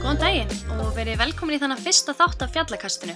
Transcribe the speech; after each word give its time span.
Góðan 0.00 0.16
daginn 0.16 0.48
og 0.80 0.94
verið 0.96 1.20
velkomin 1.20 1.58
í 1.58 1.60
þannig 1.60 1.84
fyrsta 1.84 2.16
þátt 2.16 2.40
af 2.46 2.56
fjallakastinu. 2.56 3.14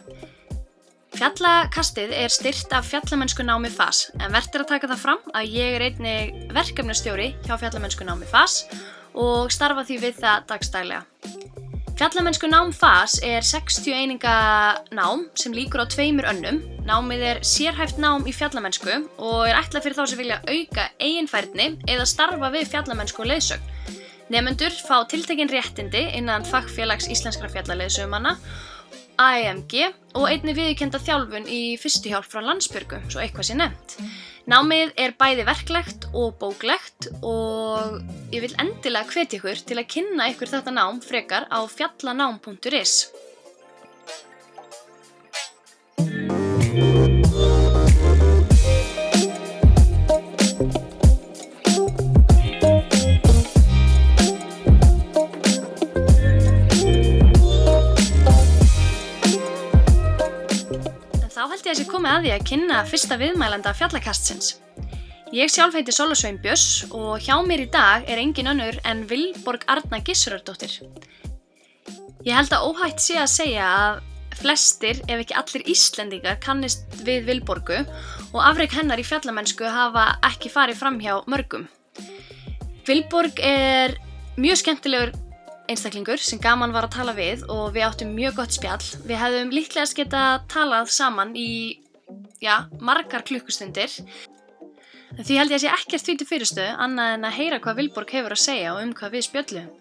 Fjallakastið 1.25 2.11
er 2.13 2.29
styrt 2.29 2.73
af 2.77 2.85
fjallamennsku 2.85 3.41
námi 3.47 3.71
FAS 3.73 4.11
en 4.19 4.35
verður 4.35 4.61
að 4.61 4.73
taka 4.75 4.89
það 4.91 4.99
fram 5.01 5.21
að 5.33 5.55
ég 5.57 5.77
er 5.79 5.85
einnig 5.87 6.35
verkefnastjóri 6.53 7.31
hjá 7.47 7.55
fjallamennsku 7.63 8.05
námi 8.05 8.29
FAS 8.29 8.59
og 9.17 9.49
starfa 9.55 9.87
því 9.89 9.97
við 10.03 10.19
það 10.19 10.45
dagstælega. 10.51 10.99
Fjallamennsku 11.97 12.51
nám 12.53 12.75
FAS 12.77 13.15
er 13.25 13.41
60 13.41 13.97
eininga 13.97 14.35
nám 14.93 15.25
sem 15.41 15.57
líkur 15.57 15.87
á 15.89 15.89
tveimur 15.89 16.29
önnum. 16.29 16.61
Námið 16.85 17.25
er 17.31 17.41
sérhæft 17.41 17.97
nám 18.05 18.29
í 18.29 18.37
fjallamennsku 18.37 18.93
og 19.17 19.49
er 19.49 19.63
ætlað 19.63 19.87
fyrir 19.87 19.97
þá 19.97 20.05
sem 20.13 20.21
vilja 20.21 20.43
auka 20.45 20.87
eiginfærni 21.01 21.71
eða 21.89 22.05
starfa 22.05 22.53
við 22.53 22.69
fjallamennsku 22.75 23.25
og 23.25 23.33
leiðsögn. 23.33 23.73
Nefendur 24.29 24.77
fá 24.77 25.01
tiltekin 25.09 25.49
réttindi 25.49 26.05
innan 26.21 26.45
fagfélags 26.45 27.09
íslenskra 27.09 27.49
fjallaleiðsögumanna, 27.57 28.37
AEMG 29.21 29.75
og 30.19 30.29
einni 30.29 30.55
viðkenda 30.57 31.01
þjálfun 31.03 31.49
í 31.51 31.77
fyrstuhjálp 31.81 32.29
frá 32.31 32.43
landsbyrgu, 32.45 33.03
svo 33.09 33.23
eitthvað 33.23 33.49
sé 33.49 33.59
nefnt. 33.59 33.99
Námið 34.51 34.91
er 35.01 35.15
bæði 35.17 35.47
verklegt 35.49 36.09
og 36.13 36.35
bóklegt 36.41 37.09
og 37.25 38.03
ég 38.35 38.45
vil 38.45 38.53
endilega 38.61 39.09
hvetja 39.09 39.41
ykkur 39.41 39.63
til 39.65 39.79
að 39.81 39.91
kynna 39.97 40.29
ykkur 40.35 40.53
þetta 40.53 40.75
nám 40.77 41.01
frekar 41.05 41.49
á 41.49 41.65
fjallanám.is. 41.65 42.95
held 61.65 61.79
ég 61.79 61.79
að 61.79 61.87
sé 61.87 61.93
komið 61.95 62.11
að 62.13 62.25
því 62.25 62.31
að 62.35 62.43
kynna 62.49 62.79
fyrsta 62.85 63.17
viðmælanda 63.17 63.71
fjallakastsins. 63.79 64.49
Ég 65.33 65.49
sjálf 65.49 65.73
heiti 65.79 65.95
Sola 65.97 66.17
Svein 66.19 66.37
Björns 66.43 66.85
og 66.93 67.23
hjá 67.25 67.39
mér 67.41 67.63
í 67.65 67.69
dag 67.73 68.05
er 68.05 68.21
engin 68.21 68.51
önnur 68.53 68.77
en 68.85 69.01
Vilborg 69.09 69.65
Arna 69.73 70.03
Gissurardóttir. 70.05 70.75
Ég 72.27 72.37
held 72.37 72.53
að 72.53 72.67
óhætt 72.69 73.01
sé 73.01 73.17
að 73.17 73.33
segja 73.33 73.71
að 73.79 74.03
flestir, 74.37 75.01
ef 75.09 75.23
ekki 75.25 75.39
allir 75.41 75.65
Íslendingar, 75.73 76.37
kannist 76.45 76.85
við 77.07 77.31
Vilborgu 77.31 77.81
og 77.81 78.41
afreg 78.45 78.77
hennar 78.77 79.01
í 79.01 79.07
fjallamennsku 79.09 79.65
hafa 79.65 80.19
ekki 80.29 80.53
farið 80.53 80.83
fram 80.83 81.01
hjá 81.01 81.23
mörgum. 81.25 81.65
Vilborg 82.85 83.41
er 83.41 83.97
mjög 84.37 84.61
skemmtilegur 84.61 85.17
einstaklingur 85.71 86.21
sem 86.21 86.41
gaman 86.43 86.75
var 86.75 86.89
að 86.89 86.97
tala 86.99 87.15
við 87.17 87.45
og 87.53 87.73
við 87.75 87.87
áttum 87.87 88.13
mjög 88.17 88.37
gott 88.41 88.57
spjall. 88.57 88.85
Við 89.09 89.21
hefðum 89.21 89.53
líklegast 89.55 89.97
geta 89.97 90.25
talað 90.53 90.93
saman 90.93 91.33
í, 91.39 91.81
já, 92.45 92.67
margar 92.85 93.25
klukkustundir. 93.25 93.93
Því 95.15 95.39
held 95.39 95.55
ég 95.55 95.61
að 95.61 95.65
sé 95.65 95.71
ekkert 95.71 96.05
því 96.05 96.17
til 96.19 96.29
fyrirstöðu 96.29 96.77
annað 96.85 97.17
en 97.17 97.27
að 97.29 97.37
heyra 97.39 97.61
hvað 97.63 97.81
Vilborg 97.81 98.15
hefur 98.17 98.35
að 98.35 98.45
segja 98.45 98.75
og 98.75 98.83
um 98.83 98.95
hvað 98.99 99.15
við 99.15 99.27
spjöllum. 99.29 99.73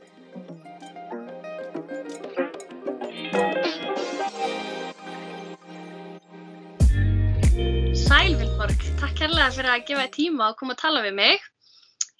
Sæl 8.03 8.37
Vilborg, 8.37 8.85
takk 9.01 9.17
kærlega 9.17 9.49
fyrir 9.57 9.73
að 9.73 9.87
gefa 9.89 10.05
þér 10.05 10.13
tíma 10.19 10.51
og 10.51 10.61
koma 10.61 10.77
að 10.77 10.85
tala 10.85 11.03
við 11.03 11.17
mig. 11.17 11.52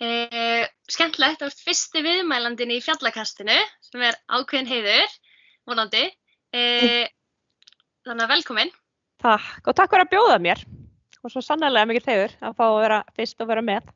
Eh, 0.02 0.64
skemmtilegt, 0.90 1.42
þú 1.42 1.50
ert 1.50 1.66
fyrsti 1.68 2.02
viðmælandin 2.04 2.74
í 2.74 2.80
fjallakastinu 2.84 3.58
sem 3.86 4.06
er 4.08 4.18
ákveðin 4.32 4.70
heiður, 4.70 5.12
vonandi. 5.70 6.08
Eh, 6.54 7.06
þannig 8.06 8.26
að 8.26 8.34
velkomin. 8.34 8.74
Takk 9.24 9.70
og 9.70 9.78
takk 9.78 9.94
fyrir 9.94 10.08
að 10.08 10.14
bjóða 10.16 10.40
mér 10.44 10.64
og 11.24 11.32
svo 11.32 11.44
sannlega 11.46 11.88
mikið 11.88 12.08
þegur 12.10 12.34
að 12.44 12.58
fá 12.58 12.64
að 12.66 12.82
vera 12.82 12.98
fyrst 13.16 13.44
og 13.44 13.50
vera 13.54 13.64
með. 13.64 13.88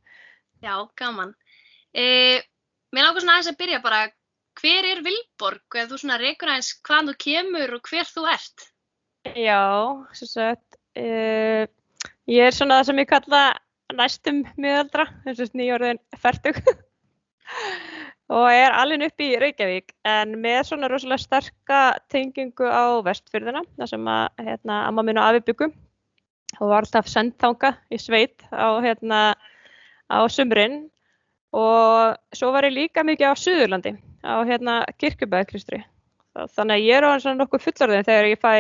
Já, 0.64 0.76
gaman. 0.98 1.34
Eh, 1.92 2.40
mér 2.94 3.08
langar 3.08 3.24
svona 3.24 3.38
aðeins 3.38 3.52
að 3.52 3.60
byrja 3.60 3.82
bara, 3.84 4.06
hver 4.62 4.88
er 4.94 5.04
Vilborg? 5.06 5.66
Eða 5.74 5.90
þú 5.92 6.02
svona 6.02 6.20
reykur 6.22 6.54
aðeins 6.54 6.72
hvaðan 6.88 7.12
þú 7.12 7.16
kemur 7.26 7.76
og 7.78 7.92
hver 7.92 8.10
þú 8.10 8.26
ert? 8.32 8.68
Já, 9.36 9.62
svo 10.16 10.28
sett, 10.30 10.78
uh, 10.96 11.68
ég 12.32 12.48
er 12.48 12.56
svona 12.56 12.80
það 12.80 12.90
sem 12.90 13.02
ég 13.02 13.10
kalla 13.12 13.42
næstum 13.96 14.44
miðaldra, 14.60 15.08
þess 15.26 15.48
að 15.48 15.58
nýjórðin 15.62 16.00
færtug 16.20 16.60
og 18.38 18.48
er 18.52 18.76
alveg 18.76 19.08
upp 19.08 19.24
í 19.24 19.30
Reykjavík 19.40 19.94
en 20.08 20.36
með 20.44 20.60
svona 20.70 20.90
rosalega 20.92 21.24
sterka 21.24 21.82
tengingu 22.12 22.68
á 22.68 23.00
vestfyrðina, 23.06 23.64
þar 23.80 23.92
sem 23.94 24.10
að 24.12 24.48
hérna, 24.50 24.82
amma 24.90 25.06
minn 25.08 25.22
og 25.22 25.30
afi 25.30 25.46
byggum 25.48 25.76
og 26.60 26.72
var 26.72 26.84
alltaf 26.84 27.08
sendþanga 27.12 27.74
í 27.94 28.00
sveit 28.02 28.44
á, 28.52 28.80
hérna, 28.84 29.22
á 30.12 30.20
sumrin. 30.32 30.88
Og 31.56 32.18
svo 32.36 32.50
var 32.52 32.68
ég 32.68 32.76
líka 32.76 33.06
mikið 33.08 33.32
á 33.32 33.36
Suðurlandi 33.40 33.94
á 34.28 34.44
hérna, 34.44 34.82
kirkjubæðkristri 35.00 35.80
þannig 36.54 36.76
að 36.76 36.84
ég 36.86 36.98
er 37.00 37.08
á 37.08 37.12
svona 37.24 37.40
nokkuð 37.40 37.64
fullorðin 37.64 38.06
þegar 38.06 38.28
ég 38.30 38.42
fæ 38.42 38.54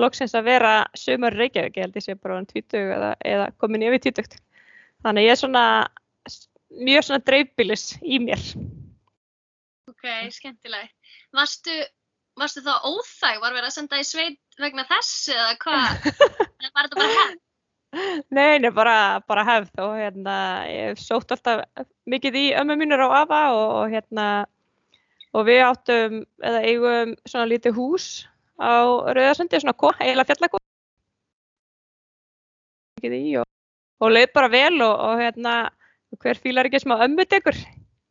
loksins 0.00 0.32
að 0.34 0.48
vera 0.48 0.72
sumar 0.96 1.36
Reykjavík, 1.36 1.76
ég 1.76 1.84
held 1.84 1.98
ég 1.98 2.06
sé 2.06 2.16
bara 2.16 2.38
um 2.40 2.46
20 2.48 2.94
eða, 2.96 3.10
eða 3.20 3.50
komin 3.60 3.84
yfir 3.84 4.00
20 4.08 4.40
þannig 5.02 5.28
ég 5.28 5.34
er 5.34 5.40
svona 5.42 5.64
mjög 6.72 7.08
svona 7.08 7.24
dreifbílis 7.26 7.90
í 8.02 8.20
mér 8.22 8.40
Ok, 10.02 10.32
skemmtilegt. 10.34 10.94
Varstu, 11.36 11.74
varstu 12.38 12.62
þá 12.64 12.72
óþæg? 12.88 13.36
Var 13.42 13.54
verið 13.54 13.68
að 13.68 13.74
senda 13.76 14.00
í 14.00 14.06
sveit 14.06 14.58
vegna 14.58 14.82
þess 14.88 15.28
eða 15.30 15.52
hvað? 15.62 16.06
Eða 16.62 16.70
var 16.74 16.88
þetta 16.88 16.98
bara 16.98 17.16
hefn? 17.18 17.40
Nei, 18.32 18.56
nei, 18.64 18.70
bara, 18.72 18.96
bara 19.28 19.44
hefð 19.44 19.82
og 19.84 19.94
hérna, 20.00 20.34
ég 20.70 20.98
sótt 20.98 21.34
alltaf 21.34 21.60
mikið 22.08 22.38
í 22.40 22.44
ömmu 22.56 22.78
mínur 22.80 23.04
á 23.04 23.20
afa 23.20 23.40
og, 23.52 23.92
hérna, 23.92 24.26
og 25.36 25.44
við 25.46 25.60
áttum, 25.66 26.18
eða 26.40 26.62
eigum 26.64 27.12
svona 27.28 27.50
lítið 27.52 27.76
hús 27.76 28.06
á 28.56 28.80
Rauðarsundi, 29.12 29.60
svona 29.60 29.76
eiginlega 30.00 30.32
fjallakó. 30.32 30.62
Mikið 32.96 33.18
í 33.18 33.36
og, 33.42 33.51
og 34.02 34.12
leið 34.12 34.34
bara 34.34 34.50
vel 34.52 34.74
og, 34.82 34.92
og 35.06 35.22
hérna, 35.22 35.54
hver 36.18 36.40
fílar 36.42 36.68
ekki 36.68 36.82
smá 36.82 36.98
ömmu 37.06 37.26
tekur. 37.30 37.56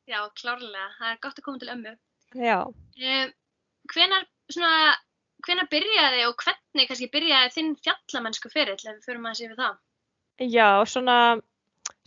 Já, 0.09 0.24
klárlega. 0.40 0.88
Það 0.97 1.12
er 1.12 1.22
gott 1.24 1.40
að 1.40 1.46
koma 1.46 1.62
til 1.62 1.72
ömmu. 1.75 1.96
Já, 2.40 2.59
Um, 3.02 3.31
hvenar, 3.90 4.25
svona, 4.51 4.72
hvenar 5.47 5.68
byrjaði 5.72 6.25
og 6.28 6.35
hvernig 6.44 6.90
kannski 6.90 7.07
byrjaði 7.09 7.53
þinn 7.56 7.72
fjallamennsku 7.81 8.51
ferill 8.51 8.78
ef 8.78 8.91
við 8.91 9.07
förum 9.07 9.25
aðeins 9.25 9.41
yfir 9.47 9.57
það? 9.57 9.80
já, 10.41 10.68
svona, 10.90 11.18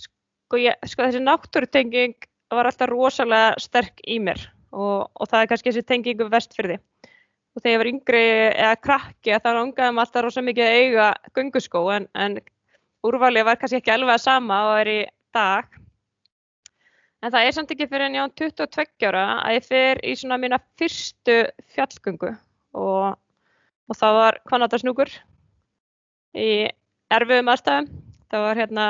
sko, 0.00 0.60
ég, 0.60 0.78
sko 0.90 1.06
þessi 1.06 1.22
náttúrutenging 1.22 2.14
var 2.54 2.68
alltaf 2.70 2.90
rosalega 2.90 3.54
sterk 3.62 4.02
í 4.06 4.20
mér 4.22 4.40
og, 4.74 5.10
og 5.14 5.30
það 5.30 5.40
er 5.40 5.50
kannski 5.50 5.72
þessi 5.72 5.86
tengingu 5.88 6.28
vestfyrði. 6.30 6.78
Og 7.54 7.62
þegar 7.62 7.74
ég 7.74 7.80
var 7.80 7.90
yngri 7.90 8.24
eða 8.50 8.78
krakki 8.82 9.36
þá 9.38 9.50
langaði 9.54 9.94
maður 9.94 10.08
alltaf 10.08 10.24
rosa 10.26 10.42
mikið 10.42 10.66
að 10.66 10.78
eiga 10.80 11.10
gönguskó 11.36 11.84
en, 11.94 12.08
en 12.18 12.40
úrvalið 13.04 13.48
var 13.48 13.58
kannski 13.60 13.80
ekki 13.80 13.92
alveg 13.94 14.16
að 14.16 14.24
sama 14.24 14.60
og 14.68 14.78
er 14.82 14.90
í 14.92 15.00
dag. 15.34 15.80
En 17.24 17.32
það 17.32 17.46
er 17.48 17.56
samt 17.56 17.70
ekki 17.72 17.88
fyrir 17.88 18.06
en 18.08 18.16
ég 18.18 18.26
á 18.28 18.36
22 18.36 19.08
ára 19.08 19.24
að 19.40 19.56
ég 19.56 19.68
fer 19.68 20.00
í 20.04 20.14
svona 20.20 20.38
mína 20.40 20.60
fyrstu 20.80 21.36
fjallgöngu 21.72 22.34
og, 22.76 23.14
og 23.88 23.96
það 23.96 24.18
var 24.18 24.40
Hvannatarsnúkur 24.50 25.12
í 26.36 26.50
erfiðum 27.14 27.52
aðstæðum. 27.52 27.88
Það 28.32 28.44
var 28.44 28.60
hérna, 28.60 28.86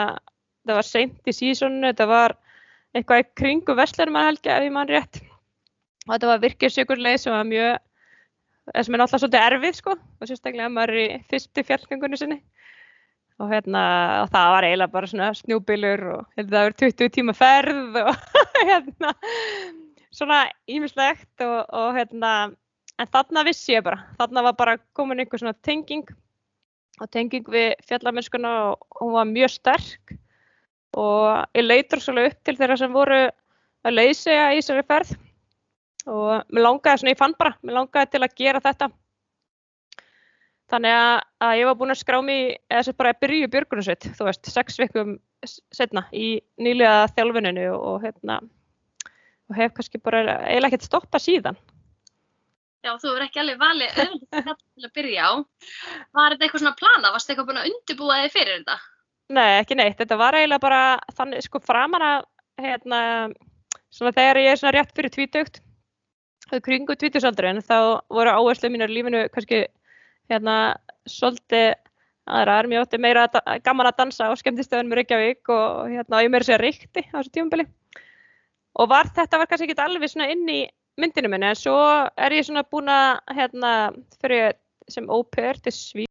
það 0.64 0.80
var 0.80 0.88
seint 0.88 1.30
í 1.30 1.36
sísonu, 1.36 1.84
þetta 1.90 2.08
var 2.10 2.36
eitthvað 2.94 3.22
í 3.22 3.28
kringu 3.38 3.76
Vestlurumarhelgi 3.78 4.50
ef 4.50 4.66
ég 4.66 4.74
mann 4.74 4.90
rétt. 4.90 5.20
Og 6.06 6.14
þetta 6.14 6.30
var 6.30 6.42
virkjusjökurleið 6.44 7.20
sem 7.22 7.34
var 7.34 7.46
mjög, 7.48 7.78
sem 8.74 8.96
er 8.96 9.02
náttúrulega 9.02 9.22
svolítið 9.22 9.46
erfið 9.46 9.78
sko 9.78 9.94
og 9.94 10.28
sérstaklega 10.28 10.72
maður 10.72 11.00
í 11.02 11.06
fyrstu 11.30 11.64
fjallgöngunni 11.70 12.20
sinni. 12.20 12.40
Og 13.42 13.50
hérna, 13.50 13.84
og 14.22 14.28
það 14.30 14.50
var 14.54 14.64
eiginlega 14.68 14.94
bara 14.94 15.08
svona 15.10 15.30
snjúbylur 15.34 16.02
og 16.12 16.26
hérna 16.36 16.52
það 16.52 16.66
var 16.68 16.76
20 16.84 17.14
tíma 17.16 17.32
ferð 17.34 17.96
og 18.04 18.12
hérna 18.70 19.14
svona 20.14 20.44
ímislegt 20.70 21.42
og, 21.42 21.56
og 21.74 21.96
hérna, 21.96 22.34
en 23.02 23.10
þarna 23.10 23.42
vissi 23.48 23.74
ég 23.74 23.82
bara, 23.86 24.04
þarna 24.20 24.44
var 24.48 24.54
bara 24.60 24.76
komin 24.94 25.24
einhver 25.24 25.42
svona 25.42 25.56
tenging 25.66 26.06
og 27.02 27.10
tenging 27.10 27.46
við 27.50 27.72
fjallamennskuna 27.88 28.52
og 28.70 29.00
hún 29.00 29.14
var 29.16 29.30
mjög 29.30 29.54
sterk. 29.56 30.14
Og 30.94 31.58
ég 31.58 31.66
leitur 31.66 32.02
svolítið 32.02 32.30
upp 32.30 32.44
til 32.46 32.58
þeirra 32.60 32.76
sem 32.78 32.92
voru 32.94 33.20
að 33.84 33.96
leysega 33.96 34.52
í 34.54 34.60
þessari 34.60 34.84
ferð. 34.86 35.14
Og 36.04 36.44
mér 36.52 36.66
langaði 36.68 37.00
svona, 37.00 37.14
ég 37.14 37.18
fann 37.18 37.34
bara, 37.38 37.56
mér 37.64 37.80
langaði 37.80 38.12
til 38.12 38.22
að 38.22 38.36
gera 38.38 38.62
þetta. 38.62 38.90
Þannig 40.72 40.96
að, 40.96 41.14
að 41.44 41.54
ég 41.58 41.68
var 41.68 41.76
búin 41.80 41.92
að 41.92 42.00
skrá 42.00 42.18
mig, 42.24 42.56
eða 42.72 42.86
sem 42.86 42.96
bara 42.96 43.12
að 43.12 43.20
byrja 43.24 43.46
í 43.46 43.52
björgunarsveit, 43.52 44.06
þú 44.16 44.28
veist, 44.28 44.48
sex 44.48 44.78
vikum 44.80 45.18
setna 45.44 46.06
í 46.16 46.28
nýlega 46.56 47.04
þjálfuninu 47.12 47.66
og, 47.76 47.98
hérna, 48.04 48.38
og 49.50 49.58
hef 49.58 49.74
kannski 49.76 50.00
bara 50.00 50.22
eiginlega 50.48 50.72
ekkert 50.72 50.88
stoppað 50.88 51.26
síðan. 51.26 51.60
Já, 52.84 52.92
þú 53.00 53.14
verður 53.14 53.26
ekki 53.26 53.40
alveg 53.40 53.60
valið 53.60 54.00
auðvitað 54.02 54.48
til 54.60 54.86
að 54.88 54.94
byrja 54.98 55.28
á. 55.28 55.32
Var 56.16 56.34
þetta 56.34 56.46
eitthvað 56.46 56.62
svona 56.64 56.78
plana? 56.80 57.12
Varst 57.14 57.28
þetta 57.28 57.34
eitthvað 57.34 57.48
búin 57.50 57.60
að 57.62 57.68
undirbúa 57.70 58.18
þig 58.20 58.34
fyrir 58.34 58.58
þetta? 58.58 58.76
Nei, 59.32 59.50
ekki 59.62 59.78
neitt. 59.80 59.96
Þetta 60.00 60.18
var 60.20 60.36
eiginlega 60.36 60.64
bara 60.64 60.80
þannig, 61.16 61.44
sko, 61.46 61.60
framan 61.64 62.04
að, 62.04 62.26
hérna, 62.60 62.98
svona 63.94 64.12
þegar 64.16 64.42
ég 64.42 64.50
er 64.52 64.60
svona 64.60 64.74
rétt 64.76 64.92
fyrir 64.96 65.14
tvítugt, 65.14 65.62
kringu 66.64 66.96
tvítusaldurinn, 67.00 67.62
þá 67.64 68.04
voru 68.12 68.34
áherslu 68.36 68.68
mínar 68.70 68.92
lífinu 68.92 69.24
kannski, 69.32 69.64
hérna, 70.32 70.56
svolítið 71.10 71.74
aðrar. 72.24 72.68
Mér 72.70 72.84
ótti 72.84 73.00
meira 73.00 73.26
gaman 73.64 73.90
að 73.90 73.98
dansa 74.00 74.30
á 74.30 74.32
skemmtistöðunum 74.40 74.94
í 74.94 75.00
Reykjavík 75.00 75.52
og, 75.52 75.90
hérna, 75.92 76.22
ég 76.24 76.32
meira 76.32 76.46
sér 76.46 76.62
reykti 76.64 77.04
á 77.12 77.18
þessu 77.18 77.34
tífumbili. 77.34 77.66
Og 78.80 78.88
var, 78.90 79.10
þetta 79.14 79.38
var 79.38 79.50
kannski 79.50 79.70
ekki 79.70 79.84
alveg 79.84 80.10
svona 80.10 80.30
inn 80.32 80.48
í 80.50 80.64
myndinu 81.00 81.30
minni 81.30 81.50
en 81.50 81.58
svo 81.58 81.76
er 82.16 82.34
ég 82.34 82.46
svona 82.46 82.64
búin 82.70 82.90
að 82.90 83.18
hérna 83.34 83.72
fyrir 84.22 84.54
sem 84.90 85.08
óper 85.10 85.58
til 85.62 85.72
Svíð 85.74 86.10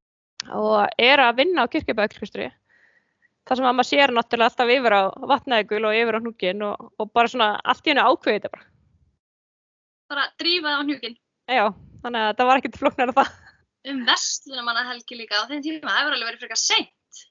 og 0.52 0.90
er 1.00 1.22
að 1.24 1.38
vinna 1.40 1.64
á 1.64 1.72
kirkjabæðklustri 1.72 2.50
þar 3.48 3.60
sem 3.60 3.68
að 3.68 3.76
maður 3.78 3.90
sér 3.90 4.14
náttúrulega 4.16 4.50
alltaf 4.52 4.74
yfir 4.76 4.96
á 4.96 5.02
vatnaðegul 5.32 5.84
og 5.88 5.98
yfir 6.00 6.18
á 6.20 6.24
hnúkin 6.24 6.66
og, 6.68 6.92
og 7.00 7.12
bara 7.16 7.32
svona 7.32 7.50
allt 7.64 7.88
í 7.88 7.92
hennu 7.92 8.06
ákveði 8.08 8.40
þetta 8.40 8.54
bara. 8.56 8.68
Bara 10.14 10.28
drífaði 10.40 10.76
á 10.76 10.84
hnúkin? 10.84 11.18
Já, 11.52 11.66
þannig 12.04 12.28
að 12.28 12.38
það 12.40 12.50
var 12.50 12.62
ekkert 12.62 12.80
floknar 12.80 13.14
af 13.14 13.20
það. 13.20 13.34
Um 13.90 14.06
vestlunum 14.08 14.68
manna 14.68 14.86
helgi 14.88 15.18
líka 15.20 15.42
á 15.44 15.48
þeim 15.50 15.64
tíma, 15.64 15.90
það 15.90 16.00
hefur 16.00 16.16
alveg 16.16 16.30
verið 16.30 16.46
frekar 16.46 16.62
seint. 16.62 17.24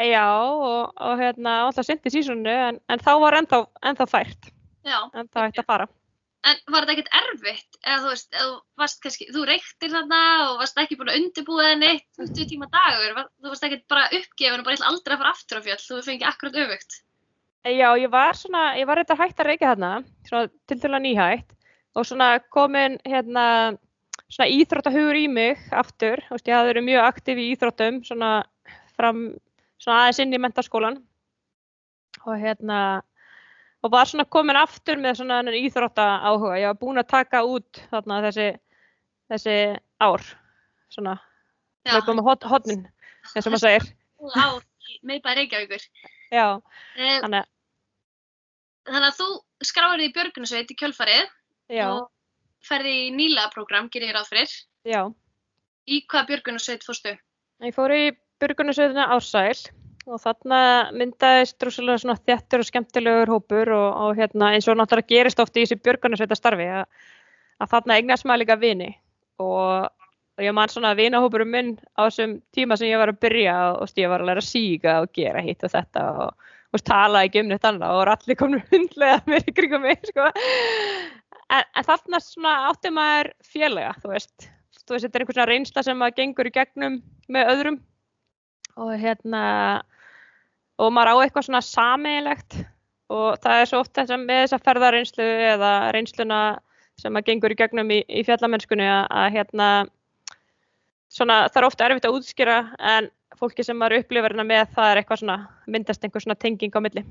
Já, 0.00 0.26
og, 0.32 0.90
og 0.96 1.20
hérna 1.20 1.54
alltaf 1.66 1.86
sent 1.86 2.06
í 2.06 2.12
sísonu 2.14 2.50
en, 2.50 2.78
en 2.90 3.02
þá 3.02 3.12
var 3.22 3.36
ennþá, 3.40 3.64
ennþá 3.90 4.06
fært. 4.10 4.52
Já. 4.86 5.00
En 5.14 5.28
það 5.28 5.48
ætti 5.50 5.62
að 5.62 5.68
fara. 5.70 5.86
En 6.48 6.56
var 6.72 6.86
þetta 6.86 6.94
ekkert 6.94 7.16
erfitt? 7.18 7.78
Eða 7.82 7.98
þú 8.00 8.12
veist, 8.14 8.30
eða 8.32 8.46
þú 8.46 8.54
varst 8.80 9.02
kannski, 9.04 9.26
þú 9.34 9.42
reyktir 9.50 9.92
þarna 9.92 10.20
og 10.46 10.54
varst 10.62 10.78
ekki 10.80 10.96
búin 10.96 11.10
að 11.12 11.18
undirbúa 11.20 11.66
það 11.66 11.76
neitt 11.82 12.06
20 12.16 12.48
tíma 12.48 12.68
dagur, 12.72 13.12
var, 13.18 13.28
þú 13.36 13.52
varst 13.52 13.66
ekkert 13.68 13.86
bara 13.92 14.06
uppgefin 14.08 14.62
og 14.62 14.66
bara 14.70 14.88
aldrei 14.88 15.16
að 15.16 15.22
fara 15.22 15.34
aftur 15.34 15.60
á 15.60 15.66
fjöld, 15.66 15.84
þú 15.84 16.00
fengið 16.06 16.30
akkurat 16.30 16.58
öfugt. 16.64 16.98
Já, 17.68 17.88
ég 18.00 18.08
var 18.08 18.38
svona, 18.40 18.64
ég 18.80 18.88
var 18.88 19.02
þetta 19.02 19.18
hægt 19.20 19.42
að 19.42 19.50
reykja 19.50 19.74
þarna, 19.74 19.92
svona 20.30 20.48
til 20.70 20.78
dæla 20.80 21.02
nýhægt 21.04 21.52
og 21.98 22.06
svona 22.08 22.30
komin 22.48 22.96
hérna 23.04 23.46
svona 24.30 24.48
íþróttahugur 24.54 25.18
í 25.18 25.26
mig 25.30 25.60
aftur, 25.74 26.22
þú 26.26 26.36
veist, 26.36 26.48
ég 26.48 26.56
hafði 26.56 26.72
verið 26.72 26.86
mjög 26.88 27.06
aktiv 27.08 27.40
í 27.40 27.46
íþróttum 27.54 28.00
svona 28.06 28.32
fram, 28.96 29.22
svona 29.80 30.04
aðeins 30.04 30.22
inn 30.24 30.36
í 30.36 30.42
mentaskólan 30.42 31.00
og 32.26 32.34
hérna 32.38 32.80
og 33.80 33.92
var 33.94 34.08
svona 34.08 34.28
komin 34.28 34.58
aftur 34.60 35.00
með 35.00 35.22
svona 35.22 35.40
íþrótta 35.56 36.06
áhuga. 36.28 36.58
Ég 36.60 36.68
var 36.68 36.80
búin 36.80 37.00
að 37.00 37.10
taka 37.14 37.42
út 37.48 37.80
þarna 37.92 38.20
þessi, 38.28 38.48
þessi 39.32 39.56
ár, 40.04 40.26
svona, 40.92 41.16
með 41.88 42.24
hot, 42.26 42.44
hotnin, 42.44 42.84
eins 43.32 43.46
og 43.46 43.54
maður 43.54 43.64
segir. 43.66 43.88
Ár 44.36 44.60
með 45.06 45.22
bara 45.24 45.40
Reykjavíkur. 45.40 45.84
Já, 46.30 46.60
eh, 46.96 47.18
þannig 47.22 47.42
að. 47.42 47.48
Þannig 48.90 49.08
að 49.08 49.18
þú 49.20 49.28
skráður 49.70 50.02
í 50.04 50.12
Björgunarsveit 50.14 50.72
í 50.72 50.76
kjölfarið 50.80 51.26
Já. 51.70 51.86
og 51.88 52.08
ferði 52.64 52.94
í 53.06 53.10
nýlega 53.14 53.50
program, 53.54 53.90
gerir 53.92 54.12
ég 54.12 54.16
ráð 54.16 54.30
fyrir. 54.32 54.56
Já. 54.88 55.02
Í 55.90 56.02
hvað 56.10 56.32
Björgunarsveit 56.32 56.86
fórstu? 56.86 57.16
Ég 57.64 57.76
fór 57.76 57.92
í 57.94 58.02
Björgunarsveitina 58.40 59.10
Ársæl 59.14 59.70
og 60.08 60.20
þarna 60.22 60.60
myndaðist 60.96 61.62
rosalega 61.62 62.00
svona 62.02 62.18
þjættur 62.24 62.62
og 62.62 62.68
skemmtilegur 62.68 63.32
hópur 63.34 63.72
og, 63.76 63.88
og 64.04 64.18
hérna, 64.18 64.52
eins 64.54 64.68
og 64.70 64.78
náttúrulega 64.78 65.12
gerist 65.12 65.42
ofti 65.42 65.62
í 65.62 65.66
þessi 65.66 65.80
björgunarsveita 65.84 66.38
starfi 66.38 66.68
að, 66.80 66.84
að 67.60 67.72
þarna 67.74 67.98
eignast 67.98 68.26
maður 68.26 68.42
líka 68.44 68.58
vini 68.60 68.90
og, 69.42 69.90
og 69.90 70.44
ég 70.44 70.56
man 70.56 70.72
svona 70.72 70.94
að 70.94 71.04
vinahópurum 71.04 71.52
minn 71.52 71.74
á 71.94 72.08
þessum 72.08 72.38
tíma 72.56 72.78
sem 72.80 72.90
ég 72.90 73.02
var 73.02 73.12
að 73.12 73.20
byrja 73.26 73.56
og 73.76 74.00
ég 74.00 74.12
var 74.12 74.24
að 74.24 74.32
læra 74.32 74.44
að 74.44 74.50
síga 74.50 74.98
og 75.04 75.12
gera 75.16 75.44
hitt 75.44 75.64
og 75.66 75.74
þetta 75.74 76.06
og, 76.24 76.52
og 76.74 76.86
tala 76.86 77.24
ekki 77.28 77.44
um 77.44 77.52
neitt 77.52 77.68
annað 77.68 78.00
og 78.00 78.14
allir 78.16 78.40
komur 78.40 78.64
hundlega 78.72 79.20
með 79.28 79.52
í 79.52 79.56
kringum 79.60 79.84
mig 79.86 80.10
sko. 80.10 80.30
En, 81.50 81.62
en 81.64 81.86
þarna 81.86 82.22
svona 82.24 82.54
átti 82.70 82.92
maður 82.94 83.32
félaga 83.46 83.94
þú 84.02 84.12
veist, 84.14 84.48
þú 84.82 84.96
veist 84.96 85.06
þetta 85.06 85.18
er 85.18 85.24
einhvers 85.24 85.38
svona 85.38 85.50
reynsla 85.50 85.86
sem 85.86 86.00
maður 86.00 86.18
gengur 86.20 86.50
í 86.50 86.54
gegnum 86.54 86.98
með 87.30 87.52
öðrum. 87.54 87.78
Og 88.80 88.92
hérna 88.96 89.44
og 90.80 90.92
maður 90.94 91.12
á 91.12 91.22
eitthvað 91.24 91.48
svona 91.48 91.62
sameigilegt 91.64 92.60
og 93.10 93.38
það 93.42 93.60
er 93.60 93.68
svo 93.68 93.80
oft 93.82 93.94
þess 93.98 94.14
að 94.14 94.26
með 94.26 94.42
þessa 94.44 94.60
ferðarreynslu 94.64 95.30
eða 95.50 95.72
reynsluna 95.94 96.40
sem 97.00 97.12
maður 97.12 97.30
gengur 97.30 97.54
í 97.54 97.58
gegnum 97.58 97.90
í, 97.92 98.02
í 98.06 98.22
fjallamennskunni 98.26 98.86
að, 98.86 99.02
að 99.10 99.32
hérna 99.36 99.68
svona 101.10 101.42
það 101.48 101.60
er 101.60 101.68
ofta 101.68 101.88
erfitt 101.88 102.06
að 102.06 102.16
útskýra 102.18 102.60
en 102.92 103.10
fólki 103.40 103.64
sem 103.66 103.78
maður 103.78 104.04
upplifir 104.04 104.30
hérna 104.30 104.46
með 104.46 104.72
það 104.76 104.92
er 104.92 105.00
eitthvað 105.00 105.22
svona 105.22 105.36
myndast 105.66 106.06
einhver 106.06 106.24
svona 106.24 106.38
tenging 106.38 106.76
á 106.76 106.80
milli. 106.84 107.04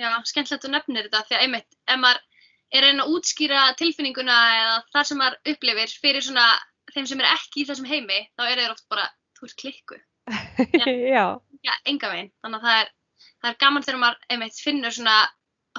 Já, 0.00 0.08
skemmtilegt 0.24 0.66
að 0.66 0.74
nefnir 0.74 1.08
þetta 1.08 1.24
því 1.28 1.36
að 1.36 1.46
einmitt 1.46 1.76
ef 1.86 2.00
maður 2.00 2.22
er 2.72 2.88
einn 2.88 3.02
að 3.02 3.12
útskýra 3.16 3.64
tilfinninguna 3.78 4.38
eða 4.56 4.76
það 4.94 5.08
sem 5.08 5.20
maður 5.20 5.52
upplifir 5.52 5.94
fyrir 6.02 6.24
svona 6.24 6.46
þeim 6.92 7.08
sem 7.08 7.22
er 7.22 7.30
ekki 7.32 7.62
í 7.62 7.68
þessum 7.68 7.88
heimi 7.88 8.20
þá 8.36 8.46
er 8.46 8.62
þeir 8.62 8.74
oft 8.74 8.88
bara, 8.92 9.06
þú 9.38 9.48
ert 9.48 9.58
klikku. 9.60 10.00
Já. 11.14 11.26
Já, 11.62 11.72
enga 11.86 12.10
veginn. 12.10 12.32
Þannig 12.42 12.58
að 12.58 12.66
það 12.66 12.80
er, 12.80 12.90
það 13.42 13.50
er 13.52 13.58
gaman 13.62 13.84
þegar 13.86 14.00
maður 14.02 14.34
einmitt 14.34 14.58
finnur 14.58 14.94
svona 14.96 15.18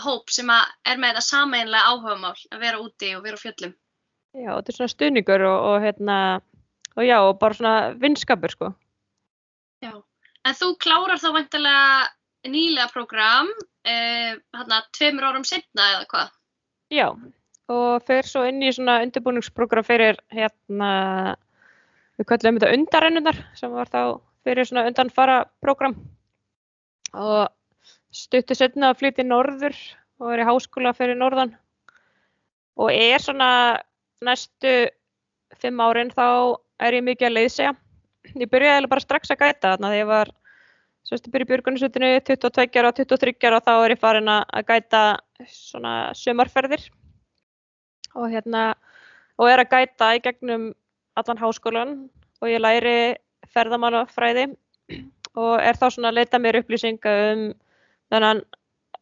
hóp 0.04 0.32
sem 0.34 0.50
er 0.50 1.00
með 1.00 1.12
þetta 1.12 1.26
sameinlega 1.28 1.92
áhugamál 1.92 2.38
að 2.50 2.64
vera 2.64 2.82
úti 2.82 3.12
og 3.18 3.26
vera 3.26 3.38
á 3.38 3.44
fjöllum. 3.44 3.76
Já, 4.34 4.50
þetta 4.56 4.72
er 4.72 4.78
svona 4.80 4.94
stuðningur 4.94 5.46
og, 5.46 5.58
og 5.70 5.76
hérna, 5.84 6.18
og 6.96 7.06
já, 7.06 7.18
og 7.22 7.36
bara 7.42 7.58
svona 7.60 7.76
vinskapur 8.02 8.56
sko. 8.56 8.72
Já, 9.84 9.92
en 10.48 10.58
þú 10.58 10.72
klárar 10.82 11.22
þá 11.22 11.30
vantilega 11.36 12.08
nýlega 12.50 12.88
program 12.92 13.52
eh, 13.88 14.40
hérna 14.56 14.82
tveimur 14.96 15.28
árum 15.30 15.46
setna 15.48 15.92
eða 15.98 16.08
hvað? 16.12 16.34
Já, 16.94 17.08
og 17.74 18.04
fer 18.06 18.28
svo 18.30 18.44
inn 18.46 18.62
í 18.62 18.70
svona 18.76 19.00
undirbúningsprogram 19.02 19.86
fyrir 19.88 20.20
hérna, 20.34 20.90
við 22.20 22.28
kallum 22.30 22.60
þetta 22.60 22.76
undarennunar 22.78 23.40
sem 23.58 23.74
var 23.74 23.90
þá 23.90 24.02
fyrir 24.46 24.70
svona 24.70 24.86
undanfara 24.92 25.40
program 25.64 25.96
og 27.18 27.50
stuttu 28.14 28.54
setna 28.58 28.92
að 28.92 29.00
flytja 29.02 29.26
í 29.26 29.30
norður 29.32 29.78
og 30.22 30.36
er 30.36 30.44
í 30.44 30.48
háskóla 30.52 30.94
fyrir 30.94 31.18
norðan 31.18 31.56
og 32.78 32.94
er 32.94 33.24
svona 33.24 33.50
næstu 34.22 34.76
fimm 35.62 35.82
árin 35.82 36.14
þá 36.14 36.28
er 36.84 37.00
ég 37.00 37.06
mikið 37.06 37.30
að 37.30 37.36
leiðsega. 37.40 37.74
Ég 38.38 38.50
byrjaði 38.54 38.90
bara 38.92 39.04
strax 39.04 39.34
að 39.34 39.42
gæta 39.42 39.74
þarna 39.74 39.90
þegar 39.94 40.04
ég 40.04 40.12
var 40.14 40.34
Sérstu 41.04 41.34
byrja 41.34 41.44
í 41.44 41.50
björgunarsutinu 41.50 42.10
22 42.24 42.80
ára 42.80 42.90
og 42.94 42.96
23 42.96 43.34
ára 43.50 43.58
og 43.60 43.66
þá 43.66 43.72
er 43.74 43.94
ég 43.94 44.00
farin 44.00 44.30
að 44.32 44.68
gæta 44.70 45.02
svona 45.50 46.14
sömarferðir 46.18 46.88
og 48.14 48.30
hérna 48.32 48.74
og 49.42 49.50
er 49.50 49.64
að 49.64 49.72
gæta 49.74 50.14
í 50.18 50.22
gegnum 50.24 50.72
allan 51.20 51.42
háskólan 51.42 51.94
og 52.42 52.50
ég 52.50 52.62
læri 52.62 52.98
ferðamannafræði 53.54 54.50
og 55.40 55.56
er 55.62 55.78
þá 55.80 55.88
svona 55.90 56.12
að 56.12 56.20
leita 56.20 56.42
mér 56.42 56.60
upplýsinga 56.62 57.14
um 57.32 57.48
þennan 58.14 58.44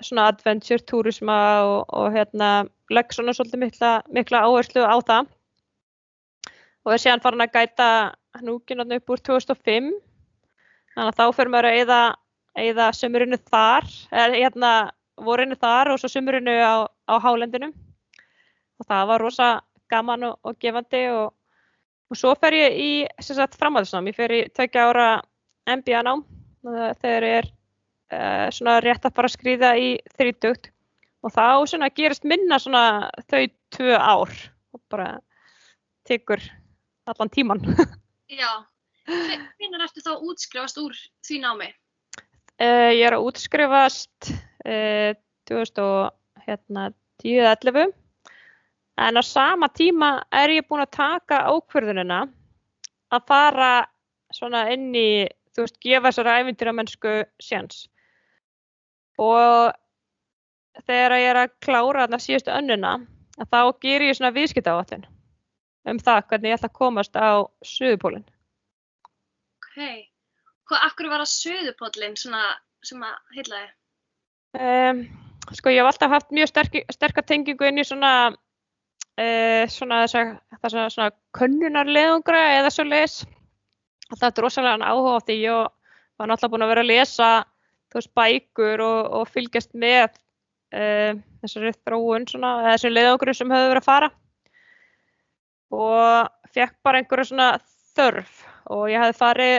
svona 0.02 0.30
adventure 0.32 0.84
túrisma 0.88 1.38
og, 1.66 1.86
og 1.94 2.16
hérna 2.16 2.52
legg 2.92 3.14
svona 3.14 3.36
svolítið 3.36 3.64
mikla, 3.66 3.92
mikla 4.12 4.44
áherslu 4.48 4.84
á 4.84 4.96
það. 5.00 5.30
Og 6.86 6.94
er 6.96 7.04
síðan 7.04 7.22
farin 7.24 7.46
að 7.46 7.54
gæta 7.56 7.90
hnúkin 8.40 8.82
upp 8.86 9.14
úr 9.14 9.22
2005 9.22 9.92
þannig 10.96 11.12
að 11.12 11.20
þá 11.20 11.26
fyrir 11.38 11.54
maður 11.54 11.70
að 11.70 11.82
eða, 11.84 12.00
eða 12.64 12.88
sömurinu 12.98 13.40
þar. 13.52 13.92
Eða 14.10 14.40
hérna 14.40 14.72
vorinu 15.26 15.58
þar 15.60 15.94
og 15.94 16.02
svo 16.02 16.10
sömurinu 16.12 16.56
á, 16.62 16.86
á 16.86 17.16
hálendinu 17.22 17.72
og 18.82 18.88
það 18.88 19.08
var 19.12 19.22
rosa 19.22 19.52
gaman 19.92 20.30
og, 20.30 20.40
og 20.44 20.58
gefandi 20.60 21.06
og 21.12 21.32
Og 22.12 22.20
svo 22.20 22.34
fer 22.36 22.58
ég 22.58 22.74
í 22.76 22.92
framhaldsnám, 23.56 24.10
ég 24.12 24.16
fer 24.18 24.32
í 24.36 24.42
tökja 24.52 24.90
ára 24.90 25.08
MBA 25.64 26.02
nám 26.04 26.26
þegar 27.00 27.24
ég 27.24 27.38
er 27.40 27.48
uh, 27.48 28.48
svona 28.52 28.80
rétt 28.84 29.08
að 29.08 29.16
fara 29.16 29.30
að 29.30 29.36
skrýða 29.38 29.70
í 29.80 29.90
þrítugt 30.20 30.74
og 31.24 31.32
þá 31.32 31.64
svona 31.72 31.88
gerist 31.96 32.28
minna 32.28 32.60
svona 32.60 33.08
þau 33.32 33.46
tvö 33.72 33.96
ár 33.96 34.34
og 34.76 34.82
bara 34.92 35.22
tekur 36.04 36.44
allan 37.08 37.32
tíman. 37.32 37.64
Já, 38.42 38.60
hvernig 39.08 39.88
ertu 39.88 40.04
þá 40.04 40.12
útskrifast 40.20 40.84
úr 40.84 40.98
því 41.24 41.40
námi? 41.46 41.72
Uh, 42.62 42.92
ég 42.94 43.08
er 43.08 43.16
að 43.18 43.26
útskrifast 43.26 44.32
uh, 44.70 45.14
2010 45.50 46.94
10-11 47.22 47.94
en 48.98 49.18
á 49.18 49.24
sama 49.26 49.70
tíma 49.70 50.12
er 50.34 50.54
ég 50.58 50.68
búin 50.70 50.84
að 50.84 50.96
taka 50.98 51.44
ákverðunina 51.50 52.24
að 53.12 53.26
fara 53.28 53.72
svona 54.34 54.66
inn 54.74 54.92
í, 54.96 55.28
þú 55.56 55.66
veist, 55.66 55.80
gefa 55.84 56.10
þessari 56.10 56.36
æfintýramennsku 56.42 57.16
sjans 57.44 57.86
og 59.22 59.74
þegar 60.88 61.18
ég 61.20 61.32
er 61.32 61.42
að 61.44 61.56
klára 61.66 62.06
þarna 62.06 62.22
síðustu 62.24 62.54
önnuna 62.56 62.94
að 63.42 63.52
þá 63.52 63.62
ger 63.84 64.08
ég 64.08 64.18
svona 64.18 64.36
viðskiptaáallin 64.38 65.10
um 65.92 66.00
það 66.00 66.24
hvernig 66.30 66.54
ég 66.54 66.60
ætla 66.60 66.70
að 66.70 66.78
komast 66.78 67.18
á 67.18 67.42
Suðupólinn. 67.66 68.26
Ok. 69.58 70.11
Hvað, 70.70 70.86
af 70.86 70.96
hverju 70.96 71.12
var 71.12 71.24
það 71.24 71.34
söðupóllin 71.34 72.18
svona 72.20 72.44
sem 72.86 73.04
að 73.06 73.36
heitlaði? 73.36 73.68
Um, 74.62 75.04
sko 75.56 75.72
ég 75.72 75.82
hef 75.82 75.92
alltaf 75.92 76.16
haft 76.16 76.34
mjög 76.36 76.50
sterk, 76.52 76.80
sterka 76.92 77.24
tengingu 77.24 77.68
inn 77.68 77.82
í 77.82 77.88
svona 77.88 78.14
uh, 78.32 79.64
svona 79.72 80.02
þess 80.06 80.18
að 80.22 80.74
svona, 80.74 80.90
svona 80.94 81.12
könnunarleðungra 81.38 82.42
eða 82.60 82.74
svo 82.74 82.88
leis. 82.88 83.22
Það 84.12 84.28
er 84.28 84.44
rosalega 84.44 84.92
áhuga 84.92 85.18
á 85.18 85.26
því 85.28 85.40
og 85.56 85.64
var 86.20 86.30
náttúrulega 86.30 86.54
búin 86.54 86.66
að 86.66 86.74
vera 86.74 86.86
að 86.86 86.92
lesa 86.92 87.32
veist 87.92 88.14
bækur 88.16 88.84
og, 88.86 89.00
og 89.20 89.30
fylgjast 89.32 89.74
með 89.76 90.10
uh, 90.76 91.18
þessari 91.44 91.74
þróun 91.82 92.28
svona, 92.30 92.54
þessari 92.70 92.96
leðungur 92.96 93.34
sem 93.36 93.52
höfðu 93.52 93.72
verið 93.74 93.82
að 93.82 93.90
fara 93.90 94.12
og 95.72 96.32
fekk 96.52 96.78
bara 96.84 97.02
einhverja 97.02 97.30
svona 97.32 97.50
þörf 97.96 98.42
og 98.72 98.88
ég 98.92 99.04
hefði 99.04 99.20
farið 99.20 99.58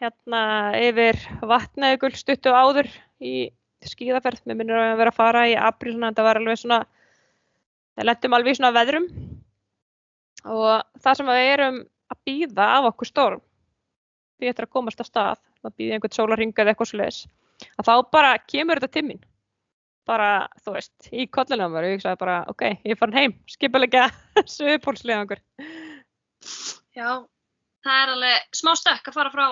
hérna 0.00 0.42
yfir 0.80 1.18
vatnaugul 1.44 2.12
stuttu 2.16 2.52
áður 2.54 2.88
í 3.20 3.50
skíðaferð, 3.84 4.42
mér 4.48 4.58
minnir 4.58 4.80
að 4.80 4.98
vera 5.00 5.12
að 5.12 5.18
fara 5.18 5.44
í 5.48 5.54
apríl 5.56 5.94
svona, 5.94 6.10
þetta 6.10 6.24
var 6.26 6.40
alveg 6.40 6.60
svona 6.60 6.80
við 7.96 8.08
lettum 8.08 8.36
alveg 8.36 8.58
svona 8.58 8.74
veðrum. 8.76 9.06
Og 10.48 11.00
það 11.04 11.18
sem 11.18 11.30
við 11.30 11.46
erum 11.54 11.80
að 12.10 12.20
býða 12.26 12.68
af 12.78 12.90
okkur 12.90 13.10
storm 13.10 13.42
við 14.40 14.54
ættum 14.54 14.68
að 14.68 14.76
komast 14.76 15.02
að 15.02 15.10
stað 15.10 15.42
að 15.68 15.74
býða 15.76 15.96
einhvern 15.96 16.16
sólarring 16.16 16.54
eða 16.56 16.72
eitthvað 16.72 16.90
sluðis 16.94 17.18
að 17.76 17.90
þá 17.90 17.94
bara 18.16 18.30
kemur 18.48 18.80
þetta 18.80 18.94
til 18.96 19.06
mín. 19.10 19.24
Bara, 20.08 20.48
þú 20.64 20.72
veist, 20.78 20.94
í 21.12 21.26
kollinu 21.28 21.68
á 21.68 21.70
mér 21.70 21.86
og 21.86 21.92
ég 21.92 22.00
sagði 22.02 22.20
bara, 22.22 22.36
ok, 22.48 22.62
ég 22.72 22.94
er 22.94 22.98
farin 22.98 23.18
heim 23.18 23.34
skipilegja 23.52 24.06
sögupólsliðangur 24.56 25.42
Já, 26.98 27.20
það 27.84 27.98
er 27.98 28.14
alveg 28.14 28.56
smá 28.56 28.72
stökk 28.80 29.12
að 29.12 29.18
fara 29.20 29.34
frá 29.34 29.44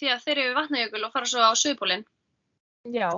því 0.00 0.14
að 0.14 0.24
þeir 0.26 0.42
eru 0.44 0.56
vatnajökul 0.56 1.04
og 1.06 1.12
fara 1.14 1.30
svo 1.30 1.44
á 1.44 1.52
sögupólinn 1.58 2.06
Já, 2.88 3.10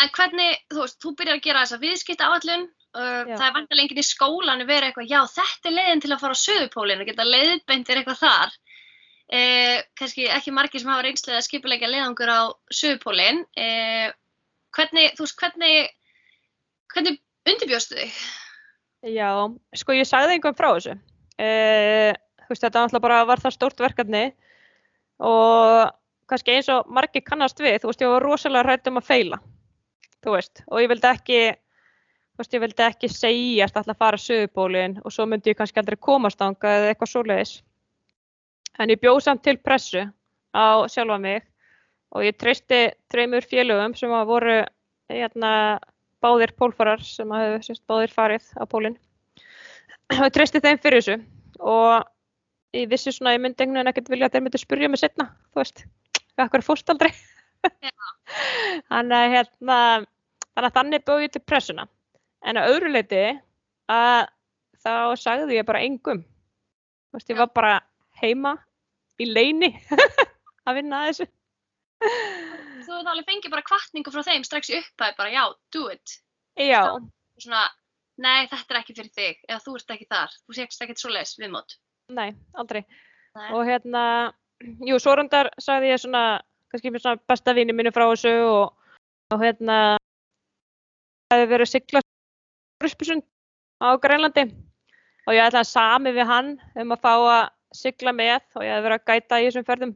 En 0.00 0.10
hvernig, 0.14 0.62
þú 0.72 0.84
veist, 0.84 0.98
þú 1.02 1.12
byrjar 1.18 1.38
að 1.38 1.44
gera 1.44 1.62
þessa 1.64 1.80
viðskipta 1.82 2.28
áallun 2.30 2.64
uh, 2.64 3.22
það 3.28 3.46
er 3.46 3.54
vantilega 3.56 3.84
enginn 3.84 4.02
í 4.02 4.06
skólanu 4.06 4.66
verið 4.68 4.88
eitthvað, 4.88 5.10
já, 5.10 5.20
þetta 5.34 5.70
er 5.70 5.76
leiðin 5.76 6.02
til 6.04 6.12
að 6.14 6.22
fara 6.22 6.36
á 6.38 6.42
söðupólinn 6.42 7.02
og 7.02 7.10
geta 7.10 7.26
leiðbeintir 7.28 8.00
eitthvað 8.00 8.22
þar. 8.22 8.56
Uh, 9.32 9.78
kannski 9.96 10.26
ekki 10.32 10.52
margir 10.52 10.82
sem 10.82 10.92
hafa 10.92 11.06
reynslið 11.06 11.38
að 11.38 11.46
skipulegja 11.46 11.88
leiðangur 11.92 12.32
á 12.32 12.40
söðupólinn 12.72 13.44
uh, 13.44 14.08
hvernig, 14.76 15.14
þú 15.16 15.26
veist, 15.26 15.38
hvernig 15.40 15.92
hvernig 16.92 17.20
undirbjóstu 17.48 17.96
þig? 17.96 18.20
já, 19.12 19.30
sko 19.76 19.96
ég 19.96 20.08
sagði 20.08 20.36
einhvern 20.36 20.58
frá 20.58 20.70
þessu. 20.74 20.98
Þú 21.36 22.52
veist, 22.52 22.64
þetta 22.64 22.82
náttúrulega 22.84 23.06
bara 23.06 23.24
var 23.28 23.40
það 23.42 23.56
stórt 23.56 23.80
verkefni 23.80 24.26
og 25.22 25.88
kannski 26.30 26.56
eins 26.56 26.70
og 26.72 26.88
margir 26.92 27.24
kannast 27.26 27.60
við, 27.60 27.80
þú 27.82 27.90
veist, 27.90 28.04
ég 28.04 28.12
var 28.12 28.26
rosalega 28.26 28.68
hrætt 28.68 28.88
um 28.90 29.00
að 29.00 29.08
feila, 29.08 29.38
þú 30.24 30.36
veist, 30.36 30.64
og 30.68 30.82
ég 30.82 30.90
vildi 30.92 31.08
ekki, 31.10 31.40
þú 32.32 32.42
veist, 32.42 32.56
ég 32.56 32.64
vildi 32.64 32.86
ekki 32.86 33.12
alltaf 33.66 33.88
að 33.88 34.00
fara 34.04 34.20
að 34.20 34.26
sögupólinn 34.26 34.98
og 35.04 35.14
svo 35.14 35.26
myndi 35.26 35.52
ég 35.52 35.58
kannski 35.58 35.82
aldrei 35.82 35.98
komast 36.00 36.42
ánga 36.42 36.76
eða 36.78 36.92
eitthvað 36.92 37.12
svoleiðis. 37.12 37.54
En 38.80 38.88
ég 38.88 39.00
bjóð 39.00 39.20
samt 39.20 39.42
til 39.44 39.58
pressu 39.60 40.06
á 40.56 40.66
sjálfa 40.88 41.18
mig 41.20 41.42
og 42.12 42.24
ég 42.24 42.36
treysti 42.36 42.92
tveimur 43.12 43.44
félögum 43.44 43.96
sem 43.96 44.12
að 44.12 44.28
voru 44.28 44.58
hérna, 45.12 45.80
báðir 46.22 46.54
pólfarar 46.56 47.02
sem 47.04 47.28
að 47.34 47.58
sérst, 47.66 47.84
báðir 47.88 48.12
farið 48.12 48.48
á 48.56 48.64
pólinn 48.68 48.96
og 50.12 50.26
ég 50.26 50.34
treysti 50.34 50.60
þeim 50.62 50.80
fyrir 50.82 51.02
þessu 51.02 51.16
og 51.60 52.06
ég 52.76 52.88
vissi 52.90 53.12
svona 53.12 53.32
að 53.32 53.38
ég 53.38 53.44
myndi 53.44 53.64
einhvern 53.64 53.78
veginn 53.78 53.92
ekkert 53.92 54.12
vilja 54.12 54.28
að 54.28 54.36
þeir 54.36 54.44
myndi 54.46 54.60
spyrja 54.60 54.90
mig 54.92 55.00
setna, 55.00 55.28
þú 55.52 55.62
veist, 55.62 55.84
hvað 56.36 56.58
er 56.58 56.64
fórst 56.66 56.92
aldrei. 56.92 57.10
þannig 58.90 59.34
hérna, 59.36 59.78
að 60.58 60.68
þannig 60.76 61.04
bjóð 61.06 61.26
ég 61.26 61.34
til 61.34 61.44
pressuna. 61.44 61.86
En 62.42 62.58
að 62.58 62.74
öðru 62.74 62.92
leiti 62.92 63.22
að 63.92 64.30
þá 64.82 64.94
sagði 65.20 65.60
ég 65.60 65.68
bara 65.68 65.84
engum. 65.86 66.24
Þú 67.10 67.18
veist, 67.18 67.30
ég 67.30 67.38
var 67.38 67.52
bara 67.54 67.76
heima 68.22 68.56
í 69.20 69.28
leini 69.28 69.70
að 70.66 70.80
vinna 70.80 71.04
að 71.04 71.12
þessu. 71.12 71.28
Þú 72.82 72.98
alveg 72.98 73.28
fengið 73.28 73.52
bara 73.52 73.66
kvartningu 73.66 74.10
frá 74.10 74.24
þeim 74.26 74.44
strax 74.46 74.72
í 74.72 74.80
upphæð, 74.80 75.14
bara 75.20 75.30
já, 75.30 75.44
do 75.74 75.86
it 75.92 76.16
Já, 76.58 76.82
svona, 77.40 77.62
nei, 78.20 78.48
þetta 78.50 78.74
er 78.74 78.78
ekki 78.80 78.96
fyrir 78.96 79.12
þig 79.14 79.44
eða 79.46 79.62
þú 79.62 79.76
ert 79.78 79.94
ekki 79.94 80.08
þar, 80.10 80.34
þú 80.42 80.56
sést 80.58 80.82
ekkert 80.84 81.00
svoleiðis 81.00 81.38
viðmót 81.38 81.76
nei, 82.12 82.32
aldrei. 82.58 82.82
Nei. 83.36 83.48
Og 83.56 83.64
hérna, 83.66 84.04
jú, 84.88 84.98
svo 85.00 85.16
reyndar 85.18 85.50
sagði 85.62 85.92
ég 85.92 86.02
svona, 86.02 86.40
kannski 86.72 86.92
með 86.92 87.04
svona 87.04 87.22
besta 87.28 87.54
vini 87.56 87.74
mínu 87.76 87.92
frá 87.94 88.06
þessu 88.10 88.32
og, 88.46 88.94
og 89.34 89.42
hérna, 89.42 89.78
það 91.30 91.40
hefði 91.40 91.52
verið 91.54 91.68
að 91.68 91.72
sigla 91.72 92.02
Ruspusund 92.82 93.26
á 93.82 93.88
Grænlandi 94.02 94.46
og 95.26 95.34
ég 95.36 95.44
ætlaði 95.46 95.70
sami 95.70 96.12
við 96.14 96.30
hann 96.30 96.54
um 96.78 96.94
að 96.94 97.02
fá 97.04 97.12
að 97.14 97.42
sigla 97.76 98.12
með 98.14 98.40
og 98.56 98.64
ég 98.66 98.74
hefði 98.74 98.86
verið 98.86 98.98
að 98.98 99.06
gæta 99.10 99.40
í 99.40 99.46
þessum 99.48 99.66
ferðum. 99.68 99.92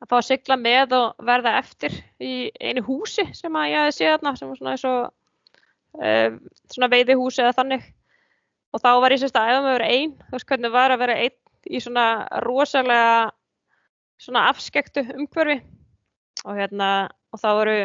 Að 0.00 0.08
fá 0.08 0.16
að 0.16 0.28
sigla 0.30 0.56
með 0.56 0.94
og 0.96 1.24
verða 1.28 1.56
eftir 1.60 1.96
í 2.22 2.34
einu 2.62 2.84
húsi 2.86 3.26
sem 3.36 3.56
að 3.58 3.72
ég 3.72 3.84
hefði 3.84 3.96
séð 3.98 4.12
þarna 4.14 4.34
sem 4.38 4.50
var 4.50 4.60
svona 4.60 4.76
eins 4.76 4.86
og 4.88 5.00
uh, 6.00 6.38
svona 6.72 6.90
veiðihúsi 6.94 7.44
eða 7.44 7.56
þannig. 7.58 7.84
Og 8.70 8.82
þá 8.84 8.90
var 9.02 9.12
ég 9.12 9.20
sérst 9.20 9.36
að 9.36 9.50
æfa 9.50 9.60
mig 9.60 9.70
að 9.70 9.76
vera 9.76 9.92
einn 9.98 10.16
þú 10.22 10.36
veist 10.36 10.48
hvernig 10.52 10.74
var 10.78 10.94
að 10.94 11.02
vera 11.02 11.18
einn 11.26 11.36
í 11.68 11.80
svona 11.82 12.26
rosalega 12.44 13.30
svona 14.20 14.46
afskektu 14.52 15.04
umhverfi. 15.16 15.60
Og 16.46 16.56
hérna 16.56 17.10
og 17.34 17.42
þá 17.42 17.50
voru 17.58 17.78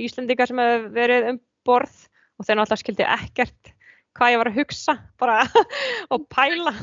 Íslendingar 0.00 0.48
sem 0.48 0.60
hefur 0.60 0.86
verið 0.94 1.28
um 1.32 1.40
borð 1.68 1.96
og 2.40 2.46
þeir 2.46 2.56
náttúrulega 2.56 2.80
skildi 2.84 3.04
ekkert 3.04 3.74
hvað 4.16 4.32
ég 4.32 4.40
var 4.40 4.50
að 4.50 4.60
hugsa 4.60 4.94
bara 5.20 5.42
og 6.14 6.24
pæla. 6.32 6.72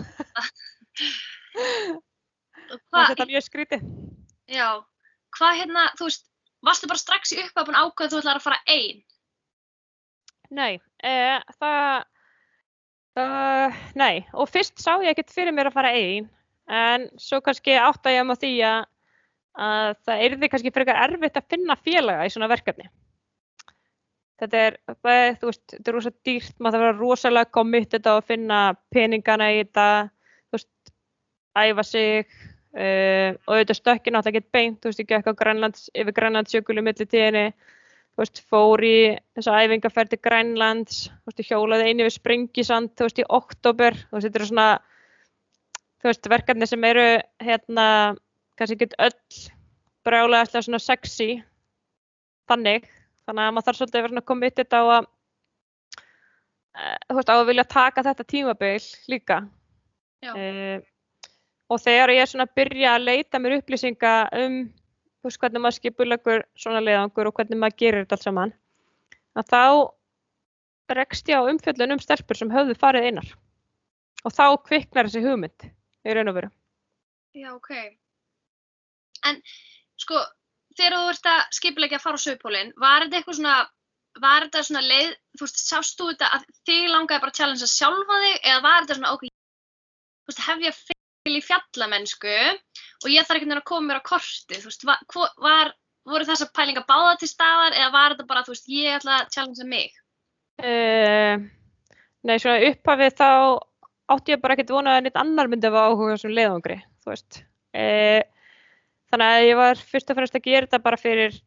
Og 2.67 2.81
þetta 2.91 3.23
er 3.23 3.29
mjög 3.29 3.45
skrítið 3.45 3.83
já, 4.51 4.83
hvað 5.37 5.59
hérna, 5.61 5.85
þú 5.99 6.09
veist, 6.09 6.27
varstu 6.65 6.89
bara 6.89 7.01
strax 7.01 7.33
í 7.35 7.43
búin 7.55 7.77
ákveð 7.77 8.13
þú 8.13 8.21
ætlar 8.21 8.39
að 8.39 8.45
fara 8.47 8.59
einn? 8.71 9.01
Nei, 10.49 10.79
e, 11.03 11.15
það, 11.59 12.07
það, 13.17 13.79
nei, 13.97 14.13
og 14.37 14.49
fyrst 14.51 14.77
sá 14.81 14.97
ég 15.03 15.11
ekkert 15.13 15.33
fyrir 15.33 15.55
mér 15.55 15.71
að 15.71 15.77
fara 15.77 15.93
einn, 15.97 16.29
en 16.67 17.07
svo 17.21 17.39
kannski 17.43 17.77
átta 17.79 18.13
ég 18.13 18.23
um 18.23 18.33
á 18.33 18.37
því 18.37 18.53
að, 18.67 18.79
að 19.67 19.91
það 20.07 20.23
yrði 20.27 20.49
kannski 20.53 20.73
frekar 20.75 21.03
erfitt 21.07 21.39
að 21.39 21.51
finna 21.55 21.77
félaga 21.79 22.27
í 22.27 22.33
svona 22.33 22.49
verkefni. 22.51 22.89
Þetta 24.37 24.59
er, 24.67 24.75
bæði, 25.01 25.29
þú 25.41 25.49
veist, 25.49 25.63
þetta 25.71 25.89
er 25.89 25.95
rosa 25.97 26.11
dýrt, 26.27 26.57
maður 26.59 26.75
þarf 26.75 26.83
að 26.83 26.85
vera 26.85 26.99
rosalega 26.99 27.53
committed 27.57 28.05
á 28.05 28.13
að 28.13 28.27
finna 28.27 28.59
peningana 28.93 29.47
í 29.55 29.63
þetta, 29.63 29.87
þú 30.45 30.59
veist, 30.59 30.91
æfa 31.57 31.85
sig, 31.87 32.35
uh, 32.77 33.31
og 33.47 33.55
auðvitað 33.55 33.79
stökkin 33.79 34.13
náttúrulega 34.13 34.43
ekki 34.43 34.57
beint, 34.59 34.77
þú 34.83 34.91
veist, 34.91 35.07
gekk 35.09 35.31
á 35.33 35.39
Grænlands, 35.39 35.89
yfir 35.97 36.17
Grænlandsjökul 36.19 36.77
í 36.77 36.85
milli 36.85 37.09
tíðinni, 37.09 37.47
veist, 38.23 38.41
fór 38.49 38.81
í 38.85 38.97
þessa 39.37 39.57
æfingarferð 39.63 40.13
til 40.13 40.21
Grænlands, 40.25 41.01
veist, 41.27 41.43
hjólaði 41.45 41.91
einu 41.91 42.07
við 42.07 42.15
Sprengisand, 42.15 42.93
þú 42.97 43.07
veist, 43.07 43.21
í 43.21 43.27
oktober, 43.37 43.97
þú 44.07 44.17
veist, 44.17 44.27
þetta 44.27 44.39
eru 44.41 44.49
svona, 44.49 44.69
þú 46.01 46.09
veist, 46.09 46.31
verkefni 46.33 46.69
sem 46.69 46.87
eru, 46.89 47.05
hérna, 47.45 47.85
kannski 48.57 48.79
ekki 48.79 48.89
öll 49.05 49.45
brjálega 50.07 50.45
alltaf 50.45 50.65
svona 50.65 50.81
sexy, 50.81 51.29
þannig, 52.49 52.89
þannig 53.27 53.45
að 53.45 53.53
maður 53.53 53.69
þarf 53.69 53.81
svolítið 53.81 53.99
að 53.99 54.05
vera 54.07 54.15
svona 54.15 54.27
committed 54.31 54.73
á 54.73 54.81
að, 54.81 55.09
eh, 56.77 56.97
þú 57.05 57.19
veist, 57.19 57.31
á 57.31 57.35
að 57.37 57.47
vilja 57.51 57.69
taka 57.77 58.05
þetta 58.07 58.29
tímabil 58.33 58.91
líka. 59.13 59.41
Já. 60.25 60.33
Eh, 60.33 60.81
og 61.69 61.81
þegar 61.83 62.15
ég 62.15 62.23
er 62.23 62.29
svona 62.31 62.47
að 62.47 62.55
byrja 62.57 62.95
að 62.95 63.05
leita 63.05 63.39
mér 63.41 63.59
upplýsinga 63.59 64.13
um 64.39 64.61
veist 65.27 65.41
hvernig 65.41 65.63
maður 65.63 65.77
skipulegur 65.79 66.45
svona 66.59 66.81
leiðangur 66.83 67.29
og 67.29 67.37
hvernig 67.37 67.61
maður 67.61 67.79
gerir 67.83 68.03
þetta 68.03 68.17
allt 68.17 68.27
saman 68.27 68.55
að 69.37 69.51
þá 69.53 69.63
rekst 70.97 71.29
ég 71.29 71.39
á 71.39 71.49
umfjöllun 71.51 71.97
um 71.97 72.01
stelpur 72.03 72.39
sem 72.39 72.51
höfðu 72.51 72.77
farið 72.79 73.09
einar 73.09 73.31
og 74.25 74.33
þá 74.33 74.45
kviknar 74.67 75.07
þessi 75.07 75.23
hugmynd 75.25 75.67
í 76.07 76.15
raun 76.15 76.31
og 76.31 76.37
veru. 76.37 76.51
Já, 77.37 77.49
ok. 77.53 77.71
En, 79.27 79.39
sko, 79.99 80.19
þegar 80.77 80.97
þú 80.97 81.11
ert 81.13 81.31
að 81.31 81.41
skipulegja 81.59 81.99
að 81.99 82.05
fara 82.05 82.19
á 82.19 82.25
sögupólinn, 82.25 82.71
var 82.79 83.05
þetta 83.05 83.19
eitthvað 83.19 83.39
svona 83.39 83.57
var 84.21 84.47
þetta 84.47 84.63
svona 84.65 84.83
leið, 84.85 85.09
þú 85.37 85.45
veist, 85.45 85.59
sást 85.61 85.99
þú 85.99 86.11
þetta 86.11 86.29
að 86.37 86.45
þig 86.65 86.87
langaði 86.89 87.23
bara 87.23 87.33
að 87.33 87.39
challengea 87.41 87.71
sjálfa 87.71 88.21
þig 88.23 88.37
eða 88.39 88.61
var 88.65 88.79
þetta 88.85 88.97
svona, 88.99 89.11
ok, 89.13 89.27
þú 89.27 90.31
veist, 90.31 90.45
hef 90.47 90.63
ég 90.65 90.79
fylg 90.79 91.03
í 91.35 91.43
fjallamennsku 91.43 92.37
og 93.03 93.09
ég 93.11 93.27
þarf 93.27 93.37
einhvern 93.37 93.51
veginn 93.51 93.61
að 93.61 93.69
koma 93.69 93.89
mér 93.89 93.99
á 93.99 94.09
kortið, 94.09 94.61
þú 94.63 94.71
veist, 94.71 94.85
var, 94.87 95.33
var, 95.43 95.73
voru 96.07 96.27
þessar 96.27 96.53
pælingar 96.55 96.87
báða 96.87 97.17
til 97.21 97.29
staðar 97.31 97.75
eða 97.75 97.89
var 97.95 98.15
þetta 98.15 98.29
bara, 98.29 98.45
þú 98.47 98.55
veist, 98.55 98.69
ég 98.71 98.97
ætla 98.97 99.19
að 99.19 99.33
challengea 99.35 99.67
mig? 99.67 99.97
Uh, 100.57 101.43
nei, 102.25 102.37
svona 102.39 102.71
upphafið 102.71 103.17
þá 103.19 103.29
átti 104.15 104.33
ég 104.33 104.41
bara 104.41 104.55
ekkert 104.55 104.73
vonað 104.73 104.97
að 104.97 105.05
neitt 105.05 105.19
annar 105.19 105.51
myndi 105.51 105.69
að 105.69 105.77
áhuga 105.83 106.15
þessum 106.15 106.33
leiðangri, 106.37 106.79
þú 107.03 107.13
veist. 107.13 107.43
Uh, 107.75 108.23
þannig 109.11 109.35
að 109.35 109.49
ég 109.49 109.59
var 109.59 109.85
fyrst 109.91 110.11
og 110.11 110.19
fremst 110.19 110.39
að 110.39 110.47
gera 110.47 110.67
þetta 110.67 110.83
bara 110.85 110.99
fyrir 111.01 111.37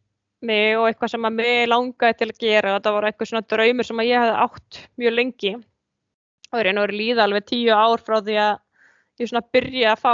mig 0.47 0.77
og 0.79 0.87
eitthvað 0.89 1.13
sem 1.15 1.27
að 1.29 1.37
mig 1.37 1.67
langaði 1.69 2.17
til 2.21 2.29
að 2.31 2.41
gera. 2.45 2.75
Þetta 2.77 2.95
var 2.97 3.09
eitthvað 3.09 3.31
svona 3.31 3.49
draumur 3.51 3.89
sem 3.89 4.01
að 4.01 4.09
ég 4.09 4.25
hefði 4.25 4.39
átt 4.45 4.81
mjög 5.01 5.17
lengi. 5.17 5.53
Og 6.51 6.59
ég 6.59 6.71
er 6.71 6.77
nú 6.77 6.87
líða 6.91 7.27
alveg 7.27 7.47
tíu 7.51 7.75
ár 7.77 8.03
frá 8.03 8.19
því 8.25 8.39
að 8.43 8.55
ég 9.21 9.31
svona 9.31 9.45
byrja 9.55 9.95
að 9.95 10.03
fá, 10.03 10.13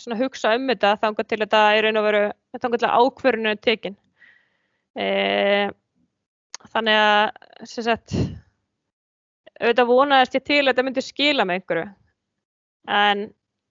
svona 0.00 0.18
hugsa 0.20 0.54
um 0.58 0.68
þetta 0.70 0.96
þangar 1.02 1.28
til 1.28 1.40
þetta 1.44 1.62
er 1.76 1.86
raun 1.86 2.00
og 2.00 2.06
veru, 2.08 2.22
þangar 2.58 2.82
til 2.82 2.88
að 2.88 3.06
ákvörðinu 3.06 3.52
er 3.52 3.62
tekin. 3.68 3.98
Uh, 4.92 5.66
þannig 6.72 6.98
að 7.00 7.68
sem 7.70 7.86
sagt 7.86 8.16
auðvitað 9.62 9.88
vonaðist 9.88 10.36
ég 10.36 10.44
til 10.46 10.60
að 10.62 10.72
þetta 10.72 10.86
myndi 10.88 11.04
skila 11.04 11.46
með 11.48 11.60
einhverju. 11.60 11.86
En 12.92 13.26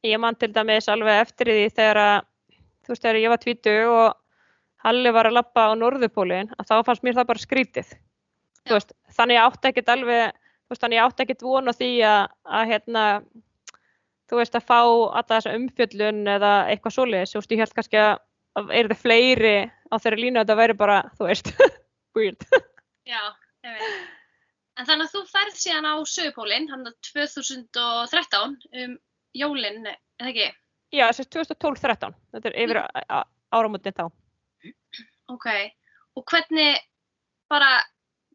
ég 0.07 0.21
man 0.21 0.37
til 0.39 0.51
dæmis 0.55 0.89
alveg 0.89 1.21
eftir 1.25 1.51
því 1.51 1.65
þegar 1.75 2.01
að 2.01 2.17
þú 2.81 2.93
veist 2.93 3.05
þegar 3.05 3.21
ég 3.21 3.33
var 3.33 3.41
tvítu 3.41 3.77
og 3.91 4.17
Halli 4.81 5.11
var 5.13 5.29
að 5.29 5.37
lappa 5.37 5.67
á 5.69 5.77
norðupólinn 5.77 6.49
að 6.57 6.71
þá 6.71 6.75
fannst 6.87 7.03
mér 7.05 7.17
það 7.19 7.27
bara 7.29 7.43
skrítið 7.43 7.91
veist, 8.71 8.95
þannig 9.13 9.37
ég 9.37 9.45
átti 9.45 9.69
ekkert 9.69 9.91
alveg 9.93 10.23
veist, 10.71 10.81
þannig 10.81 10.97
ég 10.97 11.05
átti 11.05 11.25
ekkert 11.25 11.45
von 11.45 11.69
á 11.69 11.73
því 11.77 11.91
að, 12.07 12.21
að 12.57 12.71
hérna 12.71 13.03
þú 14.31 14.39
veist 14.39 14.57
að 14.57 14.67
fá 14.71 14.79
alla 14.81 15.27
þessa 15.27 15.55
umfjöllun 15.59 16.21
eða 16.31 16.51
eitthvað 16.71 16.95
svoleiðis, 16.95 17.33
þú 17.35 17.41
veist, 17.41 17.55
ég 17.55 17.63
held 17.65 17.77
kannski 17.77 18.01
að 18.01 18.13
að 18.59 18.71
eru 18.75 18.91
það 18.91 19.01
fleiri 19.01 19.55
á 19.67 19.95
þeirra 20.01 20.19
línu 20.19 20.39
að 20.39 20.45
þetta 20.45 20.57
væri 20.59 20.77
bara, 20.79 20.97
þú 21.17 21.27
veist, 21.29 21.51
weird 22.17 22.47
Já, 23.07 23.21
ég 23.65 23.77
veit. 23.77 24.09
En 24.79 24.87
þannig 24.87 25.07
að 25.07 25.13
þú 25.15 25.21
ferð 25.29 25.57
síðan 25.59 25.87
á 25.87 25.95
Suðupólinn, 26.07 26.67
hann 26.71 26.87
2013 27.11 28.55
um 28.83 28.95
jólinn, 29.37 29.83
eða 29.87 30.31
ekki? 30.31 30.47
Já, 30.91 31.05
þessi 31.09 31.27
2012-13, 31.35 32.15
þetta 32.35 32.49
er 32.51 32.57
yfir 32.63 32.79
áramöndin 33.51 33.95
þá. 33.95 34.05
Ok, 35.31 35.47
og 36.19 36.25
hvernig 36.27 36.81
bara, 37.51 37.81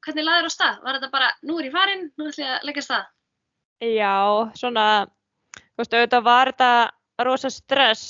hvernig 0.04 0.28
laður 0.28 0.48
á 0.48 0.52
stað? 0.52 0.80
Var 0.84 0.98
þetta 0.98 1.12
bara, 1.12 1.32
nú 1.44 1.58
er 1.60 1.68
ég 1.68 1.76
farin, 1.76 2.06
nú 2.16 2.28
ætlum 2.30 2.46
ég 2.46 2.54
að 2.54 2.68
leggja 2.68 2.86
stað? 2.86 3.10
Já, 3.84 4.14
svona, 4.56 4.86
þú 5.56 5.82
veist, 5.82 5.94
auðvitað 5.94 6.26
var 6.26 6.52
þetta 6.52 6.70
rosa 7.26 7.50
stress 7.52 8.04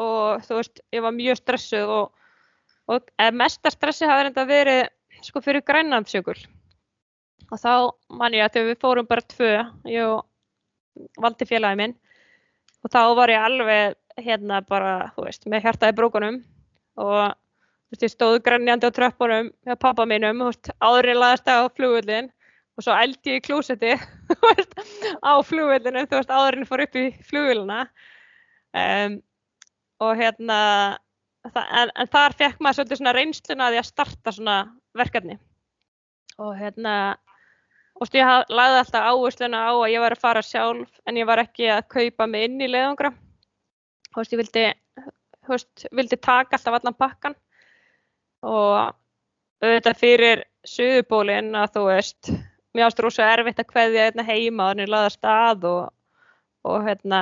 og 0.00 0.42
þú 0.46 0.58
veist, 0.58 0.82
ég 0.94 1.04
var 1.04 1.14
mjög 1.16 1.38
stressuð 1.40 1.94
og, 1.96 2.10
og 2.90 3.12
mesta 3.38 3.70
stressi 3.72 4.08
hafi 4.08 4.28
reynda 4.28 4.46
verið 4.48 4.82
sko 5.22 5.42
fyrir 5.44 5.64
grænlandsjökul. 5.66 6.38
Og 7.52 7.60
þá 7.60 7.72
man 8.18 8.34
ég 8.34 8.46
að 8.46 8.56
þegar 8.56 8.70
við 8.70 8.80
fórum 8.82 9.08
bara 9.08 9.26
tvö, 9.28 9.52
ég 9.92 11.12
valdi 11.20 11.48
félagi 11.48 11.78
minn 11.78 11.94
og 12.82 12.90
þá 12.92 13.02
var 13.16 13.30
ég 13.30 13.46
alveg 13.46 13.98
hérna 14.22 14.60
bara, 14.66 15.12
þú 15.14 15.26
veist, 15.26 15.46
með 15.48 15.66
hjartaði 15.66 15.96
brókunum 15.96 16.38
og 17.00 17.32
þú 17.32 17.94
veist, 17.94 18.04
ég 18.04 18.12
stóð 18.12 18.38
grænjandi 18.44 18.90
á 18.90 18.96
tröppunum 18.96 19.50
hjá 19.64 19.76
pappa 19.78 20.06
mínum, 20.08 20.42
þú 20.42 20.50
veist, 20.50 20.72
áðurinn 20.82 21.20
laðast 21.20 21.48
á 21.48 21.70
flugullin 21.76 22.32
og 22.76 22.84
svo 22.84 22.94
ældi 22.96 23.34
ég 23.34 23.40
í 23.40 23.44
klósetti, 23.44 23.92
á 25.20 25.32
flugvillinu, 25.44 26.04
þú 26.08 26.18
veist, 26.18 26.32
áðurinn 26.32 26.68
fór 26.68 26.84
upp 26.86 26.98
í 26.98 27.06
flugvillina 27.28 27.80
um, 28.72 29.18
og 30.02 30.14
hérna, 30.18 30.58
það, 31.50 31.66
en, 31.82 31.92
en 31.94 32.12
þar 32.12 32.36
fekk 32.38 32.62
maður 32.62 32.80
svolítið 32.80 33.00
svona 33.00 33.16
reynsluna 33.16 33.66
að 33.66 33.74
því 33.74 33.82
að 33.82 33.90
starta 33.90 34.34
svona 34.34 34.56
verkefni. 34.98 35.36
Og 36.42 36.54
hérna, 36.58 36.94
og 37.94 38.06
veist, 38.06 38.16
ég 38.18 38.54
lagði 38.56 38.80
alltaf 38.80 39.10
áhersluna 39.10 39.66
á 39.68 39.72
að 39.72 39.90
ég 39.92 40.04
var 40.04 40.16
að 40.16 40.24
fara 40.24 40.44
sjálf 40.46 41.02
en 41.06 41.20
ég 41.20 41.28
var 41.28 41.42
ekki 41.44 41.68
að 41.70 41.84
kaupa 41.92 42.26
mig 42.30 42.48
inn 42.48 42.64
í 42.64 42.70
leiðangra, 42.70 43.12
þú 44.10 44.22
veist, 44.22 44.34
ég 44.34 44.42
vildi, 44.42 44.64
þú 45.44 45.54
veist, 45.54 45.86
vildi 45.92 46.18
taka 46.18 46.58
alltaf 46.58 46.80
allan 46.80 46.98
pakkan 46.98 47.36
og 48.42 48.96
auðvitað 49.62 50.00
fyrir 50.00 50.42
suðubólinn 50.66 51.52
að 51.58 51.76
þú 51.76 51.84
veist, 51.90 52.32
mér 52.74 52.86
ást 52.88 53.00
rosa 53.04 53.26
erfitt 53.32 53.60
að 53.60 53.70
kveðja 53.72 54.06
hérna 54.08 54.24
heima 54.26 54.70
þannig 54.70 54.88
að 54.88 54.94
laða 54.94 55.10
stað 55.14 55.66
og, 55.68 55.82
og 56.68 56.86
hérna 56.86 57.20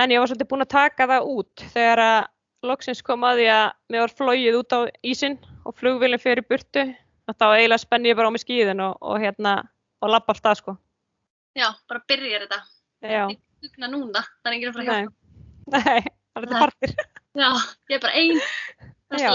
en 0.00 0.12
ég 0.14 0.20
var 0.22 0.30
svolítið 0.30 0.50
búin 0.50 0.64
að 0.66 0.74
taka 0.74 1.08
það 1.10 1.30
út 1.34 1.64
þegar 1.74 2.02
að 2.04 2.20
loksins 2.70 3.02
kom 3.02 3.24
að 3.24 3.40
því 3.40 3.46
að 3.54 3.66
mér 3.92 4.04
var 4.04 4.16
flóið 4.18 4.58
út 4.60 4.76
á 4.76 4.80
ísin 5.06 5.38
og 5.64 5.76
flugvílinn 5.80 6.20
fyrir 6.22 6.44
burtu 6.46 6.84
og 7.30 7.36
þá 7.36 7.46
eiginlega 7.54 7.82
spenn 7.84 8.08
ég 8.08 8.18
bara 8.18 8.28
á 8.28 8.34
mig 8.34 8.44
skíðin 8.44 8.82
og, 8.84 8.98
og 9.00 9.20
hérna 9.22 9.56
og 10.00 10.12
lappa 10.12 10.34
alltaf 10.36 10.60
sko 10.60 10.76
Já, 11.58 11.66
bara 11.90 11.98
byrjar 12.06 12.44
þetta. 12.44 12.60
Já, 13.02 13.24
Hugna 13.64 13.88
núna, 13.90 14.20
það 14.38 14.50
er 14.50 14.54
enginn 14.54 14.70
að 14.70 14.76
fara 14.76 14.84
að 14.84 15.00
hjálpa. 15.00 15.16
nei, 15.74 16.12
það 16.30 16.44
er 16.44 16.44
þetta 16.44 16.60
partir 16.62 16.92
Já, 17.40 17.48
ég 17.90 17.96
er 17.96 18.02
bara 18.04 18.20
ein. 18.20 18.38
Já. 19.18 19.30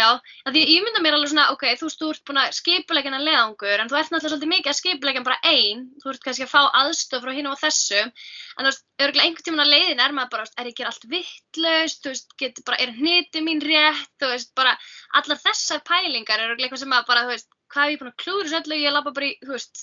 Já, 0.00 0.08
því 0.48 0.60
ég 0.64 0.84
mynda 0.84 1.02
mér 1.04 1.16
alveg 1.16 1.30
svona, 1.32 1.46
ok, 1.52 1.64
þú 1.76 1.88
veist, 1.88 2.00
þú 2.00 2.10
ert 2.14 2.22
búin 2.28 2.40
að 2.40 2.54
skipulegja 2.56 3.10
hennar 3.10 3.24
leiðangur, 3.26 3.82
en 3.82 3.90
þú 3.90 3.96
ert 3.98 4.10
náttúrulega 4.14 4.32
svolítið 4.32 4.52
mikið 4.52 4.70
að 4.72 4.78
skipulegja 4.78 5.22
bara 5.26 5.38
ein, 5.50 5.82
þú 6.00 6.12
ert 6.12 6.22
kannski 6.24 6.46
að 6.46 6.52
fá 6.54 6.62
aðstof 6.80 7.24
frá 7.24 7.32
hinn 7.36 7.50
og 7.50 7.58
þessu, 7.60 8.00
en 8.00 8.62
þú 8.62 8.68
veist, 8.70 8.84
örgulega 9.04 9.26
einhvern 9.28 9.46
tímann 9.48 9.64
að 9.66 9.72
leiðin 9.74 10.02
er 10.04 10.12
maður 10.16 10.32
bara, 10.34 10.44
er 10.56 10.66
ég 10.70 10.72
að 10.72 10.78
gera 10.80 10.92
allt 10.94 11.06
vittlaust, 11.14 12.00
þú 12.00 12.08
veist, 12.14 12.28
getur 12.40 12.66
bara, 12.70 12.80
er 12.80 12.90
hniti 12.96 13.44
mín 13.44 13.60
rétt, 13.64 14.12
þú 14.22 14.26
veist, 14.32 14.50
bara, 14.58 14.72
allar 15.20 15.42
þessar 15.44 15.80
pælingar 15.86 16.40
er 16.40 16.54
örgulega 16.54 16.70
eitthvað 16.70 16.84
sem 16.84 16.96
að 16.96 17.08
bara, 17.10 17.24
þú 17.26 17.34
veist, 17.34 17.50
hvað 17.70 17.84
hef 17.84 17.92
ég 17.92 18.00
búin 18.00 18.12
að 18.12 18.20
klúður 18.24 18.46
þessu 18.48 18.60
öllu, 18.62 18.76
ég 18.80 18.94
labba 18.96 19.16
bara 19.16 19.28
í, 19.28 19.32
þú 19.44 19.52
veist, 19.56 19.74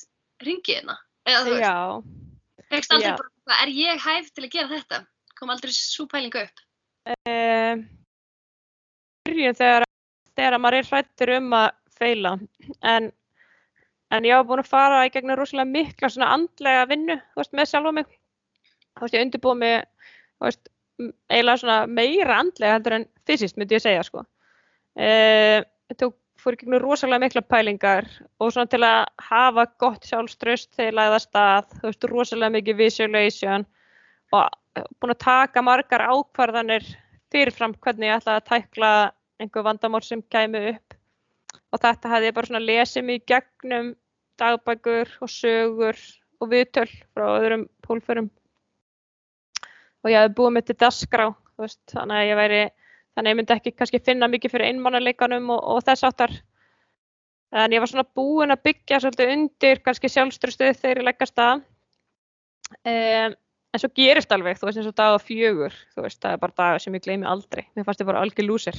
ringið 0.43 0.73
hérna, 0.80 0.95
eða 1.27 1.43
þú 1.45 1.51
veist, 1.53 1.67
Já, 1.67 1.75
fegst 2.71 2.89
hvað, 10.38 10.45
er 10.45 10.56
að 10.58 10.63
maður 10.63 10.78
er 10.78 10.89
hrættur 10.91 11.34
um 11.38 11.54
að 11.58 11.67
feila 11.97 12.34
en, 12.86 13.10
en 14.13 14.28
ég 14.28 14.38
var 14.38 14.47
búin 14.50 14.62
að 14.62 14.71
fara 14.71 15.06
í 15.08 15.12
gegnum 15.13 15.39
rosalega 15.39 15.71
mikla 15.71 16.10
svona 16.13 16.34
andlega 16.36 16.86
vinnu 16.91 17.17
veist, 17.38 17.54
með 17.54 17.71
sjálfa 17.71 17.93
mig 17.97 18.08
þú 18.08 19.06
veist, 19.06 19.17
ég 19.17 19.26
undirbúið 19.26 19.60
mig 19.63 19.78
veist, 20.43 20.69
eiginlega 21.32 21.62
svona 21.63 21.80
meira 21.89 22.39
andlega 22.43 22.78
heldur 22.78 23.00
en 23.00 23.10
fysiskt 23.28 23.58
myndi 23.58 23.78
ég 23.78 23.84
segja 23.84 24.06
sko. 24.06 24.23
ég 24.97 25.97
tók 25.97 26.15
fór 26.38 26.54
í 26.54 26.62
gegnum 26.62 26.82
rosalega 26.84 27.23
mikla 27.26 27.41
pælingar 27.41 28.06
og 28.39 28.54
svona 28.54 28.69
til 28.69 28.84
að 28.86 29.08
hafa 29.30 29.65
gott 29.82 30.06
sjálfströst 30.06 30.69
þegar 30.78 30.91
ég 30.91 30.97
lagði 31.00 31.41
að 31.41 31.73
þú 31.73 31.84
veist, 31.89 32.08
rosalega 32.13 32.56
mikið 32.58 32.80
visualization 32.84 33.67
og 34.38 34.86
búin 35.02 35.13
að 35.15 35.23
taka 35.26 35.63
margar 35.65 36.06
ákvarðanir 36.06 36.86
fyrirfram 37.34 37.73
hvernig 37.82 38.12
ég 38.12 38.19
ætlaði 38.19 38.41
að 38.41 38.50
tækla 38.52 38.91
einhver 39.41 39.65
vandamál 39.65 40.04
sem 40.06 40.21
kæmi 40.21 40.63
upp. 40.73 40.97
Og 41.73 41.82
þetta 41.84 42.13
hefði 42.13 42.30
ég 42.30 42.38
bara 42.38 42.50
svona 42.50 42.63
lesið 42.63 43.12
í 43.13 43.19
gegnum 43.28 43.93
dagbækur 44.39 45.12
og 45.21 45.32
sögur 45.32 46.00
og 46.41 46.52
viðtöl 46.52 46.89
frá 47.15 47.26
öðrum 47.38 47.67
pólförum. 47.86 48.30
Og 50.04 50.12
ég 50.13 50.21
hefði 50.21 50.38
búið 50.38 50.56
mig 50.56 50.67
til 50.67 50.78
dasgrá 50.80 51.32
veist, 51.62 51.82
þannig 51.91 52.19
að 52.19 52.30
ég 52.30 52.39
væri 52.39 52.62
þannig 53.17 53.23
að 53.23 53.32
ég 53.32 53.39
myndi 53.39 53.56
ekki 53.56 53.73
kannski 53.73 54.04
finna 54.06 54.30
mikið 54.30 54.54
fyrir 54.54 54.71
einmannaleikanum 54.71 55.50
og, 55.56 55.63
og 55.73 55.82
þess 55.88 56.06
áttar 56.08 56.36
en 57.58 57.73
ég 57.73 57.82
var 57.82 57.91
svona 57.91 58.06
búin 58.17 58.54
að 58.54 58.63
byggja 58.67 59.02
svolítið 59.02 59.34
undir 59.34 59.82
kannski 59.86 60.12
sjálfströstuð 60.12 60.78
þegar 60.78 61.02
ég 61.02 61.08
leggast 61.08 61.41
að 61.41 61.63
um, 62.84 63.38
en 63.73 63.82
svo 63.82 63.89
gerist 63.95 64.32
alveg, 64.34 64.60
þú 64.60 64.69
veist 64.69 64.82
eins 64.82 64.89
og 64.89 64.97
dag 64.97 65.17
og 65.17 65.23
fjögur 65.26 65.76
þú 65.95 66.06
veist, 66.06 66.21
það 66.21 66.36
er 66.36 66.43
bara 66.43 66.58
dagar 66.62 66.84
sem 66.84 66.97
ég 66.97 67.06
gleymi 67.06 67.28
aldrei. 67.30 67.65
Mér 67.76 67.88
fannst 67.88 68.04
ég 68.04 68.10
bara 68.10 68.23
algjör 68.23 68.47
lúsir 68.47 68.78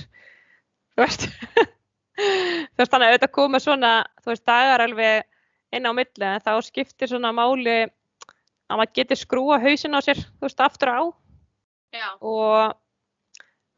þú 0.99 1.07
veist. 1.07 1.29
Þú 2.19 2.83
veist, 2.83 2.91
þannig 2.91 3.05
að 3.07 3.13
auðvitað 3.13 3.31
koma 3.37 3.59
svona 3.63 3.91
þú 4.25 4.33
veist, 4.33 4.45
dagar 4.49 4.83
alveg 4.83 5.77
inn 5.79 5.87
á 5.87 5.93
milli 5.95 6.27
en 6.27 6.43
þá 6.43 6.51
skiptir 6.67 7.11
svona 7.13 7.31
máli 7.37 7.77
að 7.87 8.81
maður 8.81 8.95
getur 8.99 9.21
skrúa 9.21 9.59
hausin 9.63 9.95
á 9.95 10.03
sér 10.03 10.19
þú 10.19 10.49
veist, 10.49 10.63
aftur 10.65 10.91
á. 10.91 11.01
Og, 12.19 12.75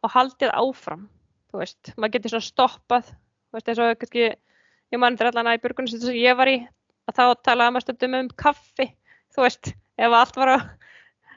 og 0.00 0.14
haldið 0.14 0.54
áfram 0.56 1.04
þú 1.52 1.60
veist, 1.60 1.92
maður 1.98 2.14
getur 2.16 2.34
svona 2.34 2.48
stoppað 2.48 3.10
þú 3.10 3.58
veist, 3.58 3.68
eins 3.68 3.82
og 3.84 4.00
kannski 4.00 4.24
ég 4.30 5.02
mann 5.02 5.20
til 5.20 5.28
allan 5.28 5.52
að 5.52 5.60
í 5.60 5.62
björgunum 5.66 5.92
sem 5.92 6.16
ég 6.16 6.40
var 6.40 6.48
í 6.48 6.56
að 7.10 7.20
þá 7.20 7.24
talaði 7.44 7.76
maður 7.76 7.86
stundum 7.86 8.18
um 8.22 8.32
kaffi 8.40 8.88
þú 9.36 9.44
veist, 9.44 9.74
ef 10.00 10.16
allt 10.22 10.40
var 10.40 10.54
að 10.54 10.66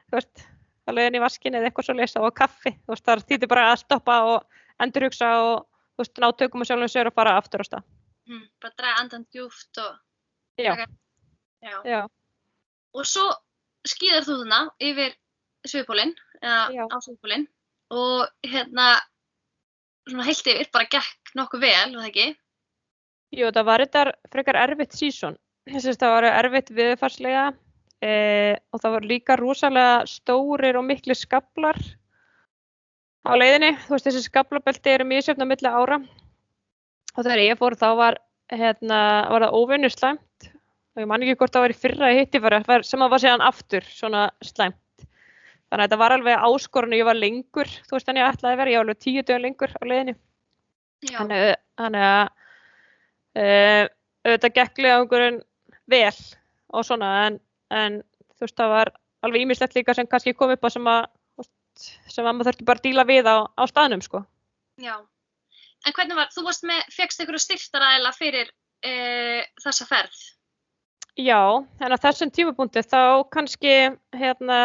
þú 0.08 0.19
veist, 0.22 0.48
að 0.88 0.98
leiðin 0.98 1.19
í 1.19 1.24
vaskin 1.28 1.60
eða 1.60 1.67
eitthvað 1.67 1.89
svo 1.89 2.00
lesa 2.00 2.24
og 2.24 2.34
kaffi, 2.39 2.78
þú 2.88 2.96
veist, 2.96 3.06
það 3.06 3.28
þýttir 3.28 3.52
bara 3.52 3.69
að 3.74 3.80
stoppa 3.84 4.17
og 4.32 4.62
endurhugsa 4.82 5.36
og 5.43 5.67
þú 5.93 6.03
veist, 6.03 6.17
ná 6.21 6.27
tökum 6.38 6.63
að 6.63 6.69
sjálfum 6.71 6.91
sér 6.93 7.10
og 7.12 7.15
fara 7.17 7.38
aftur 7.38 7.63
á 7.63 7.65
stað. 7.69 7.84
hm, 8.27 8.43
bara 8.62 8.73
draga 8.77 8.99
andan 9.03 9.25
djúft 9.32 9.77
og, 9.84 9.95
Já, 10.58 10.75
já. 11.63 11.77
já, 11.86 12.01
og 12.93 13.06
svo 13.10 13.25
skýðar 13.88 14.23
þú 14.27 14.36
þarna 14.43 14.60
yfir 14.79 15.15
Suðupólinn, 15.65 16.13
eða 16.43 16.88
á 16.91 16.97
Suðupólinn 17.01 17.47
og 17.95 18.27
hérna 18.43 18.88
svona 20.10 20.25
heilt 20.27 20.47
yfir, 20.47 20.69
bara 20.73 20.89
gekk 20.91 21.34
nokkuð 21.39 21.62
vel, 21.63 21.95
var 21.95 22.01
það 22.03 22.10
ekki? 22.12 22.27
jú, 23.34 23.49
það 23.56 23.65
var 23.65 23.84
þetta 23.86 24.03
frekar 24.32 24.60
erfitt 24.62 24.93
sísón. 24.97 25.38
Það 25.65 26.12
var 26.12 26.27
erfitt 26.27 26.69
viðfarslega 26.75 27.45
e, 28.03 28.12
og 28.75 28.82
það 28.84 28.91
var 28.97 29.06
líka 29.08 29.38
rosalega 29.39 29.93
stórir 30.12 30.75
og 30.77 30.84
miklu 30.86 31.15
skablar 31.15 31.79
á 33.23 33.31
leiðinni. 33.36 33.71
Þú 33.86 33.95
veist, 33.95 34.07
þessi 34.07 34.23
skablabelti 34.27 34.93
eru 34.93 35.07
mjög 35.07 35.27
sjöfn 35.27 35.45
á 35.45 35.51
milli 35.51 35.71
ára 35.71 35.99
og 37.13 37.19
þegar 37.21 37.43
ég 37.43 37.59
fór 37.59 37.77
þá 37.77 37.89
var, 37.99 38.19
hérna, 38.51 38.99
var 39.31 39.45
það 39.45 39.57
óvinnu 39.59 39.91
slæmt 39.93 40.49
og 40.93 41.01
ég 41.01 41.09
man 41.09 41.25
ekki 41.25 41.38
hvort 41.39 41.53
það 41.55 41.65
var 41.65 41.73
í 41.73 41.81
fyrra 41.81 42.12
í 42.13 42.19
hittifæri 42.19 42.62
sem 42.86 43.01
það 43.01 43.13
var 43.13 43.23
síðan 43.23 43.45
aftur 43.45 43.88
svona 43.89 44.27
slæmt. 44.45 44.79
Þannig 45.73 45.79
að 45.79 45.88
þetta 45.88 46.01
var 46.03 46.13
alveg 46.13 46.45
áskorun 46.45 46.93
og 46.93 46.99
ég 46.99 47.07
var 47.07 47.17
lengur, 47.17 47.69
þú 47.88 47.95
veist, 47.97 48.09
en 48.09 48.19
ég 48.19 48.29
ætlaði 48.29 48.53
að 48.53 48.59
vera, 48.62 48.73
ég 48.73 48.77
var 48.77 48.86
alveg 48.86 48.99
tíu 49.01 49.23
dögum 49.23 49.45
lengur 49.47 49.73
á 49.73 49.83
leiðinni. 49.89 50.13
Þannig 51.09 51.55
þannig 51.81 52.05
að 52.07 52.27
uh, 53.41 53.88
auðvitað 54.23 54.55
gekk 54.59 54.81
leiðangurinn 54.83 55.39
vel 55.89 56.19
og 56.73 56.86
svona 56.88 57.09
en, 57.25 57.39
en 57.73 57.99
þú 58.38 58.45
veist 58.45 58.59
það 58.59 58.73
var 58.75 58.93
alveg 59.25 59.45
ímislegt 59.45 59.75
líka 59.77 59.95
sem 59.97 60.07
kannski 60.09 60.36
kom 60.38 60.53
upp 60.53 60.67
á 60.67 60.69
sem 60.73 60.88
að 60.89 61.09
veist, 61.73 62.13
sem 62.13 62.25
að 62.25 62.36
maður 62.36 62.51
þurfti 62.51 62.65
bara 62.67 62.81
að 62.81 62.88
díla 62.88 63.05
við 63.07 63.29
á, 63.29 63.38
á 63.57 63.63
staðnum 63.69 64.01
sko. 64.01 64.23
Já. 64.81 64.95
En 65.86 65.93
hvernig 65.93 66.15
var, 66.15 66.29
þú 66.31 66.45
varst 66.47 66.63
með, 66.63 66.86
fegst 66.95 67.21
ykkur 67.23 67.39
styrtaræðila 67.41 68.13
fyrir 68.15 68.51
e, 68.83 68.93
þessa 69.63 69.86
ferð? 69.89 70.21
Já, 71.19 71.62
en 71.83 71.93
á 71.93 71.97
þessum 72.01 72.31
tímapunkti 72.33 72.81
þá 72.81 73.27
kannski 73.29 73.73
hérna 74.17 74.59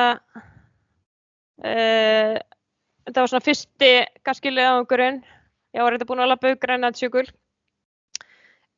uh, 1.61 2.39
þetta 3.05 3.21
var 3.21 3.29
svona 3.29 3.45
fyrsti 3.45 3.91
kannski 4.25 4.55
leiðangurinn 4.55 5.21
ég 5.77 5.83
var 5.85 5.93
eitthvað 5.93 6.09
búin 6.09 6.23
að 6.25 6.31
lappa 6.33 6.49
auðvitað 6.49 6.63
Grænlandsjökul 6.65 7.27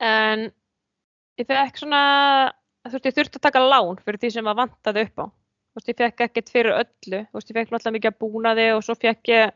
en 0.02 0.48
ég 1.38 1.46
fekk 1.46 1.78
svona 1.78 2.02
þú 2.88 2.96
veist 2.96 3.06
ég 3.06 3.16
þurfti 3.20 3.38
að 3.38 3.46
taka 3.46 3.62
lán 3.62 4.02
fyrir 4.02 4.18
því 4.24 4.32
sem 4.34 4.50
að 4.50 4.60
vantaði 4.64 5.06
upp 5.06 5.22
á 5.22 5.26
veist 5.78 5.92
ég 5.92 5.98
fekk 6.00 6.24
ekkert 6.26 6.52
fyrir 6.52 6.76
öllu. 6.76 7.22
Þú 7.30 7.38
veist 7.38 7.52
ég 7.52 7.59
fekk 7.59 7.72
náttúrulega 7.74 7.96
mikið 7.96 8.12
að 8.12 8.20
búnaði 8.24 8.66
og 8.74 8.83
svo 8.87 8.96
fekk 8.98 9.33
ég 9.33 9.54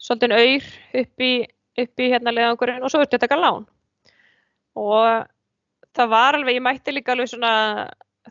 svolítið 0.00 0.36
auður 0.36 0.68
upp 1.02 1.26
í, 1.26 1.32
upp 1.84 2.02
í 2.04 2.10
hérna 2.12 2.34
leiðangurinn 2.34 2.84
og 2.84 2.92
svo 2.92 3.00
þurfti 3.02 3.16
ég 3.16 3.20
að 3.20 3.26
taka 3.26 3.40
lán. 3.40 3.66
Og 4.80 5.26
það 5.96 6.12
var 6.14 6.38
alveg, 6.38 6.56
ég 6.58 6.64
mætti 6.64 6.94
líka 6.94 7.14
alveg 7.14 7.32
svona 7.32 7.52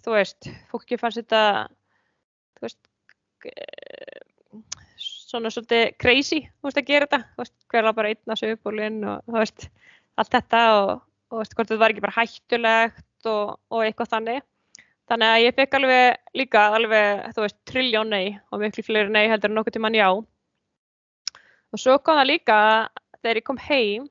þú 0.03 0.15
veist, 0.15 0.49
fólki 0.71 0.99
fannst 0.99 1.19
þetta 1.21 1.41
þú 2.57 2.67
veist 2.67 2.81
svona 5.29 5.51
svolítið 5.53 5.83
crazy, 6.01 6.39
þú 6.59 6.69
veist, 6.69 6.79
að 6.81 6.89
gera 6.89 7.07
þetta. 7.07 7.19
Þú 7.35 7.43
veist, 7.43 7.55
hver 7.71 7.85
var 7.85 7.97
bara 7.97 8.13
einn 8.13 8.33
að 8.33 8.41
sögupólinn 8.41 9.03
og 9.05 9.27
þú 9.27 9.35
veist, 9.37 9.67
allt 10.19 10.33
þetta 10.35 10.63
og, 10.79 10.93
og 11.29 11.43
veist, 11.43 11.55
hvort 11.57 11.69
þetta 11.69 11.83
var 11.83 11.93
ekki 11.93 12.05
bara 12.05 12.17
hættulegt 12.17 13.29
og, 13.29 13.59
og 13.69 13.85
eitthvað 13.85 14.13
þannig 14.15 14.41
þannig 15.09 15.31
að 15.33 15.43
ég 15.43 15.57
fekk 15.57 15.77
alveg 15.79 16.37
líka 16.37 16.65
alveg, 16.77 17.23
þú 17.35 17.45
veist, 17.45 17.59
trilljón 17.69 18.13
nei 18.13 18.37
og 18.51 18.61
miklu 18.61 18.85
fleiri 18.85 19.13
nei 19.13 19.25
heldur 19.31 19.51
en 19.51 19.57
nokkuð 19.59 19.77
tímann 19.77 19.97
já 19.97 20.09
og 20.13 21.81
svo 21.81 21.97
kom 22.01 22.19
það 22.19 22.31
líka 22.31 22.59
þegar 23.19 23.41
ég 23.41 23.47
kom 23.49 23.61
heim 23.65 24.07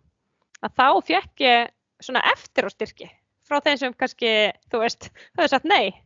að 0.66 0.74
þá 0.80 0.88
fekk 1.12 1.46
ég 1.46 1.72
svona 2.02 2.24
eftir 2.32 2.66
á 2.66 2.70
styrki 2.74 3.08
frá 3.48 3.62
þeim 3.64 3.80
sem 3.80 3.96
kannski, 3.96 4.34
þú 4.68 4.82
veist, 4.82 5.11
þau 5.32 5.42
hefur 5.42 5.54
sagt 5.54 5.70
nei 5.70 5.96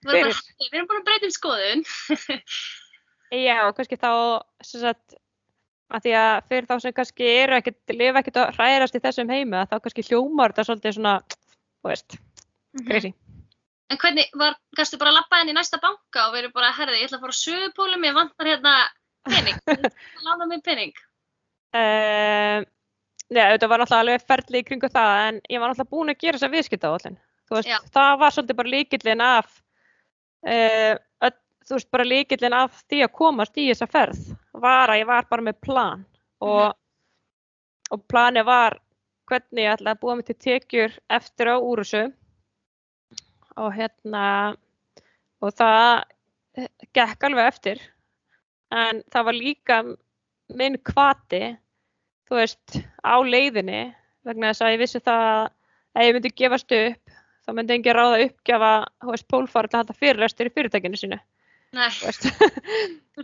Við 0.00 0.30
erum, 0.72 0.86
búin 0.88 1.02
að 1.02 1.08
breyta 1.08 1.28
um 1.28 1.32
skoðun. 1.34 1.82
Já, 3.46 3.68
kannski 3.76 3.98
þá 4.00 4.12
sem 4.64 4.80
sagt, 4.80 5.16
að 5.92 6.06
því 6.06 6.14
að 6.22 6.30
fyrir 6.48 6.68
þá 6.70 6.74
sem 6.84 6.94
kannski 6.96 7.28
eru 7.42 7.58
ekkert, 7.58 7.80
lifa 7.92 8.22
ekkert 8.22 8.40
að 8.40 8.54
hræðast 8.56 8.96
í 8.96 9.02
þessum 9.04 9.32
heimi 9.32 9.58
að 9.60 9.74
þá 9.74 9.76
kannski 9.84 10.06
hljómar 10.08 10.54
þetta 10.54 10.66
svolítið 10.70 10.96
svona, 10.96 11.14
þú 11.82 11.92
veist, 11.92 12.16
crazy. 12.88 13.12
En 13.90 13.98
hvernig 13.98 14.28
var, 14.38 14.54
kannstu 14.78 14.98
bara 15.00 15.10
að 15.10 15.18
lappa 15.18 15.40
inn 15.42 15.50
í 15.50 15.54
næsta 15.56 15.80
banka 15.82 16.28
og 16.28 16.34
verið 16.36 16.52
bara, 16.54 16.70
herði, 16.76 17.00
ég 17.00 17.08
ætla 17.08 17.18
að 17.18 17.24
fara 17.24 17.34
á 17.34 17.40
Suðupólum, 17.40 18.04
ég 18.06 18.14
vantar 18.14 18.50
hérna 18.52 18.74
pening, 19.26 19.56
lána 20.26 20.46
mig 20.46 20.62
pening. 20.66 20.92
Uh, 21.74 22.62
Nei, 23.30 23.44
þetta 23.54 23.68
var 23.70 23.78
náttúrulega 23.78 24.02
alveg 24.04 24.22
ferli 24.26 24.60
í 24.60 24.66
kringu 24.66 24.88
það 24.90 25.16
en 25.28 25.36
ég 25.52 25.60
var 25.62 25.70
náttúrulega 25.70 25.94
búin 25.94 26.10
að 26.10 26.22
gera 26.22 26.38
þessa 26.38 26.52
viðskipta 26.54 26.90
á 26.90 26.94
allin. 26.96 27.18
Þú 27.46 27.56
veist, 27.56 27.70
Já. 27.70 27.78
það 27.94 28.14
var 28.22 28.34
svolítið 28.34 28.58
bara 28.60 28.72
líkillin 28.74 29.22
af, 29.26 29.52
uh, 30.46 30.94
öll, 31.26 31.36
þú 31.66 31.76
veist, 31.76 31.90
bara 31.94 32.06
líkillin 32.10 32.56
af 32.58 32.80
því 32.90 33.02
að 33.06 33.12
komast 33.20 33.58
í 33.58 33.66
þessa 33.70 33.90
ferð 33.90 34.22
var 34.66 34.90
að 34.94 35.02
ég 35.02 35.10
var 35.10 35.28
bara 35.30 35.46
með 35.46 35.60
plan 35.66 36.06
og, 36.42 36.78
og 37.90 38.06
planið 38.10 38.48
var 38.50 38.78
hvernig 39.30 39.66
ég 39.66 39.76
ætla 39.76 39.94
að 39.94 40.02
búa 40.02 40.16
mig 40.18 40.26
til 40.26 40.38
tekjur 40.46 40.98
eftir 41.20 41.54
á 41.54 41.56
úr 41.58 41.84
þessu 41.84 42.04
og 43.56 43.72
hérna 43.74 44.26
og 45.40 45.54
það 45.56 46.04
eh, 46.58 46.68
gekk 46.94 47.26
alveg 47.28 47.50
eftir. 47.50 47.82
En 48.70 49.02
það 49.10 49.26
var 49.26 49.38
líka 49.38 49.80
minn 50.54 50.78
kvati 50.86 51.56
þú 52.30 52.38
veist, 52.38 52.78
á 53.02 53.18
leiðinni 53.26 53.88
vegna 54.26 54.52
þess 54.52 54.62
að 54.62 54.74
ég 54.76 54.82
vissi 54.84 55.02
það 55.02 55.24
að 55.98 56.06
ég 56.06 56.14
myndi 56.14 56.30
gefast 56.38 56.74
upp 56.76 57.14
þá 57.40 57.52
myndi 57.56 57.74
engin 57.74 57.96
ráða 57.96 58.22
uppgjafa, 58.28 58.72
þú 59.02 59.12
veist, 59.14 59.26
pólfara 59.32 59.70
til 59.70 59.76
að 59.76 59.82
halda 59.82 59.96
fyrirlestur 59.98 60.50
í 60.50 60.52
fyrirtækinu 60.54 61.00
sínu. 61.00 61.18
Nei, 61.74 61.88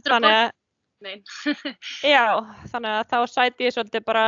þannig 0.07 0.33
að, 0.33 0.47
já, 2.15 2.25
þannig 2.73 2.93
að 2.97 3.13
þá 3.13 3.19
sæti 3.31 3.69
ég 3.69 3.77
svolítið 3.77 4.07
bara 4.09 4.27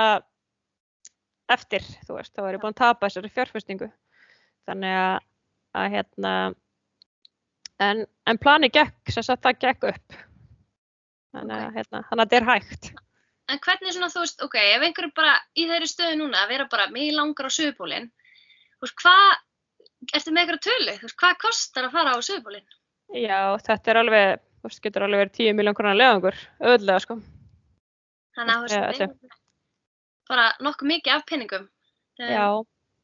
eftir, 1.50 1.86
þú 2.06 2.18
veist, 2.20 2.34
þá 2.36 2.44
er 2.44 2.58
ég 2.58 2.62
búin 2.62 2.76
að 2.76 2.82
tapa 2.84 3.08
þessari 3.08 3.32
fjárfestingu. 3.34 3.90
Þannig 4.68 4.98
að, 5.00 5.27
að 5.76 5.90
hérna 5.96 6.32
en, 7.82 8.06
en 8.26 8.40
plani 8.40 8.70
gekk, 8.72 9.12
sem 9.12 9.26
sagt 9.26 9.44
það 9.44 9.60
gekk 9.66 9.90
upp 9.92 10.16
þannig 11.36 11.58
að, 11.58 11.68
hérna, 11.76 12.02
þannig 12.08 12.22
að 12.22 12.24
þetta 12.24 12.40
er 12.40 12.50
hægt 12.52 12.90
En 13.48 13.60
hvernig 13.64 13.94
svona, 13.94 14.10
þú 14.12 14.22
veist, 14.24 14.42
ok, 14.44 14.56
ef 14.60 14.82
einhver 14.84 15.06
er 15.08 15.12
bara 15.16 15.36
í 15.56 15.64
þeirri 15.70 15.86
stöðu 15.88 16.16
núna 16.20 16.42
að 16.42 16.50
vera 16.52 16.66
bara, 16.68 16.88
mig 16.92 17.14
langar 17.16 17.48
á 17.48 17.50
Suðupólinn, 17.56 18.10
þú 18.76 18.84
veist, 18.84 18.98
hvað, 19.00 19.38
ertu 20.18 20.34
með 20.34 20.42
einhverja 20.42 20.64
tölu, 20.66 20.96
þú 20.98 21.08
veist, 21.08 21.16
hvað 21.22 21.38
kostar 21.46 21.88
að 21.88 21.94
fara 21.96 22.12
á 22.12 22.18
Suðupólinn? 22.26 22.66
Já, 23.16 23.40
þetta 23.64 23.92
er 23.94 24.00
alveg, 24.02 24.42
þú 24.60 24.68
veist, 24.68 24.82
getur 24.84 25.06
alveg 25.06 25.22
verið 25.24 25.38
10 25.38 25.56
miljón 25.56 25.78
krónar 25.78 25.96
leðangur, 25.96 26.42
auðvitað 26.60 27.00
sko. 27.06 27.16
Þannig 28.36 28.54
að, 28.58 28.66
þú 28.68 28.82
veist, 28.84 29.40
bara 30.28 30.46
nokkuð 30.68 30.92
mikið 30.92 31.16
af 31.16 31.24
peningum. 31.32 31.64
Um, 32.20 32.28
Já, 32.28 32.46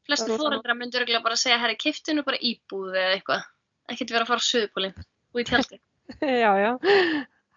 Flest 0.05 0.29
rosa 0.29 0.43
fóreldra 0.43 0.75
myndur 0.77 1.01
örugglega 1.01 1.23
bara 1.25 1.37
segja, 1.39 1.57
herri, 1.61 1.77
kiftinu 1.81 2.23
bara 2.25 2.37
íbúð 2.37 2.93
eða 2.93 3.13
eitthvað. 3.15 3.45
Ekkert 3.91 4.11
vera 4.13 4.25
að 4.25 4.31
fara 4.31 4.43
á 4.45 4.47
Suðupólinn 4.47 4.97
og 4.99 5.41
í 5.41 5.45
tjaldi. 5.49 5.79
já, 6.45 6.51
já. 6.61 6.71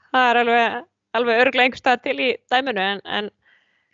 Það 0.08 0.28
er 0.30 0.40
alveg, 0.42 0.78
alveg 1.18 1.42
örglega 1.44 1.68
einhver 1.68 1.82
stað 1.82 2.04
til 2.06 2.16
í 2.24 2.28
dæminu 2.52 2.84
en, 2.84 3.02
en, 3.04 3.30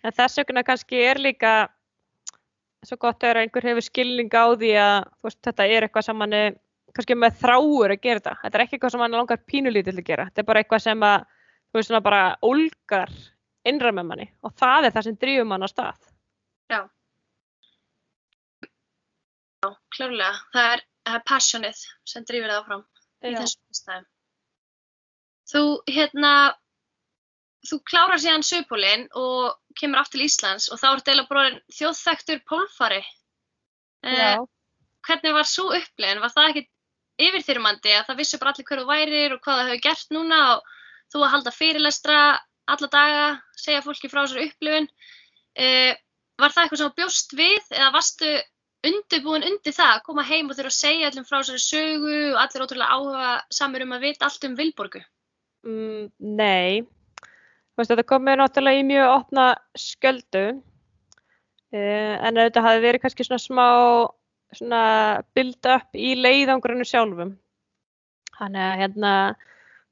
en 0.05 0.15
þess 0.15 0.39
vegna 0.43 0.63
kannski 0.67 1.03
er 1.03 1.23
líka 1.23 1.55
svo 2.85 2.99
gott 3.01 3.25
að 3.25 3.43
einhver 3.43 3.67
hefur 3.67 3.85
skilning 3.85 4.31
á 4.31 4.47
því 4.55 4.73
að 4.79 4.97
veist, 5.25 5.41
þetta 5.47 5.67
er 5.67 5.87
eitthvað 5.87 6.07
sem 6.07 6.25
hann 6.25 6.39
er 6.39 6.59
kannski 6.95 7.19
með 7.19 7.39
þráur 7.43 7.95
að 7.95 8.03
gera 8.05 8.21
þetta. 8.21 8.35
Þetta 8.43 8.59
er 8.59 8.65
ekki 8.65 8.77
eitthvað 8.79 8.95
sem 8.95 9.05
hann 9.05 9.19
langar 9.19 9.47
pínulítið 9.51 9.97
til 9.97 10.03
að 10.05 10.11
gera. 10.11 10.27
Þetta 10.31 10.43
er 10.43 10.49
bara 10.51 10.63
eitthvað 10.63 10.85
sem 10.85 11.07
að, 11.09 11.25
þú 11.71 11.81
veist, 11.81 11.91
svona 11.91 12.05
bara 12.05 12.25
ólgar 12.45 13.15
innra 13.67 13.95
með 13.97 14.11
manni 14.11 14.27
og 14.45 14.53
það 14.61 14.87
er 14.87 14.95
það 14.95 15.07
sem 15.09 15.23
drýfum 15.25 15.51
mann 15.51 15.67
á 15.67 15.69
stað. 15.73 16.14
Klárlega, 19.95 20.35
það 20.55 20.73
er, 20.73 20.83
það 21.07 21.17
er 21.19 21.25
passionið 21.31 21.81
sem 22.11 22.27
drýfur 22.29 22.53
það 22.53 22.61
áfram 22.61 22.85
í 22.85 23.33
Já. 23.33 23.39
þessum 23.41 23.79
stæðum. 23.79 24.07
Þú, 25.51 25.63
hérna, 25.95 26.33
þú 27.69 27.79
klárar 27.91 28.23
síðan 28.23 28.47
Suðupólinn 28.47 29.07
og 29.21 29.59
kemur 29.79 30.01
aftur 30.01 30.21
til 30.21 30.29
Íslands 30.29 30.71
og 30.73 30.81
þá 30.81 30.89
er 30.91 31.05
deila 31.09 31.27
bróðin 31.29 31.61
þjóðþektur 31.79 32.45
pólfari. 32.49 33.03
Eh, 34.05 34.21
Já. 34.21 34.45
hvernig 35.09 35.37
var 35.37 35.49
svo 35.49 35.69
upplegin? 35.77 36.23
Var 36.23 36.33
það 36.33 36.51
ekkit 36.53 36.71
yfirþyrmandi 37.25 37.93
að 37.95 38.09
það 38.09 38.21
vissu 38.23 38.41
bara 38.41 38.55
allir 38.55 38.69
hver 38.69 38.83
þú 38.83 38.89
værir 38.89 39.35
og 39.37 39.45
hvað 39.45 39.61
það 39.61 39.69
hefur 39.71 39.85
gert 39.87 40.17
núna 40.17 40.41
og 40.55 40.73
þú 41.13 41.23
að 41.23 41.33
halda 41.35 41.55
fyrirlestra 41.55 42.19
alla 42.65 42.89
daga, 42.91 43.27
segja 43.61 43.85
fólki 43.85 44.09
frá 44.11 44.25
þessari 44.25 44.49
upplifun. 44.49 44.89
Uh, 45.55 45.93
var 46.41 46.51
það 46.51 46.65
eitthvað 46.65 46.81
sem 46.81 46.95
bjóst 46.99 47.35
við 47.39 47.69
eða 47.77 47.91
varstu 47.95 48.31
undirbúin 48.91 49.47
undir 49.49 49.75
það 49.77 49.95
að 49.95 50.05
koma 50.09 50.27
heim 50.29 50.51
og 50.51 50.59
þurfa 50.59 50.73
að 50.73 50.79
segja 50.81 51.09
allum 51.11 51.27
frá 51.29 51.39
þessari 51.39 51.65
sögu 51.65 52.19
og 52.33 52.43
allir 52.43 52.67
ótrúlega 52.67 52.99
áhuga 52.99 53.31
samur 53.59 53.87
um 53.87 53.97
að 53.97 54.07
vita 54.09 54.29
allt 54.29 54.47
um 54.49 54.59
Vilborgu? 54.59 55.03
Mm, 55.65 56.11
nei, 56.37 56.85
þetta 57.81 58.05
kom 58.07 58.27
mér 58.27 58.43
náttúrulega 58.43 58.83
í 58.83 58.87
mjög 58.89 59.13
opna 59.15 59.49
sköldu 59.79 60.47
Uh, 61.75 62.15
en 62.23 62.37
auðvitað 62.39 62.67
hafi 62.69 62.83
verið 62.85 63.03
kannski 63.03 63.25
svona 63.27 63.43
smá 63.43 63.69
svona 64.55 64.83
build 65.35 65.67
up 65.67 65.97
í 65.99 66.13
leiðangrunum 66.15 66.87
sjálfum. 66.87 67.33
Þannig 68.39 68.63
að 68.63 68.75
hérna, 68.79 69.15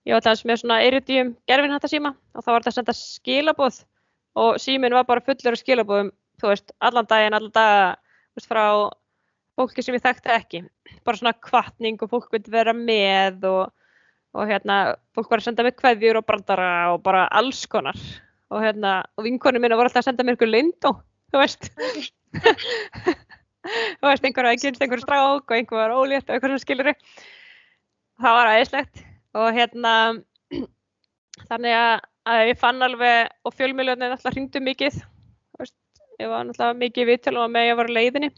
ég 0.07 0.14
var 0.14 0.22
þess 0.28 0.46
með 0.46 0.61
svona 0.61 0.76
Iridium 0.87 1.33
gerfinhattasíma 1.50 2.12
og 2.12 2.44
þá 2.44 2.50
var 2.52 2.62
þetta 2.62 2.70
að 2.70 2.76
senda 2.76 2.94
skilaboð 2.98 3.81
og 4.38 4.61
síminn 4.62 4.94
var 4.94 5.09
bara 5.09 5.24
fullur 5.26 5.57
af 5.57 5.62
skilabóðum, 5.62 6.12
þú 6.38 6.52
veist, 6.52 6.70
allan 6.78 7.09
daginn, 7.11 7.35
allan 7.38 7.57
daga, 7.57 7.90
veist, 8.38 8.49
frá 8.51 8.64
fólki 9.59 9.85
sem 9.85 9.97
ég 9.97 10.05
þekkti 10.05 10.35
ekki. 10.35 10.64
Bara 11.07 11.21
svona 11.21 11.37
kvartning 11.37 12.01
og 12.03 12.11
fólk 12.12 12.33
vildi 12.33 12.53
vera 12.53 12.75
með 12.77 13.47
og, 13.51 13.73
og 14.37 14.51
hérna, 14.51 14.97
fólk 15.16 15.31
var 15.31 15.42
að 15.42 15.51
senda 15.51 15.66
mig 15.66 15.77
kveðjur 15.79 16.21
og 16.23 16.27
brandara 16.29 16.73
og 16.95 17.03
bara 17.05 17.29
alls 17.31 17.64
konar. 17.71 17.99
Og 18.53 18.64
hérna, 18.64 19.01
og 19.16 19.27
vinkonum 19.29 19.64
minna 19.64 19.79
voru 19.79 19.88
alltaf 19.88 20.05
að 20.05 20.11
senda 20.11 20.27
mér 20.27 20.37
ykkur 20.37 20.53
lindó 20.53 20.97
þú 21.33 21.40
veist 21.40 21.68
þú 24.01 24.09
veist, 24.09 24.27
einhver 24.27 24.49
að 24.49 24.59
kynst 24.61 24.85
einhver 24.85 25.03
strák 25.03 25.47
og 25.49 25.57
einhver 25.57 25.81
var 25.81 25.97
ólétt 25.97 26.29
og 26.29 26.37
eitthvað 26.37 26.55
sem 26.55 26.64
skilur 26.64 26.92
það 26.92 28.38
var 28.38 28.53
aðeinslegt 28.53 29.05
og 29.38 29.49
hérna 29.57 29.95
þannig 31.51 31.79
að, 31.79 31.95
að 32.29 32.45
ég 32.51 32.61
fann 32.61 32.85
alveg 32.85 33.33
og 33.49 33.57
fjölmjölunni 33.57 34.11
alltaf 34.11 34.37
hringdu 34.37 34.62
mikið 34.64 35.01
ég 36.23 36.31
var 36.31 36.47
alltaf 36.47 36.75
mikið 36.79 37.09
viðtölu 37.11 37.45
með 37.51 37.63
að 37.63 37.69
ég 37.69 37.79
var 37.81 37.93
leiðinni. 37.99 38.33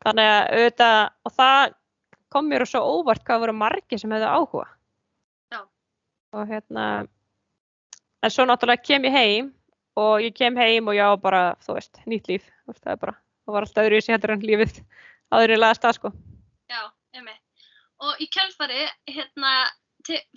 Þannig 0.00 0.32
að 0.32 0.42
auðvitað 0.56 0.98
og 1.26 1.32
það 1.36 1.78
kom 2.30 2.50
mér 2.50 2.64
svo 2.68 2.82
óvart 2.98 3.24
hvað 3.26 3.42
voru 3.44 3.56
margi 3.60 3.98
sem 4.00 4.12
hefðu 4.14 4.28
áhuga. 4.30 4.68
Já. 5.50 5.60
og 6.32 6.46
hérna 6.46 6.84
en 8.22 8.30
svo 8.30 8.46
náttúrulega 8.46 8.84
kem 8.86 9.08
ég 9.08 9.16
heim 9.16 9.50
og 9.98 10.22
ég 10.22 10.34
kem 10.36 10.56
heim 10.56 10.88
og 10.88 10.94
já 10.94 11.08
bara, 11.20 11.56
þú 11.64 11.76
veist, 11.76 12.00
nýtt 12.06 12.30
líf. 12.30 12.46
Það, 12.70 13.00
bara, 13.02 13.14
það 13.44 13.56
var 13.56 13.66
alltaf 13.66 13.88
öðru 13.88 13.98
í 13.98 14.04
sig 14.04 14.14
hættur 14.14 14.34
en 14.36 14.46
lífið 14.46 14.82
aðri 15.34 15.58
laðast 15.58 15.88
að 15.88 15.96
sko. 15.98 16.12
Já, 16.70 16.82
einmitt. 17.16 17.42
Og 18.00 18.22
í 18.22 18.28
kjálfari 18.32 18.86
hérna, 19.10 19.54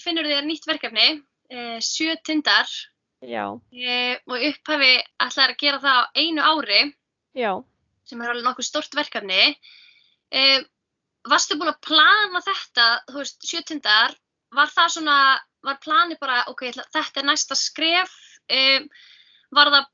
finnur 0.03 0.27
þér 0.27 0.47
nýtt 0.47 0.65
verkefni 0.67 1.05
eh, 1.53 1.77
sjö 1.79 2.17
tindar 2.25 2.67
eh, 3.23 4.17
og 4.27 4.45
upphafi 4.49 4.93
ætlaði 5.23 5.53
að 5.53 5.61
gera 5.63 5.79
það 5.83 5.99
á 5.99 6.03
einu 6.19 6.43
ári 6.43 6.81
já. 7.37 7.51
sem 8.09 8.21
er 8.21 8.33
alveg 8.33 8.47
nokkuð 8.47 8.67
stort 8.67 8.97
verkefni. 8.99 9.55
Eh, 10.33 10.59
Varstu 11.23 11.55
búin 11.55 11.71
að 11.71 11.79
plana 11.87 12.41
þetta, 12.43 12.85
þú 13.07 13.21
veist, 13.21 13.45
sjö 13.47 13.61
tindar 13.63 14.11
var 14.53 14.67
það 14.73 14.89
svona, 14.97 15.17
var 15.63 15.79
plani 15.79 16.17
bara 16.19 16.41
ok, 16.51 16.65
þetta 16.75 17.21
er 17.21 17.27
næsta 17.29 17.55
skref? 17.55 18.11
Um 18.51 18.89
var 19.53 19.71
það, 19.71 19.89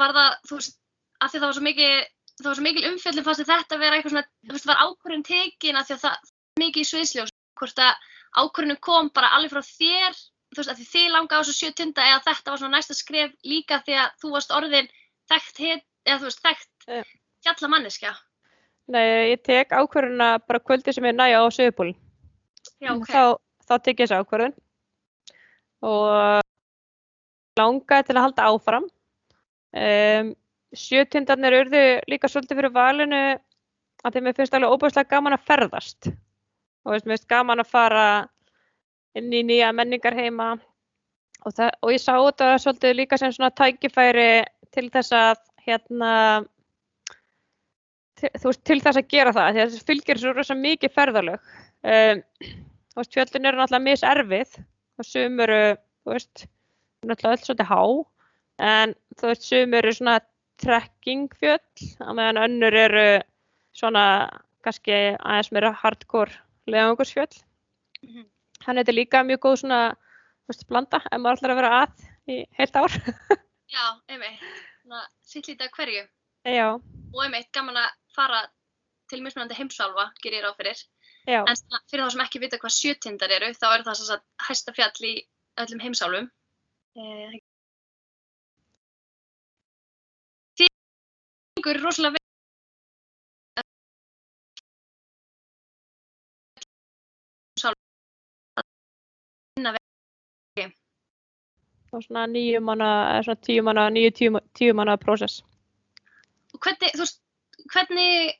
var 0.00 0.14
það, 0.16 0.36
þú 0.48 0.58
veist, 0.58 0.78
af 1.20 1.30
því 1.30 1.40
það 1.40 1.46
var 1.46 1.56
svo 1.58 1.64
mikið, 1.66 1.94
það 2.38 2.48
var 2.48 2.58
svo 2.58 2.66
mikil 2.66 2.86
umfjöldin 2.90 3.26
fannst 3.26 3.44
þetta 3.44 3.76
að 3.76 3.84
vera 3.84 3.98
eitthvað 3.98 4.14
svona, 4.14 4.30
þú 4.48 4.56
veist, 4.56 4.68
var 4.70 4.82
ákvörðin 4.84 5.26
tekin 5.28 5.78
af 5.78 5.88
því 5.88 5.96
að 5.96 6.04
það 6.04 6.16
var 6.16 6.62
mikið 6.64 6.84
í 6.84 6.88
sviðsljós, 6.90 7.34
hvort 7.60 7.82
að 7.84 8.08
ákvörðinu 8.38 8.78
kom 8.88 9.10
bara 9.14 9.32
alveg 9.36 9.54
frá 9.54 9.62
þér, 9.68 10.20
þú 10.52 10.60
veist, 10.60 10.72
af 10.72 10.78
því 10.78 10.86
þið 10.92 11.10
langa 11.14 11.36
á 11.36 11.40
þessu 11.40 11.56
sjötunda 11.56 12.06
eða 12.06 12.24
þetta 12.28 12.52
var 12.52 12.62
svona 12.62 12.78
næsta 12.78 12.96
skref 12.96 13.34
líka 13.44 13.80
því 13.86 13.98
að 14.02 14.08
þú 14.22 14.32
varst 14.34 14.54
orðin 14.56 14.90
þekkt 15.28 15.62
hitt, 15.64 15.86
eða 16.06 16.18
þú 16.18 16.28
veist, 16.30 16.42
þekkt 16.46 16.88
yeah. 16.88 17.12
fjallamanniska. 17.46 18.14
Nei, 18.88 19.04
ég 19.34 19.42
tek 19.44 19.74
ákvörðuna 19.76 20.30
bara 20.48 20.62
kvöldi 20.64 20.94
sem 20.96 21.04
ég 21.04 21.16
næja 21.16 21.42
á 21.44 21.46
sögupólinn. 21.52 21.98
Já, 22.80 22.94
ok. 22.94 23.10
Þá, 23.10 23.24
þá 23.68 23.74
tek 23.84 24.00
ég 24.00 24.08
þessu 24.08 24.22
ákvörðun 24.22 24.56
og 25.88 26.46
langaði 27.58 28.08
til 28.08 28.16
að 28.16 28.24
halda 28.24 28.46
áfram. 28.48 28.88
Um, 29.78 30.32
Sjötindarnir 30.76 31.56
urðu 31.62 31.82
líka 32.08 32.28
svolítið 32.28 32.58
fyrir 32.60 32.72
valinu 32.74 33.20
að 34.04 34.16
þeim 34.16 34.32
fyrst 34.36 34.56
alveg 34.56 34.72
óbúslega 34.72 35.10
gaman 35.10 35.36
að 35.36 35.46
ferðast 35.48 36.08
og 36.08 36.92
veist, 36.92 37.06
mér 37.06 37.16
finnst 37.16 37.30
gaman 37.30 37.62
að 37.62 37.70
fara 37.72 38.04
inn 39.16 39.32
í 39.32 39.42
nýja 39.46 39.72
menningar 39.72 40.16
heima 40.16 40.52
og, 41.44 41.52
það, 41.54 41.70
og 41.82 41.92
ég 41.94 42.02
sá 42.02 42.14
þetta 42.16 42.52
svolítið 42.62 42.96
líka 42.98 43.18
sem 43.20 43.32
svona 43.34 43.50
tækifæri 43.56 44.30
til 44.74 44.86
þess 44.92 45.14
að 45.16 45.42
hérna 45.64 46.12
til, 48.18 48.30
þú 48.36 48.50
veist, 48.50 48.64
til 48.66 48.78
þess 48.84 49.00
að 49.00 49.10
gera 49.14 49.34
það 49.36 49.60
þess 49.60 49.88
fylgir 49.88 50.20
svo 50.20 50.34
rosa 50.34 50.56
mikið 50.58 50.94
ferðalög. 50.94 51.50
Um, 51.86 52.22
þú 52.92 53.02
veist, 53.02 53.14
fjöldin 53.14 53.48
eru 53.48 53.60
náttúrulega 53.60 53.86
miserfið 53.86 54.56
og 54.98 55.06
sumuru, 55.06 55.62
þú 56.02 56.14
veist 56.16 56.46
náttúrulega 57.06 57.36
öll 57.36 57.44
svolítið 57.46 57.70
há. 57.72 57.82
En 58.68 58.94
þú 59.18 59.30
veist 59.30 59.46
sum 59.46 59.78
eru 59.78 59.94
svona 59.94 60.18
trekkingfjöll 60.58 61.88
að 62.02 62.16
meðan 62.18 62.42
önnur 62.42 62.74
eru 62.74 63.06
svona 63.76 64.04
kannski 64.66 64.96
aðeins 65.14 65.52
meira 65.54 65.70
hardcore 65.78 66.34
leðangursfjöll 66.66 67.30
mm 68.02 68.08
-hmm. 68.08 68.26
Þannig 68.64 68.80
að 68.80 68.84
þetta 68.84 68.92
er 68.92 68.98
líka 68.98 69.24
mjög 69.26 69.40
góð 69.44 69.56
svona 69.62 69.80
veist, 70.48 70.66
blanda 70.68 71.00
ef 71.04 71.20
maður 71.20 71.40
ætlar 71.40 71.54
að 71.54 71.60
vera 71.60 71.72
að 71.82 72.04
í 72.28 72.38
heilt 72.58 72.78
ár. 72.78 72.94
Já, 73.74 73.84
einmitt. 74.08 74.44
Sitt 75.28 75.48
lítið 75.50 75.66
að 75.66 75.74
hverju. 75.76 76.04
Já. 76.48 76.68
og 76.78 77.18
einmitt 77.24 77.50
gaman 77.52 77.76
að 77.76 77.90
fara 78.14 78.44
til 79.10 79.20
mismunandi 79.24 79.56
heimsálfa, 79.56 80.06
ger 80.22 80.36
ég 80.38 80.44
ráð 80.44 80.56
fyrir. 80.60 80.80
Já. 81.28 81.42
en 81.42 81.58
fyrir 81.90 82.06
þá 82.06 82.14
sem 82.14 82.22
ekki 82.24 82.40
vita 82.40 82.60
hvað 82.60 82.72
sjötindar 82.72 83.32
eru 83.36 83.50
þá 83.52 83.66
er 83.68 83.82
það 83.84 83.98
svo 83.98 84.16
að 84.16 84.22
hæsta 84.48 84.72
fjall 84.76 85.08
í 85.08 85.14
öllum 85.60 85.82
heimsálfum. 85.84 86.30
Þingur 90.58 91.74
er 91.74 91.84
rosalega 91.84 92.27
og 101.92 102.04
svona 102.04 102.26
nýju 102.30 102.60
manna, 102.64 102.90
eða 103.14 103.24
svona 103.28 103.44
tíu 103.46 103.64
manna, 103.66 103.86
nýju 103.94 104.12
tíu, 104.18 104.42
tíu 104.58 104.76
manna 104.76 104.96
prósess. 105.00 105.42
Og 106.54 106.60
hvernig, 106.64 106.92
þú 106.94 107.04
veist, 107.04 107.20
hvernig 107.72 108.36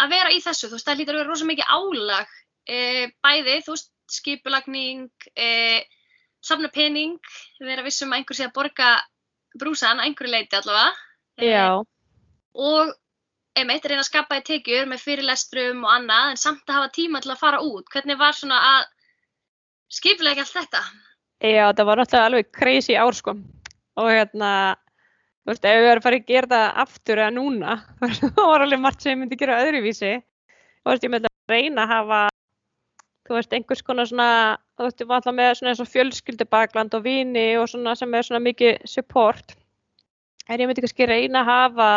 að 0.00 0.12
vera 0.14 0.32
í 0.32 0.40
þessu, 0.44 0.68
þú 0.68 0.78
veist, 0.78 0.88
það 0.88 1.00
lítur 1.00 1.16
að 1.16 1.22
vera 1.22 1.30
rosalega 1.30 1.52
mikið 1.52 1.72
álag, 1.76 2.34
e, 2.66 2.78
bæði, 3.24 3.56
þú 3.66 3.76
veist, 3.76 3.90
skipulagning, 4.10 5.28
e, 5.36 5.50
safna 6.44 6.70
pening, 6.72 7.18
vera 7.60 7.84
vissum 7.86 8.12
að 8.12 8.22
einhver 8.22 8.38
sé 8.38 8.48
að 8.48 8.56
borga 8.56 8.94
brúsan, 9.60 10.00
einhverju 10.02 10.32
leiti 10.32 10.56
allavega. 10.56 10.94
Já. 11.44 11.82
Og 12.54 12.94
einmitt 13.58 13.86
reyna 13.86 14.04
að 14.04 14.08
skapa 14.08 14.40
í 14.40 14.46
tekjur 14.46 14.88
með 14.88 15.04
fyrirlestrum 15.04 15.84
og 15.84 15.92
annað, 15.92 16.32
en 16.32 16.40
samt 16.40 16.64
að 16.68 16.78
hafa 16.78 16.94
tíma 16.96 17.20
til 17.22 17.32
að 17.34 17.42
fara 17.42 17.60
út. 17.66 17.88
Hvernig 17.92 18.18
var 18.20 18.36
svona 18.36 18.60
að 18.74 18.88
skipulega 19.90 20.44
allt 20.44 20.56
þetta? 20.56 20.82
Já, 21.40 21.70
það 21.72 21.86
var 21.88 22.00
náttúrulega 22.00 22.28
alveg 22.28 22.50
crazy 22.52 22.96
ár 23.00 23.16
sko. 23.16 23.36
Og 24.00 24.10
hérna, 24.12 24.50
þú 25.44 25.52
veist, 25.52 25.64
ef 25.64 25.78
við 25.78 25.86
verðum 25.86 26.02
að 26.02 26.08
fara 26.08 26.18
að 26.20 26.26
gera 26.32 26.50
það 26.50 26.82
aftur 26.84 27.22
eða 27.22 27.36
núna, 27.36 27.78
þá 28.36 28.42
var 28.42 28.66
alveg 28.66 28.82
margt 28.82 29.04
sem 29.04 29.14
ég 29.14 29.22
myndi 29.22 29.40
gera 29.40 29.62
öðruvísi. 29.64 30.12
Þú 30.80 30.92
veist, 30.92 31.06
ég 31.06 31.14
myndi 31.14 31.30
að 31.30 31.54
reyna 31.54 31.86
að 31.86 31.94
hafa 31.94 32.20
þú 33.30 33.36
veist, 33.38 33.52
einhvers 33.54 33.82
konar 33.86 34.08
svona, 34.10 34.28
þú 34.74 34.88
veist, 34.88 34.98
við 34.98 35.06
varum 35.06 35.20
alltaf 35.20 35.36
með 35.38 35.50
svona 35.54 35.72
eins 35.72 35.82
og 35.84 35.90
fjölskyldubakland 35.92 36.96
og 36.98 37.04
vini 37.04 37.46
og 37.60 37.68
svona 37.70 37.94
sem 37.98 38.14
er 38.18 38.26
svona 38.26 38.42
mikið 38.42 38.80
support. 38.90 39.54
En 40.50 40.58
ég 40.58 40.66
myndi 40.66 40.82
kannski 40.82 41.06
reyna 41.06 41.44
að 41.44 41.50
hafa 41.50 41.90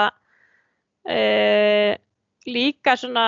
e, 1.09 1.97
líka 2.45 2.93
svona 3.01 3.25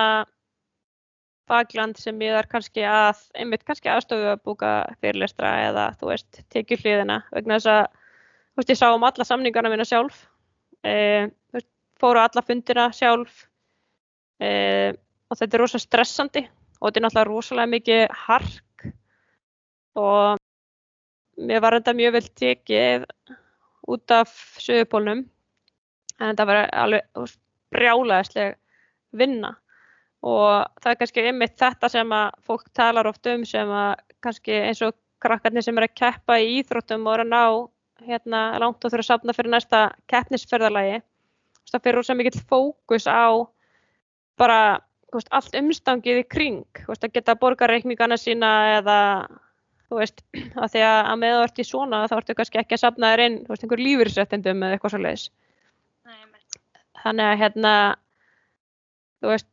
bakland 1.50 1.98
sem 2.00 2.20
ég 2.24 2.34
er 2.36 2.48
kannski 2.50 2.84
að, 2.86 3.22
einmitt 3.38 3.64
kannski 3.66 3.90
aðstofu 3.92 4.30
að 4.32 4.42
búka 4.46 4.72
fyrirlestra 5.00 5.52
eða, 5.68 5.86
þú 6.00 6.10
veist, 6.10 6.40
tekið 6.52 6.84
hliðina 6.84 7.20
vegna 7.34 7.58
þess 7.58 7.72
að, 7.72 7.82
þú 8.52 8.62
veist, 8.62 8.72
ég 8.72 8.80
sá 8.80 8.86
um 8.90 9.06
alla 9.08 9.26
samningarna 9.28 9.72
mína 9.72 9.86
sjálf, 9.88 10.22
e, 10.82 10.94
veist, 11.54 11.70
fóru 12.00 12.22
alla 12.22 12.44
fundina 12.44 12.88
sjálf. 12.94 13.44
E, 14.42 14.50
og 15.26 15.38
þetta 15.38 15.56
er 15.56 15.62
rosalega 15.62 15.86
stressandi 15.86 16.42
og 16.46 16.88
þetta 16.88 17.00
er 17.00 17.04
náttúrulega 17.06 17.28
rosalega 17.30 17.72
mikið 17.72 18.02
hark. 18.26 18.86
Og 19.96 20.42
mér 21.48 21.62
var 21.64 21.78
þetta 21.78 21.96
mjög 21.96 22.16
vel 22.18 22.26
tekið 22.42 23.06
út 23.86 24.12
af 24.12 24.32
sögupólnum 24.60 25.24
en 26.16 26.32
þetta 26.32 26.46
var 26.48 26.68
alveg 26.74 27.36
brjálæðisleg 27.74 28.56
vinna 29.16 29.54
og 30.24 30.66
það 30.82 30.90
er 30.92 31.00
kannski 31.00 31.24
einmitt 31.28 31.58
þetta 31.60 31.90
sem 31.92 32.12
að 32.12 32.38
fólk 32.46 32.70
talar 32.76 33.08
oft 33.10 33.26
um 33.30 33.44
sem 33.48 33.70
að 33.70 33.92
kannski 34.24 34.56
eins 34.68 34.82
og 34.86 34.96
krakkarnir 35.22 35.64
sem 35.64 35.76
er 35.78 35.88
að 35.88 35.96
keppa 35.98 36.38
í 36.40 36.60
íþróttum 36.60 37.06
og 37.06 37.16
er 37.16 37.24
að 37.24 37.32
ná 37.32 37.44
hérna 38.06 38.40
langt 38.60 38.84
og 38.84 38.92
þurfa 38.92 39.04
að 39.04 39.10
sapna 39.10 39.34
fyrir 39.36 39.52
næsta 39.54 39.82
keppnisferðalagi. 40.12 41.00
Það 41.70 41.82
fyrir 41.82 41.98
rosa 41.98 42.14
mikill 42.14 42.42
fókus 42.48 43.06
á 43.08 43.32
bara 44.38 44.60
veist, 45.14 45.32
allt 45.34 45.56
umstangið 45.56 46.22
í 46.22 46.28
kring, 46.28 46.82
veist, 46.86 47.04
að 47.04 47.16
geta 47.16 47.36
borgarreikningana 47.40 48.18
sína 48.20 48.52
eða 48.76 48.98
þú 49.88 50.00
veist, 50.00 50.22
að 50.62 50.72
því 50.74 50.84
að, 50.86 51.00
að 51.00 51.20
með 51.22 51.36
þú 51.36 51.42
ert 51.46 51.60
í 51.60 51.66
svona 51.70 52.04
þá 52.10 52.16
ertu 52.20 52.38
kannski 52.38 52.62
ekki 52.62 52.76
að 52.76 52.84
sapna 52.84 53.12
þér 53.14 53.24
inn, 53.26 53.38
veist, 53.48 53.64
einhver 53.64 53.82
lífyrsrættindum 53.82 54.64
eða 54.66 54.78
eitthvað 54.78 54.94
svo 54.94 55.02
leiðis. 55.02 55.28
þannig 57.02 57.30
að 57.30 57.38
hérna 57.42 57.74
þú 59.20 59.32
veist 59.32 59.48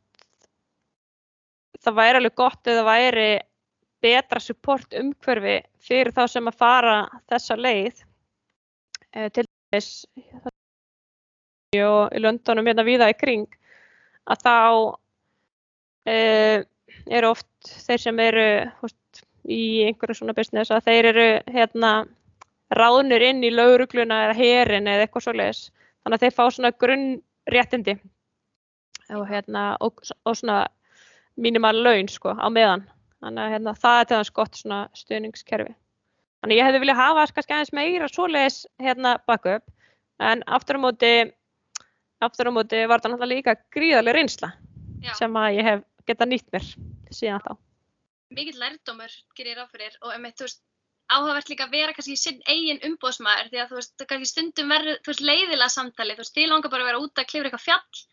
það 1.84 1.98
væri 2.00 2.20
alveg 2.20 2.36
gott 2.38 2.70
eða 2.70 2.86
væri 2.88 3.28
betra 4.04 4.40
support 4.42 4.96
umhverfi 4.98 5.58
fyrir 5.84 6.12
þá 6.16 6.24
sem 6.30 6.50
að 6.50 6.58
fara 6.60 6.96
þessa 7.32 7.56
leið. 7.60 8.02
Eh, 9.14 9.30
til 9.32 9.46
dæmis 9.46 9.90
og 11.84 12.12
í 12.14 12.20
löndunum 12.22 12.68
hérna 12.68 12.84
víða 12.86 13.08
í 13.10 13.16
kring 13.18 13.48
að 14.30 14.42
þá 14.44 14.58
eh, 16.10 16.58
eru 17.10 17.30
oft 17.32 17.72
þeir 17.86 18.02
sem 18.02 18.20
eru 18.22 18.46
veist, 18.82 19.24
í 19.44 19.84
einhverju 19.88 20.20
svona 20.20 20.36
business 20.36 20.72
að 20.72 20.86
þeir 20.88 21.10
eru 21.12 21.26
hérna 21.52 21.92
ráðnir 22.74 23.22
inn 23.28 23.42
í 23.44 23.52
laurugluna 23.52 24.24
eða 24.28 24.38
herin 24.38 24.88
eða 24.90 25.06
eitthvað 25.06 25.26
svoleiðis. 25.26 25.64
Þannig 26.04 26.16
að 26.16 26.24
þeir 26.24 26.36
fá 26.36 26.44
svona 26.50 26.72
grunnréttindi. 26.84 27.94
Og 29.14 29.26
hérna 29.28 29.64
og, 29.84 30.00
og 30.24 30.36
svona 30.38 30.64
mínimal 31.40 31.76
laun 31.76 32.10
sko 32.10 32.34
á 32.34 32.46
meðan. 32.52 32.84
Þannig 33.24 33.44
að 33.44 33.54
hérna, 33.54 33.74
það 33.80 34.00
er 34.00 34.08
til 34.08 34.18
þess 34.18 34.36
gott 34.36 34.58
svona 34.58 34.80
stuðningskerfi. 34.98 35.72
Þannig 36.44 36.60
ég 36.60 36.68
hefði 36.68 36.82
viljað 36.82 37.00
hafa 37.00 37.24
kannski 37.32 37.54
aðeins 37.56 37.72
meira 37.72 38.08
svoleiðis 38.12 38.58
hérna 38.84 39.14
backup 39.24 39.64
en 40.20 40.44
aftur 40.46 40.76
á 40.76 40.84
móti 40.84 41.12
aftur 42.24 42.50
á 42.50 42.52
móti 42.52 42.82
var 42.88 43.00
það 43.00 43.14
náttúrulega 43.14 43.32
líka 43.32 43.54
gríðarlega 43.74 44.16
reynsla 44.18 44.50
Já. 45.04 45.14
sem 45.18 45.40
að 45.40 45.56
ég 45.58 45.68
hef 45.68 45.82
geta 46.08 46.28
nýtt 46.28 46.52
mér 46.52 46.68
síðan 47.10 47.42
þá. 47.44 47.52
Mikill 48.34 48.60
lærdómur 48.60 49.16
gerir 49.38 49.58
ráð 49.58 49.72
fyrir 49.72 49.96
og 50.02 50.12
einmitt, 50.14 50.36
þú 50.38 50.46
veist, 50.46 50.60
áhugavert 51.12 51.50
líka 51.52 51.66
að 51.66 51.74
vera 51.76 51.94
kannski 51.96 52.16
sinn 52.18 52.40
eigin 52.48 52.80
umbóðsmaður 52.88 53.50
því 53.52 53.60
að 53.62 53.72
þú 53.72 53.80
veist, 53.80 54.06
kannski 54.10 54.30
stundum 54.30 54.72
verður, 54.72 55.00
þú 55.04 55.12
veist, 55.12 55.24
leiðilega 55.28 55.72
samtali, 55.72 56.16
þú 56.16 56.24
veist, 56.24 56.36
þið 56.36 56.50
langar 56.52 56.72
bara 56.72 56.86
að 56.86 56.90
vera 56.90 57.02
út 57.04 57.20
að 57.20 57.28
klifra 57.30 57.50
eitthvað 57.50 57.66
fjall 57.66 58.04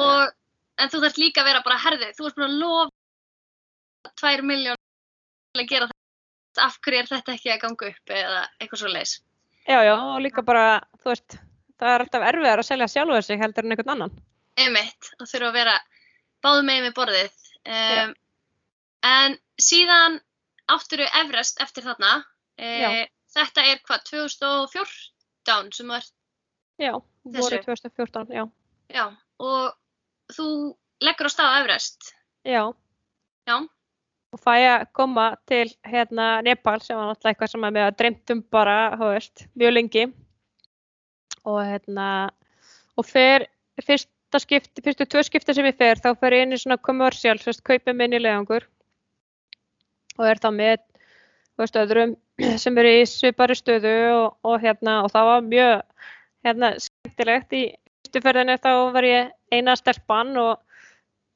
og, 0.00 0.34
en 0.80 0.92
þú 0.92 1.00
þarf 1.04 1.20
líka 1.20 1.42
að 1.42 1.50
vera 1.50 1.62
bara 1.66 1.80
herðið, 1.82 2.12
þú 2.16 2.28
ert 2.28 2.38
búin 2.38 2.46
að 2.48 2.58
lofa 2.60 4.12
tvær 4.20 4.42
miljón 4.46 4.80
til 5.54 5.62
að 5.62 5.70
gera 5.72 5.88
þetta, 5.90 6.66
af 6.66 6.78
hverju 6.84 7.00
er 7.00 7.10
þetta 7.10 7.34
ekki 7.34 7.52
að 7.54 7.62
ganga 7.64 7.90
upp 7.90 8.14
eða 8.20 8.42
eitthvað 8.60 8.82
svo 8.82 8.92
leiðis. 8.92 9.14
Já, 9.66 9.78
já, 9.82 9.94
og 9.96 10.20
líka 10.22 10.44
bara, 10.46 10.66
þú 11.02 11.10
veist, 11.10 11.38
það 11.80 11.92
er 11.92 12.04
alltaf 12.04 12.28
erfiðar 12.28 12.62
að 12.62 12.68
selja 12.68 12.90
sjálfur 12.92 13.26
sig 13.26 13.40
heldur 13.42 13.66
en 13.66 13.74
einhvern 13.74 13.94
annan. 13.96 14.14
Einmitt, 14.56 15.10
og 15.18 15.26
þurfa 15.26 15.50
að 15.50 15.58
vera 15.58 15.74
báðum 16.44 16.70
megin 16.70 16.86
við 16.86 16.94
borðið. 16.96 17.42
Um, 17.66 18.14
en 19.10 19.36
síðan 19.60 20.20
átturu 20.70 21.08
Everest 21.20 21.60
eftir 21.64 21.84
þarna. 21.86 22.20
E, 22.56 23.06
þetta 23.34 23.64
er 23.68 23.82
hvað, 23.84 24.06
2014 24.12 25.74
sem 25.76 25.90
var, 25.92 26.06
Já, 26.76 26.92
voru 27.24 27.56
Þessu? 27.56 27.64
2014, 27.64 28.32
já. 28.36 28.44
já, 28.92 29.04
og 29.40 29.76
þú 30.32 30.48
leggur 31.04 31.28
á 31.28 31.32
stað 31.32 31.60
Everest. 31.60 32.12
Já, 32.46 32.70
Já, 33.46 33.60
og 34.34 34.40
fæ 34.42 34.54
að 34.58 34.84
koma 34.98 35.26
til 35.46 35.68
hérna 35.86 36.40
Nepal 36.42 36.80
sem 36.82 36.98
var 36.98 37.12
náttúrulega 37.12 37.32
eitthvað 37.32 37.50
sem 37.52 37.66
að 37.68 37.76
mér 37.76 37.92
dreymt 37.94 38.32
um 38.34 38.40
bara, 38.56 38.78
þú 38.98 39.10
veist, 39.12 39.44
mjög 39.54 39.74
lengi. 39.76 40.02
Og 41.46 41.60
hérna, 41.62 42.08
og 42.98 43.06
fer, 43.06 43.46
fyrsta 43.86 44.40
skipti, 44.42 44.82
fyrstu 44.82 45.06
tvö 45.06 45.22
skipti 45.28 45.54
sem 45.54 45.68
ég 45.70 45.78
fer, 45.78 46.02
þá 46.02 46.10
fer 46.18 46.34
ég 46.34 46.42
inn 46.42 46.56
í 46.56 46.58
svona 46.58 46.80
commercial, 46.88 47.38
þú 47.38 47.52
veist, 47.52 47.62
kaupið 47.70 47.98
minni 48.00 48.18
legangur. 48.18 48.66
Og 50.18 50.26
er 50.26 50.42
þá 50.42 50.50
með, 50.58 50.82
þú 51.54 51.62
veist, 51.62 51.80
öðrum 51.84 52.18
sem 52.64 52.82
eru 52.82 52.94
í 52.98 53.06
svipari 53.06 53.54
stöðu 53.54 53.96
og, 54.10 54.28
og 54.42 54.58
hérna, 54.66 55.04
og 55.06 55.14
það 55.14 55.30
var 55.30 55.50
mjög, 55.54 56.06
hérna, 56.48 56.74
skemmtilegt. 56.82 57.54
Í 57.54 57.64
fyrstu 58.16 58.24
ferðinni 58.24 58.56
þá 58.56 58.70
var 58.94 59.04
ég 59.04 59.32
eina 59.52 59.74
stelpan 59.76 60.30
og 60.40 60.62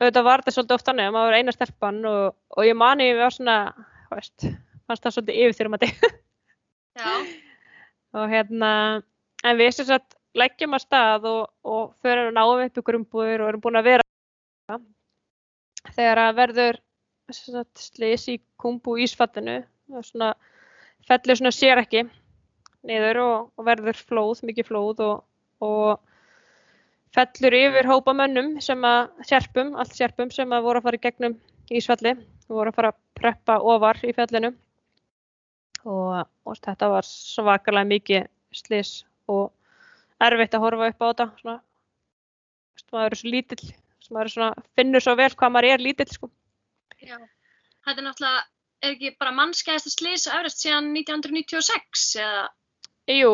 auðvitað 0.01 0.25
var 0.25 0.40
þetta 0.40 0.53
svolítið 0.55 0.75
oft 0.77 0.87
þannig 0.88 1.09
að 1.09 1.12
maður 1.12 1.29
var 1.29 1.37
eina 1.37 1.53
stelpan 1.53 1.99
og, 2.09 2.37
og 2.57 2.64
ég 2.64 2.77
mani 2.77 3.09
ég 3.11 3.21
var 3.21 3.35
svona, 3.35 3.57
þú 4.09 4.16
veist, 4.16 4.47
fannst 4.88 5.05
það 5.05 5.14
svolítið 5.16 5.40
yfirþyrmandi. 5.43 5.90
Já, 6.97 7.12
og 8.16 8.33
hérna, 8.33 8.73
en 9.45 9.61
við 9.61 9.73
sem 9.77 9.88
sagt 9.90 10.16
leggjum 10.40 10.79
að 10.79 10.85
stað 10.87 11.29
og, 11.29 11.43
og 11.69 11.93
fyrir 12.01 12.31
að 12.31 12.38
náum 12.38 12.64
upp 12.64 12.81
ykkur 12.81 13.01
umbúður 13.03 13.45
og 13.45 13.53
erum 13.53 13.64
búin 13.66 13.81
að 13.81 13.90
vera 13.90 14.79
þegar 15.93 16.25
að 16.25 16.37
verður 16.40 16.81
slis 17.77 18.29
í 18.31 18.40
kumbu 18.61 18.97
ísfallinu 19.05 19.61
og 19.93 20.07
svona 20.07 20.33
fellur 21.07 21.37
svona 21.37 21.53
sér 21.55 21.83
ekki 21.83 22.07
niður 22.88 23.21
og, 23.21 23.51
og 23.59 23.66
verður 23.69 23.99
flóð, 24.01 24.47
mikið 24.49 24.71
flóð 24.71 25.03
og, 25.05 25.27
og 25.61 25.99
fellur 27.14 27.57
yfir 27.59 27.88
hópa 27.90 28.14
mönnum 28.16 28.57
sem 28.62 28.85
að 28.87 29.09
sérpum, 29.27 29.75
allt 29.79 29.94
sérpum 29.96 30.31
sem 30.35 30.53
að 30.53 30.66
voru 30.66 30.81
að 30.81 30.88
fara 30.88 31.01
í 31.01 31.05
gegnum 31.07 31.38
Ísfalli 31.70 32.16
og 32.49 32.57
voru 32.59 32.73
að 32.73 32.77
fara 32.79 32.92
að 32.92 33.01
preppa 33.20 33.57
ofar 33.73 34.01
í 34.07 34.12
fjallinu 34.16 34.53
og, 35.87 36.29
og 36.46 36.61
þetta 36.61 36.90
var 36.92 37.07
svakalega 37.07 37.90
mikið 37.94 38.29
slis 38.55 38.92
og 39.31 39.51
erfitt 40.23 40.55
að 40.57 40.64
horfa 40.66 40.90
upp 40.92 41.03
á 41.03 41.07
þetta 41.09 41.29
svona, 41.40 41.59
maður 42.90 43.14
er 43.14 43.20
svo 43.20 43.35
lítill 43.35 43.75
maður 44.11 44.27
er 44.27 44.35
svona, 44.35 44.64
finnur 44.79 45.05
svo 45.05 45.14
vel 45.18 45.31
hvað 45.38 45.53
maður 45.55 45.75
er 45.75 45.85
lítill 45.85 46.11
sko. 46.11 46.31
já. 46.99 47.18
Þetta 47.87 48.03
er 48.03 48.07
náttúrulega, 48.07 48.40
er 48.83 48.94
ekki 48.94 49.12
bara 49.20 49.35
mannskæðasta 49.37 49.92
slís 49.94 50.27
á 50.27 50.35
Everest 50.40 50.64
síðan 50.64 50.90
1996 50.96 52.09
eða, 52.20 52.49
Jú, 53.11 53.31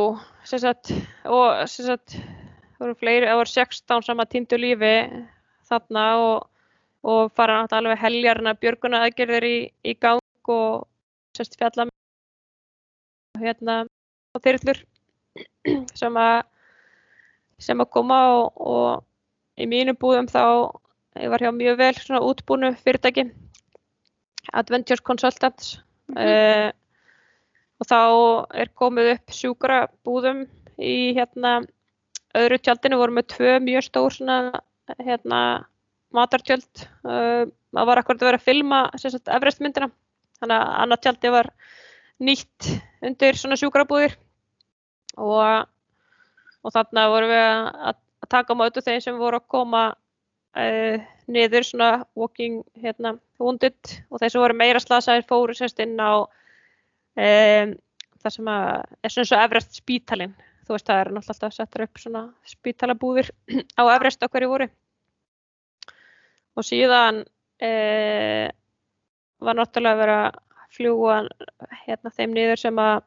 sem 0.47 0.61
sagt 0.63 0.93
og 1.29 1.67
sem 1.69 1.89
sagt 1.89 2.15
það 2.77 2.85
voru 2.85 2.99
fleiri, 3.01 3.29
það 3.29 3.41
voru 3.41 3.53
16 3.53 4.07
sem 4.07 4.23
að 4.23 4.31
týndu 4.35 4.59
lífi 4.61 4.93
þarna 5.67 6.05
og, 6.23 6.49
og 7.07 7.33
fara 7.37 7.61
náttúrulega 7.63 7.83
alveg 7.83 8.03
heljarna 8.05 8.55
björguna 8.61 9.03
aðgerðir 9.07 9.49
í, 9.49 9.57
í 9.85 9.95
gang 10.01 10.53
og 10.53 10.87
sérst 11.37 11.57
fjalla 11.59 11.89
hérna 13.41 13.81
og 14.37 14.45
þyrlur 14.45 14.83
sem 16.01 16.21
að 16.21 16.45
sem 17.61 17.81
að 17.81 17.93
koma 17.93 18.21
og, 18.37 18.61
og 18.61 19.61
í 19.61 19.67
mínu 19.69 19.97
búðum 19.97 20.29
þá 20.29 20.45
ég 21.17 21.33
var 21.33 21.41
hjá 21.41 21.53
mjög 21.57 21.81
vel 21.81 21.95
svona 21.97 22.23
útbúnu 22.25 22.75
fyrirtæki 22.85 23.31
Adventures 24.53 25.03
Consultants 25.03 25.79
mm 25.81 25.87
Mhm. 26.07 26.73
og 27.81 27.89
þá 27.91 28.01
er 28.55 28.69
komið 28.79 29.13
upp 29.17 29.33
sjúkra 29.35 29.79
búðum 30.07 30.47
í 30.79 31.15
hérna 31.17 31.67
öðru 32.37 32.59
tjaldinu 32.61 32.99
voru 33.01 33.17
með 33.17 33.29
tvö 33.35 33.57
mjög 33.65 33.87
stór 33.87 34.15
svona 34.15 34.39
hérna 35.01 35.41
matartjöld. 36.15 36.87
Uh, 37.05 37.49
það 37.75 37.89
var 37.91 38.01
akkurat 38.01 38.23
að 38.23 38.31
vera 38.31 38.41
að 38.41 38.47
filma 38.47 38.81
sagt 39.01 39.33
Everest 39.33 39.63
myndina 39.65 39.91
þannig 40.41 40.57
að 40.57 40.73
annað 40.85 41.03
tjaldi 41.05 41.33
var 41.35 41.51
nýtt 42.27 42.71
undir 43.05 43.39
svona 43.39 43.59
sjúkrabúðir. 43.61 44.17
Og, 45.17 45.69
og 46.63 46.75
þarna 46.75 47.07
vorum 47.13 47.33
við 47.33 47.45
að, 47.45 48.01
að 48.21 48.31
taka 48.33 48.57
á 48.57 48.59
mótu 48.61 48.85
þeim 48.85 49.01
sem 49.05 49.21
voru 49.21 49.41
að 49.41 49.49
koma 49.53 49.85
uh, 49.93 51.07
niður 51.27 51.69
svona 51.69 51.91
walking 52.19 52.61
hérna 52.83 53.17
wounded. 53.41 53.97
Og 54.11 54.21
þeir 54.21 54.35
sem 54.35 54.45
voru 54.45 54.59
meira 54.59 54.83
slasaðir 54.83 55.29
fóru 55.29 55.57
sérst 55.57 55.81
inn 55.85 55.97
á 56.01 56.25
um, 57.17 57.77
það 58.23 58.35
sem 58.35 58.51
að 58.53 58.69
er 59.03 59.15
svona 59.15 59.41
og 59.41 59.47
Everest 59.47 59.81
spítalinn 59.81 60.37
þú 60.67 60.75
veist 60.75 60.89
það 60.89 61.01
er 61.01 61.11
náttúrulega 61.15 61.35
alltaf 61.37 61.55
settur 61.55 61.85
upp 61.87 62.01
svona 62.03 62.23
spítalabúðir 62.51 63.31
á 63.81 63.83
Everest 63.95 64.27
á 64.27 64.29
hverju 64.29 64.51
voru. 64.51 64.69
Og 66.57 66.65
síðan 66.67 67.23
eh, 67.63 68.49
var 69.39 69.59
náttúrulega 69.59 69.95
að 69.95 70.03
vera 70.03 70.21
að 70.27 70.41
fljúa 70.77 71.19
hérna 71.87 72.13
þeim 72.13 72.35
niður 72.35 72.61
sem 72.61 72.81
að 72.83 73.05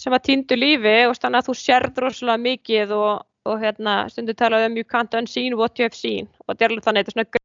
sem 0.00 0.12
að 0.12 0.26
týndu 0.28 0.58
lífi. 0.58 0.98
Og 1.08 1.16
þannig 1.18 1.42
að 1.42 1.48
þú 1.50 1.56
sérð 1.60 2.04
rosalega 2.04 2.44
mikið 2.44 2.94
og, 2.96 3.26
og 3.48 3.58
hérna 3.62 3.98
stundu 4.12 4.36
talað 4.36 4.68
um 4.70 4.78
you 4.80 4.86
can't 4.88 5.18
unseen 5.18 5.58
what 5.58 5.78
you 5.78 5.88
have 5.88 5.98
seen. 5.98 6.30
Og 6.44 6.54
þetta 6.54 6.64
er 6.64 6.74
alveg 6.74 6.88
þannig 6.88 7.10
þetta 7.10 7.12
er 7.12 7.18
svona 7.18 7.44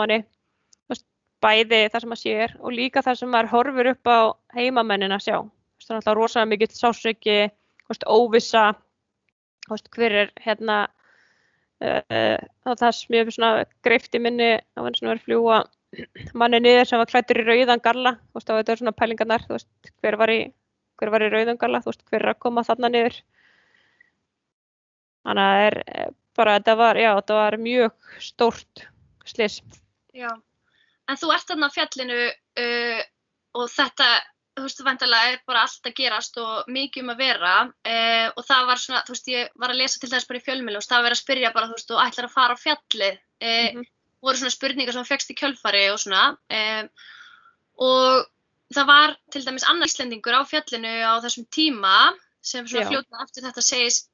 manni, 0.00 0.22
þú 0.84 0.94
veist, 0.94 1.06
bæði 1.44 1.82
það 1.92 2.00
sem 2.00 2.10
maður 2.12 2.22
sér 2.22 2.56
og 2.60 2.74
líka 2.74 3.02
það 3.04 3.20
sem 3.20 3.30
maður 3.30 3.52
horfir 3.52 3.90
upp 3.92 4.10
á 4.10 4.18
heimamennin 4.56 5.14
að 5.14 5.26
sjá. 5.26 5.36
Þú 5.44 5.82
veist, 5.82 5.92
það 5.92 6.10
er 6.12 6.18
rosalega 6.20 6.50
mikill 6.50 6.72
sásöki 6.74 7.38
óvissa 8.08 8.64
þú 9.66 9.74
veist, 9.74 9.90
hver 9.96 10.16
er 10.24 10.32
hérna 10.44 10.78
uh, 11.84 12.00
uh, 12.00 12.74
það 12.74 12.90
sem 12.96 13.16
ég 13.16 13.24
hef 13.24 13.36
svona 13.36 13.64
greift 13.86 14.16
í 14.16 14.22
minni 14.22 14.50
á 14.60 14.80
henni 14.80 15.00
sem 15.00 15.10
var 15.10 15.22
fljúa 15.24 15.62
manni 16.34 16.60
niður 16.60 16.88
sem 16.88 17.00
var 17.00 17.10
klættur 17.10 17.40
í 17.42 17.46
rauðan 17.46 17.82
galla. 17.84 18.16
Þú 18.18 18.40
veist, 18.40 18.50
og 18.50 18.58
þetta 18.60 18.74
er 18.74 18.80
svona 18.82 18.96
pælingarnar 18.98 19.46
þú 19.46 19.56
veist, 19.56 19.70
hver 20.02 20.18
var 20.20 20.32
í, 20.32 20.40
hver 20.98 21.12
var 21.14 21.24
í 21.24 21.30
rauðan 21.32 21.60
galla 21.60 21.80
þú 21.84 21.92
veist, 21.92 22.04
hver 22.10 22.24
er 22.24 22.32
að 22.32 22.42
koma 22.42 22.64
þarna 22.66 22.90
niður. 22.90 23.20
Þannig 25.24 25.44
að 25.44 25.54
það 25.54 25.66
er 25.68 25.78
eh, 25.86 26.10
bara, 26.36 26.58
þetta 26.58 26.76
var, 26.80 27.00
já, 27.00 27.10
þetta 27.20 27.38
var 27.38 27.56
mjög 27.62 28.12
stórt 28.20 28.86
slis 29.24 29.60
já. 30.14 30.30
En 31.08 31.20
þú 31.20 31.30
ert 31.34 31.48
þarna 31.48 31.68
á 31.68 31.74
fjallinu 31.74 32.20
uh, 32.28 33.00
og 33.60 33.70
þetta 33.72 34.08
þú 34.54 34.64
veist, 34.66 34.82
vantarlega 34.86 35.32
er 35.32 35.40
bara 35.48 35.64
allt 35.66 35.88
að 35.88 35.96
gerast 35.98 36.36
og 36.42 36.68
mikið 36.70 37.04
um 37.04 37.12
að 37.14 37.22
vera 37.24 37.54
uh, 37.64 38.28
og 38.34 38.44
það 38.46 38.68
var 38.70 38.82
svona, 38.82 39.02
þú 39.06 39.14
veist, 39.16 39.32
ég 39.32 39.56
var 39.62 39.74
að 39.74 39.80
lesa 39.80 40.00
til 40.00 40.10
þess 40.12 40.28
bara 40.30 40.40
í 40.40 40.44
fjölmjölu 40.46 40.80
og 40.80 40.86
það 40.86 40.96
var 40.96 41.06
verið 41.08 41.18
að 41.18 41.22
spyrja 41.22 41.52
bara, 41.56 41.70
þú 41.70 41.78
veist, 41.78 41.90
þú 41.90 42.00
ætlar 42.04 42.28
að 42.28 42.36
fara 42.36 42.54
á 42.54 42.62
fjallið, 42.64 43.18
uh, 43.18 43.48
mm 43.48 43.80
-hmm. 43.80 43.90
voru 44.22 44.40
svona 44.40 44.56
spurningar 44.56 44.92
sem 44.92 45.10
fegst 45.10 45.34
í 45.34 45.38
kjölfari 45.40 45.84
og 45.92 45.98
svona 45.98 46.24
uh, 46.58 46.84
og 47.88 48.26
það 48.74 48.86
var 48.86 49.16
til 49.30 49.44
dæmis 49.44 49.66
annar 49.68 49.90
íslendingur 49.90 50.38
á 50.38 50.42
fjallinu 50.46 50.94
á 51.02 51.14
þessum 51.24 51.46
tíma 51.50 52.14
sem 52.42 52.66
svona 52.66 52.88
fljóta 52.88 53.24
eftir 53.24 53.44
þetta 53.44 53.62
segist 53.62 54.10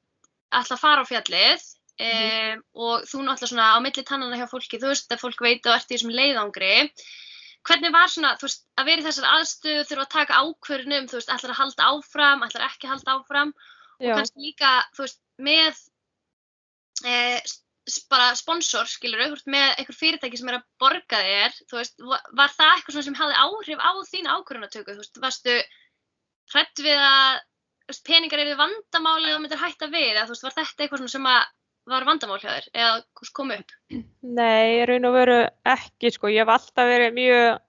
ætla 0.51 0.75
að 0.75 0.83
fara 0.83 1.01
á 1.05 1.09
fjallið 1.11 1.61
mm 1.99 2.07
-hmm. 2.07 2.61
og 2.73 2.95
þú 3.09 3.17
náttúrulega 3.21 3.51
svona 3.53 3.73
á 3.75 3.79
milli 3.79 4.03
tannana 4.03 4.37
hjá 4.37 4.47
fólki, 4.49 4.79
þú 4.81 4.87
veist, 4.89 5.11
að 5.11 5.21
fólk 5.21 5.41
veit 5.41 5.65
og 5.65 5.75
ert 5.75 5.91
í 5.91 5.93
þessum 5.95 6.17
leiðangri 6.19 6.91
hvernig 7.67 7.93
var 7.93 8.11
svona, 8.11 8.35
þú 8.39 8.47
veist, 8.47 8.63
að 8.79 8.87
vera 8.89 9.03
í 9.03 9.05
þessar 9.05 9.27
aðstöðu 9.35 9.87
þurfa 9.89 10.05
að 10.05 10.13
taka 10.15 10.39
ákvörnum, 10.41 11.09
þú 11.09 11.19
veist, 11.19 11.33
ætlar 11.33 11.53
að 11.53 11.59
halda 11.61 11.89
áfram, 11.91 12.45
ætlar 12.47 12.67
ekki 12.67 12.87
að 12.87 12.93
halda 12.95 13.17
áfram 13.17 13.51
Já. 13.51 14.11
og 14.11 14.21
kannski 14.21 14.45
líka, 14.47 14.71
þú 14.95 15.05
veist, 15.05 15.19
með 15.41 15.83
e, 17.05 17.13
bara 18.09 18.31
sponsor, 18.39 18.89
skilur, 18.89 19.21
þú 19.27 19.37
veist, 19.37 19.51
með 19.53 19.67
einhver 19.75 19.99
fyrirtæki 19.99 20.41
sem 20.41 20.51
er 20.51 20.59
að 20.59 20.67
borga 20.81 21.21
þér, 21.27 21.61
þú 21.69 21.79
veist, 21.81 22.03
var 22.41 22.57
það 22.57 22.73
eitthvað 22.75 23.07
sem 23.07 23.21
hafði 23.21 23.39
áhrif 23.45 23.85
á 23.85 23.91
þín 24.09 24.33
ákvörðunatöku, 24.33 24.97
þú 24.97 25.05
veist, 25.05 25.23
varstu 25.27 25.57
hrætt 26.51 26.83
við 26.83 26.97
að 26.97 27.39
veist, 27.91 28.05
peningar 28.07 28.41
eru 28.41 28.57
vandamáli 28.59 29.35
og 29.35 29.43
myndir 29.43 29.61
hætta 29.61 29.89
við, 29.91 30.15
eða 30.15 30.27
þú 30.27 30.35
veist, 30.35 30.47
var 30.47 30.57
þetta 30.57 30.85
eitthvað 30.85 31.11
sem 31.13 31.29
að 31.29 31.41
var 31.89 32.05
vandamál 32.05 32.39
hjá 32.41 32.51
þér 32.51 32.69
eða 32.73 33.29
kom 33.33 33.51
upp? 33.55 33.75
Nei, 34.21 34.85
raun 34.87 35.09
og 35.09 35.15
veru 35.15 35.37
ekki 35.67 36.11
sko, 36.13 36.29
ég 36.31 36.43
hef 36.43 36.53
alltaf 36.53 36.89
verið 36.89 37.15
mjög 37.17 37.61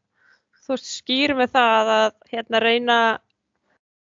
þú 0.63 0.75
veist, 0.75 0.91
skýr 1.01 1.35
með 1.39 1.55
það 1.57 1.93
að 1.97 2.09
hérna 2.33 2.63
reyna 2.63 2.99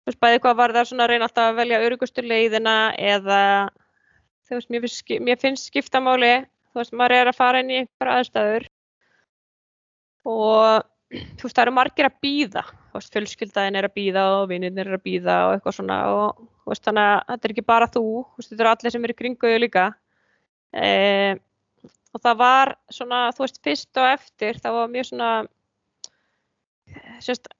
þú 0.03 0.11
veist, 0.11 0.20
bæði 0.24 0.42
hvað 0.44 0.59
var 0.61 0.76
það 0.76 0.88
svona 0.90 1.09
reyna 1.11 1.28
alltaf 1.28 1.50
að 1.50 1.61
velja 1.62 1.82
örugustu 1.86 2.24
leiðina 2.26 2.76
eða 2.98 3.40
þú 4.48 4.59
veist, 4.59 4.70
mér 4.72 4.84
finnst, 4.84 5.12
mér 5.28 5.42
finnst 5.42 5.70
skiptamáli, 5.70 6.32
þú 6.72 6.82
veist, 6.82 6.96
maður 6.98 7.18
er 7.18 7.32
að 7.32 7.38
fara 7.38 7.62
inn 7.62 7.72
í 7.72 7.82
einhverja 7.82 8.18
aðstæður 8.20 8.70
og 10.28 10.88
þú 11.12 11.46
veist, 11.46 11.57
það 11.57 11.64
eru 11.66 11.76
margir 11.78 12.09
að 12.09 12.18
býða, 12.24 12.66
þú 12.90 12.98
veist, 12.98 13.14
fjölskyldaðin 13.16 13.78
er 13.80 13.88
að 13.88 13.96
býða 14.00 14.26
og 14.36 14.48
vinnirnir 14.53 14.90
er 14.90 14.98
að 14.98 15.07
býða 15.07 15.38
og 15.46 15.57
eitthvað 15.57 15.78
svona 15.78 16.03
og 16.12 16.48
veist, 16.70 16.84
þannig 16.86 17.08
að 17.08 17.24
þetta 17.32 17.48
er 17.48 17.54
ekki 17.56 17.70
bara 17.72 17.88
þú, 17.90 18.04
veist, 18.36 18.52
þetta 18.52 18.62
eru 18.62 18.72
allir 18.74 18.94
sem 18.94 19.08
eru 19.08 19.18
kringuðu 19.18 19.62
líka. 19.64 19.88
E, 20.72 20.86
og 22.12 22.22
það 22.22 22.38
var 22.44 22.74
svona, 22.92 23.24
þú 23.34 23.46
veist, 23.46 23.60
fyrst 23.66 24.00
og 24.02 24.12
eftir, 24.12 24.60
það 24.62 24.78
var 24.78 24.94
mjög 24.94 25.10
svona 25.10 25.32
sérst 27.24 27.50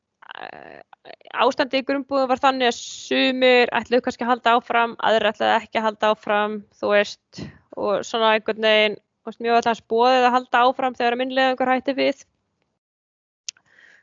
ástandi 1.43 1.81
í 1.81 1.87
grunnbúðu 1.87 2.29
var 2.31 2.41
þannig 2.41 2.71
að 2.71 2.79
sumir 2.79 3.71
ætluðu 3.75 4.05
kannski 4.07 4.27
að 4.27 4.33
halda 4.33 4.57
áfram, 4.59 4.95
aðri 5.03 5.31
ætluðu 5.33 5.55
ekki 5.57 5.81
að 5.81 5.87
halda 5.89 6.11
áfram, 6.13 6.59
þú 6.79 6.93
veist, 6.93 7.43
og 7.77 8.05
svona 8.07 8.35
einhvern 8.37 8.67
veginn, 8.67 8.99
þú 9.23 9.31
veist, 9.31 9.43
mjög 9.45 9.59
alltaf 9.59 9.83
bóðið 9.91 10.27
að 10.29 10.37
halda 10.37 10.63
áfram 10.69 10.99
þegar 10.99 11.17
að 11.17 11.23
minnlegangur 11.23 11.73
hætti 11.73 11.97
við. 11.99 12.23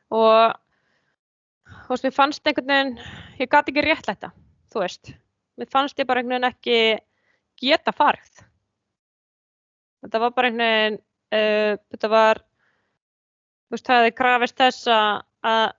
Og 0.10 0.58
þú 1.86 1.94
veist, 1.94 2.08
mér 2.08 2.18
fannst 2.18 2.50
einhvern 2.50 2.74
veginn, 2.74 2.94
ég 3.40 3.52
gæti 3.52 3.74
ekki 3.74 3.86
rétt 3.86 4.10
þetta, 4.10 4.34
þú 4.74 4.84
veist, 4.84 5.12
mér 5.60 5.72
fannst 5.72 6.00
ég 6.00 6.08
bara 6.10 6.22
einhvern 6.22 6.38
veginn 6.38 6.50
ekki 6.50 6.80
geta 7.60 7.94
farið. 7.96 8.46
Þetta 10.04 10.22
var 10.24 10.36
bara 10.36 10.52
einhvern 10.52 10.66
veginn, 10.66 11.02
uh, 11.36 11.74
þetta 11.94 12.12
var, 12.14 12.44
þú 13.68 13.78
veist, 13.78 13.90
það 13.90 14.02
hefði 14.02 14.16
krafist 14.22 14.62
þess 14.62 14.94
að 14.94 15.76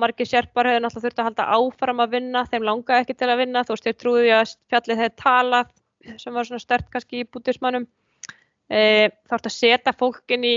margir 0.00 0.26
sérpar 0.26 0.66
hefði 0.66 0.82
náttúrulega 0.82 1.06
þurft 1.06 1.20
að 1.22 1.28
halda 1.28 1.50
áfram 1.54 2.00
að 2.02 2.14
vinna, 2.16 2.46
þeim 2.50 2.64
langaði 2.66 3.04
ekki 3.04 3.18
til 3.18 3.28
að 3.30 3.42
vinna, 3.44 3.62
þú 3.66 3.76
veist, 3.76 3.90
ég 3.90 3.98
trúði 4.00 4.32
að 4.34 4.54
fjallið 4.72 5.02
hefði 5.02 5.20
talað, 5.22 5.74
sem 6.20 6.34
var 6.34 6.48
svona 6.48 6.62
stört 6.62 6.88
kannski 6.92 7.20
í 7.22 7.28
bútismannum, 7.30 7.86
uh, 7.86 9.06
þá 9.06 9.36
ætti 9.38 9.52
að 9.52 9.58
setja 9.58 9.94
fólkin 9.94 10.48
í 10.48 10.56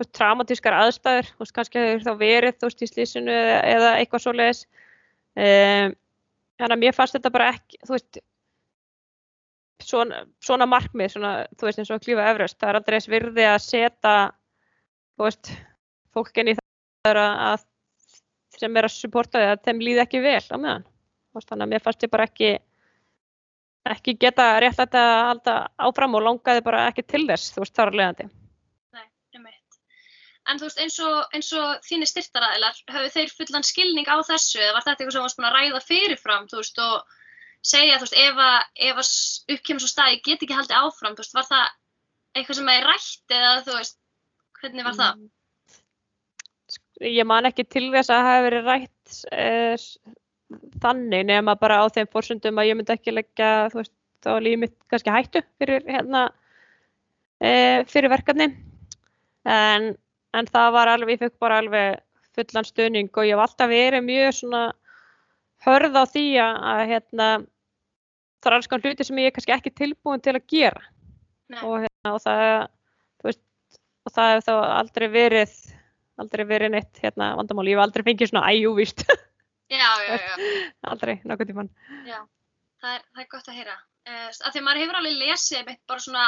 veist, 0.00 0.12
traumatískar 0.16 0.76
aðstæður, 0.76 1.30
veist, 1.40 1.54
kannski 1.56 1.82
hefur 1.82 2.06
þá 2.06 2.20
verið 2.20 2.58
þú 2.60 2.70
veist 2.70 2.82
í 2.84 2.90
slísinu 2.90 3.32
eða, 3.34 3.60
eða 3.74 3.92
eitthvað 4.00 4.24
svo 4.24 4.34
leiðis 4.36 4.62
um, 5.36 5.96
þannig 6.56 6.76
að 6.76 6.82
mér 6.82 6.96
fannst 6.96 7.16
þetta 7.16 7.32
bara 7.34 7.52
ekki 7.54 7.80
þú 7.84 7.94
veist 7.96 8.18
svona, 9.86 10.22
svona 10.42 10.66
markmið, 10.70 11.12
svona, 11.14 11.32
þú 11.56 11.68
veist 11.68 11.80
eins 11.82 11.92
og 11.94 12.04
klífa 12.04 12.28
efraust, 12.32 12.58
það 12.60 12.70
er 12.70 12.78
aldrei 12.80 12.98
eins 12.98 13.08
virði 13.12 13.48
að 13.48 13.58
setja 13.64 14.14
þú 15.16 15.26
veist 15.26 15.52
fólkin 16.16 16.52
í 16.52 16.56
það 16.56 17.20
að 17.22 17.66
sem 18.56 18.78
er 18.80 18.88
að 18.88 18.94
supporta 18.94 19.42
því 19.42 19.50
að 19.52 19.66
þeim 19.66 19.82
líði 19.84 20.02
ekki 20.06 20.22
vel 20.24 20.40
á 20.40 20.56
meðan, 20.56 20.86
þannig 21.36 21.66
að 21.66 21.72
mér 21.74 21.84
fannst 21.84 22.06
ég 22.06 22.12
bara 22.12 22.28
ekki 22.30 22.54
ekki 23.86 24.16
geta 24.18 24.48
rétt 24.62 24.80
að 24.82 24.96
þetta 24.96 25.56
áfram 25.86 26.16
og 26.18 26.24
langaði 26.24 26.64
bara 26.64 26.86
ekki 26.90 27.04
til 27.06 27.26
þess, 27.28 27.52
þú 27.54 27.62
veist, 27.62 27.76
þar 27.76 27.92
að 27.92 27.98
leiðandi 28.00 28.28
En 30.46 30.60
þú 30.60 30.68
veist 30.68 30.80
eins 30.82 30.96
og, 31.02 31.16
eins 31.34 31.52
og 31.58 31.86
þínir 31.86 32.10
styrtaræðilar, 32.10 32.82
hafið 32.94 33.14
þeir 33.16 33.32
fullan 33.34 33.66
skilning 33.66 34.06
á 34.06 34.16
þessu 34.26 34.60
eða 34.62 34.76
var 34.76 34.84
þetta 34.86 35.02
eitthvað 35.02 35.16
sem 35.16 35.24
varst 35.26 35.40
búin 35.40 35.48
að 35.48 35.56
ræða 35.56 35.80
fyrirfram 35.86 36.46
þú 36.50 36.60
veist 36.60 36.82
og 36.84 37.16
segja 37.66 37.96
þú 37.98 38.06
veist 38.06 38.18
ef 38.22 38.42
að, 38.46 38.58
ef 38.88 39.00
að 39.02 39.10
uppkjöfum 39.56 39.82
svo 39.82 39.90
staði 39.90 40.20
get 40.22 40.44
ekki 40.44 40.58
haldið 40.58 40.78
áfram, 40.78 41.16
þú 41.16 41.24
veist 41.24 41.38
var 41.38 41.48
það 41.48 41.66
eitthvað 42.36 42.60
sem 42.60 42.70
er 42.74 42.86
rætt 42.90 43.34
eða 43.38 43.56
þú 43.66 43.80
veist 43.80 43.98
hvernig 44.60 44.86
var 44.86 45.00
það? 45.00 45.26
Ég 47.06 47.28
man 47.28 47.48
ekki 47.50 47.66
til 47.68 47.88
þess 47.92 48.08
að 48.08 48.22
það 48.22 48.30
hefði 48.30 48.46
verið 48.46 48.70
rætt 48.70 49.18
eh, 49.36 49.88
þannig 50.86 51.28
nema 51.28 51.56
bara 51.60 51.82
á 51.82 51.84
þeim 51.92 52.08
fórsöndum 52.12 52.62
að 52.62 52.70
ég 52.70 52.78
myndi 52.78 52.94
ekki 52.94 53.14
leggja 53.14 53.50
þú 53.72 53.82
veist 53.82 53.94
þá 54.24 54.30
lífið 54.42 54.62
mitt 54.62 54.76
kannski 54.90 55.14
hættu 55.14 55.42
fyrir 55.60 55.86
hérna 55.90 56.26
eh, 57.40 57.84
fyrir 57.90 58.12
verkefni 58.12 58.48
en 59.46 59.92
en 60.36 60.48
það 60.50 60.72
var 60.76 60.92
alveg, 60.92 61.16
ég 61.16 61.24
fekk 61.24 61.38
bara 61.42 61.60
alveg 61.62 62.00
fullan 62.36 62.68
stöning 62.68 63.10
og 63.12 63.24
ég 63.24 63.36
hef 63.36 63.44
alltaf 63.46 63.70
verið 63.72 64.04
mjög 64.04 64.34
svona 64.40 64.62
hörð 65.66 65.96
á 65.96 66.04
því 66.12 66.26
að 66.44 66.82
hérna 66.92 67.28
það 68.40 68.50
er 68.50 68.56
alls 68.58 68.68
konar 68.70 68.86
hluti 68.86 69.06
sem 69.06 69.22
ég 69.22 69.30
er 69.30 69.34
kannski 69.34 69.54
ekki 69.56 69.72
tilbúin 69.74 70.22
til 70.22 70.36
að 70.36 70.44
gera. 70.52 70.82
Og, 71.62 71.86
hérna, 71.86 72.12
og 72.12 72.20
það 72.22 72.42
veist, 73.24 73.42
og 74.06 74.14
það 74.14 74.32
hef 74.34 74.46
þá 74.46 74.54
aldrei 74.76 75.08
verið 75.14 75.56
aldrei 76.16 76.44
verið 76.48 76.72
neitt 76.72 77.00
hérna 77.02 77.34
vandamáli, 77.38 77.72
ég 77.74 77.78
hef 77.78 77.86
aldrei 77.86 78.06
fengið 78.06 78.32
svona 78.32 78.46
já 79.80 79.90
Aldrei, 80.86 81.20
nokkuð 81.26 81.50
tíman 81.50 81.70
Já, 82.06 82.20
það 82.82 82.92
er, 82.92 83.06
það 83.12 83.22
er 83.22 83.30
gott 83.32 83.48
að 83.50 83.58
heyra. 83.58 83.76
Uh, 84.06 84.28
af 84.30 84.52
því 84.52 84.60
að 84.60 84.66
maður 84.66 84.82
hefur 84.82 84.98
alveg 85.00 85.16
lesið 85.22 85.72
bara 85.90 86.04
svona 86.04 86.26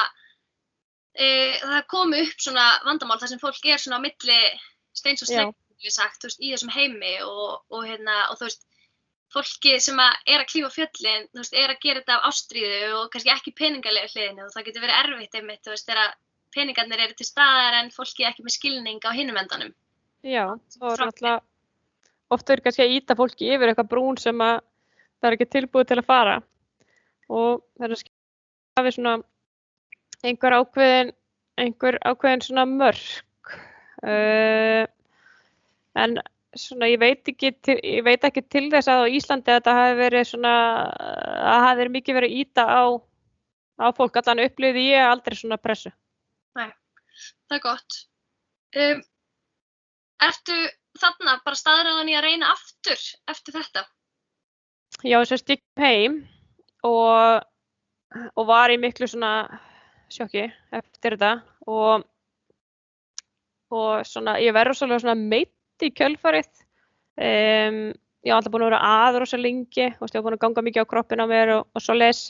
e, 1.18 1.28
það 1.62 1.86
komi 1.90 2.22
upp 2.24 2.44
svona 2.44 2.66
vandamál 2.86 3.18
þar 3.20 3.32
sem 3.32 3.42
fólk 3.42 3.66
er 3.66 3.82
svona 3.82 3.98
á 3.98 4.04
milli 4.06 4.38
steins 4.96 5.24
og 5.24 5.32
veist, 5.34 6.40
í 6.42 6.52
þessum 6.52 6.72
heimi 6.74 7.14
og, 7.26 7.60
og, 7.70 7.84
hérna, 7.86 8.24
og 8.32 8.38
þú 8.40 8.48
veist, 8.48 8.64
fólki 9.34 9.74
sem 9.84 9.98
að 10.00 10.32
er 10.32 10.42
að 10.42 10.48
klífa 10.52 10.70
fjöllin, 10.74 11.28
veist, 11.36 11.54
er 11.54 11.74
að 11.74 11.82
gera 11.84 12.00
þetta 12.00 12.16
af 12.16 12.30
ástríðu 12.30 12.88
og 12.96 13.10
kannski 13.12 13.34
ekki 13.34 13.54
peningarlega 13.58 14.10
hliðinu 14.14 14.46
og 14.46 14.54
það 14.54 14.70
getur 14.70 14.86
verið 14.86 15.02
erfitt 15.02 15.38
einmitt, 15.38 15.62
þú 15.66 15.74
veist, 15.74 15.90
þegar 15.90 16.16
peningarnir 16.56 17.04
eru 17.04 17.18
til 17.18 17.28
staðar 17.28 17.78
en 17.82 17.92
fólki 17.94 18.26
ekki 18.26 18.46
með 18.46 18.56
skilning 18.56 19.04
á 19.04 19.10
hinum 19.12 19.38
endanum. 19.38 19.74
Já, 20.26 20.44
er 20.56 21.04
alltaf, 21.04 21.44
ofta 22.34 22.54
er 22.54 22.62
kannski 22.64 22.84
að 22.84 22.94
íta 22.96 23.16
fólki 23.18 23.50
yfir 23.52 23.70
eitthvað 23.70 23.90
brún 23.92 24.18
sem 24.20 24.40
að 24.42 24.62
það 25.18 25.28
er 25.28 25.36
ekki 25.36 25.50
tilbúið 25.54 25.90
til 25.90 25.98
að 26.00 26.08
fara 26.08 26.38
og 27.28 27.62
það 27.76 27.86
er 27.86 27.94
að 27.94 28.00
skilja 28.02 28.86
við 28.86 28.96
svona 28.96 29.14
einhver 30.26 30.56
ákveðin, 30.60 31.12
einhver 31.60 31.98
ákveðin 32.06 32.44
svona 32.46 32.64
mörg 32.70 33.52
uh, 34.02 34.84
en 35.98 36.18
svona 36.58 36.88
ég 36.90 36.98
veit 37.02 37.28
ekki 37.30 37.52
til, 37.62 37.76
ég 37.84 38.02
veit 38.06 38.24
ekki 38.24 38.42
til 38.50 38.66
þess 38.72 38.90
að 38.90 39.04
á 39.04 39.14
Íslandi 39.14 39.52
að 39.52 39.60
þetta 39.60 39.76
hafi 39.78 39.98
verið 40.00 40.24
svona 40.30 40.54
að 40.88 41.64
hafi 41.66 41.80
verið 41.82 41.94
mikið 41.98 42.18
verið 42.18 42.40
íta 42.42 42.64
á 42.66 42.82
á 43.78 43.86
fólk, 43.94 44.18
allan 44.18 44.42
upplýði 44.42 44.88
ég 44.90 45.06
aldrei 45.06 45.36
svona 45.38 45.58
pressu. 45.60 45.92
Nei, 46.58 46.70
það 47.46 47.58
er 47.58 47.62
gott. 47.62 48.00
Um, 48.74 49.04
Ertu 50.18 50.56
þarna 50.98 51.36
bara 51.44 51.58
staðræðan 51.58 52.10
í 52.10 52.16
að 52.18 52.24
reyna 52.26 52.50
aftur 52.50 53.02
eftir 53.30 53.54
þetta? 53.54 53.84
Já, 55.06 55.20
þess 55.20 55.36
að 55.36 55.42
stíkjum 55.44 55.84
heim 55.84 56.16
og, 56.88 57.44
og 58.34 58.48
var 58.48 58.74
í 58.74 58.80
miklu 58.82 59.06
svona 59.06 59.32
sjokki 60.12 60.46
eftir 60.74 61.16
þetta 61.16 61.32
og, 61.68 62.04
og 63.74 64.06
svona, 64.08 64.38
ég 64.42 64.54
verður 64.56 64.80
svolítið 64.80 65.24
meitt 65.28 65.84
í 65.84 65.90
kjölfarið. 65.94 66.50
Um, 67.18 67.80
ég 68.24 68.32
var 68.32 68.40
alltaf 68.40 68.52
búin 68.54 68.66
að 68.66 68.70
vera 68.72 68.92
aður 69.06 69.26
svo 69.28 69.40
lengi 69.40 69.88
og 69.88 70.06
ég 70.08 70.18
var 70.18 70.26
búin 70.26 70.38
að 70.38 70.44
ganga 70.44 70.64
mikið 70.66 70.86
á 70.86 70.90
kroppin 70.90 71.22
á 71.22 71.26
mér 71.30 71.54
og, 71.56 71.66
og 71.74 71.82
svo 71.82 71.96
les 71.96 72.22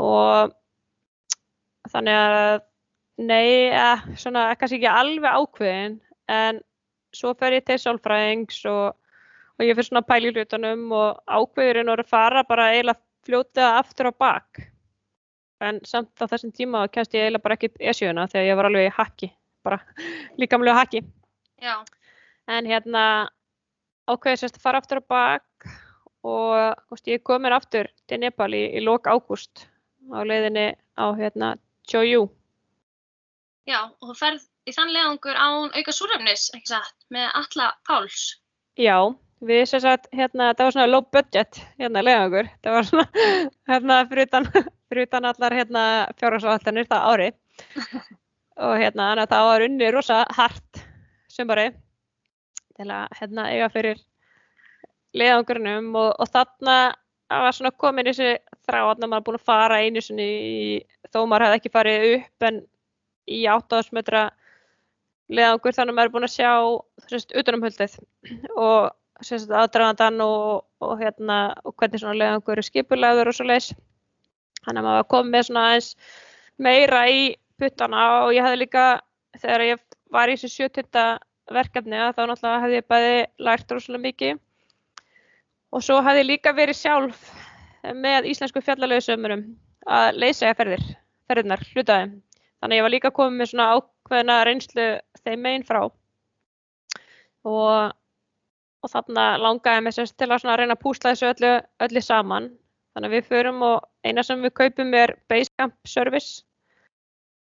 og 0.00 0.54
þannig 1.90 2.16
að 2.16 2.62
nei, 3.20 3.68
eh, 3.72 4.08
svona 4.20 4.50
kannski 4.56 4.80
ekki 4.80 4.90
alveg 4.92 5.36
ákveðin 5.40 5.98
en 6.30 6.60
svo 7.16 7.34
fer 7.38 7.58
ég 7.58 7.66
til 7.66 7.78
sálfræðings 7.80 8.62
og, 8.70 8.96
og 9.58 9.66
ég 9.66 9.76
fyrir 9.76 9.88
svona 9.88 10.20
í 10.20 10.32
hlutunum 10.32 10.86
og 10.96 11.20
ákveðurinn 11.26 11.90
voru 11.92 12.06
að 12.06 12.12
fara 12.12 12.44
bara 12.48 12.70
eiginlega 12.74 13.00
fljóta 13.26 13.72
aftur 13.80 14.08
á 14.08 14.12
bak 14.14 14.62
en 15.66 15.80
samt 15.88 16.12
á 16.20 16.24
þessum 16.24 16.52
tíma 16.56 16.86
kemst 16.92 17.14
ég 17.14 17.26
eiginlega 17.26 17.44
bara 17.44 17.58
ekki 17.58 17.70
esjöuna 17.92 18.26
þegar 18.30 18.48
ég 18.48 18.58
var 18.60 18.68
alveg 18.70 18.88
í 18.88 18.94
haki 18.96 19.30
bara 19.66 19.80
líkamlega 20.40 20.78
haki 20.80 21.04
Já, 21.60 21.84
en 22.48 22.66
hérna 22.66 23.04
ákveði 24.08 24.42
sérst 24.42 24.60
að 24.60 24.64
fara 24.64 24.80
aftur 24.80 25.02
á 25.04 25.10
bak 25.12 25.70
og 26.24 26.76
veist, 26.92 27.08
ég 27.08 27.24
kom 27.24 27.44
mér 27.44 27.56
aftur 27.56 27.88
til 28.08 28.20
Nepal 28.20 28.52
í, 28.56 28.66
í 28.76 28.84
lok 28.84 29.08
ágúst 29.08 29.66
á 30.12 30.24
leiðinni 30.24 30.72
á 30.96 31.06
hérna 31.16 31.54
Choyu 31.88 32.28
já, 33.68 33.80
og 34.00 34.10
þú 34.10 34.16
ferð 34.18 34.46
í 34.68 34.74
þann 34.74 34.92
leiðangur 34.94 35.38
án 35.38 35.72
auka 35.76 35.94
súrefnis, 35.94 36.48
ekki 36.56 36.72
satt, 36.72 36.96
með 37.12 37.28
alla 37.40 37.70
Páls. 37.88 38.22
Já, 38.78 38.96
við 39.46 39.62
sem 39.70 39.82
sagt, 39.82 40.08
hérna, 40.16 40.50
það 40.54 40.66
var 40.66 40.76
svona 40.76 40.90
low 40.90 41.04
budget, 41.12 41.60
hérna, 41.80 42.04
leiðangur. 42.04 42.50
Það 42.64 42.76
var 42.76 42.88
svona, 42.88 43.26
hérna, 43.70 43.98
fyrir 44.10 44.28
utan, 44.28 44.48
fyrir 44.90 45.08
utan 45.08 45.28
allar, 45.30 45.56
hérna, 45.60 45.84
fjárhagsáhaldanir 46.20 46.88
það 46.90 47.08
ári. 47.12 47.30
Og 48.66 48.76
hérna, 48.76 49.10
þannig 49.10 49.24
að 49.24 49.34
það 49.34 49.48
var 49.48 49.66
unni 49.66 49.90
rosa 49.94 50.20
hart 50.36 50.80
sumari 51.32 51.70
til 52.76 52.88
að, 52.92 53.06
hérna, 53.20 53.46
eiga 53.54 53.70
fyrir 53.72 54.00
leiðangurinnum 55.16 55.94
og, 55.98 56.10
og 56.20 56.28
þarna 56.30 56.74
var 57.30 57.54
svona 57.54 57.72
komin 57.78 58.08
þessi 58.10 58.34
þrá 58.66 58.80
að 58.84 59.06
maður 59.06 59.24
búin 59.26 59.38
að 59.38 59.46
fara 59.46 59.80
einu 59.82 60.02
sinni 60.02 60.26
í, 60.26 60.60
þó 61.10 61.24
maður 61.24 61.46
hefði 61.46 61.58
ekki 61.60 61.72
farið 61.74 62.06
upp 62.16 62.46
en 62.48 62.60
í 63.30 63.40
8 63.50 63.82
metra 63.96 64.24
leiðangur 65.30 65.76
þannig 65.76 65.94
að 65.94 65.98
maður 65.98 66.10
er 66.10 66.14
búin 66.14 66.26
að 66.26 66.34
sjá 66.34 66.52
sérst, 67.06 67.34
utanumhöldið 67.38 67.98
og 68.66 68.90
aðdragandan 69.20 70.20
og, 70.24 70.64
og, 70.80 70.96
hérna, 71.00 71.38
og 71.64 71.74
hvernig 71.76 72.02
svona 72.02 72.18
leiðangur 72.18 72.60
er 72.60 72.66
skipulegur 72.66 73.30
og 73.30 73.36
svo 73.36 73.46
leiðis. 73.48 73.72
Þannig 74.64 74.82
að 74.82 74.86
maður 74.88 75.08
komið 75.14 75.34
með 75.34 75.46
svona 75.48 75.64
aðeins 75.68 75.90
meira 76.60 77.02
í 77.08 77.22
puttana 77.60 78.04
og 78.24 78.34
ég 78.36 78.44
hefði 78.44 78.62
líka, 78.62 78.84
þegar 79.40 79.66
ég 79.66 79.84
var 80.12 80.30
í 80.30 80.36
þessu 80.36 80.50
sjötunda 80.54 81.04
verkefni 81.50 81.98
þá 81.98 82.22
náttúrulega 82.28 82.62
hefði 82.64 82.78
ég 82.78 82.88
bæði 82.90 83.14
lært 83.46 83.72
rosalega 83.74 84.04
mikið 84.06 84.40
og 85.74 85.84
svo 85.86 86.00
hefði 86.04 86.24
ég 86.24 86.28
líka 86.30 86.54
verið 86.56 86.78
sjálf 86.78 87.30
með 87.96 88.28
íslensku 88.30 88.62
fjallalöðsömmurum 88.64 89.46
að 89.90 90.18
leysa 90.20 90.50
ferðir, 90.56 90.82
ferðirnar, 91.30 91.62
hlutaði. 91.72 92.10
Þannig 92.60 92.74
að 92.74 92.76
ég 92.76 92.84
var 92.84 92.94
líka 92.94 93.12
komið 93.16 93.38
með 93.38 93.50
svona 93.52 93.68
ákveðna 93.76 94.36
reynslu 94.44 94.88
þeim 95.24 95.44
meginn 95.46 95.66
frá 95.68 95.80
og, 97.48 97.94
og 98.80 98.90
þarna 98.92 99.24
langaði 99.40 99.84
mér 99.84 99.94
sérst 99.96 100.16
til 100.18 100.30
að 100.32 100.44
reyna 100.60 100.76
að 100.76 100.82
púsla 100.84 101.12
þessu 101.12 101.28
öllu, 101.34 101.50
öllu 101.84 102.02
saman. 102.04 102.46
Þannig 102.94 103.10
að 103.10 103.14
við 103.16 103.26
förum 103.30 103.60
og 103.62 103.84
eina 104.04 104.22
sem 104.26 104.40
við 104.42 104.54
kaupum 104.58 104.94
er 104.98 105.12
Basecamp 105.30 105.76
Service 105.86 106.42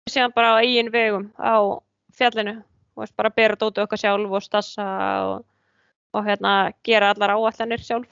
síðan 0.08 0.32
bara 0.34 0.56
á 0.56 0.60
eigin 0.64 0.88
vegum 0.90 1.28
á 1.36 1.78
fjallinu 2.16 2.56
og 2.96 3.12
bara 3.16 3.30
bera 3.30 3.56
dótu 3.60 3.82
okkar 3.84 4.00
sjálf 4.00 4.32
og 4.34 4.42
stassa 4.42 4.86
og, 5.28 5.44
og 6.16 6.24
hérna, 6.26 6.72
gera 6.82 7.12
allar 7.12 7.36
áallanir 7.36 7.84
sjálf 7.84 8.08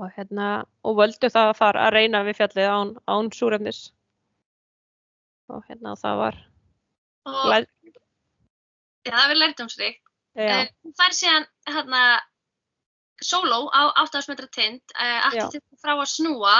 og, 0.00 0.08
hérna, 0.16 0.64
og 0.82 0.96
völdu 0.96 1.28
það 1.28 1.50
að 1.52 1.58
fara 1.60 1.84
að 1.86 1.94
reyna 1.98 2.24
við 2.24 2.38
fjallið 2.40 2.70
án, 2.72 2.94
án 3.06 3.28
súrefnis 3.36 3.80
og 5.52 5.62
hérna 5.68 5.92
það 6.00 6.22
var 6.24 6.40
Og 7.28 7.42
læ- 7.52 7.92
já, 9.04 9.12
það 9.12 9.26
verður 9.28 9.40
lærdomsríkt. 9.44 10.02
Já, 10.38 10.66
Þú 10.82 10.92
fær 10.98 11.16
síðan 11.16 11.46
hérna 11.70 12.02
sóló 13.20 13.68
á 13.72 13.92
8 14.00 14.22
metra 14.30 14.48
tind, 14.48 14.80
uh, 14.96 15.04
Já. 15.04 15.44
aftur 15.44 15.60
til 15.60 15.80
frá 15.80 15.94
að 15.96 16.08
snúa. 16.08 16.56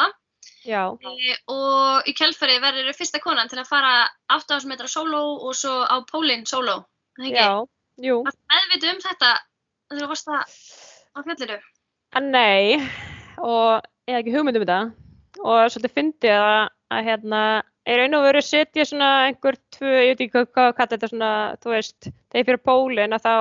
E, 0.61 0.77
og 1.49 2.09
í 2.09 2.13
kjálfari 2.17 2.59
verður 2.61 2.93
fyrsta 2.97 3.21
konan 3.21 3.49
til 3.49 3.61
að 3.61 3.69
fara 3.69 4.09
8 4.33 4.61
metra 4.69 4.89
sóló 4.89 5.23
og 5.41 5.55
svo 5.57 5.85
á 5.89 5.97
pólinn 6.09 6.45
sóló. 6.49 6.83
Er 7.21 7.25
það 7.25 7.37
já, 7.37 7.49
jú. 8.05 8.21
Varstu 8.27 8.53
meðvituð 8.53 8.93
um 8.93 9.03
þetta 9.05 9.31
þegar 9.89 10.03
þú 10.03 10.11
varst 10.13 10.29
það 10.29 10.57
á 11.17 11.19
fjallinu? 11.25 11.61
að 12.17 12.29
nei. 12.35 12.81
Og 13.41 13.81
ég 14.09 14.15
hef 14.15 14.21
ekki 14.21 14.35
hugmynd 14.35 14.59
um 14.59 14.65
þetta. 14.65 14.81
Og 15.41 15.61
svolítið 15.73 15.97
fyndið 15.97 16.37
að, 16.37 16.71
að 16.93 17.07
hérna 17.09 17.43
er 17.89 18.03
raun 18.03 18.19
og 18.19 18.27
veru 18.27 18.43
setja 18.45 18.85
svona 18.89 19.09
einhver 19.29 19.59
tvö, 19.75 19.91
ég 20.05 20.13
veit 20.13 20.23
ekki 20.27 20.35
hvað, 20.35 20.47
hvað 20.55 20.71
kalla 20.77 20.93
þetta 20.95 21.11
svona, 21.13 21.33
þú 21.63 21.75
veist, 21.75 22.11
þegar 22.33 22.49
fyrir 22.51 22.63
pólinn 22.69 23.17
að 23.17 23.27
þá 23.27 23.35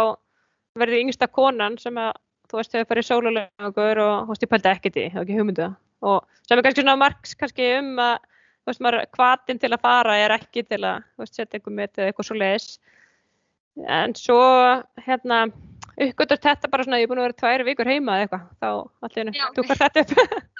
verður 0.79 1.03
yngsta 1.03 1.29
konan 1.35 1.77
sem 1.81 1.99
að, 1.99 2.11
þú 2.49 2.59
veist, 2.59 2.75
hefur 2.75 2.89
farið 2.93 3.07
sólulegur 3.09 4.03
og, 4.05 4.15
þú 4.25 4.33
veist, 4.33 4.45
ég 4.45 4.53
pældi 4.53 4.71
ekkert 4.73 4.99
í, 4.99 5.05
ég 5.07 5.15
hef 5.15 5.23
ekki 5.25 5.39
hugmyndu 5.39 5.65
það. 5.65 5.77
Og 6.09 6.45
sem 6.47 6.55
er 6.57 6.65
kannski 6.65 6.85
svona 6.85 6.99
margs 7.01 7.35
kannski 7.39 7.71
um 7.79 7.89
að, 8.03 8.15
þú 8.63 8.71
veist, 8.71 8.83
maður, 8.85 9.09
hvatin 9.17 9.59
til 9.59 9.73
að 9.73 9.83
fara 9.83 10.19
er 10.21 10.35
ekki 10.37 10.63
til 10.69 10.79
að, 10.83 11.03
þú 11.15 11.25
veist, 11.25 11.35
setja 11.35 11.59
einhver 11.59 11.75
met 11.81 11.99
eða 11.99 12.13
eitthvað 12.13 12.29
svo 12.29 12.39
leis 12.39 12.69
en 13.87 14.15
svo, 14.17 14.39
hérna 15.05 15.43
uppgötur 15.99 16.39
þetta 16.41 16.71
bara 16.71 16.85
svona, 16.85 16.99
ég 16.99 17.07
er 17.07 17.11
búin 17.11 17.21
að 17.21 17.29
vera 17.29 17.39
tvær 17.41 17.65
vikur 17.67 17.89
heima 17.89 18.17
eða 18.17 18.25
eitthvað, 18.25 18.47
þá 18.59 18.69
allir 19.07 19.31
Já. 19.35 19.45
dúkar 19.55 19.81
þetta 19.83 20.05
upp 20.05 20.55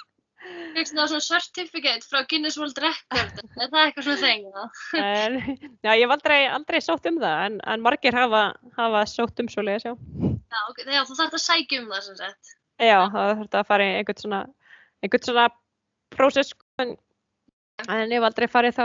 Fyrst 0.80 0.96
það 0.96 1.10
svona 1.12 1.26
certificate 1.26 2.08
frá 2.08 2.22
Guinness 2.24 2.56
World 2.56 2.78
Record, 2.80 3.40
er 3.60 3.68
það 3.68 3.82
eitthvað 3.82 4.06
svona 4.06 4.20
þengi? 4.24 4.68
en, 4.96 5.34
já, 5.84 5.90
ég 5.92 6.06
hef 6.06 6.14
aldrei, 6.14 6.38
aldrei 6.48 6.80
sótt 6.80 7.08
um 7.10 7.20
það 7.20 7.42
en, 7.50 7.58
en 7.68 7.84
margir 7.84 8.16
hafa, 8.16 8.46
hafa 8.78 9.02
sótt 9.10 9.44
um 9.44 9.50
svo 9.52 9.66
leiðis, 9.66 9.90
já 9.90 10.30
Já, 10.50 10.62
ok, 10.66 10.80
já, 10.82 11.02
þú 11.06 11.16
þarf 11.18 11.36
að 11.36 11.42
sækja 11.44 11.78
um 11.78 11.92
það 11.92 12.06
sem 12.06 12.16
sagt. 12.18 12.56
Já, 12.82 12.96
það 13.12 13.28
þurfti 13.40 13.58
að 13.60 13.68
fara 13.68 13.84
í 13.86 13.92
einhvern 14.00 14.18
svona, 14.18 14.40
einhvern 15.04 15.26
svona 15.28 15.44
prósess, 16.16 16.56
en, 16.82 16.96
en 17.84 18.02
ég 18.02 18.16
hef 18.16 18.26
aldrei 18.26 18.46
farið 18.50 18.78
þá, 18.80 18.84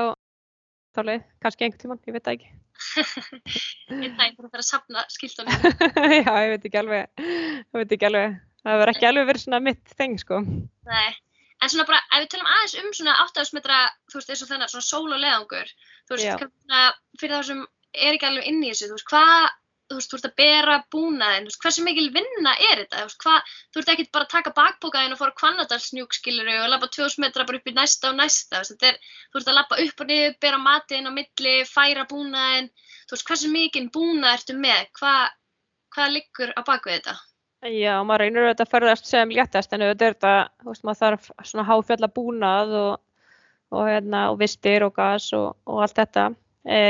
þá 0.93 1.01
leið, 1.09 1.25
kannski 1.41 1.65
einhvern 1.65 1.81
tímann, 1.81 2.03
ég 2.05 2.17
veit 2.17 2.27
það 2.27 2.37
ekki. 2.37 2.51
Einn 3.95 4.17
daginn 4.19 4.35
fyrir 4.35 4.49
að 4.49 4.51
fara 4.51 4.65
að 4.65 4.69
safna 4.69 5.05
skiltunum. 5.15 5.65
Já, 6.19 6.33
ég 6.43 6.53
veit 6.53 6.69
ekki 6.69 6.81
alveg, 6.83 7.25
ég 7.25 7.79
veit 7.79 7.97
ekki 7.97 8.09
alveg, 8.11 8.37
það 8.61 8.81
verður 8.83 8.93
ekki 8.93 9.09
alveg 9.09 9.29
verið 9.31 9.45
svona 9.47 9.61
mitt 9.71 9.95
þeng, 9.97 10.19
sko. 10.21 10.41
Nei, 10.91 11.09
en 11.61 11.71
svona 11.71 11.87
bara, 11.87 12.01
ef 12.13 12.23
við 12.23 12.31
tölum 12.33 12.49
aðeins 12.51 12.77
um 12.81 12.89
svona 12.95 13.17
8.000 13.25 13.57
metra, 13.57 13.81
þú 14.11 14.19
veist, 14.19 14.31
eins 14.31 14.43
og 14.43 14.49
þennan, 14.51 14.71
svona 14.71 14.87
sól 14.87 15.05
og 15.07 15.21
leðangur, 15.21 15.69
þú 16.07 16.17
veist, 16.17 16.41
kannski 16.41 17.21
fyrir 17.21 17.35
það 17.37 17.45
sem 17.49 17.61
er 17.95 18.17
ekki 18.17 18.27
alveg 18.29 18.49
inn 18.49 18.63
í 18.63 18.71
þessu, 18.71 18.89
þú 18.89 18.97
veist, 18.97 19.07
hvað, 19.11 19.45
þú 19.85 19.99
veist, 19.99 20.11
þú 20.11 20.17
ert 20.17 20.27
að 20.27 20.35
bera 20.41 20.77
búnaðin, 20.93 21.45
þú 21.45 21.51
veist, 21.51 21.61
hversu 21.63 21.85
mikil 21.85 22.07
vinna 22.15 22.55
er 22.69 22.81
þetta, 22.83 23.01
þú 23.01 23.09
veist, 23.09 23.19
hvað, 23.23 23.53
þú 23.71 23.81
ert 23.81 23.91
ekkert 23.93 24.11
bara 24.17 24.27
að 24.27 24.33
taka 24.33 24.55
bakbókaðin 24.59 25.15
og 25.15 25.21
fara 25.21 25.37
kvannadalsnjúk, 25.41 26.17
skiluru, 26.17 26.57
og 26.63 26.71
labba 26.73 26.89
2000 26.91 27.23
metra 27.23 27.45
bara 27.47 27.61
upp 27.61 27.69
í 27.71 27.75
næsta 27.75 28.11
og 28.11 28.19
næsta, 28.19 28.57
þú 28.57 28.63
veist, 28.63 28.73
þetta 28.75 28.91
er, 28.91 29.13
þú 29.31 29.41
ert 29.41 29.53
að 29.53 29.59
labba 29.59 29.79
upp 29.85 30.03
og 30.03 30.11
niður, 30.11 30.35
bera 30.47 30.61
matinn 30.65 31.09
á 31.09 31.11
milli, 31.15 31.55
færa 31.69 32.07
búnaðin, 32.09 32.71
þú 33.05 33.15
veist, 33.15 33.29
hversu 33.29 33.53
mikil 33.53 33.85
búnað 33.93 34.39
ertu 34.39 34.57
með, 34.59 34.89
hvað, 34.99 35.23
hvað 35.95 36.17
liggur 36.17 36.53
á 36.57 36.61
bakvið 36.65 36.99
þetta? 36.99 37.15
Já, 37.65 37.95
maður 38.05 38.21
reynir 38.21 38.43
auðvitað 38.45 38.67
að 38.67 38.73
ferðast 38.75 39.07
sem 39.09 39.31
léttast 39.33 39.71
en 39.73 39.81
auðvitað 39.81 40.05
er 40.05 40.13
þetta, 40.13 40.33
þú 40.61 40.67
veist, 40.69 40.83
maður 40.85 40.99
þarf 40.99 41.29
svona 41.49 41.63
háfjalla 41.65 42.09
búnað 42.13 42.73
og, 42.77 42.91
og, 43.73 43.85
hérna, 43.89 44.25
og 44.33 44.37
vistir 44.41 44.85
og 44.85 44.91
gas 44.93 45.31
og, 45.33 45.55
og 45.65 45.79
allt 45.81 45.97
þetta. 45.97 46.25
E, 46.61 46.81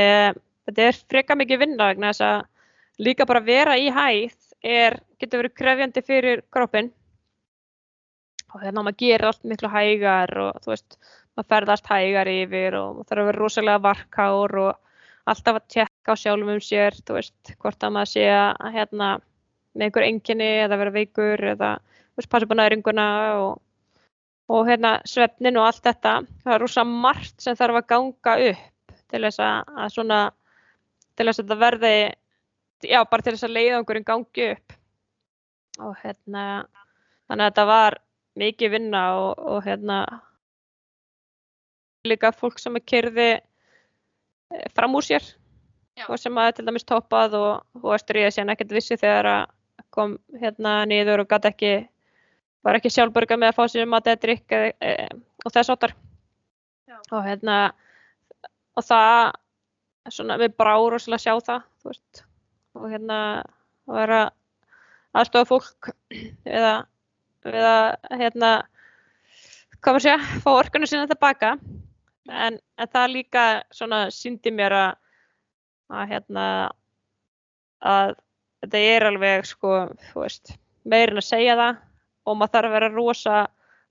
þetta 0.68 0.82
er 0.84 0.98
freka 1.14 1.36
mikið 1.40 1.62
vinna 1.62 1.86
vegna 1.88 2.10
þess 2.12 2.24
að 2.26 3.06
líka 3.06 3.26
bara 3.28 3.40
vera 3.46 3.76
í 3.80 3.86
hæð 3.88 4.34
er, 4.68 4.98
getur 5.20 5.42
verið 5.42 5.54
krefjandi 5.62 6.02
fyrir 6.04 6.42
kroppin 6.52 6.90
og 8.52 8.60
hérna 8.64 8.84
maður 8.84 8.98
gerir 9.00 9.28
allt 9.30 9.48
miklu 9.48 9.70
hægar 9.72 10.32
og 10.42 10.58
þú 10.64 10.74
veist, 10.74 10.98
maður 11.36 11.48
ferðast 11.54 11.88
hægar 11.88 12.32
yfir 12.32 12.76
og 12.82 12.98
maður 12.98 13.08
þarf 13.08 13.22
að 13.22 13.30
vera 13.30 13.40
rosalega 13.40 13.84
varkár 13.86 14.58
og 14.60 15.00
alltaf 15.32 15.62
að 15.62 15.72
tjekka 15.72 16.12
á 16.12 16.20
sjálfum 16.20 16.52
um 16.52 16.60
sér, 16.62 17.00
þú 17.00 17.16
veist, 17.16 17.54
hvort 17.64 17.80
að 17.80 17.96
maður 17.96 18.12
sé 18.12 18.28
að 18.36 18.76
hérna 18.76 19.10
með 19.76 19.88
einhver 19.88 20.06
enginni 20.06 20.48
eða 20.64 20.78
vera 20.80 20.94
veikur 20.94 21.44
eða 21.52 21.70
veist, 22.16 22.30
passa 22.30 22.46
upp 22.46 22.54
á 22.56 22.60
næringuna 22.60 23.06
og, 23.42 23.60
og 24.52 24.62
hérna 24.68 24.96
svefnin 25.08 25.60
og 25.60 25.68
allt 25.68 25.84
þetta. 25.84 26.14
Það 26.44 26.54
er 26.54 26.64
rosa 26.64 26.86
margt 26.88 27.44
sem 27.44 27.58
þarf 27.58 27.80
að 27.80 27.88
ganga 27.92 28.36
upp 28.50 28.96
til 29.12 29.22
þess 29.22 29.42
að, 29.44 29.74
að 29.84 29.92
svona, 29.94 30.20
til 31.16 31.28
þess 31.28 31.42
að 31.42 31.44
þetta 31.44 31.60
verði, 31.62 31.94
já, 32.88 33.00
bara 33.04 33.26
til 33.26 33.36
þess 33.36 33.48
að 33.48 33.56
leiðangurinn 33.56 34.08
gangi 34.08 34.48
upp. 34.54 34.78
Og 35.86 35.98
hérna, 36.00 36.44
þannig 37.28 37.44
að 37.44 37.50
þetta 37.50 37.66
var 37.68 37.98
mikið 38.40 38.72
vinna 38.72 39.02
og, 39.20 39.44
og 39.52 39.60
hérna, 39.66 40.00
líka 42.06 42.32
fólk 42.32 42.60
sem 42.62 42.76
er 42.78 42.84
kyrði 42.86 43.30
fram 44.76 44.94
úr 44.94 45.04
sér 45.04 45.24
Já. 45.96 46.06
og 46.06 46.18
sem 46.20 46.38
að 46.38 46.58
til 46.58 46.66
dæmis 46.68 46.86
toppað 46.86 47.34
og, 47.38 47.52
og 47.80 47.94
Östuríða 47.96 48.32
síðan 48.34 48.52
ekkert 48.54 48.74
vissi 48.76 48.98
þegar 49.00 49.28
að 49.32 49.44
kom 49.96 50.16
hérna 50.40 50.78
niður 50.88 51.24
og 51.24 51.30
gæti 51.30 51.52
ekki 51.52 51.72
var 52.66 52.78
ekki 52.78 52.92
sjálfbörga 52.92 53.38
með 53.40 53.52
að 53.52 53.58
fá 53.58 53.72
sér 53.72 53.88
mat 53.90 54.08
eða 54.10 54.22
drikk 54.22 54.54
e, 54.56 54.62
e, 54.80 55.08
og 55.44 55.54
þess 55.54 55.72
Já. 56.86 56.98
og 57.10 57.20
hérna 57.26 57.56
og 58.76 58.84
það 58.86 59.32
svona 60.12 60.38
við 60.40 60.54
brá 60.58 60.74
rosalega 60.76 61.18
að 61.18 61.24
sjá 61.24 61.46
það 61.48 61.62
þú 61.80 61.90
veist. 61.90 62.22
Og 62.76 62.90
hérna 62.92 63.18
að 63.86 63.98
vera 64.00 64.20
aðstofa 65.16 65.48
fólk 65.48 65.90
eða, 66.44 66.74
eða 67.46 67.76
hérna, 68.20 68.50
hvað 69.80 69.96
maður 69.96 70.04
segja, 70.04 70.42
fá 70.44 70.50
orkunum 70.52 70.90
sinna 70.90 71.08
tilbaka 71.10 71.54
en, 72.28 72.58
en 72.58 72.92
það 72.92 73.14
líka 73.14 73.46
svona 73.74 74.06
síndi 74.14 74.52
mér 74.54 74.76
að, 74.76 74.90
að 75.94 76.12
hérna 76.12 76.46
að 77.86 78.14
þetta 78.66 78.82
er 78.96 79.06
alveg 79.10 79.46
sko, 79.48 79.74
þú 80.10 80.24
veist, 80.24 80.56
meirinn 80.86 81.22
að 81.22 81.28
segja 81.30 81.56
það 81.58 81.78
og 82.26 82.38
maður 82.38 82.54
þarf 82.56 82.68
að 82.68 82.76
vera 82.76 82.92
rosa 82.92 83.36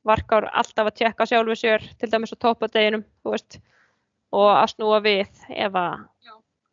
varkár 0.05 0.49
alltaf 0.51 0.91
að 0.91 0.97
tjekka 0.99 1.27
sjálfu 1.29 1.55
sér 1.57 1.85
til 1.99 2.11
dæmis 2.11 2.35
á 2.35 2.37
toppadeginum, 2.37 3.05
þú 3.23 3.33
veist 3.33 3.59
og 4.35 4.49
að 4.51 4.71
snúa 4.73 4.99
við 5.03 5.45
ef 5.49 5.77
að, 5.79 6.05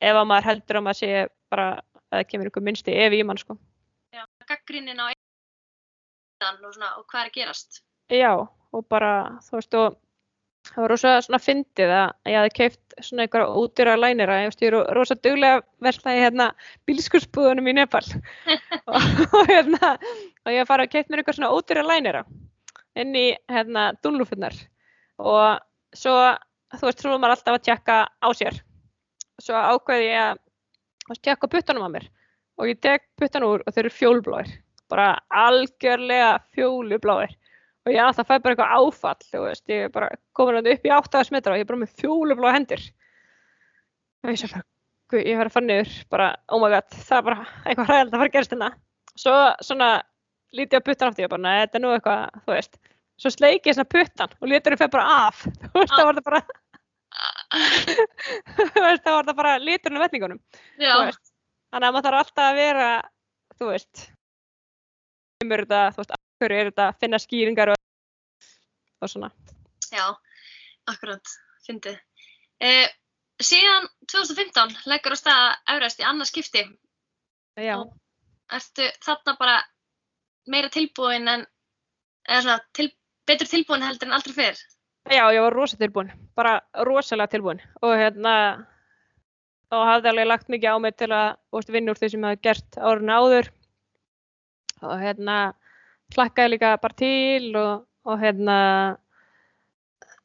ef 0.02 0.18
að 0.18 0.28
maður 0.28 0.48
heldur 0.50 0.80
að 0.80 0.86
maður 0.88 1.00
sé 1.00 1.26
bara 1.52 1.68
að 1.78 2.18
það 2.18 2.28
kemur 2.32 2.50
einhver 2.50 2.66
minnsti 2.66 2.96
ef 3.04 3.16
í 3.16 3.22
mann 3.24 3.40
sko. 3.40 3.56
Já, 4.12 4.24
gaggrinnin 4.50 5.00
á 5.00 5.06
einn 5.08 6.66
og, 6.66 6.72
svona, 6.74 6.90
og 6.98 7.06
hvað 7.08 7.28
er 7.28 7.34
gerast? 7.36 7.82
Já, 8.12 8.32
og 8.42 8.88
bara, 8.90 9.38
þú 9.46 9.60
veist, 9.60 9.78
og 9.78 9.96
það 10.68 10.82
var 10.82 10.92
rosa 10.92 11.12
svona 11.24 11.40
fyndið 11.42 11.92
að 11.96 12.30
ég 12.30 12.38
hafi 12.38 12.54
keift 12.58 12.96
svona 13.02 13.24
einhverja 13.24 13.56
útýra 13.62 13.96
lænira, 13.98 14.38
ég 14.42 14.50
veist, 14.50 14.62
ég 14.62 14.72
er 14.72 14.94
rosa 14.96 15.16
duglega 15.18 15.62
verðlaði 15.82 16.22
hérna 16.22 16.48
bílskursbúðunum 16.88 17.70
í 17.72 17.74
Nepal. 17.78 18.04
Og, 18.92 19.36
hérna, 19.50 19.92
og 20.46 20.54
ég 20.54 20.68
fara 20.68 20.86
að 20.86 20.94
keift 20.94 21.10
mér 21.10 21.22
einhver 21.22 21.38
svona 21.38 21.52
útýra 21.56 21.84
lænira 21.86 22.24
inn 22.98 23.14
í 23.16 23.28
hérna 23.48 23.92
dúnlúfinnar 24.04 24.56
og 25.22 25.62
svo, 25.96 26.12
þú 26.76 26.88
veist, 26.88 26.98
trúum 27.00 27.22
maður 27.22 27.38
alltaf 27.38 27.56
að 27.56 27.64
tjekka 27.68 27.96
á 28.08 28.28
sér. 28.36 28.58
Svo 29.40 29.56
ákveði 29.56 30.10
ég 30.10 30.42
að 31.08 31.22
tjekka 31.24 31.48
puttanum 31.48 31.86
á 31.88 31.94
mér. 31.94 32.10
Og 32.60 32.68
ég 32.68 32.80
tek 32.84 33.06
puttan 33.16 33.46
úr 33.46 33.64
og 33.64 33.72
þeir 33.72 33.86
eru 33.86 33.96
fjólblóðir 33.96 34.52
bara 34.92 35.14
algjörlega 35.32 36.34
fjólubláðir 36.52 37.32
og 37.82 37.92
ég 37.94 38.02
alltaf 38.02 38.28
fæ 38.28 38.36
bara 38.36 38.54
eitthvað 38.54 38.74
áfall 38.78 39.26
þú 39.26 39.42
veist, 39.46 39.64
ég 39.72 39.88
er 39.88 39.92
bara 39.94 40.10
komin 40.36 40.60
upp 40.62 40.86
í 40.86 40.92
8 40.94 41.24
metra 41.34 41.54
og 41.54 41.60
ég 41.60 41.66
er 41.66 41.70
bara 41.72 41.82
með 41.82 41.96
fjólubláða 42.02 42.56
hendur. 42.58 42.86
Og 44.22 44.32
ég 44.32 44.40
sé 44.40 44.50
bara 44.52 45.22
ég 45.22 45.36
verði 45.36 45.50
að 45.50 45.56
fara 45.56 45.68
niður, 45.68 45.92
bara 46.14 46.30
oh 46.48 46.62
my 46.62 46.70
god 46.72 46.94
það 46.94 47.18
er 47.18 47.26
bara 47.28 47.44
eitthvað 47.66 47.90
hræðilegt 47.90 48.14
að 48.14 48.22
fara 48.22 48.30
að 48.30 48.36
gerast 48.38 48.54
hérna. 48.54 48.70
Svo 49.12 49.36
svona 49.66 49.90
lítið 50.56 50.80
á 50.80 50.86
puttan 50.86 51.10
aftur 51.10 51.26
ég 51.26 51.32
bara, 51.32 51.54
þetta 51.62 51.78
er 51.78 51.84
nú 51.84 51.92
eitthvað, 51.96 52.40
þú 52.46 52.54
veist. 52.56 52.78
Svo 53.20 53.32
sleiki 53.34 53.70
ég 53.70 53.76
svona 53.76 53.92
puttan 53.92 54.36
og 54.38 54.48
liturinn 54.48 54.80
fer 54.80 54.92
bara 54.92 55.26
af. 55.28 55.42
Þú 55.72 55.74
veist, 55.76 55.92
það 55.92 56.06
var 56.08 56.16
þetta 56.16 56.30
bara 56.30 56.44
þú 58.72 58.82
veist, 58.84 59.04
það 59.04 59.14
var 59.14 59.26
þetta 59.26 59.36
bara 59.36 59.52
liturinn 59.60 60.00
á 60.00 60.04
vetningunum 60.06 60.40
þannig 61.72 61.88
að 61.88 61.94
maður 61.96 62.06
þarf 62.08 62.20
alltaf 62.22 62.46
að 62.46 62.58
vera 62.60 62.88
þú 63.58 63.68
veist 63.68 64.04
þú 65.92 66.04
veist, 66.04 66.14
hverju 66.42 66.58
er 66.60 66.70
þetta 66.72 66.88
finna 67.00 67.20
skýringar 67.22 67.72
og, 67.74 67.80
og 69.02 69.10
svona. 69.10 69.30
Já, 69.92 70.06
akkurat 70.90 71.34
fyndið. 71.66 71.98
Eh, 72.62 72.88
síðan 73.42 73.88
2015 74.10 74.76
leggur 74.90 75.14
á 75.14 75.18
stað 75.18 75.46
Everest 75.74 76.02
í 76.02 76.06
annars 76.08 76.32
skipti. 76.34 76.64
Já. 77.60 77.76
Og 77.78 77.92
ertu 78.52 78.88
þarna 79.04 79.36
bara 79.38 79.56
meira 80.50 80.70
tilbúin 80.72 81.28
en 81.30 81.46
eða 82.28 82.42
svona 82.44 82.58
til, 82.76 82.90
betur 83.28 83.50
tilbúin 83.50 83.84
heldur 83.84 84.10
en 84.10 84.18
aldrei 84.18 84.36
fyrr? 84.36 84.60
Já, 85.10 85.24
ég 85.34 85.42
var 85.42 85.54
rosa 85.54 85.78
tilbúin, 85.78 86.12
bara 86.38 86.60
rosalega 86.86 87.32
tilbúin. 87.32 87.62
Og 87.82 87.96
hérna 87.98 88.34
og 89.72 89.86
hafði 89.88 90.10
alveg 90.10 90.28
lagt 90.28 90.52
mikið 90.52 90.76
á 90.76 90.78
mig 90.84 90.94
til 91.00 91.10
að 91.16 91.70
vinna 91.72 91.92
úr 91.92 91.98
því 91.98 92.10
sem 92.12 92.22
ég 92.22 92.28
hafði 92.28 92.44
gert 92.46 92.78
árun 92.78 93.12
áður. 93.12 93.50
Og 94.82 94.94
hérna 95.00 95.36
hlakkaði 96.16 96.54
líka 96.54 96.74
bara 96.82 96.98
til 96.98 97.52
og, 97.58 97.86
og 98.08 98.18
hérna 98.20 98.58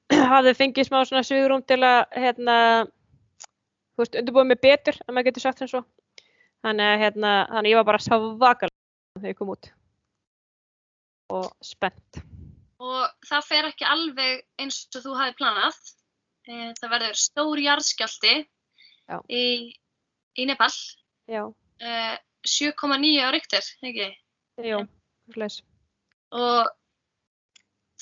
hafði 0.34 0.56
fengið 0.58 0.90
smá 0.90 1.02
svona 1.04 1.26
suðrúm 1.28 1.64
til 1.68 1.82
að 1.84 2.00
hérna 2.16 2.58
þú 2.88 4.04
veist, 4.04 4.18
undirbúið 4.20 4.52
mig 4.52 4.62
betur 4.64 5.00
að 5.06 5.14
maður 5.14 5.30
getur 5.32 5.48
sagt 5.48 5.64
sem 5.64 5.72
svo 5.72 5.84
þannig 6.66 6.92
að 6.92 7.02
hérna, 7.04 7.34
þannig 7.52 7.74
ég 7.74 7.80
var 7.80 7.88
bara 7.88 8.04
svakalega 8.04 9.20
þegar 9.20 9.32
ég 9.32 9.40
kom 9.40 9.54
út. 9.54 9.70
Og 11.38 11.48
spennt. 11.66 12.22
Og 12.78 13.28
það 13.28 13.48
fer 13.50 13.70
ekki 13.72 13.88
alveg 13.90 14.44
eins 14.62 14.84
og 14.96 15.04
þú 15.06 15.16
hafi 15.20 15.36
planað. 15.40 15.80
Eh, 16.48 16.70
það 16.80 16.94
verður 16.94 17.20
stór 17.20 17.60
jarðskjálti 17.60 18.36
í, 19.34 19.46
í 20.40 20.46
Nepal, 20.48 20.72
eh, 21.28 22.16
7,9 22.48 23.26
á 23.28 23.30
ryktir, 23.36 23.66
ekki? 23.84 24.08
Jú, 24.64 24.86
hlust. 25.36 25.66
Og 26.36 26.70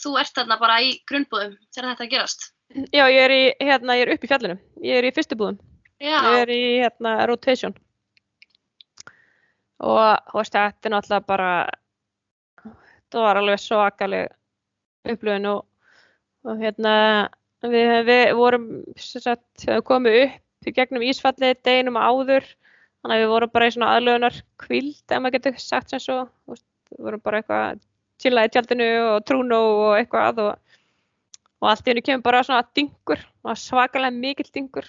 þú 0.01 0.17
ert 0.21 0.35
þarna 0.37 0.57
bara 0.61 0.81
í 0.83 0.95
grunnbúðum 1.09 1.55
þegar 1.69 1.91
þetta 1.91 2.11
gerast? 2.11 2.51
Já, 2.91 3.05
ég 3.11 3.21
er, 3.21 3.31
í, 3.31 3.43
hérna, 3.61 3.95
ég 3.99 4.07
er 4.07 4.13
upp 4.15 4.25
í 4.25 4.29
fjallinu. 4.29 4.57
Ég 4.83 4.99
er 4.99 5.07
í 5.07 5.13
fyrstu 5.15 5.37
búðum. 5.39 5.59
Já. 6.01 6.17
Ég 6.17 6.39
er 6.41 6.51
í 6.51 6.61
hérna, 6.81 7.15
rotation. 7.29 7.75
Og 9.85 10.33
veist, 10.33 10.55
þetta 10.55 10.89
er 10.89 10.93
náttúrulega 10.95 11.27
bara, 11.29 11.51
það 13.11 13.27
var 13.27 13.39
alveg 13.39 13.61
svakaleg 13.61 15.11
upplöðin 15.13 15.49
og, 15.51 15.65
og 16.47 16.61
hérna 16.61 16.95
við, 17.69 17.93
við 18.07 18.23
vorum 18.37 18.69
sagt, 18.99 19.65
komið 19.87 20.21
upp 20.25 20.69
í 20.69 20.73
gegnum 20.73 21.05
Ísfallið 21.05 21.59
deginum 21.65 21.99
áður 21.99 22.47
þannig 22.47 23.17
að 23.17 23.21
við 23.21 23.33
vorum 23.33 23.51
bara 23.53 23.67
í 23.67 23.73
svona 23.75 23.91
aðlöðunar 23.95 24.39
kvild 24.61 25.03
ef 25.13 25.21
maður 25.21 25.35
getur 25.37 25.59
sagt 25.61 25.93
sem 25.93 26.01
svo 26.01 26.17
við 26.49 27.03
vorum 27.05 27.21
bara 27.25 27.41
eitthvað 27.41 27.83
chillað 28.21 28.49
í 28.49 28.53
tjaldinu 28.53 28.89
og 29.09 29.17
trúnu 29.27 29.57
og 29.57 29.97
eitthvað 29.97 30.43
og, 30.43 30.77
og 31.61 31.71
allt 31.71 31.87
í 31.87 31.93
hennu 31.93 32.05
kemur 32.05 32.27
bara 32.27 32.43
svona 32.45 32.67
dingur 32.77 33.25
svakalega 33.59 34.15
mikill 34.15 34.51
dingur 34.53 34.87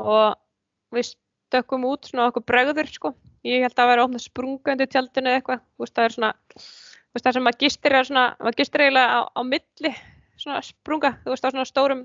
og 0.00 0.38
við 0.94 1.12
stökkum 1.12 1.84
út 1.88 2.08
svona 2.08 2.30
okkur 2.30 2.46
bregður 2.46 2.88
sko. 2.90 3.12
Ég 3.46 3.64
held 3.64 3.72
að 3.72 3.80
það 3.80 3.90
væri 3.90 4.04
ofna 4.04 4.20
sprunga 4.22 4.72
undir 4.74 4.88
tjaldinu 4.90 5.30
eitthvað. 5.32 5.60
Það 5.80 6.04
er 6.04 6.14
svona 6.14 6.30
veist, 7.14 7.24
það 7.24 7.36
sem 7.36 7.46
maður 7.46 7.60
gistir 7.64 7.96
er 7.96 8.08
svona, 8.08 8.24
maður 8.40 8.58
gistir 8.60 8.84
eiginlega 8.84 9.18
á, 9.18 9.20
á 9.34 9.40
milli 9.46 9.92
svona 10.40 10.62
sprunga, 10.64 11.14
þú 11.24 11.34
veist, 11.34 11.46
á 11.46 11.52
svona 11.52 11.68
stórum 11.68 12.04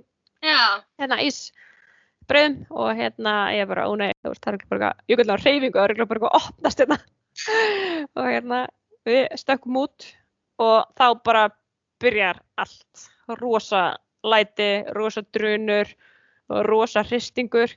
hérna 0.99 1.19
ísbreyðum 1.25 2.57
og 2.73 2.89
hérna 2.97 3.35
ég 3.55 3.65
er 3.65 3.69
bara, 3.69 3.87
ó 3.89 3.93
nei, 3.99 4.11
þú 4.23 4.33
veist, 4.33 4.43
það 4.43 4.51
er 4.51 4.57
ekki 4.59 4.71
bara 4.73 4.91
jökullega 5.11 5.43
reyfingu, 5.43 5.77
það 5.77 5.85
er 5.85 5.95
ekki 5.95 6.09
bara 6.09 6.21
eitthvað 6.21 6.39
opnast 6.41 6.83
hérna. 6.83 6.99
Og 8.15 8.27
hérna 8.31 8.59
við 9.05 9.21
stökkum 9.39 9.79
út 9.83 10.07
og 10.61 10.85
þá 10.97 11.07
bara 11.25 11.47
byrjar 12.03 12.41
allt. 12.61 13.09
Rosa 13.39 13.95
læti, 14.25 14.85
rosa 14.93 15.23
drunur 15.33 15.89
og 16.49 16.65
rosa 16.67 17.03
hristingur. 17.05 17.73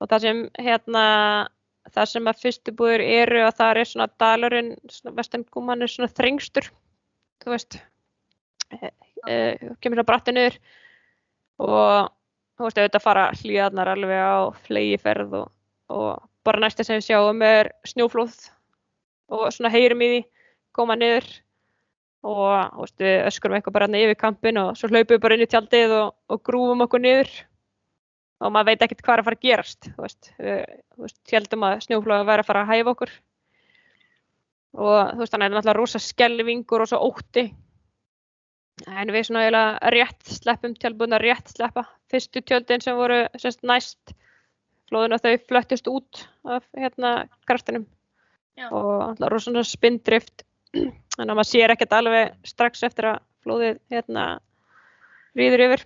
Og 0.00 0.10
það 0.10 0.26
sem 0.26 0.44
hérna 0.60 1.04
það 1.90 2.08
sem 2.10 2.28
að 2.30 2.42
fyrstubúður 2.42 3.02
eru 3.04 3.42
að 3.46 3.56
það 3.58 3.80
er 3.80 3.90
svona 3.90 4.08
dalurinn, 4.20 4.72
svona 4.90 5.16
vestangúman 5.18 5.82
er 5.82 5.90
svona 5.90 6.10
þrengstur 6.12 6.68
þú 7.42 7.54
veist. 7.54 7.78
E, 8.72 8.90
e, 9.28 9.36
kemur 9.82 9.98
svona 9.98 10.08
bratti 10.08 10.34
niður 10.34 10.58
og 11.62 12.12
þú 12.56 12.66
veist 12.66 12.78
auðvitað 12.80 13.04
fara 13.04 13.24
hlýðarnar 13.40 13.92
alveg 13.92 14.22
á 14.22 14.36
flegi 14.66 15.00
ferð 15.02 15.38
og, 15.42 15.48
og 15.92 16.22
bara 16.46 16.62
næsta 16.62 16.86
sem 16.86 17.00
við 17.00 17.10
sjáum 17.10 17.42
er 17.46 17.72
snjóflóð 17.88 18.38
og 19.32 19.48
svona 19.54 19.72
heyrum 19.72 20.04
í 20.04 20.10
því 20.12 20.22
koma 20.76 20.96
niður 20.98 21.26
og 22.22 22.76
veist 22.78 23.02
við 23.02 23.16
öskurum 23.26 23.56
eitthvað 23.58 23.76
bara 23.76 23.88
yfir 23.98 24.18
kampin 24.18 24.60
og 24.62 24.76
svo 24.78 24.90
hlaupum 24.90 25.16
við 25.16 25.22
bara 25.24 25.36
inn 25.36 25.44
í 25.44 25.48
tjaldið 25.50 25.94
og, 25.96 26.12
og 26.30 26.42
grúfum 26.46 26.84
okkur 26.86 27.02
niður. 27.02 27.32
Og 28.42 28.50
maður 28.54 28.72
veit 28.72 28.84
ekkert 28.86 29.02
hvað 29.06 29.14
er 29.14 29.22
að 29.22 29.26
fara 29.26 29.38
að 29.38 29.44
gerast 29.46 29.88
veist, 29.98 30.30
við 30.38 31.34
heldum 31.34 31.66
að 31.66 31.82
snjóflóða 31.86 32.28
væri 32.30 32.42
að 32.42 32.48
fara 32.48 32.62
að 32.62 32.72
hæfa 32.72 32.94
okkur. 32.94 33.12
Og 34.82 34.96
þú 35.12 35.20
veist 35.22 35.34
þannig 35.34 35.46
að 35.46 35.50
það 35.50 35.50
er 35.50 35.58
náttúrulega 35.58 35.78
rosa 35.78 36.02
skelvingur 36.02 36.78
og 36.78 36.82
rosa 36.82 37.02
ótti. 37.02 37.44
En 38.88 39.12
við 39.14 39.26
svona 39.28 39.44
eiginlega 39.44 39.92
rétt 39.94 40.32
sleppum 40.38 40.74
tjálbúðin 40.78 41.18
að 41.18 41.24
rétt 41.26 41.52
sleppa. 41.52 41.84
Fyrstu 42.10 42.42
tjöldin 42.42 42.82
sem 42.82 42.98
voru 42.98 43.20
semst 43.38 43.66
næst 43.66 44.14
flóðin 44.90 45.16
og 45.16 45.22
þau 45.22 45.34
flöttist 45.48 45.90
út 45.90 46.24
af 46.44 46.64
hérna 46.76 47.26
kraftinum 47.48 47.84
Já. 48.58 48.68
og 48.68 49.04
alltaf 49.10 49.32
rosa 49.32 49.64
spindrift 49.66 50.44
þannig 50.72 51.32
að 51.32 51.36
maður 51.36 51.50
sér 51.50 51.74
ekkert 51.74 51.96
alveg 51.96 52.36
strax 52.48 52.84
eftir 52.86 53.10
að 53.12 53.20
flóðið 53.44 53.80
hérna 53.92 54.26
rýður 55.38 55.66
yfir. 55.66 55.84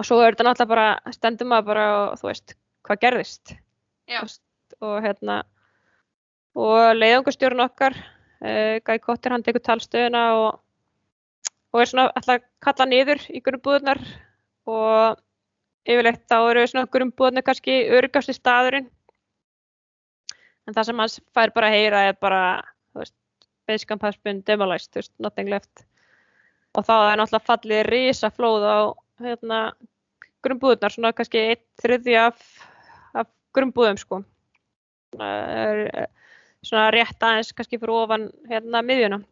Og 0.00 0.08
svo 0.08 0.18
er 0.22 0.32
þetta 0.32 0.48
náttúrulega 0.48 0.72
bara 0.72 1.14
stendur 1.14 1.48
maður 1.48 1.68
bara 1.70 1.86
og 2.00 2.20
þú 2.20 2.28
veist 2.30 2.56
hvað 2.86 3.02
gerðist? 3.04 3.54
Og 4.82 4.96
hérna 5.04 5.42
og 6.58 6.96
leiðangustjórun 6.98 7.64
okkar 7.64 7.96
uh, 7.96 8.78
Guy 8.84 8.98
Cotter 9.00 9.32
hann 9.32 9.44
tekur 9.44 9.62
talstöðuna 9.64 10.24
og, 10.36 10.48
og 11.72 11.80
er 11.80 11.88
svona 11.88 12.08
alltaf 12.12 12.44
kalla 12.64 12.88
niður 12.88 13.22
í 13.32 13.40
grunnbúðunar 13.44 14.00
og 14.68 15.20
yfirleitt 15.88 16.26
þá 16.30 16.36
eru 16.40 16.66
svona 16.68 16.90
grunnbúðunar 16.92 17.46
kannski 17.46 17.78
örgast 17.94 18.32
í 18.32 18.36
staðurinn. 18.36 18.90
En 20.68 20.76
það 20.76 20.88
sem 20.88 21.00
hans 21.02 21.16
fær 21.34 21.54
bara 21.54 21.72
að 21.72 21.78
heyra 21.78 22.04
er 22.10 22.18
bara 22.20 22.42
Basecamp 23.72 24.04
has 24.04 24.18
been 24.20 24.42
demolished, 24.46 24.92
veist, 24.96 25.12
nothing 25.18 25.48
left. 25.48 25.86
Og 26.76 26.84
þá 26.84 26.94
er 26.96 27.20
náttúrulega 27.20 27.48
fallið 27.48 27.82
risaflóð 27.88 28.64
á 28.68 28.76
hérna, 29.24 29.58
grunnbúðunar, 30.44 30.92
svona 30.92 31.12
kannski 31.16 31.42
einn 31.52 31.64
þriði 31.80 32.16
af, 32.20 32.44
af 33.16 33.28
grunnbúðum 33.56 34.00
sko. 34.00 34.22
Svona 35.12 36.86
rétt 36.94 37.24
aðeins 37.24 37.52
kannski 37.56 37.80
fyrir 37.80 37.96
ofan 37.96 38.28
hérna 38.50 38.84
miðjuna. 38.84 39.22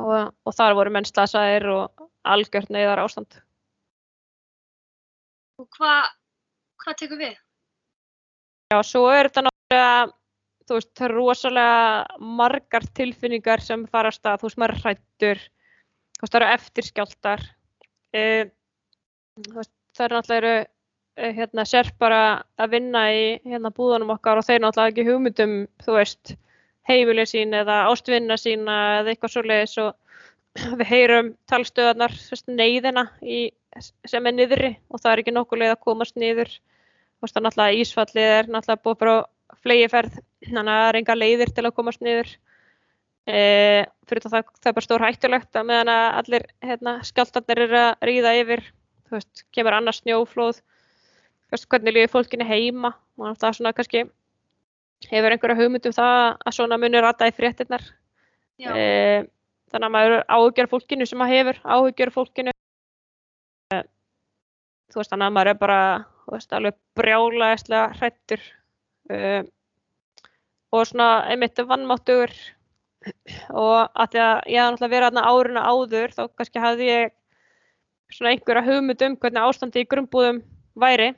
Og, 0.00 0.32
og 0.32 0.56
þar 0.56 0.76
voru 0.78 0.92
menn 0.92 1.08
slasaðir 1.08 1.68
og 1.68 2.08
algjört 2.24 2.72
neyðar 2.72 3.02
ástand. 3.04 3.36
Og 5.60 5.68
hvað 5.76 6.08
hva 6.82 6.94
tekur 6.98 7.20
við? 7.20 7.36
Já, 8.72 8.78
svo 8.86 9.04
er 9.12 9.28
þetta 9.28 9.44
náttúrulega, 9.46 10.12
þú 10.72 10.78
veist, 10.78 10.92
það 10.96 11.06
er 11.06 11.14
rosalega 11.18 12.28
margar 12.40 12.84
tilfinningar 12.96 13.60
sem 13.60 13.84
fara 13.92 14.12
að 14.12 14.40
þú 14.40 14.48
veist, 14.48 14.60
maður 14.62 14.78
hrættur, 14.80 15.42
þú 16.16 16.24
veist, 16.24 16.32
það 16.32 16.38
eru 16.38 16.52
eftirskjáltar, 16.56 17.42
e, 18.16 18.22
veist, 19.50 19.72
það 19.92 20.06
eru 20.06 20.18
náttúrulega, 20.18 20.62
e, 21.12 21.32
hérna, 21.36 21.66
sérpara 21.68 22.22
að 22.56 22.72
vinna 22.78 23.04
í, 23.12 23.26
hérna, 23.44 23.74
búðunum 23.76 24.14
okkar 24.16 24.40
og 24.40 24.48
þeir 24.48 24.64
náttúrulega 24.64 24.94
ekki 24.94 25.06
hugmyndum, 25.10 25.54
þú 25.84 25.98
veist, 25.98 26.34
heimilið 26.88 27.30
sín 27.34 27.52
eða 27.54 27.82
ástvinna 27.90 28.40
sína 28.40 28.78
eða 29.02 29.12
eitthvað 29.12 29.36
svoleiðis 29.36 29.76
og 29.84 29.92
við 30.80 30.88
heyrum 30.88 31.32
talstöðarnar, 31.52 32.16
þú 32.16 32.36
veist, 32.38 32.48
neyðina 32.48 33.06
í, 33.20 33.44
sem 34.08 34.24
er 34.26 34.38
niðri 34.40 34.74
og 34.88 35.04
það 35.04 35.12
er 35.12 35.22
ekki 35.22 35.36
nokkuð 35.36 35.62
leið 35.62 35.76
að 35.76 35.84
komast 35.84 36.16
niður. 36.16 36.50
Þú 36.50 37.26
veist, 37.26 37.36
það 37.36 37.46
náttúrulega 37.46 37.84
ísfallið 37.84 38.34
er 38.40 38.50
náttúrulega 38.50 38.84
búið 38.88 39.00
bara 39.04 39.16
flegiferð 39.62 40.20
þannig 40.46 40.72
að 40.72 40.80
það 40.80 40.88
er 40.88 40.98
enga 41.00 41.18
leiðir 41.18 41.52
til 41.54 41.64
að 41.66 41.74
komast 41.76 42.02
niður. 42.04 42.30
E, 43.22 43.40
fyrir 44.10 44.24
það 44.24 44.48
það 44.58 44.68
er 44.70 44.76
bara 44.76 44.86
stór 44.86 45.04
hættulegt 45.06 45.58
að 45.58 45.68
meðan 45.68 45.90
að 45.92 46.06
allir 46.18 46.46
hérna, 46.64 46.94
skjáltarnir 47.06 47.60
eru 47.68 47.78
að 47.78 48.06
ríða 48.08 48.32
yfir 48.40 48.64
þú 49.06 49.14
veist, 49.14 49.44
kemur 49.54 49.76
annars 49.76 50.00
snjóflóð 50.02 50.58
veist, 51.52 51.68
hvernig 51.70 51.94
líður 51.94 52.10
fólkinni 52.16 52.48
heima? 52.48 52.90
Og 53.20 53.36
það 53.36 53.48
er 53.48 53.58
svona 53.60 53.74
kannski 53.76 54.02
hefur 55.12 55.34
einhverja 55.34 55.58
hugmyndum 55.60 55.94
það 55.94 56.18
að 56.34 56.56
svona 56.56 56.80
munir 56.82 57.04
rata 57.06 57.28
í 57.30 57.34
fréttinnar 57.36 57.84
e, 58.58 59.22
þannig 59.70 59.86
að 59.86 59.94
maður 59.94 60.16
áhugjör 60.26 60.70
fólkinu 60.74 61.06
sem 61.06 61.22
maður 61.22 61.38
hefur 61.38 61.62
áhugjör 61.62 62.14
fólkinu. 62.14 62.54
E, 63.70 63.82
þú 64.90 65.02
veist, 65.02 65.14
þannig 65.14 65.28
að 65.28 65.36
maður 65.38 65.52
er 65.52 65.62
bara 65.62 65.80
þú 66.24 66.36
veist, 66.36 66.54
alveg 66.56 66.78
brjálaðislega 66.98 67.88
hrættur 67.98 68.44
uh, 69.12 69.42
og 70.72 70.86
svona 70.88 71.08
einmitt 71.30 71.58
vannmáttugur 71.68 72.32
og 73.50 73.90
að 73.98 74.12
því 74.12 74.20
að 74.22 74.36
ég 74.52 74.62
hafði 74.62 74.72
náttúrulega 74.72 74.92
verið 74.94 75.08
aðna 75.08 75.24
áruna 75.26 75.64
áður 75.66 76.14
þá 76.16 76.22
kannski 76.38 76.62
hafði 76.62 76.88
ég 76.88 77.14
svona 78.12 78.32
einhverja 78.34 78.64
hugmynd 78.66 79.04
um 79.06 79.16
hvernig 79.20 79.46
ástandi 79.46 79.82
í 79.82 79.88
grunnbúðum 79.88 80.42
væri. 80.78 81.12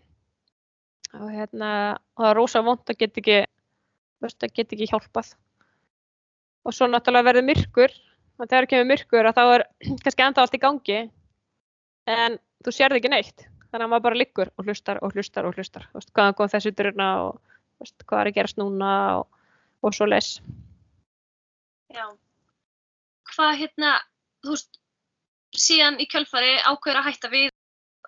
Og 1.15 1.31
hérna 1.31 1.71
og 2.15 2.25
það 2.25 2.31
er 2.31 2.39
rosa 2.39 2.63
vond 2.67 2.91
að 2.91 3.01
get 3.03 3.21
ekki 3.21 3.39
veist, 4.25 4.43
að 4.43 4.55
get 4.57 4.75
ekki 4.75 4.91
hjálpað. 4.91 5.35
Og 6.65 6.75
svo 6.75 6.89
náttúrulega 6.91 7.31
verður 7.31 7.49
myrkur. 7.51 7.97
Og 8.41 8.49
þegar 8.51 8.67
kemur 8.71 8.91
myrkur 8.91 9.29
að 9.31 9.37
þá 9.39 9.45
er 9.45 9.67
kannski 10.05 10.27
enda 10.27 10.45
allt 10.45 10.57
í 10.57 10.63
gangi. 10.63 11.01
En 12.11 12.39
þú 12.65 12.75
sérði 12.75 13.03
ekki 13.03 13.13
neitt. 13.13 13.47
Þannig 13.71 13.87
að 13.87 13.91
maður 13.93 14.07
bara 14.07 14.21
liggur 14.21 14.51
og 14.55 14.69
hlustar 14.69 15.01
og 15.03 15.15
hlustar 15.15 15.49
og 15.49 15.59
hlustar. 15.59 15.89
Veist, 15.95 16.13
hvaðan 16.15 16.37
kom 16.39 16.51
þessi 16.51 16.75
druna 16.79 17.09
og 17.27 17.41
veist, 17.83 17.97
hvað 18.07 18.21
er 18.21 18.31
að 18.31 18.37
gerast 18.39 18.61
núna 18.61 18.91
og, 19.21 19.34
og 19.85 19.97
svo 19.97 20.09
les. 20.09 20.39
Já. 21.95 22.07
Hvað 23.35 23.61
hérna, 23.61 23.93
þú 24.45 24.57
veist 24.57 24.81
síðan 25.55 26.01
í 26.03 26.09
kjölfari 26.11 26.57
ákveður 26.65 27.01
að 27.01 27.09
hætta 27.09 27.31
við 27.33 27.49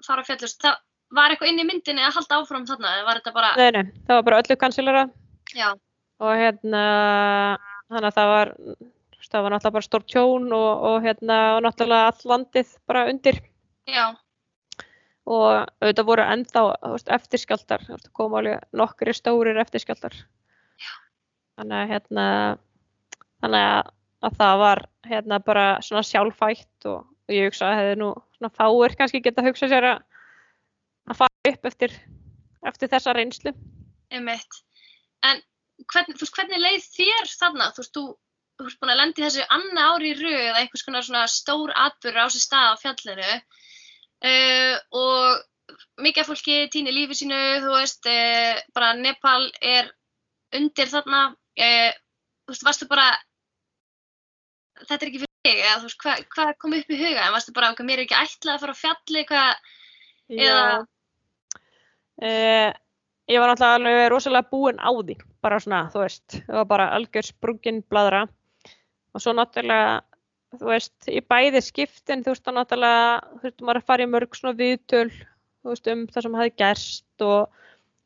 fara 0.06 0.22
að 0.22 0.30
fjallast, 0.30 0.58
það 0.62 0.82
var 1.16 1.32
eitthvað 1.32 1.52
inn 1.52 1.62
í 1.62 1.68
myndinni 1.68 2.04
að 2.04 2.18
halda 2.18 2.40
áfram 2.40 2.66
þarna, 2.68 2.92
eða 2.96 3.06
var 3.06 3.20
þetta 3.20 3.34
bara 3.36 3.52
Nei, 3.60 3.70
nei, 3.76 4.02
það 4.08 4.18
var 4.18 4.26
bara 4.28 4.40
öllu 4.42 4.56
kansilara 4.60 5.04
Já, 5.54 5.68
og 6.22 6.32
hérna 6.40 6.82
þannig 7.86 8.08
að 8.10 8.18
það 8.18 8.30
var 8.32 8.52
það 9.26 9.42
var 9.42 9.54
náttúrulega 9.54 9.76
bara 9.76 9.86
stór 9.86 10.06
tjón 10.06 10.46
og, 10.54 10.68
og 10.90 11.06
hérna 11.06 11.38
og 11.56 11.64
náttúrulega 11.66 12.10
all 12.10 12.30
landið 12.32 12.72
bara 12.86 13.06
undir. 13.10 13.40
Já, 13.90 14.04
og 15.26 15.46
auðvitað 15.82 16.08
voru 16.08 16.26
ennþá 16.26 16.64
þú 16.74 16.92
veist, 16.94 17.12
eftirskjaldar, 17.18 17.86
þú 17.86 17.96
veist, 17.96 18.10
koma 18.14 18.40
alveg 18.42 18.66
nokkri 18.78 19.14
stórir 19.16 19.58
eftirskjaldar 19.62 20.18
þannig 21.56 21.78
að 21.78 21.92
hérna 21.92 22.26
þannig 23.42 23.66
að, 23.70 23.92
að 24.26 24.38
það 24.40 24.58
var 24.64 24.82
hérna 25.06 25.40
bara 25.46 25.66
svona 25.84 26.04
sjálfætt 26.06 26.90
og, 26.90 27.06
og 27.06 27.34
ég 27.34 27.48
hugsa 27.50 27.70
að 27.70 27.80
hefði 27.80 27.96
nú 28.02 28.12
svona 28.36 28.52
fáir 28.56 28.96
kannski 28.98 29.22
geta 29.24 29.42
að 29.42 29.50
hugsa 29.50 29.70
sér 29.72 29.88
að 29.94 30.04
að 31.06 31.20
fara 31.22 31.52
upp 31.52 31.68
eftir 31.70 31.96
eftir 32.66 32.90
þessa 32.90 33.14
reynslu. 33.14 33.52
Einmitt. 34.10 34.62
En 35.26 35.42
hvern, 35.92 36.16
veist, 36.18 36.34
hvernig 36.34 36.62
leið 36.62 36.86
þér 36.96 37.34
þarna, 37.36 37.68
þú 37.74 37.82
veist, 37.82 37.94
þú 37.94 38.06
þú 38.56 38.66
veist 38.66 38.80
búin 38.80 38.92
að 38.94 39.00
lendi 39.02 39.24
þessu 39.24 39.44
annað 39.52 39.90
ári 39.92 40.10
í 40.10 40.16
röð 40.16 40.38
eða 40.40 40.62
einhvers 40.62 40.86
konar 40.86 41.04
svona 41.04 41.26
stór 41.28 41.72
atbyrður 41.76 42.24
á 42.24 42.28
sér 42.32 42.44
stað 42.44 42.72
á 42.72 42.74
fjallinu. 42.82 43.36
Uh, 44.26 44.74
og 44.96 46.00
mikið 46.00 46.22
af 46.22 46.30
fólki 46.30 46.56
týnir 46.72 46.96
lífi 46.96 47.18
sínu, 47.20 47.40
þú 47.66 47.74
veist, 47.74 48.08
uh, 48.08 48.62
bara 48.76 48.94
Nepal 48.96 49.50
er 49.60 49.92
undir 50.54 50.86
þarna, 50.86 51.22
uh, 51.34 51.92
þú 52.46 52.52
veist, 52.54 52.64
varstu 52.66 52.88
bara, 52.90 53.08
þetta 54.84 55.00
er 55.02 55.08
ekki 55.10 55.22
fyrir 55.24 55.46
þig, 55.46 55.62
eða 55.64 55.78
þú 55.80 55.88
veist, 55.88 56.00
hvað 56.02 56.26
hva 56.36 56.46
kom 56.62 56.76
upp 56.78 56.90
í 56.92 57.00
huga, 57.00 57.24
en 57.26 57.34
varstu 57.34 57.52
bara, 57.56 57.70
ok, 57.74 57.82
mér 57.86 57.98
er 58.02 58.06
ekki 58.06 58.18
ætlað 58.20 58.54
að 58.54 58.60
fara 58.64 58.76
á 58.76 58.82
fjalli, 58.82 59.24
hvað, 59.30 59.72
Eða- 60.26 60.86
Eh, 62.18 62.72
ég 63.28 63.38
var 63.38 63.50
náttúrulega 63.50 63.76
alveg 63.76 64.10
rosalega 64.10 64.48
búin 64.50 64.78
á 64.80 64.88
því, 64.88 65.16
bara 65.42 65.58
svona, 65.60 65.90
þú 65.92 66.00
veist, 66.00 66.28
það 66.46 66.54
var 66.56 66.64
bara 66.64 66.86
algjör 66.96 67.26
sprungin 67.28 67.82
bladra 67.90 68.22
og 69.14 69.20
svo 69.20 69.34
náttúrulega, 69.36 70.00
þú 70.56 70.70
veist, 70.70 70.96
í 71.12 71.20
bæði 71.20 71.60
skiptin, 71.62 72.24
þú 72.24 72.32
veist, 72.32 72.44
þá 72.46 72.52
náttúrulega, 72.56 73.42
veist, 73.42 73.60
maður 73.60 73.82
að 73.82 73.86
fara 73.86 74.02
í 74.02 74.10
mörg 74.10 74.34
svona 74.34 74.56
viðtöl, 74.56 75.10
þú 75.62 75.68
veist, 75.74 75.86
um 75.92 76.06
það 76.06 76.22
sem 76.22 76.38
hafi 76.40 76.54
gerst 76.56 77.26
og, 77.28 77.48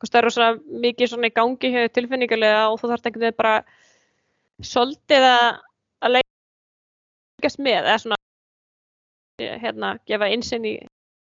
það 0.08 0.20
er 0.20 0.26
rosalega 0.26 0.80
mikið 0.84 1.10
svona 1.12 1.28
í 1.28 1.34
gangi 1.36 1.72
hjá 1.72 1.80
þér 1.82 1.92
tilfinningarlega 1.96 2.62
og 2.70 2.78
þú 2.80 2.90
þarft 2.92 3.08
einhvern 3.08 3.26
veginn 3.26 3.40
bara 3.40 3.56
svolítið 4.70 5.26
að, 5.28 5.48
að 6.00 6.16
leikast 6.16 7.60
með, 7.60 7.82
eða 7.82 7.98
svona, 8.04 8.18
hérna, 9.64 9.92
gefa 10.08 10.30
insinn 10.32 10.68
í 10.68 10.74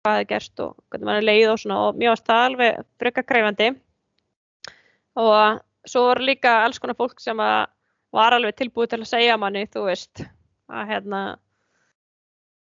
hvað 0.07 0.19
hefði 0.19 0.29
gerst 0.31 0.63
og 0.63 0.75
hvernig 0.91 1.09
mann 1.09 1.21
er 1.21 1.27
leið 1.27 1.53
og 1.53 1.63
svona. 1.63 1.79
Og 1.87 1.99
mér 1.99 2.13
varst 2.13 2.27
það 2.29 2.45
alveg 2.49 2.83
frekar 3.03 3.27
kræfandi 3.27 3.71
og 5.17 5.63
svo 5.87 6.05
var 6.09 6.23
líka 6.23 6.59
alls 6.65 6.79
konar 6.83 6.99
fólk 6.99 7.23
sem 7.23 7.41
að 7.43 7.71
var 8.15 8.37
alveg 8.37 8.57
tilbúið 8.57 8.93
til 8.93 9.01
að 9.03 9.11
segja 9.11 9.39
manni, 9.41 9.67
þú 9.69 9.87
veist, 9.89 10.23
að 10.73 10.93
hérna, 10.93 11.23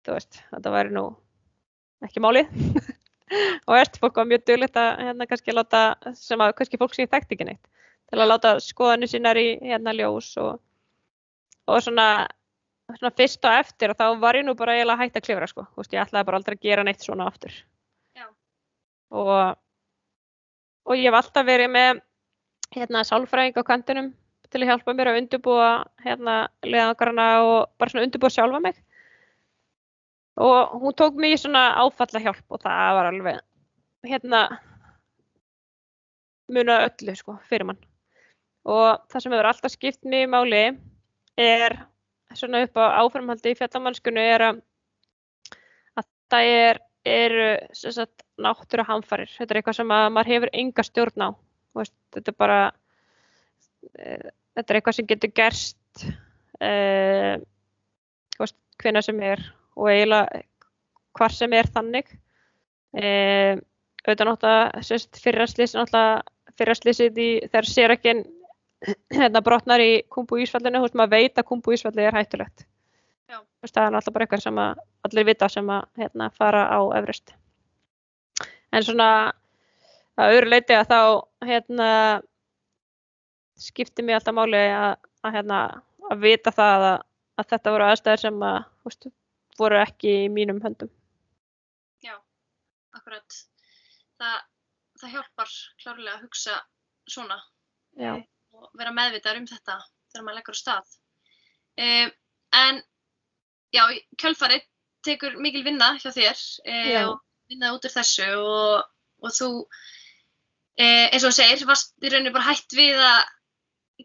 þú 0.06 0.16
veist, 0.16 0.40
þetta 0.50 0.74
væri 0.74 0.94
nú 0.96 1.04
ekki 2.04 2.22
málið 2.24 2.50
og 3.66 3.76
veist, 3.76 4.00
fólk 4.02 4.18
var 4.18 4.28
mjög 4.30 4.46
duglegt 4.48 4.80
að 4.80 5.04
hérna 5.06 5.28
kannski 5.30 5.54
láta, 5.54 5.84
sem 6.18 6.40
að 6.40 6.56
kannski 6.58 6.80
fólk 6.80 6.96
sem 6.96 7.06
ég 7.06 7.12
þekkti 7.14 7.36
ekki 7.36 7.48
neitt, 7.50 7.62
til 8.10 8.20
að 8.20 8.30
láta 8.32 8.56
skoðanir 8.64 9.10
sínar 9.12 9.38
í 9.40 9.48
hérna 9.62 9.94
ljós 9.96 10.32
og, 10.42 10.60
og 11.70 11.82
svona 11.84 12.10
svona 12.98 13.14
fyrst 13.16 13.44
og 13.46 13.56
eftir 13.60 13.92
og 13.92 13.98
þá 13.98 14.06
var 14.22 14.38
ég 14.38 14.46
nú 14.46 14.54
bara 14.58 14.76
eiginlega 14.76 15.04
hægt 15.04 15.18
að 15.18 15.26
klifra 15.26 15.48
sko, 15.50 15.66
þú 15.70 15.82
veist, 15.82 15.94
ég 15.94 16.02
ætlaði 16.04 16.28
bara 16.28 16.40
aldrei 16.40 16.56
að 16.56 16.64
gera 16.66 16.84
neitt 16.86 17.04
svona 17.04 17.26
aftur. 17.30 17.54
Og, 19.10 19.34
og 20.86 20.98
ég 20.98 21.08
hef 21.08 21.18
alltaf 21.18 21.46
verið 21.46 21.72
með 21.74 22.02
hérna 22.74 23.02
sálfræðing 23.06 23.58
á 23.58 23.62
kantinum 23.66 24.12
til 24.50 24.62
að 24.62 24.70
hjálpa 24.70 24.94
mér 24.94 25.12
að 25.12 25.20
undirbúa 25.22 25.70
hérna 26.04 26.36
leðangarna 26.66 27.26
og 27.46 27.58
bara 27.78 27.92
svona 27.92 28.06
undirbúa 28.06 28.30
sjálfa 28.34 28.62
mig. 28.62 28.78
Og 30.40 30.80
hún 30.80 30.96
tók 30.96 31.18
mig 31.20 31.34
í 31.34 31.38
svona 31.40 31.74
áfalla 31.82 32.22
hjálp 32.24 32.54
og 32.54 32.62
það 32.62 32.94
var 32.96 33.08
alveg 33.10 33.40
hérna 34.08 34.40
munað 36.50 36.86
öllu 36.88 37.16
sko 37.18 37.36
fyrir 37.48 37.68
mann. 37.68 37.80
Og 38.64 39.02
það 39.12 39.24
sem 39.24 39.34
hefur 39.34 39.48
alltaf 39.50 39.74
skipt 39.74 40.08
mig 40.08 40.24
í 40.24 40.30
máli 40.30 40.62
er 41.40 41.76
svona 42.36 42.62
upp 42.64 42.80
á 42.80 43.02
áframhaldi 43.02 43.52
í 43.52 43.58
fjallamannskunni 43.58 44.24
er 44.32 44.46
að, 44.48 44.62
að 45.98 46.08
það 46.32 46.50
er, 47.10 47.38
sem 47.76 47.94
sagt, 47.96 48.24
náttúru 48.40 48.84
hamfarir. 48.88 49.30
Þetta 49.36 49.54
er 49.54 49.60
eitthvað 49.60 49.80
sem 49.80 49.94
að 49.96 50.08
maður 50.16 50.32
hefur 50.34 50.54
enga 50.62 50.86
stjórn 50.86 51.26
á. 51.26 51.30
Veist, 51.76 51.96
þetta 52.16 52.32
er 52.32 52.40
bara, 52.40 52.58
e, 53.92 54.18
þetta 54.56 54.66
er 54.66 54.80
eitthvað 54.80 54.98
sem 54.98 55.08
getur 55.10 55.34
gerst 55.36 56.04
e, 56.60 56.72
hvena 58.80 59.02
sem 59.04 59.18
er 59.20 59.42
og 59.76 59.90
eiginlega 59.92 60.42
hvar 61.18 61.34
sem 61.34 61.52
er 61.56 61.68
þannig. 61.70 62.10
E, 62.94 63.08
auðvitað 64.04 64.30
náttúrulega, 64.30 64.84
náttúrulega 65.78 67.20
í 67.20 67.30
þegar 67.46 67.68
sér 67.68 67.94
ekki 67.96 68.14
hérna 69.12 69.42
brotnar 69.44 69.82
í 69.82 70.02
kumbu 70.12 70.40
ísfallinu, 70.40 70.80
veist, 70.84 70.96
maður 70.96 71.16
veit 71.18 71.38
að 71.38 71.48
kumbu 71.50 71.74
ísfalli 71.76 72.06
er 72.06 72.16
hættulegt. 72.16 72.64
Veist, 73.60 73.74
það 73.74 73.84
er 73.86 73.98
alltaf 73.98 74.14
bara 74.14 74.26
eitthvað 74.26 74.46
sem 74.46 74.58
að 74.58 74.80
allir 75.06 75.28
vita 75.28 75.48
sem 75.52 75.68
að 75.70 75.86
hérna 76.00 76.30
fara 76.36 76.64
á 76.72 76.80
Everest. 76.96 77.34
En 78.72 78.86
svona 78.86 79.10
að 80.20 80.34
öðru 80.36 80.50
leiti 80.52 80.76
að 80.76 80.88
þá 80.90 81.00
hérna 81.48 81.90
skipti 83.60 84.04
mér 84.04 84.20
alltaf 84.20 84.36
máli 84.36 84.60
að, 84.72 84.96
að 85.26 85.36
hérna 85.36 85.60
að 86.10 86.24
vita 86.24 86.52
það 86.54 86.86
að, 86.88 86.98
að 87.40 87.50
þetta 87.52 87.74
voru 87.74 87.88
aðstæður 87.88 88.22
sem 88.24 88.44
að, 88.48 88.60
voru 89.60 89.80
ekki 89.80 90.12
í 90.24 90.32
mínum 90.32 90.60
höndum. 90.64 90.90
Já, 92.04 92.16
akkurat. 92.96 93.38
Það, 94.20 94.36
það 95.00 95.14
hjálpar 95.16 95.54
klárlega 95.82 96.16
að 96.16 96.26
hugsa 96.26 96.58
svona 97.10 97.38
Já. 97.98 98.14
og 98.54 98.68
vera 98.78 98.94
meðvitaður 98.94 99.42
um 99.42 99.48
þetta 99.50 99.78
þegar 100.10 100.26
maður 100.26 100.38
leggur 100.40 100.58
á 100.58 100.62
stað. 100.62 100.94
Um, 101.80 102.12
en 102.60 102.82
já, 103.74 103.82
kjölfarið 104.20 104.66
tekur 105.06 105.36
mikil 105.40 105.64
vinna 105.64 105.94
hjá 106.00 106.10
þér 106.12 106.40
Já. 106.66 107.02
og 107.08 107.20
vinna 107.50 107.72
út 107.74 107.86
úr 107.86 107.94
þessu 107.94 108.28
og, 108.36 108.88
og 109.24 109.34
þú, 109.36 109.50
um, 109.64 111.06
eins 111.10 111.24
og 111.24 111.30
þú 111.30 111.36
segir, 111.38 111.66
varst 111.68 111.94
í 112.02 112.10
rauninni 112.10 112.34
bara 112.34 112.50
hætt 112.50 112.76
við 112.76 113.00
að 113.00 113.20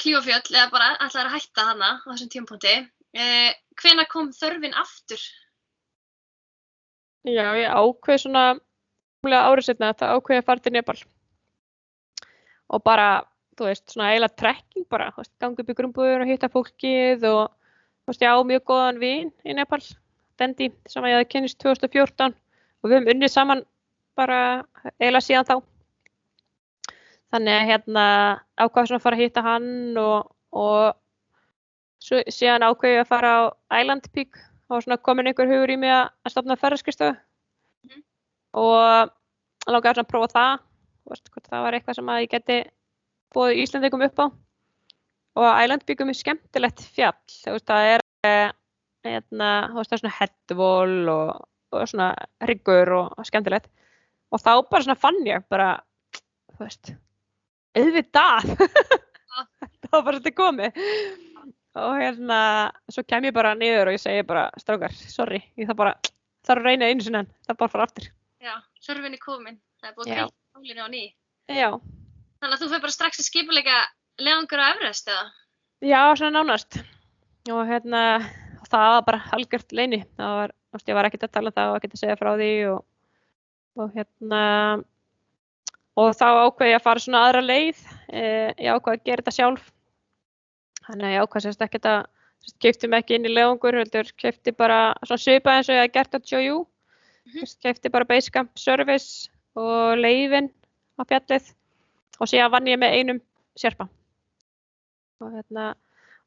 klífa 0.01 0.21
fjöll 0.25 0.57
eða 0.57 0.69
bara 0.73 0.91
ætlaði 0.99 1.29
að 1.29 1.35
hætta 1.37 1.67
hana 1.71 1.91
á 2.03 2.07
þessum 2.11 2.31
tímapunkti. 2.33 2.75
Um, 3.15 3.51
hvena 3.81 4.07
kom 4.11 4.31
þörfin 4.35 4.75
aftur? 4.77 5.21
Já, 7.25 7.55
ég 7.57 7.65
ákveð 7.73 8.19
svona 8.21 8.45
árið 9.25 9.65
setna 9.65 9.91
þetta 9.93 10.11
ákveði 10.13 10.41
að 10.41 10.45
fara 10.45 10.61
til 10.61 10.73
Nepal. 10.75 10.97
Og 12.69 12.83
bara, 12.85 13.07
þú 13.57 13.69
veist, 13.69 13.85
svona 13.89 14.11
eiginlega 14.11 14.37
trekking 14.41 14.85
bara, 14.93 15.11
þú 15.15 15.23
veist, 15.23 15.33
ganga 15.41 15.63
upp 15.63 15.71
í 15.71 15.77
grunnbúður 15.79 16.25
og 16.25 16.29
hitta 16.29 16.51
fólkið 16.53 17.25
og, 17.31 17.43
þú 18.05 18.13
veist, 18.13 18.25
ég 18.25 18.29
á 18.29 18.37
mjög 18.45 18.65
góðan 18.69 19.01
vin 19.01 19.31
í 19.41 19.57
Nepal, 19.57 19.81
Dendi, 20.37 20.69
sem 20.85 21.05
ég 21.07 21.17
hafði 21.17 21.29
kynist 21.31 21.61
2014 21.63 22.35
og 22.35 22.89
við 22.89 22.97
höfum 22.99 23.11
unnið 23.15 23.31
saman 23.33 23.65
bara 24.19 24.39
eiginlega 24.99 25.25
síðan 25.25 25.49
þá. 25.49 25.55
Þannig 27.33 27.55
að 27.57 27.69
hérna 27.71 28.07
ákveði 28.61 28.89
svona 28.91 28.99
að 28.99 29.05
fara 29.07 29.17
að 29.17 29.23
hitta 29.23 29.45
hann 29.45 29.69
og, 29.97 30.33
og 30.53 30.83
svo, 32.03 32.21
síðan 32.29 32.67
ákveði 32.67 33.01
að 33.01 33.09
fara 33.09 33.31
á 33.33 33.41
Island 33.79 34.11
Peak 34.13 34.37
og 34.69 34.81
svona 34.83 34.97
komin 35.01 35.27
einhver 35.29 35.49
hugur 35.49 35.73
í 35.73 35.77
mig 35.79 35.91
að 35.93 36.31
stofna 36.33 36.57
ferðarskristofu 36.57 37.15
Mhm. 37.85 38.01
og 38.57 39.11
langaði 39.69 39.95
svona 39.99 40.05
að 40.05 40.11
prófa 40.13 40.31
það. 40.33 40.59
Veist, 41.09 41.29
hvort 41.29 41.47
það 41.51 41.63
var 41.65 41.73
eitthvað 41.77 41.95
sem 41.99 42.09
að 42.09 42.21
ég 42.23 42.29
geti 42.31 42.57
búið 43.35 43.59
Íslandingum 43.61 44.05
upp 44.07 44.19
á. 44.19 44.25
Og 45.35 45.63
Island 45.63 45.85
byggum 45.85 46.09
er 46.09 46.17
skemmtilegt 46.17 46.81
fjall. 46.95 47.13
Veist, 47.45 47.65
það 47.67 47.89
er 47.93 48.05
eh, 48.25 48.51
hérna, 49.05 49.49
veist, 49.75 49.91
það 49.91 49.97
er 49.97 50.01
svona 50.03 50.17
heddvól 50.19 51.09
og, 51.13 51.47
og 51.75 51.87
svona 51.91 52.07
hryggur 52.41 52.93
og 53.01 53.25
skemmtilegt. 53.27 53.69
Og 54.33 54.41
þá 54.41 54.51
bara 54.69 54.81
svona 54.87 54.97
fann 54.97 55.21
ég 55.27 55.45
bara, 55.49 55.69
þú 56.55 56.63
veist 56.65 56.95
auðvitað. 57.77 58.49
Það 59.85 59.91
var 59.91 60.03
bara 60.05 60.17
svolítið 60.17 60.33
komið 60.39 60.77
og 61.75 61.97
hérna, 61.99 62.39
svo 62.91 63.03
kem 63.07 63.27
ég 63.27 63.35
bara 63.35 63.53
niður 63.57 63.91
og 63.91 63.97
ég 63.97 64.01
segi 64.03 64.23
bara, 64.27 64.47
strákar, 64.61 64.93
sorry, 65.11 65.41
ég 65.59 65.67
þarf 65.69 65.79
bara, 65.81 65.93
þarf 66.47 66.61
að 66.63 66.69
reyna 66.69 66.89
einu 66.91 67.03
sinni 67.05 67.21
en 67.23 67.29
það 67.47 67.59
bara 67.61 67.73
fara 67.73 67.87
aftur. 67.89 68.07
Já, 68.45 68.55
þörfin 68.85 69.17
er 69.17 69.21
komin. 69.23 69.59
Það 69.81 69.89
er 69.89 69.95
búið 69.97 70.11
Já. 70.11 70.15
að 70.15 70.31
kveita 70.31 70.59
hólinu 70.59 70.85
á 70.85 70.89
ný. 70.93 71.03
Já, 71.51 71.69
Þannig 72.41 72.55
að 72.55 72.61
þú 72.61 72.67
fyrir 72.71 72.83
bara 72.83 72.93
strax 72.95 73.19
að 73.21 73.27
skipuleika 73.29 73.75
leðangur 74.21 74.61
á 74.61 74.65
Everest 74.75 75.07
eða? 75.09 75.25
já, 75.85 75.99
svona 76.17 76.31
nánast. 76.39 76.79
Og 77.51 77.61
hérna, 77.69 78.01
það 78.69 78.89
var 78.95 79.05
bara 79.07 79.21
algjört 79.37 79.75
leini. 79.75 80.01
Það 80.17 80.35
var, 80.39 80.53
veist, 80.73 80.89
ég 80.89 80.97
var 80.97 81.07
ekkert 81.09 81.27
að 81.27 81.33
tala 81.37 81.51
um 81.51 81.55
það 81.55 81.71
og 81.71 81.77
ekkert 81.79 81.95
að 81.97 82.01
segja 82.03 82.17
frá 82.19 82.31
því 82.39 82.49
og, 82.71 82.79
og 83.81 83.95
hérna, 83.97 84.41
og 85.95 86.11
þá 86.17 86.25
ákveði 86.45 86.71
ég 86.73 86.79
að 86.79 86.85
fara 86.87 87.03
svona 87.05 87.23
aðra 87.27 87.43
leið. 87.45 87.83
E, 88.09 88.23
ég 88.65 88.71
ákveði 88.77 88.99
að 88.99 89.05
gera 89.09 89.23
þetta 89.23 89.35
sjálf. 89.39 89.67
Þannig 90.85 91.07
að 91.07 91.15
ég 91.15 91.25
ákveði 91.25 91.47
sérst 91.47 91.65
ekkert 91.65 91.87
að, 91.89 92.01
kefti 92.61 92.89
mig 92.89 93.03
ekki 93.03 93.17
inn 93.17 93.25
í 93.25 93.33
leðangur, 93.33 93.77
heldur, 93.81 94.09
kefti 94.21 94.53
bara 94.53 94.79
svona 95.01 95.23
svipað 95.23 95.59
eins 95.59 95.69
og 95.71 95.77
ég 95.77 95.85
hef 95.87 95.93
gert 95.95 96.17
á 96.17 96.19
Joju. 96.31 96.59
Mhm. 97.25 97.53
Kefti 97.65 97.89
bara 97.89 98.05
Basecamp 98.05 98.51
Service 98.59 99.29
og 99.57 99.97
leifin 99.97 100.51
á 100.99 101.01
fjallið 101.09 101.53
og 102.19 102.29
síðan 102.29 102.51
vann 102.53 102.69
ég 102.69 102.79
með 102.79 102.97
einum 102.99 103.21
sérpa. 103.57 103.89
Og 105.23 105.31
hérna, 105.31 105.73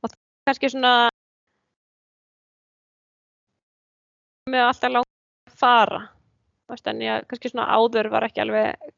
og 0.02 0.10
það 0.10 0.18
er 0.18 0.48
kannski 0.48 0.72
svona 0.72 0.92
með 4.48 4.66
alltaf 4.66 4.92
langt 4.92 5.08
að 5.46 5.58
fara. 5.60 6.02
En 6.68 7.00
ég 7.04 7.28
kannski 7.28 7.52
svona 7.52 7.70
áður 7.78 8.10
var 8.12 8.26
ekki 8.26 8.42
alveg 8.42 8.90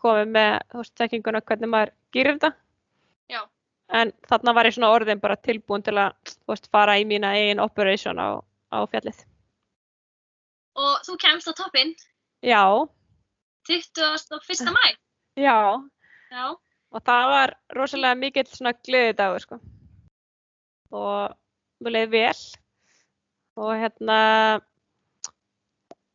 komið 0.00 0.34
með, 0.34 0.84
þekkinguna 0.98 1.40
hvernig 1.44 1.70
maður 1.72 1.94
gerir 2.12 2.36
þetta. 2.36 2.52
En 3.92 4.12
þarna 4.28 4.54
var 4.56 4.66
ég 4.68 4.74
svona 4.76 4.92
orðin 4.94 5.20
bara 5.20 5.36
tilbúin 5.36 5.84
til 5.84 5.98
að, 6.00 6.16
veist, 6.48 6.70
fara 6.72 6.96
í 6.98 7.04
mína 7.08 7.34
eigin 7.36 7.60
operation 7.60 8.16
á, 8.16 8.40
á 8.72 8.78
fjallið. 8.88 9.24
Og 10.80 10.94
þú 11.06 11.16
kemst 11.20 11.50
á 11.50 11.52
toppinn 11.54 11.92
Já, 12.44 12.64
21. 13.68 14.72
mæ. 14.72 14.96
já. 15.36 15.80
Já. 16.32 16.56
Og 16.94 17.02
það 17.02 17.28
var 17.30 17.54
rosalega 17.74 18.18
mikill 18.18 18.46
svona 18.50 18.74
gleðidagur, 18.86 19.42
sko. 19.42 19.58
Og 20.94 21.34
mér 21.82 21.96
leiði 21.96 22.10
vel. 22.12 22.42
Og 23.58 23.70
hérna, 23.78 24.18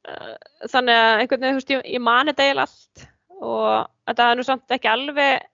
uh, 0.07 0.35
þannig 0.71 0.99
að 1.01 1.23
einhvern 1.23 1.43
veginn, 1.43 1.57
þú 1.57 1.61
veist, 1.61 1.73
ég, 1.75 1.85
ég 1.95 2.03
mani 2.03 2.35
eiginlega 2.35 2.67
allt. 2.67 3.05
Og 3.39 3.89
þetta 4.09 4.29
er 4.29 4.39
nú 4.39 4.45
samt 4.47 4.75
ekki 4.75 4.91
alveg, 4.91 5.49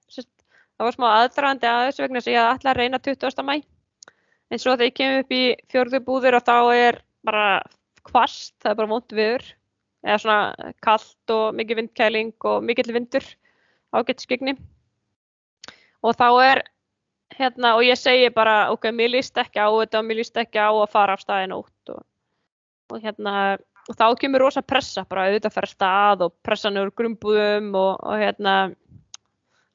það 0.76 0.88
var 0.88 0.98
smá 0.98 1.08
aðdragandi 1.12 1.70
að 1.72 1.86
þessu 1.88 2.06
vegna 2.06 2.22
þess 2.22 2.32
að 2.32 2.36
ég 2.36 2.52
ætla 2.52 2.72
að 2.74 2.80
reyna 2.82 3.02
20. 3.08 3.46
mæ. 3.48 3.56
En 4.54 4.62
svo 4.62 4.76
þegar 4.76 4.90
ég 4.90 4.98
kem 5.00 5.20
upp 5.22 5.34
í 5.34 5.44
fjórðu 5.74 6.02
búður 6.06 6.38
og 6.40 6.46
þá 6.46 6.58
er 6.76 7.00
bara 7.26 7.48
hvast, 8.12 8.54
það 8.62 8.72
er 8.72 8.80
bara 8.82 8.92
vont 8.94 9.18
viður. 9.18 9.48
Eða 10.06 10.22
svona 10.22 10.72
kallt 10.86 11.34
og 11.34 11.46
mikið 11.58 11.82
vindkæling 11.82 12.34
og 12.46 12.62
mikill 12.62 12.94
vindur 12.94 13.26
ágætt 13.96 14.22
skygni 14.22 14.54
og 16.06 16.16
þá 16.20 16.28
er 16.44 16.62
hérna 17.36 17.76
og 17.78 17.86
ég 17.86 17.98
segi 18.00 18.30
bara 18.34 18.70
ok, 18.74 18.92
mér 18.94 19.16
líst 19.16 19.38
ekki 19.42 19.60
á 19.62 19.70
þetta 19.70 20.02
og 20.02 20.08
mér 20.08 20.20
líst 20.22 20.38
ekki 20.38 20.62
á 20.62 20.70
að 20.70 20.92
fara 20.94 21.16
af 21.16 21.24
staði 21.24 21.50
nótt 21.52 21.94
og, 21.94 22.04
og 22.94 23.02
hérna 23.02 23.58
og 23.86 23.98
þá 23.98 24.06
kemur 24.22 24.46
rosa 24.46 24.64
pressa 24.66 25.06
bara 25.10 25.28
auðvitað 25.28 25.52
að 25.52 25.58
fara 25.58 25.72
stað 25.72 26.26
og 26.28 26.36
pressan 26.46 26.80
úr 26.82 26.92
grumbúðum 26.96 27.72
og, 27.74 27.92
og 28.02 28.22
hérna 28.22 28.56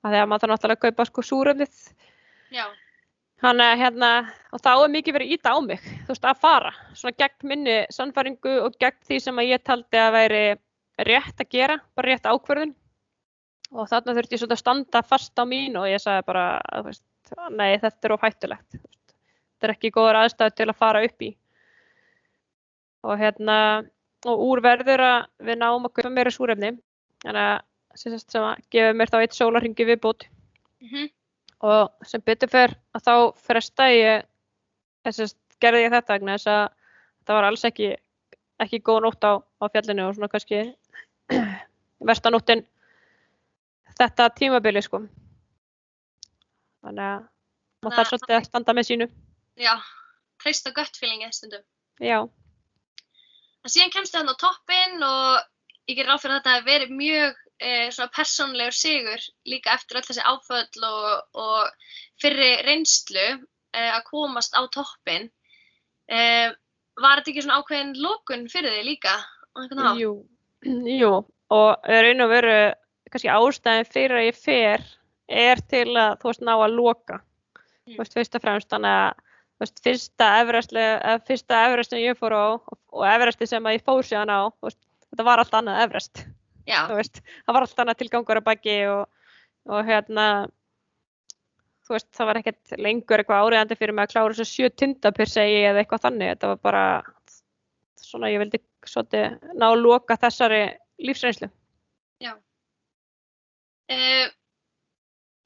að 0.04 0.14
því 0.14 0.22
að 0.22 0.30
maður 0.30 0.44
þarf 0.44 0.54
náttúrulega 0.54 0.78
að 0.78 0.86
kaupa 0.86 1.08
sko 1.08 1.26
súröfnið 1.26 1.82
Já. 2.50 2.64
hann 3.44 3.62
hérna 3.82 4.10
og 4.52 4.62
þá 4.64 4.72
er 4.72 4.94
mikið 4.96 5.16
verið 5.18 5.36
ít 5.36 5.50
á 5.50 5.54
mig 5.64 5.84
þú 5.84 6.14
veist 6.14 6.26
að 6.30 6.42
fara 6.42 6.72
svona 6.94 7.18
gegn 7.20 7.52
minni 7.52 7.76
sannfæringu 7.92 8.56
og 8.64 8.80
gegn 8.80 9.00
því 9.08 9.20
sem 9.26 9.40
að 9.42 9.50
ég 9.54 9.64
taldi 9.64 10.00
að 10.00 10.16
væri 10.16 10.44
rétt 11.06 11.40
að 11.40 11.50
gera 11.50 11.78
bara 11.96 12.12
rétt 12.12 12.28
ákvörðun. 12.28 12.74
Og 13.70 13.86
þarna 13.88 14.16
þurfti 14.16 14.34
ég 14.34 14.42
svolítið 14.42 14.56
að 14.56 14.62
standa 14.64 15.02
fast 15.06 15.38
á 15.38 15.44
mín 15.46 15.78
og 15.78 15.86
ég 15.86 16.02
sagði 16.02 16.26
bara, 16.26 16.44
veist, 16.84 17.04
nei 17.54 17.78
þetta 17.78 18.08
er 18.08 18.14
of 18.16 18.24
hættulegt, 18.24 18.70
þetta 18.74 19.68
er 19.68 19.74
ekki 19.76 19.92
góður 19.94 20.18
aðstæð 20.24 20.56
til 20.58 20.68
að 20.68 20.80
fara 20.80 21.02
upp 21.06 21.22
í. 21.22 21.30
Og 23.06 23.20
hérna 23.20 23.58
og 24.28 24.42
úr 24.50 24.60
verður 24.64 25.04
að 25.06 25.20
við 25.46 25.60
náum 25.60 25.86
að 25.86 25.94
kaupa 25.96 26.12
meira 26.12 26.32
súrefni. 26.34 26.74
Þannig 27.22 27.46
að 27.46 27.62
sem, 27.94 28.12
sagt, 28.14 28.30
sem 28.30 28.44
að 28.44 28.62
gefa 28.70 28.96
mér 28.96 29.10
þá 29.12 29.18
eitt 29.22 29.38
sólarringi 29.38 29.88
viðbót 29.88 30.28
Mm 30.80 31.10
og 31.60 32.06
sem 32.08 32.22
betur 32.24 32.48
fer 32.48 32.72
að 32.96 33.02
þá 33.04 33.14
fresta 33.44 33.88
ég 33.92 34.22
þess 35.04 35.24
að 35.26 35.32
gerði 35.60 35.82
ég 35.84 35.92
þetta 35.92 36.16
vegna 36.16 36.36
þess 36.38 36.48
að 36.52 36.62
það 37.28 37.36
var 37.36 37.48
alls 37.48 37.64
ekki 37.68 37.88
ekki 38.64 38.80
góð 38.84 39.02
nótt 39.04 39.26
á, 39.28 39.32
á 39.44 39.64
fjallinu 39.72 40.06
og 40.06 40.16
svona 40.16 40.30
kannski 40.32 40.62
verstanóttin 42.08 42.64
þetta 43.98 44.30
tímabili 44.38 44.82
sko 44.84 45.02
þannig 46.80 47.04
að 47.10 47.28
maður 47.84 47.96
þarf 47.98 48.12
svolítið 48.12 48.36
að 48.38 48.48
standa 48.48 48.76
með 48.76 48.90
sínu 48.90 49.10
Já. 49.60 49.74
Treysta 50.40 50.70
gött 50.72 50.96
feelingi 50.96 51.28
stundum. 51.36 51.60
já, 52.00 52.24
En 53.60 53.68
síðan 53.68 53.92
kemstu 53.92 54.16
þannig 54.16 54.40
á 54.40 54.42
toppinn 54.46 55.02
og 55.04 55.90
ég 55.90 55.98
gerir 55.98 56.08
ráð 56.08 56.22
fyrir 56.22 56.38
að 56.38 56.40
þetta 56.40 56.54
hafi 56.54 56.68
verið 56.70 56.94
mjög 56.96 57.40
eh, 57.60 57.88
svona 57.92 58.10
persónlegur 58.16 58.76
sigur 58.76 59.26
líka 59.48 59.76
eftir 59.76 60.00
öll 60.00 60.08
þessi 60.08 60.24
áföll 60.24 60.88
og, 60.88 61.36
og 61.38 61.92
fyrri 62.20 62.52
reynslu 62.66 63.26
eh, 63.28 63.90
að 63.92 64.06
komast 64.08 64.56
á 64.56 64.64
toppinn. 64.72 65.30
Eh, 66.10 66.48
var 67.00 67.20
þetta 67.20 67.32
ekki 67.32 67.44
svona 67.44 67.60
ákveðin 67.60 67.94
lókun 68.00 68.48
fyrir 68.50 68.74
þig 68.78 68.88
líka? 68.94 69.20
jú, 69.98 70.14
jú 71.00 71.12
og 71.50 71.88
raun 71.90 72.24
og 72.24 72.30
veru 72.30 72.58
kannski 73.10 73.32
ástæðin 73.32 73.90
fyrir 73.90 74.18
að 74.20 74.28
ég 74.28 74.38
fer 74.38 74.86
er 75.30 75.62
til 75.70 75.88
að 75.98 76.20
þú 76.20 76.30
veist 76.30 76.44
ná 76.46 76.52
að 76.54 76.76
loka 76.76 77.18
mm. 77.20 77.96
veist, 77.98 78.14
fyrst 78.14 78.36
og 78.38 78.44
fremst 78.44 78.70
þannig 78.70 78.98
að 78.98 79.24
veist, 79.62 79.82
fyrsta 79.84 80.30
Everest 81.66 81.90
sem 81.90 82.02
ég 82.04 82.18
fór 82.18 82.36
á 82.36 82.46
og 82.58 83.06
Everesti 83.06 83.48
sem 83.50 83.70
ég 83.74 83.84
fór 83.86 84.06
síðan 84.06 84.30
á 84.30 84.40
veist, 84.62 84.78
þetta 85.10 85.26
var 85.26 85.42
allt 85.42 85.58
annað 85.58 85.82
Everest 85.86 86.24
það 86.70 87.54
var 87.54 87.66
allt 87.66 87.84
annað 87.84 88.00
tilgangur 88.00 88.40
að 88.40 88.48
baki 88.48 88.78
og, 88.92 89.04
og 89.70 89.86
hérna 89.88 90.26
þú 91.86 91.96
veist 91.96 92.10
það 92.16 92.30
var 92.30 92.40
ekkert 92.40 92.74
lengur 92.78 93.22
eitthvað 93.22 93.46
áriðandi 93.46 93.78
fyrir 93.80 93.96
mig 93.96 94.08
að 94.08 94.12
klára 94.14 94.34
þessu 94.38 94.48
sjö 94.50 94.72
tinda 94.72 95.14
per 95.14 95.30
segi 95.30 95.62
eða 95.66 95.82
eitthvað 95.82 96.04
þannig. 96.06 96.34
Þetta 96.34 96.52
var 96.52 96.60
bara 96.68 96.84
svona 98.00 98.30
ég 98.30 98.42
vildi 98.42 98.62
svolítið 98.86 99.56
ná 99.58 99.66
að 99.70 99.80
loka 99.84 100.18
þessari 100.20 100.60
lífsreynslu. 101.02 101.50
Já. 102.20 102.34
Uh, 103.90 104.28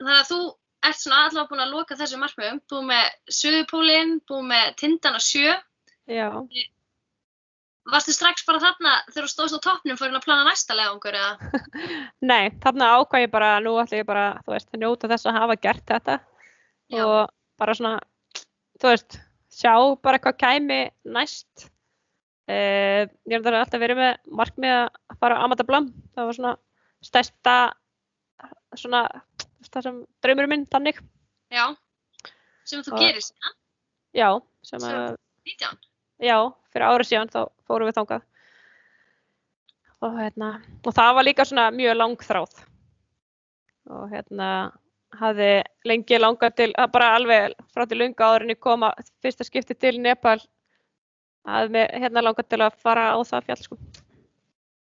Þannig 0.05 0.21
að 0.21 0.31
þú 0.31 0.39
ert 0.85 1.01
svona 1.01 1.19
allavega 1.25 1.51
búin 1.51 1.65
að 1.65 1.75
loka 1.75 1.97
þessu 1.99 2.21
markmiðum, 2.21 2.61
búið 2.71 2.87
með 2.91 3.35
söðupólinn, 3.39 4.15
búið 4.29 4.49
með 4.51 4.73
tindan 4.81 5.19
og 5.19 5.25
sjö. 5.25 5.55
Já. 6.11 6.29
Varstu 7.93 8.15
strax 8.17 8.47
bara 8.49 8.63
þarna 8.63 8.95
þegar 9.11 9.27
þú 9.27 9.33
stóðst 9.33 9.59
á 9.61 9.65
toppnum 9.67 9.99
fyrir 10.01 10.17
að 10.17 10.25
plana 10.25 10.47
næsta 10.49 10.77
legangur 10.77 11.19
eða? 11.19 11.51
Nei, 12.31 12.49
þarna 12.65 12.91
ákvæði 12.97 13.27
ég 13.27 13.35
bara, 13.35 13.51
nú 13.65 13.77
ætlum 13.83 14.01
ég 14.01 14.09
bara, 14.09 14.25
þú 14.47 14.55
veist, 14.55 14.71
að 14.73 14.83
njóta 14.85 15.11
þess 15.13 15.29
að 15.29 15.39
hafa 15.39 15.59
gert 15.67 15.85
þetta 15.93 16.19
Já. 16.95 17.05
og 17.05 17.21
bara 17.61 17.77
svona, 17.77 17.95
þú 18.81 18.91
veist, 18.95 19.19
sjá 19.53 19.75
bara 20.05 20.21
hvað 20.25 20.41
kæmi 20.41 20.81
næst. 21.13 21.69
Uh, 22.45 23.05
ég 23.29 23.39
hef 23.39 23.47
alltaf 23.49 23.81
verið 23.81 24.01
með 24.01 24.17
markmið 24.41 24.75
að 24.77 25.21
fara 25.21 25.41
á 25.41 25.45
Amata 25.45 25.65
Blam, 25.65 25.93
það 26.17 26.29
var 26.29 26.39
svona 26.39 26.57
stærsta 27.05 27.55
svona 28.79 29.05
það 29.73 29.87
sem 29.89 29.99
draumurum 30.25 30.53
minn 30.55 30.69
þannig 30.71 31.01
Já, 31.53 31.67
sem 32.69 32.85
þú 32.85 33.01
gerir 33.01 33.25
síðan 33.25 33.59
Já, 34.15 34.29
sem 34.67 34.87
að 34.87 35.17
19? 35.49 35.81
Já, 36.23 36.39
fyrir 36.71 36.87
árið 36.87 37.11
síðan 37.11 37.33
þá 37.33 37.41
fórum 37.67 37.91
við 37.91 37.99
þángað 37.99 38.31
og 40.05 40.17
hérna 40.21 40.49
og 40.85 40.95
það 40.95 41.13
var 41.17 41.27
líka 41.27 41.47
svona 41.49 41.67
mjög 41.75 41.99
langþráð 41.99 42.57
og 43.95 44.07
hérna 44.13 44.49
hafði 45.19 45.51
lengi 45.89 46.19
langað 46.21 46.57
til 46.61 46.71
bara 46.93 47.15
alveg 47.17 47.55
frá 47.73 47.87
til 47.89 48.01
lunga 48.03 48.31
árinni 48.35 48.57
koma 48.59 48.93
fyrsta 49.25 49.47
skipti 49.47 49.77
til 49.79 49.97
Nepal 50.03 50.39
hafði 51.49 51.77
mig 51.77 51.93
hérna 52.05 52.25
langað 52.25 52.51
til 52.53 52.63
að 52.65 52.81
fara 52.83 53.13
á 53.15 53.19
það 53.23 53.47
fjall 53.49 53.63
sko 53.67 53.79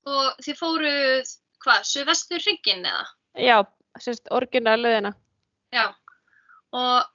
Og 0.08 0.44
þið 0.44 0.56
fóruð 0.56 1.32
hvað, 1.64 1.86
söðvestur 1.90 2.44
hrygginn 2.44 2.86
eða? 2.88 3.04
Já, 3.44 3.58
sérst 4.00 4.30
orginaliðina. 4.32 5.12
Já, 5.76 5.90
og 6.72 7.10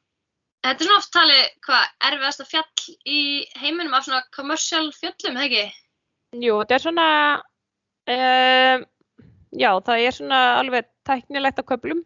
þetta 0.63 0.85
er 0.85 0.89
svona 0.89 1.01
oft 1.01 1.13
talið, 1.15 1.43
hvað, 1.67 1.91
erfiðast 2.09 2.43
að 2.45 2.51
fjall 2.53 2.95
í 3.09 3.21
heiminum 3.59 3.97
af 3.97 4.07
svona 4.07 4.23
kommersial 4.37 4.87
fjöllum, 4.95 5.39
hefði 5.41 5.61
ekki? 5.63 5.81
Jú, 6.43 6.57
þetta 6.63 6.77
er 6.77 6.85
svona, 6.87 7.09
um, 8.15 8.87
já, 9.59 9.69
það 9.89 10.07
er 10.07 10.17
svona 10.17 10.41
alveg 10.61 10.89
tæknilegt 11.09 11.61
á 11.61 11.65
köplum 11.69 12.01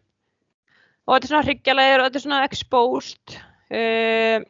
og 1.07 1.13
þetta 1.13 1.27
er 1.27 1.31
svona 1.31 1.47
hryggjalegir 1.47 2.01
og 2.01 2.07
þetta 2.09 2.19
er 2.19 2.25
svona 2.25 2.43
exposed, 2.49 3.37
um, 3.77 4.47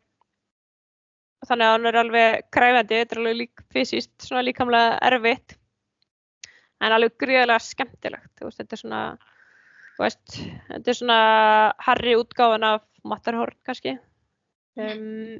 þannig 1.48 1.68
að 1.68 1.76
hann 1.76 1.92
er 1.92 2.02
alveg 2.02 2.52
kræfandi, 2.56 3.02
þetta 3.04 3.18
er 3.18 3.24
alveg 3.24 3.40
lík, 3.44 3.66
fysiskt, 3.76 4.16
svona 4.26 4.46
líkamlega 4.48 4.98
erfitt, 5.12 5.58
en 6.82 6.96
alveg 6.96 7.18
gríðilega 7.22 7.62
skemmtilegt, 7.64 8.34
veist, 8.42 8.62
þetta 8.64 8.78
er 8.78 8.82
svona 8.82 9.02
veist, 10.02 10.38
þetta 10.70 10.94
er 10.94 11.00
svona 11.00 11.20
harri 11.88 12.16
útgáðan 12.20 12.68
af 12.68 12.86
Matterhorn 13.08 13.58
kannski. 13.68 13.98
Um, 14.78 15.40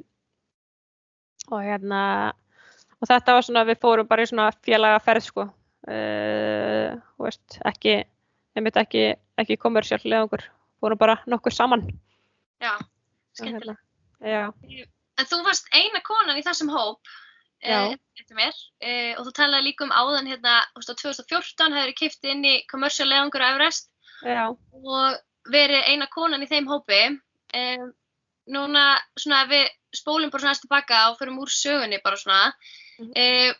og 1.52 1.62
hérna 1.62 2.02
og 2.98 3.06
þetta 3.10 3.36
var 3.36 3.46
svona, 3.46 3.64
við 3.68 3.80
fórum 3.82 4.08
bara 4.10 4.24
í 4.24 4.30
svona 4.30 4.50
félagaferð 4.66 5.28
sko. 5.28 5.48
Uh, 5.88 6.98
veist, 7.22 7.60
ekki, 7.68 8.00
einmitt 8.58 8.78
ekki 8.80 9.12
ekki 9.38 9.58
kommersiállega 9.60 10.26
okkur, 10.26 10.44
fórum 10.82 11.00
bara 11.00 11.18
nokkur 11.30 11.54
saman. 11.54 11.86
Já, 12.62 12.74
skemmtilega 13.38 13.78
Já. 14.18 14.50
En 15.18 15.26
þú 15.30 15.40
varst 15.46 15.68
eina 15.74 16.00
konan 16.02 16.38
í 16.38 16.42
þessum 16.42 16.70
hóp 16.74 17.06
uh, 17.64 17.94
mér, 18.36 18.58
uh, 18.84 19.12
og 19.18 19.28
þú 19.28 19.32
talaði 19.38 19.68
líka 19.68 19.86
um 19.86 19.94
áðan 19.94 20.30
hérna, 20.30 20.58
þú 20.74 20.82
veist 20.82 20.92
á 20.92 21.00
2014 21.02 21.78
hefur 21.78 21.90
þið 21.90 21.98
kiptið 22.02 22.34
inn 22.34 22.44
í 22.44 22.56
kommersiállega 22.70 23.28
okkur 23.28 23.44
á 23.44 23.50
Everest 23.54 23.90
Já. 24.22 24.44
og 24.50 25.18
verið 25.52 25.88
eina 25.92 26.08
konan 26.12 26.44
í 26.44 26.50
þeim 26.50 26.68
hópi. 26.68 27.00
Um, 27.56 27.88
núna 28.52 28.84
svona 29.16 29.44
við 29.48 29.68
spólum 29.96 30.30
bara 30.32 30.42
svona 30.42 30.52
aðeins 30.52 30.64
tilbaka 30.64 31.00
og 31.10 31.18
förum 31.20 31.40
úr 31.42 31.52
sögunni 31.52 32.00
bara 32.04 32.16
svona. 32.20 32.52
Mm 32.98 33.06
-hmm. 33.06 33.50
um, 33.50 33.56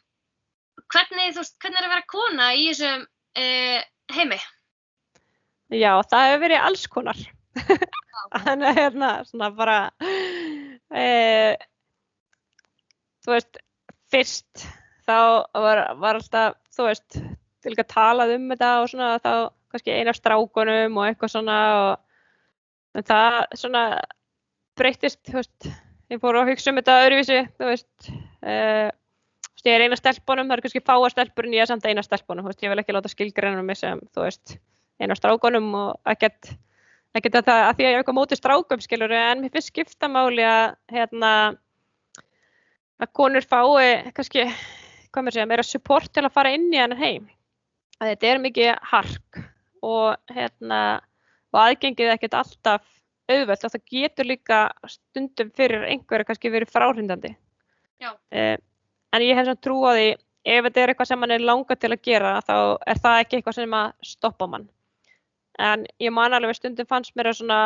hvernig, 0.92 1.32
þú 1.34 1.42
veist, 1.42 1.57
hvernig 1.62 1.78
er 1.78 1.86
að 1.86 1.94
vera 1.94 2.12
kona 2.12 2.53
í 2.55 2.68
þessum 2.68 3.07
uh, 3.38 3.80
heimi? 4.16 4.40
Já, 5.68 5.92
það 6.11 6.26
hefur 6.26 6.42
verið 6.44 6.64
alls 6.64 6.86
konar. 6.86 7.18
Þannig 8.44 8.68
að 8.68 8.78
hérna 8.78 9.11
svona 9.24 9.51
bara, 9.57 9.78
uh, 10.90 11.55
þú 13.24 13.34
veist, 13.34 13.61
fyrst 14.12 14.66
þá 15.09 15.18
var, 15.56 15.82
var 16.00 16.18
alltaf, 16.18 16.59
þú 16.76 16.88
veist, 16.88 17.18
til 17.64 17.74
að 17.74 17.88
talað 17.90 18.34
um 18.36 18.46
þetta 18.52 18.70
og 18.82 18.90
svona 18.92 19.09
þá 19.22 19.32
kannski 19.72 19.94
eina 19.94 20.14
strákunum 20.16 21.00
og 21.00 21.09
eitthvað 21.09 21.34
svona 21.34 21.59
og 22.98 23.02
það 23.09 23.40
svona 23.61 23.82
breytist, 24.78 25.20
þú 25.28 25.40
veist, 25.40 25.68
ég 26.12 26.22
fór 26.22 26.38
að 26.40 26.52
hugsa 26.52 26.72
um 26.72 26.78
þetta 26.80 26.96
öðruvísi, 27.04 27.40
þú 27.59 27.68
veist, 27.68 28.09
uh, 28.46 28.88
ég 29.66 29.74
er 29.74 29.84
eina 29.84 29.98
stelpunum, 29.98 30.48
það 30.48 30.56
er 30.56 30.64
kannski 30.66 30.84
fáa 30.86 31.11
stelpur 31.12 31.48
en 31.48 31.56
ég 31.56 31.64
er 31.64 31.70
samt 31.70 31.86
eina 31.88 32.04
stelpunum, 32.04 32.46
þú 32.46 32.52
veist, 32.52 32.64
ég 32.64 32.72
vil 32.72 32.82
ekki 32.82 32.96
láta 32.96 33.12
skilgreina 33.12 33.64
mig 33.66 33.80
sem, 33.80 34.00
þú 34.14 34.24
veist, 34.24 34.56
eina 35.02 35.16
strákunum 35.18 35.68
og 35.78 36.12
ekkert, 36.14 36.52
ekkert 37.18 37.40
að 37.40 37.50
það, 37.50 37.64
að 37.66 37.78
því 37.78 37.86
að 37.86 37.90
ég 37.90 37.96
hef 37.96 38.02
eitthvað 38.04 38.18
mótið 38.20 38.40
strákum, 38.40 38.84
skilur, 38.84 39.16
en 39.18 39.42
mér 39.42 39.54
finnst 39.54 39.72
skiptamáli 39.72 40.46
að, 40.46 40.76
hérna, 40.94 41.32
að 42.99 43.12
konur 43.14 43.46
fái 43.46 44.12
kannski, 44.16 44.46
hvað 45.12 45.26
mér 45.26 45.36
segja, 45.36 45.49
meira 45.51 45.66
support 45.66 46.12
til 46.12 46.24
að 46.26 46.34
fara 46.34 46.53
inn 46.55 46.68
í 46.72 46.80
hann 46.80 46.96
heim, 46.99 47.28
að 47.99 48.12
þetta 48.12 48.30
er 48.30 48.42
mikið 48.44 48.70
hark 48.92 49.42
og, 49.86 50.16
hérna, 50.34 50.80
og 51.55 51.61
aðgengið 51.62 52.14
ekkert 52.14 52.38
alltaf 52.40 52.86
auðvelt 53.28 53.66
og 53.66 53.74
það 53.74 53.84
getur 53.92 54.28
líka 54.28 54.62
stundum 54.88 55.51
fyrir 55.57 55.84
einhverja 55.88 56.28
kannski 56.28 56.53
verið 56.53 56.72
fráhrindandi. 56.72 57.34
Eh, 58.32 58.57
en 59.12 59.24
ég 59.24 59.36
hef 59.36 59.49
svona 59.49 59.61
trú 59.61 59.78
á 59.84 59.92
því 59.92 60.09
ef 60.49 60.64
þetta 60.64 60.80
er 60.80 60.92
eitthvað 60.92 61.11
sem 61.11 61.20
mann 61.20 61.34
er 61.34 61.44
langað 61.44 61.80
til 61.82 61.92
að 61.92 62.05
gera 62.09 62.34
þá 62.46 62.55
er 62.86 63.01
það 63.05 63.22
ekki 63.22 63.38
eitthvað 63.38 63.59
sem 63.59 63.78
að 63.78 64.11
stoppa 64.11 64.49
mann. 64.49 64.68
En 65.59 65.84
ég 66.01 66.14
man 66.14 66.36
alveg 66.36 66.57
stundum 66.57 66.88
fannst 66.88 67.16
mér 67.18 67.32
að 67.32 67.40
svona, 67.40 67.61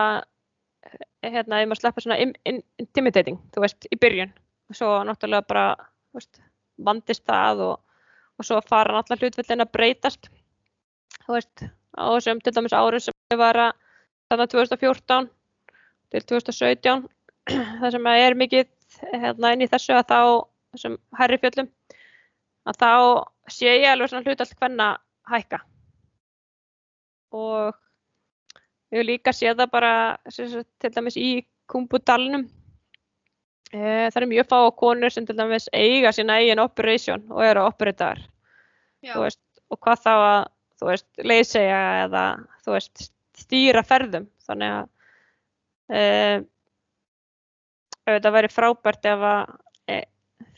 hérna, 1.22 1.61
ef 1.61 1.68
maður 1.68 1.83
sleppur 1.83 2.07
svona 2.07 2.18
in, 2.24 2.33
in, 2.49 2.62
intimidating, 2.80 3.39
þú 3.55 3.66
veist, 3.66 3.87
í 3.93 3.99
byrjun. 4.01 4.33
Svo 4.77 4.91
náttúrulega 5.07 5.47
bara, 5.49 5.66
veist, 6.16 6.41
vandist 6.81 7.25
það 7.29 7.64
og, 7.66 7.75
og 8.39 8.47
svo 8.47 8.61
fara 8.64 8.95
náttúrulega 8.97 9.29
hlutvillin 9.29 9.64
að 9.64 9.73
breytast, 9.77 10.31
þú 11.27 11.37
veist, 11.37 11.64
á 11.97 12.05
þessum 12.14 12.41
til 12.41 12.55
dæmis 12.57 12.77
árið 12.77 13.07
sem 13.07 13.18
við 13.33 13.41
var 13.43 13.61
að 13.66 13.73
þarna 14.33 14.47
2014 14.55 15.29
til 16.12 16.23
2017 16.31 17.05
það 17.83 17.91
sem 17.97 18.09
er 18.12 18.39
mikið 18.39 18.70
hérna 19.12 19.53
inn 19.53 19.64
í 19.64 19.70
þessu 19.70 19.97
að 19.97 20.09
þá 20.09 20.20
þessum 20.73 20.97
herri 21.18 21.39
fjöllum 21.43 21.68
að 22.68 22.79
þá 22.81 22.91
sé 23.51 23.77
ég 23.83 23.91
alveg 23.91 24.12
svona 24.12 24.25
hlut 24.27 24.43
allt 24.45 24.59
hvenna 24.61 24.89
hækka. 25.29 25.61
Og 27.33 27.77
við 28.93 29.07
líka 29.09 29.33
séð 29.35 29.62
það 29.62 29.73
bara 29.73 29.95
til 30.31 30.93
dæmis 30.95 31.16
í 31.18 31.31
kumbudalunum 31.70 32.47
það 33.73 34.18
er 34.20 34.29
mjög 34.29 34.49
fá 34.51 34.59
konur 34.77 35.12
sem 35.14 35.25
til 35.27 35.37
dæmis 35.39 35.68
eiga 35.73 36.12
sína 36.12 36.41
eigin 36.41 36.61
operation 36.61 37.23
og 37.33 37.45
eru 37.47 37.62
að 37.62 37.70
operita 37.73 38.11
þar 38.12 38.27
og 39.73 39.81
hvað 39.81 40.03
þá 40.05 40.12
að 40.12 40.43
þú 40.83 40.89
veist, 40.91 41.09
leysega 41.23 41.83
eða 42.07 42.25
þú 42.64 42.75
veist, 42.75 43.05
stýra 43.39 43.83
ferðum. 43.87 44.27
Þannig 44.43 44.75
að 44.75 44.89
uh, 45.95 46.45
þetta 48.11 48.35
væri 48.35 48.51
frábært 48.51 49.09
ef 49.12 49.27
að 49.29 49.53
e, 49.87 49.99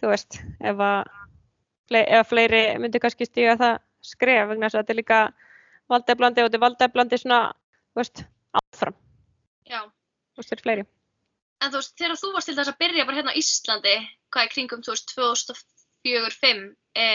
þú 0.01 0.13
veist, 0.15 0.41
ef 0.65 0.85
að 0.89 2.01
ef 2.01 2.31
fleiri 2.31 2.63
myndi 2.81 3.03
kannski 3.03 3.29
stíga 3.29 3.59
það 3.61 3.75
skref 4.05 4.49
vegna 4.51 4.71
þess 4.71 4.79
að 4.79 4.83
þetta 4.83 4.95
er 4.95 5.01
líka 5.03 5.21
valdeflandi 5.93 6.43
og 6.43 6.49
þetta 6.49 6.59
er 6.59 6.65
valdeflandi 6.65 7.21
svona, 7.21 7.41
þú 7.93 8.01
veist, 8.01 8.25
áfram. 8.63 8.97
Já. 9.69 9.81
Þú 9.85 10.41
veist, 10.41 10.49
þetta 10.49 10.61
er 10.61 10.65
fleiri 10.65 10.87
En 11.63 11.73
þú 11.73 11.81
veist, 11.81 11.95
þegar 12.01 12.21
þú 12.21 12.33
varst 12.35 12.51
til 12.51 12.57
þess 12.59 12.73
að 12.73 12.81
byrja 12.83 13.07
bara 13.09 13.19
hérna 13.21 13.35
á 13.35 13.41
Íslandi 13.41 13.97
hvað 14.35 14.47
er 14.47 14.53
kringum, 14.55 14.83
þú 14.85 14.95
veist, 14.95 15.15
2004-2005 15.15 16.65
e, 16.99 17.07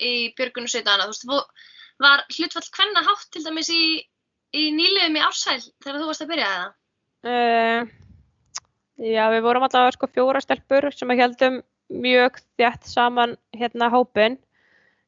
í 0.00 0.12
Björgun 0.38 0.68
og 0.68 0.72
Sveitana, 0.72 1.08
þú 1.08 1.32
veist, 1.32 1.64
Var 1.96 2.26
hlutfall 2.28 2.66
hvenna 2.76 3.00
hátt 3.06 3.30
til 3.32 3.40
dæmis 3.40 3.70
í, 3.72 3.84
í 4.52 4.64
nýliðum 4.76 5.14
í 5.16 5.22
ársæl 5.24 5.62
þegar 5.80 6.02
þú 6.02 6.08
varst 6.10 6.24
að 6.26 6.32
byrja 6.34 6.48
það? 6.50 6.74
Uh, 7.26 7.94
Já, 8.96 9.26
við 9.28 9.42
vorum 9.44 9.64
allavega 9.66 9.92
sko 9.92 10.08
fjóra 10.08 10.40
stelpur 10.40 10.88
sem 10.96 11.10
að 11.12 11.20
heldum 11.20 11.56
mjög 11.92 12.38
þjætt 12.56 12.88
saman 12.88 13.34
hérna 13.56 13.90
hópin. 13.92 14.38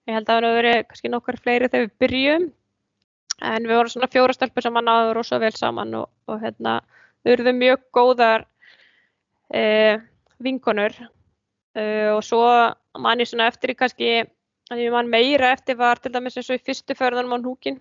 Ég 0.08 0.16
held 0.16 0.28
að 0.28 0.34
það 0.34 0.44
hefur 0.44 0.58
verið 0.58 0.80
kannski 0.90 1.12
nokkar 1.12 1.38
fleiri 1.40 1.70
þegar 1.72 1.86
við 1.86 1.94
byrjum. 2.04 2.44
En 3.48 3.68
við 3.68 3.78
vorum 3.78 3.92
svona 3.94 4.10
fjóra 4.12 4.36
stelpur 4.36 4.66
sem 4.66 4.76
að 4.76 4.86
náðu 4.90 5.14
rosa 5.16 5.38
vel 5.40 5.54
saman 5.56 5.94
og, 6.02 6.10
og 6.28 6.40
hérna 6.42 6.78
við 7.24 7.34
verðum 7.34 7.60
mjög 7.62 7.84
góðar 7.94 8.46
e, 9.54 9.62
vinkonur. 10.42 10.96
E, 11.74 11.84
og 12.14 12.22
svo 12.26 12.42
man 12.98 13.22
ég 13.22 13.30
svona 13.30 13.48
eftir 13.50 13.74
í 13.74 13.78
kannski, 13.78 14.10
að 14.72 14.84
ég 14.84 14.94
man 14.94 15.10
meira 15.10 15.52
eftir 15.54 15.78
var 15.78 16.00
til 16.02 16.12
dæmis 16.14 16.38
eins 16.38 16.50
og 16.50 16.58
í 16.58 16.64
fyrstu 16.64 16.96
förðanum 16.98 17.36
á 17.36 17.38
Núkin. 17.42 17.78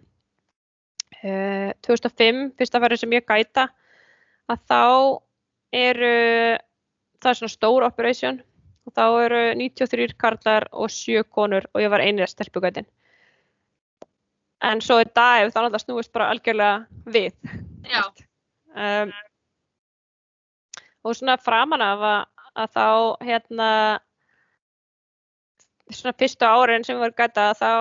E, 1.23 1.73
2005, 1.85 2.51
fyrsta 2.59 2.81
færið 2.83 3.03
sem 3.03 3.15
ég 3.17 3.27
gæta, 3.27 3.69
að 4.47 4.63
þá 4.69 4.83
eru, 5.75 6.13
það 7.21 7.31
er 7.31 7.39
svona 7.41 7.55
stór 7.55 7.87
operation 7.87 8.39
og 8.87 8.93
þá 8.95 9.05
eru 9.25 9.41
93 9.59 10.15
karlar 10.19 10.67
og 10.71 10.91
7 10.93 11.25
konur 11.27 11.67
og 11.73 11.83
ég 11.83 11.91
var 11.91 12.03
einið 12.03 12.31
stelpugætin. 12.31 12.87
En 14.63 14.81
svo 14.81 15.01
í 15.03 15.07
dag 15.07 15.51
það 15.51 15.67
náttúrulega 15.67 15.83
snúist 15.83 16.13
bara 16.15 16.29
algjörlega 16.33 16.85
við. 17.13 17.33
Um, 18.77 19.11
og 21.07 21.15
svona 21.15 21.37
framan 21.39 21.83
af 21.85 22.03
að, 22.11 22.19
að 22.63 22.75
þá 22.75 22.87
hérna 23.29 23.69
svona 25.87 26.17
fyrstu 26.19 26.47
árin 26.47 26.85
sem 26.85 26.99
varum 26.99 27.17
gæta 27.17 27.49
þá 27.57 27.71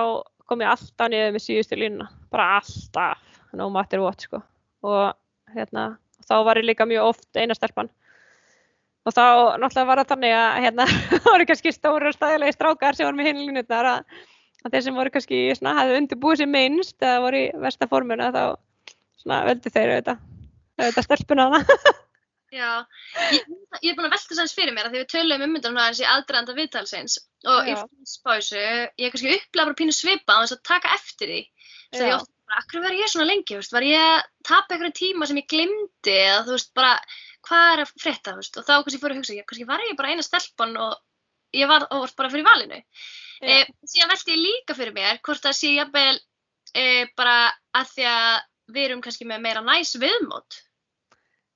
kom 0.47 0.63
ég 0.63 0.71
alltaf 0.71 1.11
niður 1.11 1.33
með 1.35 1.43
síðustu 1.43 1.77
línuna. 1.79 2.07
Bara 2.31 2.61
alltaf. 2.61 3.23
No 3.57 3.69
matter 3.73 3.99
what 4.03 4.21
sko. 4.23 4.39
Og 4.87 5.11
hérna 5.55 5.97
þá 6.27 6.35
var 6.47 6.59
ég 6.59 6.67
líka 6.67 6.87
mjög 6.87 7.11
oft 7.11 7.39
eina 7.39 7.55
stelpan 7.55 7.89
og 9.07 9.15
þá 9.15 9.23
náttúrulega 9.61 9.87
var 9.87 10.01
það 10.01 10.09
þannig 10.11 10.33
að 10.35 10.57
hérna 10.65 10.87
voru 11.29 11.45
kannski 11.47 11.71
stóru 11.71 12.09
og 12.09 12.15
stæðilegi 12.15 12.55
strákar 12.57 12.97
sem 12.97 13.07
voru 13.07 13.19
með 13.19 13.29
hinlínutnar 13.31 13.91
að, 13.93 14.17
að 14.65 14.73
þeir 14.73 14.85
sem 14.87 14.97
voru 14.99 15.13
kannski 15.13 15.43
svona 15.55 15.75
hafði 15.77 16.01
undirbúið 16.01 16.41
sér 16.41 16.51
minnst 16.51 16.97
eða 16.99 17.21
voru 17.23 17.43
í 17.45 17.45
vestaformuna 17.63 18.31
þá 18.35 18.41
svona 19.21 19.39
völdi 19.47 19.71
þeir 19.71 19.93
auðvitað, 19.93 20.25
auðvitað 20.81 21.07
stelpuna 21.07 21.47
það 21.55 21.71
Já, 22.53 22.85
ég, 23.35 23.43
ég 23.83 23.89
er 23.91 23.97
búin 23.97 24.07
að 24.07 24.13
velta 24.15 24.37
þess 24.37 24.55
fyrir 24.55 24.75
mér 24.75 24.87
að 24.87 24.93
því 24.93 25.01
við 25.01 25.09
töluðum 25.11 25.45
um 25.47 25.53
myndan 25.57 25.73
svona 25.73 25.87
eins 25.89 25.99
í 25.99 26.07
aðdraðanda 26.07 26.55
viðtalsins 26.55 27.17
og 27.43 27.67
Já. 27.67 27.71
í 27.73 27.73
fyrstspásu 27.81 28.61
ég 29.03 29.11
kannski 29.11 29.33
upplega 29.35 29.65
bara 29.65 29.79
pínu 29.81 29.95
svipa 29.95 30.37
á 30.39 30.41
þess 30.45 30.55
að 30.55 30.63
taka 30.69 30.93
eftir 30.95 31.33
því 31.33 31.41
þess 31.91 32.01
að 32.01 32.07
ég 32.07 32.15
ofta 32.15 32.31
bara, 32.47 32.61
akkur 32.61 32.83
var 32.85 32.95
ég 32.95 33.11
svona 33.11 33.27
lengi, 33.27 33.57
veist, 33.59 33.73
var 33.75 33.85
ég 33.85 34.03
að 34.03 34.21
tapa 34.47 34.75
einhverjum 34.75 34.95
tíma 34.95 35.27
sem 35.27 35.41
ég 35.41 35.49
glimti 35.51 36.15
eða 36.15 36.45
þú 36.47 36.55
veist 36.55 36.71
bara, 36.77 36.93
hvað 37.47 37.67
er 37.73 37.83
að 37.83 37.93
frétta, 38.03 38.35
veist, 38.39 38.59
og 38.59 38.67
þá 38.67 38.73
kannski 38.77 39.01
fór 39.01 39.15
að 39.15 39.21
hugsa, 39.21 39.37
ég, 39.37 39.47
kannski 39.49 39.67
var 39.67 39.83
ég 39.83 39.99
bara 39.99 40.13
eina 40.13 40.25
stelpan 40.25 40.75
og 40.83 40.95
ég 41.55 41.69
var 41.69 41.87
óvart 41.91 42.15
bara 42.19 42.31
fyrir 42.31 42.47
valinu. 42.47 42.79
E, 43.43 43.59
síðan 43.85 44.11
velti 44.13 44.33
ég 44.33 44.41
líka 44.41 44.75
fyrir 44.77 44.95
mér 44.95 45.19
hvort 45.25 45.43
það 45.43 45.57
sé 45.59 45.73
jafnvel 45.75 46.15
e, 46.73 46.85
bara 47.17 47.37
að 47.77 47.91
því 47.93 48.07
að 48.11 48.31
við 48.75 48.87
erum 48.87 49.03
kannski 49.03 49.27
með 49.27 49.43
meira 49.45 49.63
næs 49.63 49.93
viðmót. 49.99 50.61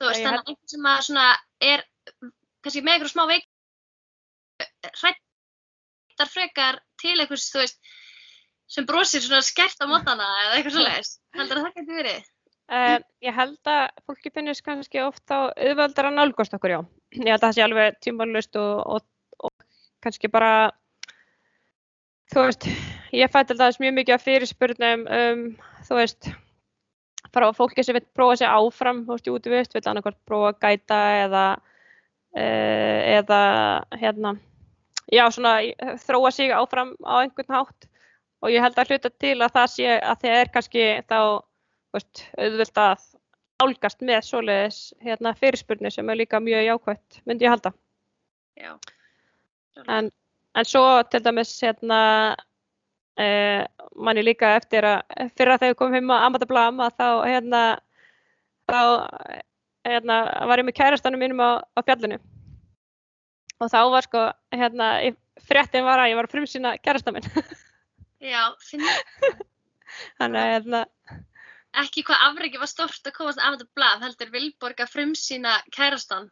Þú 0.02 0.10
veist, 0.10 0.24
þannig 0.26 0.40
að 0.42 0.52
einhvern 0.52 0.72
sem 0.72 0.86
að 0.90 1.02
svona 1.06 1.26
er 1.62 1.84
kannski 2.66 2.82
með 2.82 2.96
einhverjum 2.96 3.14
smá 3.14 3.26
veik 3.30 3.44
hrættar 4.98 6.30
frekar 6.32 6.80
til 7.02 7.18
einhvers, 7.20 7.50
þú 7.54 7.62
veist, 7.62 7.94
sem 8.72 8.88
brosir 8.90 9.22
svona 9.22 9.44
skert 9.46 9.78
á 9.78 9.86
mótana 9.86 10.28
eða 10.46 10.58
eitthvað 10.58 10.78
svoleiðis. 10.78 11.16
Heldur 11.38 11.60
að 11.60 11.68
það 11.68 11.80
getur 11.80 12.00
verið? 12.02 12.30
Um, 12.72 13.04
ég 13.28 13.36
held 13.36 13.68
að 13.68 13.82
fólki 14.08 14.32
finnist 14.32 14.64
kannski 14.64 15.02
oft 15.04 15.34
á 15.34 15.52
auðvöldar 15.52 16.08
að 16.08 16.18
nálgast 16.18 16.54
okkur, 16.56 16.76
já. 16.78 16.80
Ég 17.18 17.28
held 17.28 17.42
að 17.42 17.48
það 17.48 17.58
sé 17.58 17.66
alveg 17.66 17.98
tímalust 18.06 18.62
og, 18.62 18.78
og, 18.96 19.50
og 19.50 19.66
kannski 20.06 20.32
bara, 20.32 20.54
þú 22.32 22.46
veist, 22.48 22.70
ég 23.14 23.34
fæ 23.34 23.44
til 23.44 23.60
dæmis 23.60 23.82
mjög 23.84 23.98
mikið 24.00 24.16
af 24.16 24.26
fyrirspurnum 24.26 25.04
um, 25.20 25.44
þú 25.90 26.00
veist, 26.00 26.32
frá 27.36 27.48
fólki 27.56 27.84
sem 27.86 27.96
vil 27.98 28.06
prófa 28.16 28.40
sig 28.42 28.50
áfram, 28.50 29.04
þú 29.08 29.16
veist, 29.16 29.28
í 29.28 29.36
útivist, 29.36 29.76
vil 29.76 29.84
annarkvæmt 29.86 30.20
prófa 30.28 30.52
að 30.52 30.60
gæta 30.66 31.00
eða, 31.26 31.46
uh, 32.36 33.00
eða, 33.20 33.42
hérna, 34.02 34.36
já, 35.12 35.26
svona 35.32 35.56
þróa 36.06 36.34
sig 36.36 36.52
áfram 36.56 36.94
á 37.04 37.24
einhvern 37.24 37.56
hátt 37.56 37.88
og 38.42 38.52
ég 38.52 38.64
held 38.64 38.78
að 38.80 38.94
hluta 38.94 39.12
til 39.22 39.38
að 39.38 39.56
það 39.58 39.72
sé 39.76 39.96
að 40.00 40.22
það 40.24 40.38
er 40.38 40.52
kannski 40.54 40.86
þá 41.10 41.20
veist, 41.94 42.24
auðvöld 42.38 42.82
að 42.82 43.08
álgast 43.62 44.02
með 44.06 44.24
svoleiðis 44.26 44.80
hérna, 45.06 45.36
fyrirspurni 45.38 45.92
sem 45.94 46.10
er 46.10 46.20
líka 46.24 46.40
mjög 46.42 46.66
jákvæmt, 46.66 47.20
myndi 47.30 47.46
ég 47.46 47.54
halda. 47.54 47.74
Já. 48.58 48.74
En, 49.88 50.10
en 50.58 50.68
svo 50.68 50.84
til 51.12 51.22
dæmis 51.24 51.54
hérna, 51.62 52.00
eh, 53.22 53.64
manni 53.96 54.26
líka 54.26 54.56
eftir 54.58 54.88
að 54.88 55.30
fyrir 55.38 55.54
að 55.56 55.64
þegar 55.66 55.80
komum 55.80 55.98
heim 55.98 56.14
á 56.14 56.26
Amata 56.26 56.48
Blam 56.50 56.82
að 56.84 56.98
þá 57.00 57.08
hérna, 57.30 57.64
þá 58.70 58.82
hérna, 59.88 60.20
var 60.50 60.62
ég 60.62 60.68
með 60.68 60.78
kærastanum 60.80 61.22
mínum 61.22 61.42
á, 61.42 61.50
á 61.62 61.80
fjallinu. 61.86 62.20
Og 63.62 63.70
þá 63.70 63.82
var 63.94 64.08
sko 64.08 64.24
hérna, 64.56 64.94
fréttin 65.48 65.86
var 65.86 66.02
að 66.02 66.12
ég 66.12 66.20
var 66.20 66.30
að 66.30 66.36
frumsýna 66.36 66.76
kærastan 66.82 67.18
minn. 67.18 67.30
Já, 68.32 68.54
finn 68.62 68.86
ég 68.86 69.42
þannig 70.20 70.42
að 70.42 70.52
hérna, 70.52 70.82
ekki 71.82 72.04
hvað 72.08 72.26
afreiki 72.28 72.62
var 72.62 72.70
stort 72.70 73.08
að 73.08 73.16
komast 73.16 73.42
þetta 73.42 73.68
blað, 73.78 74.06
heldur 74.06 74.32
Vilborg 74.34 74.84
að 74.84 74.94
frumsýna 74.94 75.58
kærastan. 75.74 76.30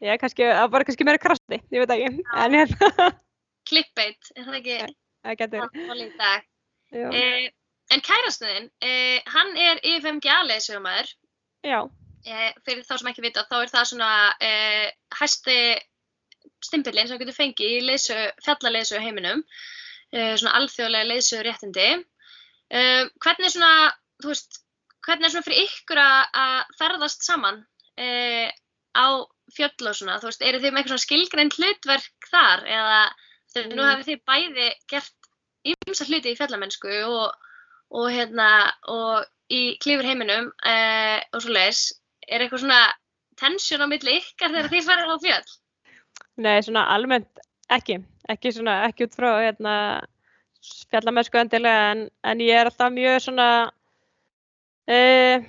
ég 0.00 0.20
kannski, 0.20 0.46
það 0.48 0.70
var 0.74 0.86
kannski 0.88 1.06
meira 1.08 1.22
krasti, 1.22 1.60
ég 1.74 1.84
veit 1.84 1.94
ekki, 1.96 2.24
en 2.44 2.58
hérna. 2.58 3.10
Clickbait, 3.68 4.32
er 4.36 4.46
það 4.46 4.60
ekki 4.60 4.78
Eh, 7.14 7.50
en 7.94 8.00
kærastuðin, 8.06 8.70
eh, 8.82 9.20
hann 9.26 9.56
er 9.56 9.80
IFMG 9.84 10.28
leðsögumæður. 10.48 11.14
já, 11.64 11.80
Eh, 12.26 12.52
fyrir 12.66 12.84
þá 12.84 12.98
sem 12.98 13.08
ekki 13.08 13.22
vita, 13.24 13.46
þá 13.48 13.62
er 13.62 13.70
það 13.72 13.86
svona 13.88 14.10
eh, 14.44 14.90
hæsti 15.16 15.54
stimpillin 16.60 17.08
sem 17.08 17.20
getur 17.20 17.36
fengið 17.36 17.76
í 17.78 17.84
leysu, 17.86 18.16
fjallaleysu 18.44 19.00
heiminum, 19.00 19.40
eh, 20.12 20.34
svona 20.36 20.58
alþjóðlega 20.58 21.08
leysu 21.08 21.40
réttindi. 21.46 21.86
Eh, 22.70 23.08
hvernig 23.24 23.54
svona, 23.54 23.92
þú 24.20 24.34
veist, 24.34 24.60
hvernig 25.06 25.30
er 25.30 25.32
svona 25.32 25.48
fyrir 25.48 25.64
ykkur 25.64 26.02
að 26.02 26.76
ferðast 26.76 27.24
saman 27.24 27.64
eh, 27.96 28.52
á 28.92 29.24
fjöll 29.56 29.88
og 29.88 29.96
svona, 29.96 30.20
þú 30.20 30.28
veist, 30.28 30.44
eru 30.44 30.60
þið 30.60 30.74
með 30.74 30.82
eitthvað 30.82 30.92
svona 30.92 31.06
skilgreint 31.06 31.56
hlutverk 31.56 32.30
þar 32.30 32.68
eða 32.68 33.00
þegar 33.54 33.70
nú 33.74 33.82
Mm. 33.82 33.90
hafið 33.90 34.08
þið 34.10 34.20
bæði 34.30 34.68
gert 34.92 35.30
ymsa 35.70 36.06
hluti 36.08 36.32
í 36.32 36.38
fjallamennsku 36.38 36.92
og, 37.04 37.34
og 37.90 38.06
hérna, 38.12 38.72
og 38.88 39.26
í 39.50 39.76
klífur 39.82 40.06
heiminum 40.06 40.52
eh, 40.64 41.20
og 41.34 41.42
svo 41.42 41.52
leis, 41.52 41.92
er 42.28 42.44
eitthvað 42.44 42.64
svona 42.64 42.82
tensjón 43.40 43.84
á 43.84 43.88
milli 43.90 44.20
ykkar 44.20 44.54
þegar 44.54 44.70
þið 44.72 44.86
farið 44.86 45.12
á 45.12 45.16
fjöll? 45.24 45.50
nei, 46.40 46.62
svona 46.64 46.86
almennt 46.94 47.42
ekki, 47.70 47.98
ekki 48.28 48.52
svona, 48.54 48.84
ekki 48.88 49.08
út 49.08 49.16
frá 49.18 49.30
hérna 49.40 49.74
fjallamennsku 50.92 51.40
endilega, 51.40 51.90
en, 51.94 52.06
en 52.24 52.40
ég 52.44 52.56
er 52.56 52.68
alltaf 52.68 52.92
mjög 52.92 53.18
svona 53.24 53.48
e, 54.88 55.40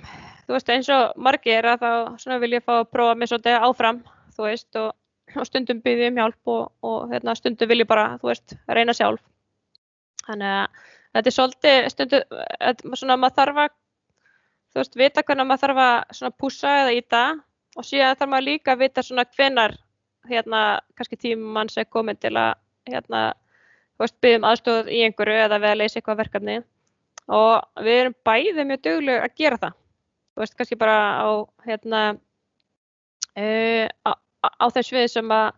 þú 0.46 0.56
veist, 0.56 0.72
eins 0.72 0.90
og 0.92 1.16
margir 1.16 1.68
að 1.68 1.84
þá 2.20 2.36
vil 2.42 2.52
ég 2.56 2.64
fá 2.64 2.78
að 2.80 2.90
prófa 2.92 3.16
mig 3.18 3.30
svolítið 3.30 3.66
áfram, 3.68 4.02
þú 4.36 4.48
veist, 4.48 4.70
og, 4.80 4.92
og 5.38 5.48
stundum 5.48 5.82
byggði 5.84 6.08
um 6.10 6.18
hjálp 6.20 6.50
og, 6.52 6.64
og 6.86 7.12
hérna, 7.12 7.34
stundum 7.38 7.70
vil 7.70 7.82
ég 7.84 7.90
bara, 7.90 8.16
þú 8.22 8.30
veist, 8.30 8.56
reyna 8.68 8.94
sjálf. 8.96 9.22
Þannig 10.26 10.56
að 10.56 10.82
þetta 11.16 11.30
er 11.30 11.36
svolítið, 11.36 11.78
stundum, 11.94 12.96
svona 13.00 13.18
maður 13.20 13.38
þarf 13.40 13.62
að, 13.64 13.76
þú 14.72 14.82
veist, 14.82 14.98
vita 15.02 15.24
hvernig 15.28 15.48
maður 15.50 15.64
þarf 15.66 15.82
að 15.86 16.18
svona 16.18 16.34
pússa 16.42 16.74
eða 16.82 16.96
íta 16.98 17.22
og 17.76 17.88
síðan 17.88 18.18
þarf 18.20 18.32
maður 18.34 18.48
líka 18.48 18.74
að 18.74 18.84
vita 18.84 19.06
svona 19.06 19.28
hvenar, 19.36 19.76
hérna, 20.30 20.64
kannski 20.98 21.20
tímann 21.20 21.72
sem 21.72 21.84
er 21.84 21.92
komin 21.92 22.20
til 22.20 22.34
að, 22.36 22.54
hérna, 22.90 23.22
þú 23.96 24.06
veist, 24.06 24.20
byggðum 24.24 24.48
aðstóð 24.50 24.92
í 24.92 25.04
einhverju 25.06 25.44
eða 25.46 25.60
við 25.62 25.74
að 25.74 25.80
leysa 25.82 26.00
eitthvað 26.00 26.22
verkefni 26.24 26.60
og 27.32 27.84
við 27.84 28.00
erum 28.00 28.18
bæði 28.26 28.66
mjög 28.66 28.82
dugleg 28.86 29.22
að 29.22 29.38
gera 29.38 29.60
það 29.62 29.78
þú 30.32 30.42
veist, 30.42 30.56
kannski 30.58 30.78
bara 30.80 30.98
á 31.20 31.28
hérna 31.66 32.02
uh, 33.36 33.86
á, 34.08 34.12
á- 34.42 34.72
þeim 34.74 34.86
svið 34.88 35.08
sem 35.12 35.34
að 35.34 35.50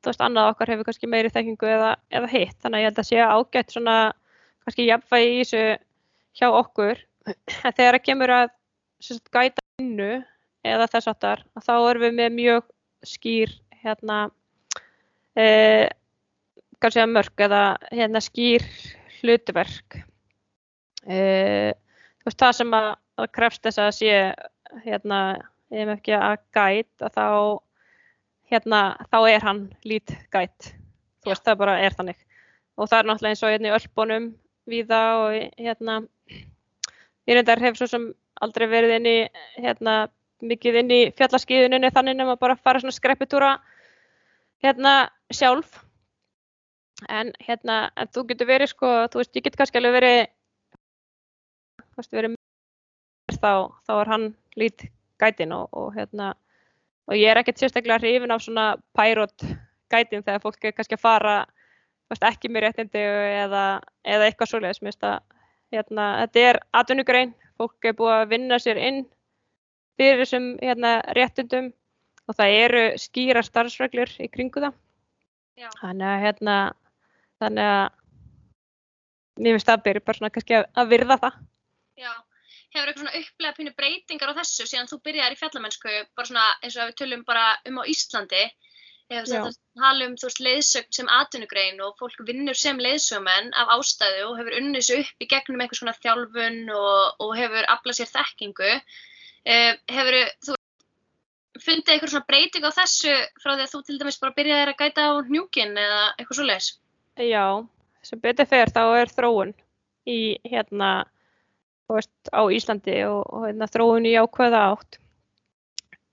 þú 0.00 0.10
veist, 0.10 0.24
annað 0.24 0.50
okkar 0.54 0.72
hefur 0.72 0.88
kannski 0.88 1.10
meiri 1.10 1.30
þekkingu 1.32 1.68
eða, 1.68 1.92
eða 2.16 2.32
hitt, 2.32 2.56
þannig 2.62 2.78
að 2.78 2.82
ég 2.82 2.88
held 2.88 3.00
að 3.02 3.08
sé 3.10 3.20
ágætt 3.20 3.74
svona, 3.74 3.96
kannski 4.64 4.88
jafnvægi 4.88 5.30
í 5.30 5.40
þessu 5.42 5.64
hjá 6.40 6.48
okkur. 6.48 7.02
En 7.30 7.74
þegar 7.76 7.98
það 7.98 8.04
kemur 8.06 8.32
að 8.34 8.52
sagt, 9.04 9.30
gæta 9.32 9.64
vinnu 9.80 10.10
eða 10.66 10.88
þess 10.92 11.10
aftar, 11.12 11.44
þá 11.60 11.74
erum 11.76 12.06
við 12.06 12.16
með 12.16 12.36
mjög 12.36 12.70
skýr 13.06 13.52
hérna 13.80 14.18
uh, 15.36 15.86
kannski 16.80 17.02
að 17.04 17.12
mörg 17.14 17.44
eða 17.46 17.62
hérna 17.92 18.24
skýr 18.24 18.64
hlutverk. 19.20 20.00
Uh, 21.04 21.72
þú 22.20 22.28
veist 22.28 22.42
það 22.44 22.58
sem 22.60 22.76
að, 22.76 22.90
að 23.20 23.32
krefst 23.36 23.64
þess 23.64 23.80
að 23.84 23.90
sé 23.96 24.14
hérna, 24.84 25.20
ef 25.72 25.92
ekki 25.96 26.16
að 26.16 26.38
gæt 26.56 27.04
að 27.04 27.16
þá 27.16 27.26
hérna, 28.50 28.80
þá 29.10 29.18
er 29.30 29.44
hann 29.46 29.64
lít 29.86 30.14
gætt. 30.32 30.72
Þú 31.22 31.32
veist, 31.32 31.44
það 31.46 31.60
bara 31.62 31.78
er 31.84 31.96
þannig. 31.96 32.22
Og 32.80 32.88
það 32.88 32.98
er 32.98 33.08
náttúrulega 33.10 33.34
eins 33.34 33.44
og 33.44 33.52
hérna 33.52 33.70
í 33.70 33.74
öllbónum 33.76 34.30
víða 34.70 35.02
og 35.20 35.36
hérna, 35.60 35.98
ég 37.28 37.36
reyndar 37.36 37.62
hef 37.62 37.78
svo 37.78 37.88
sem 37.90 38.08
aldrei 38.40 38.66
verið 38.70 38.96
inn 38.96 39.08
í, 39.10 39.18
hérna, 39.60 39.94
mikið 40.40 40.80
inn 40.82 40.92
í 40.94 41.00
fjallaskiðuninni 41.18 41.92
þannig 41.92 42.16
nema 42.16 42.38
bara 42.40 42.56
fara 42.56 42.80
svona 42.80 42.96
skreppitúra 42.96 43.54
hérna 44.64 45.10
sjálf. 45.32 45.80
En 47.08 47.32
hérna, 47.40 47.88
en 47.96 48.10
þú 48.12 48.26
getur 48.28 48.48
verið 48.50 48.72
sko, 48.74 48.88
þú 49.12 49.22
veist, 49.22 49.36
ég 49.36 49.44
get 49.46 49.56
kannski 49.56 49.80
alveg 49.80 49.96
verið, 49.96 50.18
þú 51.80 52.00
veist, 52.02 52.12
verið 52.12 52.34
þá, 53.40 53.52
þá 53.88 53.92
er 53.94 54.10
hann 54.12 54.26
lít 54.60 54.84
gætin 55.20 55.54
og, 55.56 55.68
og 55.72 55.94
hérna, 55.96 56.34
og 57.10 57.18
ég 57.18 57.30
er 57.30 57.40
ekkert 57.40 57.58
sérstaklega 57.60 57.98
hrifin 58.00 58.30
af 58.30 58.44
svona 58.44 58.66
pærot 58.96 59.44
gætin 59.90 60.22
þegar 60.22 60.42
fólk 60.44 60.64
er 60.64 60.76
kannski 60.76 60.96
að 60.96 61.02
fara 61.02 61.34
veist, 62.10 62.26
ekki 62.26 62.50
með 62.50 62.66
réttindi 62.66 63.02
eða, 63.44 63.64
eða 64.06 64.28
eitthvað 64.28 64.52
svoleiðis. 64.52 64.82
Mér 64.82 64.92
finnst 64.92 65.06
að 65.06 65.18
hérna, 65.74 66.06
þetta 66.22 66.44
er 66.48 66.60
atvinnugrein, 66.80 67.34
fólk 67.58 67.90
er 67.90 67.96
búið 67.98 68.16
að 68.16 68.30
vinna 68.34 68.58
sér 68.62 68.80
inn 68.80 69.02
fyrir 70.00 70.22
þessum 70.22 70.52
hérna, 70.62 70.94
réttindum. 71.18 71.72
Og 72.30 72.36
það 72.38 72.56
eru 72.60 72.82
skýra 73.00 73.42
starfsreglur 73.42 74.10
í 74.22 74.28
kringu 74.30 74.62
það. 74.62 74.76
Já. 75.60 75.68
þannig 75.76 76.06
að 76.08 76.22
hérna, 76.24 76.56
þannig 77.42 77.66
að 77.68 77.88
mér 79.40 79.56
finnst 79.56 79.68
það 79.68 79.82
byrja 79.86 80.04
bara 80.06 80.16
svona 80.16 80.30
kannski 80.32 80.56
að, 80.56 80.66
að 80.80 80.92
virða 80.94 81.16
það. 81.20 81.34
Já, 82.00 82.12
hefur 82.74 82.90
eitthvað 82.90 83.04
svona 83.04 83.20
upplega 83.20 83.56
pínu 83.58 83.74
breytingar 83.76 84.32
á 84.32 84.38
þessu 84.40 84.66
síðan 84.68 84.90
þú 84.90 85.00
byrjaðir 85.06 85.36
í 85.36 85.40
fjallamennsku, 85.40 85.94
bara 86.16 86.30
svona 86.30 86.48
eins 86.60 86.76
og 86.76 86.90
við 86.90 86.98
tölum 87.00 87.24
bara 87.26 87.46
um 87.70 87.80
á 87.80 87.84
Íslandi, 87.90 88.44
Já. 89.10 89.24
þetta 89.26 89.50
tala 89.80 90.06
um 90.06 90.14
þú 90.20 90.28
veist 90.28 90.42
leiðsögn 90.46 90.94
sem 90.94 91.10
atvinnugrein 91.10 91.82
og 91.82 91.96
fólk 91.98 92.22
vinnur 92.28 92.58
sem 92.58 92.78
leiðsögumenn 92.78 93.50
af 93.58 93.74
ástæðu 93.74 94.28
og 94.28 94.38
hefur 94.38 94.58
unnið 94.60 94.86
sér 94.86 95.02
upp 95.02 95.24
í 95.24 95.30
gegnum 95.32 95.64
eitthvað 95.64 95.80
svona 95.82 95.98
þjálfun 95.98 96.60
og, 96.76 97.22
og 97.26 97.34
hefur 97.38 97.70
aflað 97.74 97.98
sér 97.98 98.12
þekkingu. 98.12 98.72
Uh, 99.40 99.72
hefur 99.90 100.18
þú 100.46 100.56
fundið 101.60 101.94
eitthvað 101.94 102.12
svona 102.14 102.28
breyting 102.28 102.66
á 102.66 102.70
þessu 102.76 103.14
frá 103.40 103.54
því 103.54 103.64
að 103.64 103.72
þú 103.72 103.80
til 103.86 103.98
dæmis 104.00 104.20
bara 104.20 104.36
byrjaðir 104.36 104.72
að 104.72 104.80
gæta 104.80 105.06
á 105.10 105.12
hnjúkin 105.26 105.74
eða 105.80 106.02
eitthvað 106.14 106.38
svoleiðis? 106.38 106.68
Já, 107.20 107.44
sem 108.06 108.22
betur 108.22 108.48
fer 108.48 108.72
þá 108.72 108.82
er 109.00 109.12
þróun 109.12 109.54
í 110.08 110.20
hérna, 110.46 110.90
veist, 111.96 112.32
á 112.32 112.40
Íslandi 112.52 112.96
og, 113.08 113.22
og 113.28 113.46
hérna, 113.48 113.68
þróun 113.70 114.08
í 114.08 114.16
ákveða 114.20 114.60
átt. 114.72 115.00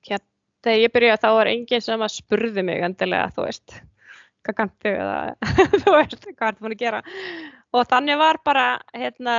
Hérna, 0.07 0.27
þegar 0.65 0.81
ég 0.83 0.93
byrjaði 0.95 1.21
þá 1.23 1.29
var 1.37 1.51
enginn 1.51 1.85
sem 1.85 2.05
að 2.05 2.15
spurði 2.15 2.63
mig 2.65 2.85
endilega, 2.87 3.29
þú 3.35 3.45
veist, 3.47 3.77
hvað 4.47 4.57
kanntu 4.61 4.93
eða 4.93 5.19
þú 5.83 5.95
veist, 5.97 6.27
hvað 6.31 6.49
ertu 6.49 6.65
búin 6.65 6.77
að 6.77 6.81
gera. 6.81 7.03
Og 7.75 7.87
þannig 7.91 8.19
var 8.21 8.41
bara, 8.47 8.65
hérna, 8.95 9.37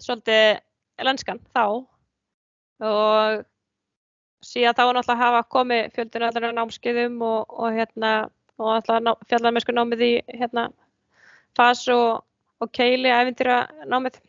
svolítið 0.00 0.60
lenskan 1.04 1.40
þá 1.54 1.64
og 2.80 3.44
síðan 4.44 4.76
þá 4.76 4.82
náttúrulega 4.82 5.14
að 5.14 5.22
hafa 5.22 5.40
komið 5.52 5.90
fjöldinu 5.96 6.28
allar 6.28 6.54
námskeiðum 6.56 7.18
og, 7.24 7.52
og 7.52 7.76
hérna, 7.76 8.12
og 8.60 8.72
alltaf 8.78 9.26
fjallarmennsku 9.28 9.74
námið 9.76 10.04
í 10.06 10.12
hérna 10.40 10.70
fas 11.58 11.84
og, 11.92 12.22
og 12.60 12.72
keili 12.76 13.12
æfintýra 13.12 13.62
námið 13.90 14.20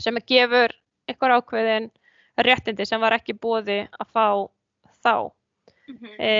sem 0.00 0.16
að 0.18 0.26
gefur 0.32 0.74
einhver 1.08 1.36
ákveðin 1.38 1.90
réttindi 2.44 2.86
sem 2.88 3.00
var 3.02 3.14
ekki 3.16 3.36
bóði 3.38 3.84
að 4.00 4.10
fá 4.10 4.26
þá. 5.04 5.16
Mm 5.88 5.96
-hmm. 6.00 6.14
E, 6.18 6.30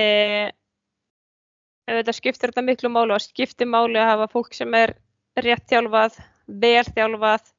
þetta 1.86 2.12
skiptir 2.16 2.51
þetta 2.51 2.64
miklu 2.64 2.89
máli 2.89 3.14
og 3.14 3.22
skiptir 3.22 3.68
máli 3.68 3.98
að 4.01 4.10
hafa 4.12 4.31
fólk 4.32 4.55
sem 4.55 4.74
er 4.74 4.94
rétt 5.36 5.66
þjálfað, 5.68 6.18
vel 6.47 6.85
þjálfað 6.85 7.52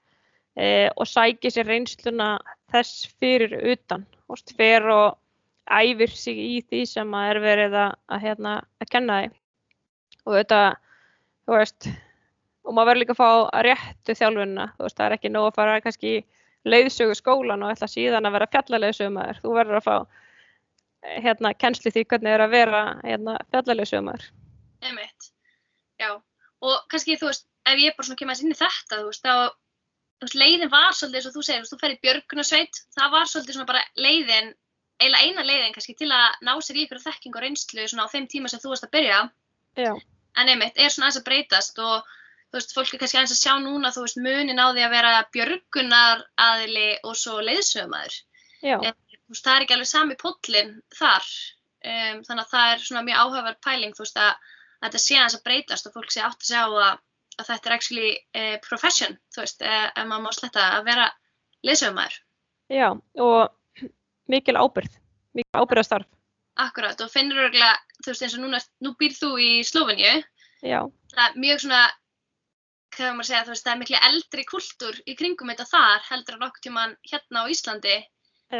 e, 0.57 0.89
og 0.95 1.07
sækir 1.07 1.51
sér 1.51 1.67
reynsluna 1.67 2.39
þess 2.71 3.07
fyrir 3.19 3.53
utan. 3.71 4.05
Óst, 4.29 4.55
fer 4.57 4.87
og 4.89 5.17
æfir 5.69 6.09
sig 6.09 6.37
í 6.37 6.61
því 6.61 6.85
sem 6.85 7.13
að 7.13 7.29
er 7.29 7.39
verið 7.43 7.77
að, 7.81 7.93
að, 8.07 8.21
hérna, 8.21 8.53
að 8.81 8.89
kenna 8.89 9.19
því. 9.21 9.29
Og 10.25 10.37
þetta, 10.39 10.61
þú 11.45 11.59
veist, 11.59 11.87
og 12.65 12.73
maður 12.73 12.89
verður 12.89 13.01
líka 13.03 13.15
að 13.15 13.21
fá 13.21 13.61
réttu 13.65 14.15
þjálfunna, 14.17 14.67
þú 14.75 14.85
veist, 14.85 14.97
það 14.97 15.07
er 15.07 15.15
ekki 15.17 15.31
nóg 15.31 15.47
að 15.49 15.57
fara 15.59 15.81
kannski 15.85 16.13
leiðsögu 16.65 17.17
skólan 17.17 17.65
og 17.65 17.73
ætla 17.73 17.89
síðan 17.89 18.25
að 18.25 18.37
vera 18.37 18.51
fjallaleyðsögumæður, 18.55 19.41
þú 19.43 19.51
verður 19.55 19.79
að 19.79 19.85
fá 19.85 19.97
hérna 21.25 21.51
kennsli 21.53 21.93
því 21.93 22.05
hvernig 22.09 22.33
er 22.33 22.43
að 22.45 22.55
vera 22.55 22.81
hérna 23.03 23.35
fjallaleyðsögumæður. 23.53 24.25
Einmitt, 24.85 25.29
já, 26.01 26.09
og 26.65 26.89
kannski 26.89 27.19
þú 27.21 27.29
veist, 27.29 27.45
ef 27.69 27.83
ég 27.83 27.95
bara 27.97 28.09
svona 28.09 28.21
kemur 28.21 28.41
inn 28.41 28.55
í 28.55 28.59
þetta, 28.59 28.97
þú 28.97 29.11
veist, 29.11 29.29
þá, 29.29 30.33
leiðin 30.33 30.73
var 30.73 30.97
svolítið 30.97 31.21
eins 31.21 31.29
og 31.29 31.37
þú 31.37 31.45
segir, 31.45 31.61
þú 31.61 31.65
veist, 31.65 31.75
þú 31.75 31.81
fer 31.83 31.95
í 31.95 32.01
björgunarsveit, 32.07 32.83
það 32.97 33.15
var 33.15 33.29
svolítið 33.29 33.59
svona 33.59 33.69
bara 33.69 33.85
leiðin, 33.99 34.51
eiginlega 34.95 35.29
eina 35.29 35.45
leiðin 35.45 35.73
kannski 35.75 35.97
til 35.99 36.11
að 36.15 36.37
ná 36.47 36.53
sér 36.63 36.79
í 36.79 36.85
ykkur 36.87 37.03
þekking 37.03 37.35
og 37.35 37.43
reynslu 37.43 37.87
svona 37.91 38.07
á 38.07 38.13
þeim 38.13 38.29
tíma 38.31 38.49
sem 38.49 38.61
þú 38.63 38.73
varst 38.73 38.87
að 38.87 38.93
byrja, 38.95 39.23
Já, 39.75 39.91
en 40.39 40.51
einmitt, 40.51 40.77
er 40.79 40.93
svona 40.93 41.09
aðeins 41.09 41.19
að 41.19 41.27
breytast 41.29 41.81
og 41.83 42.13
þú 42.55 42.61
veist, 42.61 42.73
fólk 42.75 42.93
er 42.95 43.01
kannski 43.01 43.17
aðeins 43.19 43.33
að 43.35 43.41
sjá 43.41 43.53
núna, 43.59 43.89
þú 43.91 44.03
veist, 44.05 44.19
munin 44.23 44.61
á 44.63 44.71
því 44.71 44.83
að 44.85 44.93
vera 44.95 45.13
björgunar 45.35 46.21
aðili 46.39 46.85
og 47.03 47.17
svo 47.19 47.41
leiðsögumæður. 47.43 48.15
já, 48.63 48.77
Þú 49.25 49.33
veist, 49.33 49.43
það 49.43 49.55
er 49.55 49.63
ekki 49.65 49.73
alveg 49.75 49.89
sami 49.89 50.15
póllinn 50.21 50.69
þar, 50.95 51.25
um, 51.83 52.19
þannig 52.27 52.43
að 52.45 52.51
það 52.53 52.73
er 52.75 52.83
svona 52.85 53.01
mjög 53.07 53.21
áhugaverð 53.23 53.59
pæling, 53.65 53.95
þú 53.97 54.03
veist, 54.05 54.19
að, 54.21 54.53
að 54.79 54.85
þetta 54.85 55.01
sé 55.03 55.17
aðeins 55.17 55.35
að 55.35 55.43
breytast 55.49 55.89
og 55.89 55.95
fólk 55.97 56.13
sé 56.13 56.21
átt 56.23 56.45
að 56.45 56.51
sjá 56.51 56.61
að, 56.63 57.01
að 57.35 57.49
þetta 57.49 57.69
er 57.71 57.75
actually 57.75 58.11
uh, 58.13 58.55
profession, 58.67 59.17
þú 59.35 59.43
veist, 59.43 59.65
uh, 59.65 59.87
ef 59.89 60.07
maður 60.07 60.23
má 60.27 60.31
sletta 60.37 60.67
að 60.77 60.87
vera 60.91 61.09
leiðsögumæður. 61.65 62.19
já, 62.71 62.87
og 63.25 63.89
mikil 64.31 64.55
ábyrð, 64.61 64.95
mikil 65.35 65.65
ábyrðastarf. 65.65 66.07
Akkurat, 66.55 67.01
og 67.03 67.11
finnur 67.11 67.49
örgulega, 67.49 67.75
þú 67.99 68.13
veist, 68.13 68.23
eins 68.23 68.37
og 68.37 68.45
núna, 68.45 68.61
nú 68.85 68.93
býr 68.95 69.17
þú 69.17 69.33
í 69.41 69.51
Slóveníu, 69.67 70.21
Já, 70.65 70.79
það 71.11 71.25
er 71.25 71.41
mjög 71.43 71.59
svona, 71.65 71.81
hvað 72.95 73.15
maður 73.15 73.29
segja, 73.29 73.43
þú 73.45 73.53
veist, 73.53 73.65
það 73.65 73.73
er 73.73 73.79
miklu 73.81 74.01
eldri 74.09 74.45
kultúr 74.49 74.99
í 75.05 75.15
kringum 75.19 75.51
þetta 75.51 75.67
þar, 75.69 76.05
heldur 76.09 76.37
en 76.37 76.45
okkur 76.47 76.63
tíman 76.65 76.95
hérna 77.09 77.43
á 77.43 77.51
Íslandi. 77.51 77.95
E, 78.53 78.57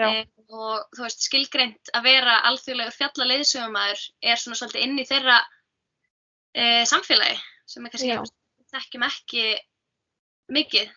og 0.50 0.96
þú 0.98 1.06
veist, 1.06 1.26
skilgreint 1.28 1.92
að 1.96 2.08
vera 2.08 2.40
alþjóðlegur 2.50 2.96
fjallaleiðsögumæður 2.96 4.04
er 4.32 4.42
svona 4.42 4.58
svolítið 4.60 4.86
inn 4.88 5.00
í 5.00 5.06
þeirra 5.08 5.38
e, 6.58 6.64
samfélagi 6.90 7.38
sem 7.70 7.86
er 7.86 7.94
kannski 7.94 8.16
við 8.18 8.70
þekkjum 8.74 9.06
ekki 9.08 9.44
mikið 10.56 10.94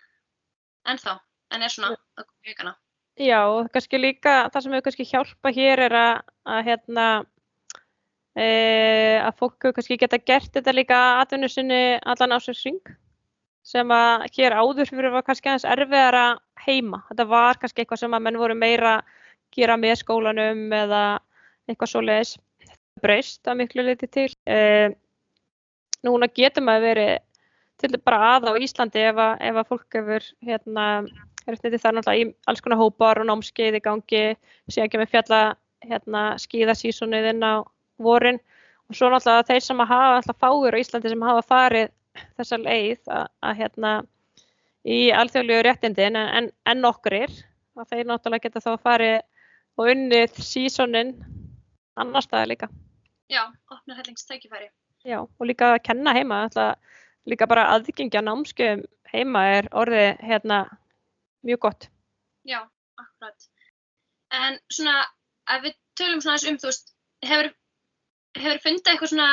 ennþá, 0.88 1.18
en 1.54 1.64
er 1.64 1.74
svona 1.74 1.96
koma 2.16 2.48
í 2.48 2.54
aukana. 2.54 2.74
já, 3.20 3.40
og 3.44 3.68
kannski 3.74 4.00
líka 4.00 4.36
það 4.54 4.64
sem 4.64 4.76
hefur 4.76 4.86
kannski 4.88 5.08
hjálpa 5.12 5.52
hér 5.54 5.84
er 5.88 5.96
að, 6.00 6.14
að 6.48 6.62
hérna 6.70 7.06
e, 8.32 8.48
að 9.20 9.36
fólk 9.42 9.58
hefur 9.60 9.76
kannski 9.78 10.00
geta 10.00 10.22
gert 10.32 10.50
þetta 10.56 10.74
líka 10.74 11.02
atvinnu 11.20 11.52
sinni 11.52 11.82
allan 12.08 12.36
ásins 12.38 12.64
ring 12.64 12.80
sem 13.68 13.90
að 13.92 14.26
hér 14.32 14.56
áður 14.56 14.88
fyrir 14.88 15.12
var 15.12 15.24
kannski 15.26 15.50
aðeins 15.50 15.66
erfiðara 15.68 16.24
heima. 16.64 17.02
Þetta 17.10 17.26
var 17.28 17.58
kannski 17.60 17.84
eitthvað 17.84 18.02
sem 18.02 18.16
að 18.16 18.24
menn 18.24 18.40
voru 18.40 18.56
meira 18.56 18.98
að 18.98 19.16
gera 19.56 19.76
með 19.80 20.00
skólanum 20.02 20.72
eða 20.72 21.02
eitthvað 21.68 21.92
svoleiðis. 21.92 22.34
Það 22.64 23.04
breyst 23.04 23.48
að 23.50 23.58
miklu 23.60 23.84
leiti 23.84 24.08
til. 24.12 24.28
E, 24.48 24.58
núna 26.06 26.28
getur 26.32 26.64
maður 26.64 26.88
verið 26.88 27.14
til 27.78 28.00
bara 28.02 28.34
að 28.34 28.48
á 28.50 28.52
Íslandi 28.58 29.04
ef 29.10 29.20
að, 29.22 29.34
ef 29.50 29.60
að 29.60 29.68
fólk 29.70 29.98
hefur 29.98 30.28
hérna, 30.48 30.86
réttindi 31.46 31.80
þar 31.82 31.98
náttúrulega 31.98 32.24
í 32.24 32.32
alls 32.50 32.64
konar 32.64 32.80
hópar 32.80 33.20
og 33.22 33.28
námskeið 33.28 33.78
í 33.78 33.84
gangi, 33.84 34.24
síðan 34.66 34.90
kemur 34.92 35.12
fjalla 35.12 35.42
hérna, 35.86 36.24
skíðasísonið 36.42 37.30
inn 37.34 37.44
á 37.46 37.62
vorin 38.02 38.40
og 38.88 38.98
svo 38.98 39.12
náttúrulega 39.12 39.46
þeir 39.52 39.64
sem 39.68 39.84
að 39.84 39.92
hafa 39.92 40.18
alltaf 40.18 40.40
fáir 40.42 40.74
á 40.74 40.82
Íslandi 40.82 41.12
sem 41.12 41.28
hafa 41.28 41.46
farið 41.46 41.94
þessa 42.38 42.58
leið 42.62 43.10
að, 43.12 43.26
að 43.42 43.58
hérna 43.62 43.92
í 44.88 44.98
alþjóðlegu 45.14 45.64
réttindin 45.66 46.18
en, 46.18 46.50
en, 46.64 46.80
nokkrir 46.82 47.32
að 47.78 47.92
þeir 47.92 48.08
náttúrulega 48.08 48.48
geta 48.48 48.62
þá 48.64 48.70
að 48.72 48.84
farið 48.86 49.16
og 49.78 49.90
unnið 49.92 50.40
sísonin 50.42 51.12
annar 51.98 52.24
staðar 52.24 52.52
líka. 52.52 52.68
Já, 53.28 53.44
opnar 53.70 53.98
hellingstækifæri. 54.00 54.70
Já, 55.06 55.20
og 55.22 55.46
líka 55.46 55.74
að 55.74 55.82
kenna 55.86 56.14
heima, 56.16 56.44
alltaf, 56.46 56.78
líka 57.28 57.46
bara 57.50 57.68
aðgengja 57.74 58.22
námskeið 58.24 58.86
heima 59.12 59.44
er 59.58 59.68
orðið 59.76 60.22
hérna 60.24 60.64
mjög 61.46 61.62
gott. 61.66 61.88
Já, 62.48 62.62
akkurat. 62.98 63.48
En 64.34 64.58
svona, 64.72 65.02
að 65.48 65.68
við 65.68 65.76
tölum 65.98 66.22
svona 66.24 66.38
aðeins 66.38 66.50
um, 66.50 66.60
þú 66.62 66.70
veist, 66.70 66.94
hefur, 67.28 67.50
hefur 68.38 68.62
fundið 68.64 68.92
eitthvað 68.92 69.12
svona 69.12 69.28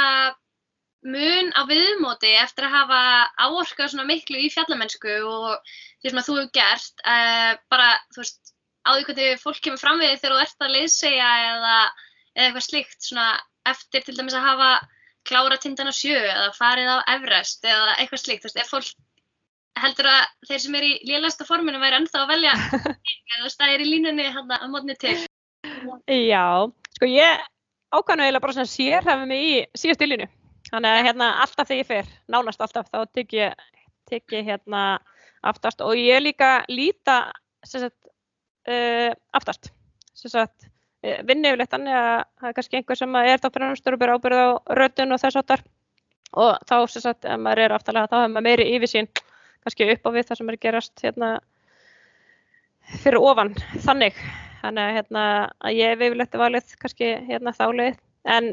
mun 1.05 1.51
á 1.53 1.61
viðmóti 1.69 2.31
eftir 2.41 2.67
að 2.67 2.75
hafa 2.79 2.99
áorkað 3.37 3.91
svona 3.93 4.07
miklu 4.09 4.39
í 4.41 4.49
fjallamennsku 4.53 5.15
og 5.29 5.61
því 6.01 6.11
sem 6.11 6.21
að 6.21 6.27
þú 6.27 6.37
hefur 6.39 6.51
gert, 6.57 7.05
uh, 7.05 7.53
bara, 7.71 7.89
þú 8.15 8.23
veist, 8.23 8.53
á 8.85 8.89
því 8.93 9.05
hvernig 9.07 9.41
fólk 9.41 9.61
kemur 9.65 9.81
fram 9.81 10.01
við 10.01 10.17
þegar 10.19 10.35
þú 10.35 10.43
ert 10.43 10.67
að 10.67 10.75
leiðsegja 10.75 11.31
eða, 11.45 11.77
eða 12.35 12.45
eitthvað 12.47 12.67
slíkt, 12.67 12.99
svona, 13.05 13.29
eftir 13.69 14.05
til 14.05 14.17
dæmis 14.17 14.37
að 14.37 14.47
hafa 14.49 14.69
klára 15.25 15.57
tindana 15.61 15.93
sjö 15.95 16.17
eða 16.19 16.51
farið 16.57 16.91
á 16.93 16.97
Everest 17.15 17.65
eða 17.65 17.97
eitthvað 17.97 18.21
slíkt, 18.21 18.45
þú 18.45 18.51
veist, 18.51 18.61
ef 18.61 18.73
fólk 18.73 18.93
heldur 19.81 20.07
að 20.07 20.21
þeir 20.47 20.61
sem 20.63 20.77
er 20.79 20.85
í 20.87 20.93
lélægsta 21.09 21.47
forminu 21.47 21.81
væri 21.81 21.99
ennþá 21.99 22.21
að 22.21 22.31
velja 22.31 22.53
eða 23.33 23.39
þú 23.39 23.47
veist, 23.47 23.59
það 23.59 23.73
er 23.73 23.83
í 23.83 23.89
línunni 23.89 24.29
hann 24.31 24.55
að 24.57 24.69
mótni 24.71 24.95
til. 25.01 25.17
Já, 26.05 26.45
sko 26.95 27.09
ég 27.09 27.45
ákvæmlega 27.95 28.41
bara 28.41 28.55
svona 28.55 28.69
sérhæfi 28.69 29.29
mig 29.29 29.45
í 29.45 29.55
síðast 29.77 30.05
í 30.05 30.11
línu. 30.13 30.29
Þannig 30.71 30.91
að 30.91 31.03
hérna 31.07 31.31
alltaf 31.43 31.67
þegar 31.69 31.81
ég 31.81 31.89
fer, 31.89 32.13
nánast 32.31 32.63
alltaf, 32.63 32.87
þá 32.89 33.05
tek 33.13 33.35
ég, 33.37 33.65
tek 34.09 34.33
ég 34.33 34.47
hérna 34.49 34.85
aftast. 35.45 35.83
Og 35.85 35.97
ég 35.99 36.23
líka 36.23 36.63
líta 36.71 37.19
sagt 37.65 37.93
uh, 38.69 39.11
aftast. 39.35 39.71
Sagt, 40.15 40.67
uh, 41.05 41.19
vinni 41.27 41.51
yfirleitt 41.51 41.73
þannig 41.73 41.97
að 41.99 42.11
það 42.41 42.49
er 42.49 42.57
kannski 42.57 42.79
einhver 42.79 42.99
sem 42.99 43.17
er 43.21 43.41
þá 43.41 43.49
fremstur 43.53 43.97
og 43.97 44.01
byrja 44.01 44.19
ábyrð 44.19 44.41
á 44.41 44.49
röddun 44.79 45.15
og 45.15 45.21
þess 45.21 45.41
áttar 45.41 45.65
og 46.35 46.55
þá 46.67 46.75
sem 46.91 47.03
sagt, 47.03 47.27
ef 47.27 47.39
maður 47.39 47.63
er 47.65 47.75
aftalega 47.75 48.09
þá 48.11 48.17
hefur 48.17 48.33
maður 48.33 48.47
meiri 48.47 48.65
yfirsýn 48.75 49.09
kannski 49.63 49.87
upp 49.93 50.09
á 50.09 50.09
við 50.15 50.27
það 50.29 50.39
sem 50.39 50.49
er 50.51 50.57
gerast 50.65 51.03
hérna 51.05 51.29
fyrir 53.03 53.21
ofan 53.21 53.53
þannig. 53.85 54.17
Þannig 54.65 54.81
að, 54.81 54.95
hérna, 54.97 55.23
að 55.61 55.77
ég 55.77 55.91
hef 55.93 56.03
yfirleitt 56.07 56.39
valið 56.41 56.73
kannski 56.81 57.11
hérna 57.27 57.53
þálið 57.53 57.99
en, 58.35 58.51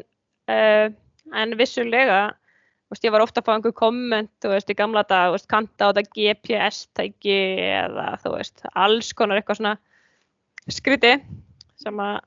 uh, 0.53 0.93
en 1.31 1.57
vissulega 1.59 2.23
veist, 2.93 3.07
ég 3.07 3.15
var 3.15 3.25
ofta 3.25 3.41
að 3.41 3.49
fá 3.49 3.55
einhver 3.55 3.75
komment 3.77 4.49
veist 4.49 4.71
í 4.71 4.77
gamla 4.77 5.05
dag, 5.09 5.33
veist, 5.35 5.49
kanta 5.51 5.89
á 5.89 5.91
þetta 5.93 6.17
GPS-tæki 6.17 7.39
eða 7.69 8.09
þú 8.23 8.35
veist 8.37 8.67
alls 8.73 9.13
konar 9.17 9.41
eitthvað 9.41 9.63
svona 9.63 9.77
skriti 10.71 11.15
sem 11.83 12.03
að 12.03 12.21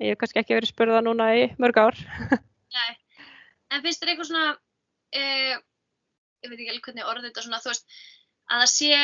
ég 0.00 0.14
hef 0.14 0.20
kannski 0.20 0.42
ekki 0.42 0.56
verið 0.56 0.72
spurða 0.72 1.00
núna 1.04 1.30
í 1.36 1.48
mörg 1.60 1.80
ár. 1.80 1.98
Nei, 2.76 2.92
en 3.72 3.82
finnst 3.84 4.02
þér 4.02 4.12
eitthvað 4.12 4.30
svona, 4.30 4.52
uh, 4.54 5.56
ég 6.44 6.52
veit 6.52 6.60
ekki 6.60 6.70
alveg 6.70 6.86
hvernig 6.88 7.10
orðið 7.10 7.28
þetta 7.30 7.46
svona, 7.46 7.62
þú 7.64 7.72
veist, 7.72 7.98
að 8.50 8.62
það 8.62 8.72
sé 8.74 9.02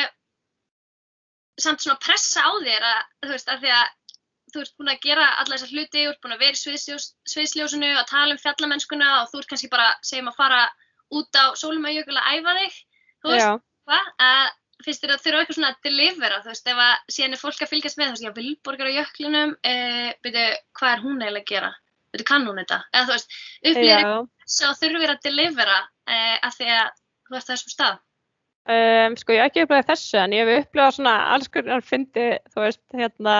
samt 1.57 1.83
svona 1.83 2.01
pressa 2.01 2.45
á 2.45 2.51
þér 2.61 2.87
að, 2.87 2.99
þú 3.25 3.33
veist, 3.33 3.51
að 3.51 3.65
því 3.65 3.73
að 3.77 3.85
þú 4.53 4.63
ert 4.63 4.75
búin 4.79 4.91
að 4.91 5.01
gera 5.03 5.25
alla 5.41 5.55
þessar 5.55 5.73
hluti, 5.73 6.03
þú 6.03 6.11
ert 6.11 6.21
búin 6.23 6.35
að 6.35 6.43
vera 6.43 6.55
í 6.57 6.61
sviðsljós, 6.61 7.07
sviðsljósinu, 7.33 7.89
að 7.99 8.11
tala 8.11 8.35
um 8.35 8.41
fjallamennskuna 8.41 9.09
og 9.21 9.31
þú 9.31 9.41
ert 9.41 9.49
kannski 9.51 9.71
bara, 9.71 9.89
segjum 10.05 10.31
að 10.31 10.39
fara 10.39 10.61
út 11.17 11.39
á 11.39 11.45
sólumæjökul 11.59 12.15
að 12.19 12.29
æfa 12.37 12.55
þig, 12.61 12.79
þú 13.23 13.33
veist, 13.33 13.65
hvað, 13.87 14.13
að 14.27 14.47
finnst 14.85 15.03
þér 15.03 15.13
að 15.15 15.21
þurfa 15.25 15.41
eitthvað 15.41 15.57
svona 15.57 15.71
að 15.73 15.83
delivera, 15.87 16.39
þú 16.43 16.53
veist, 16.53 16.71
ef 16.71 16.81
að 16.85 17.13
síðan 17.15 17.35
er 17.35 17.41
fólk 17.41 17.61
að 17.65 17.71
fylgjast 17.73 17.99
með, 17.99 18.07
þú 18.07 18.15
veist, 18.15 18.25
já, 18.27 18.33
Vilborgar 18.37 18.89
á 18.91 18.97
jöklunum, 18.97 19.53
uh, 19.71 20.09
byrju, 20.25 20.47
hvað 20.79 20.93
er 20.93 21.03
hún 21.03 21.21
eiginlega 21.23 21.43
að 21.43 21.53
gera? 21.53 21.71
Byrju, 22.13 22.27
kann 22.29 22.47
hún 22.47 22.61
þetta? 22.61 22.81
Eða 22.93 23.07
þú 23.07 23.15
veist, 23.15 23.37
upplýðir 23.63 24.03
já. 24.05 24.11
svo 24.57 24.73
þurfir 24.81 25.13
að 25.13 25.23
delivera 25.25 25.79
uh, 25.81 26.35
að 26.37 26.59
því 26.59 26.69
að 26.77 26.91
þú 27.27 27.39
ert 27.39 27.49
þessum 27.51 27.73
stað. 27.73 28.03
Um, 28.67 29.13
sko 29.15 29.31
ég 29.31 29.45
hef 29.45 29.47
ekki 29.47 29.63
upplegað 29.63 29.89
þessu 29.93 30.17
en 30.19 30.33
ég 30.35 30.43
hef 30.43 30.65
upplegað 30.65 30.95
svona 30.97 31.11
alls 31.31 31.47
konar 31.47 31.83
fyndi 31.87 32.25
þú 32.51 32.65
veist 32.65 32.81
hérna 32.99 33.35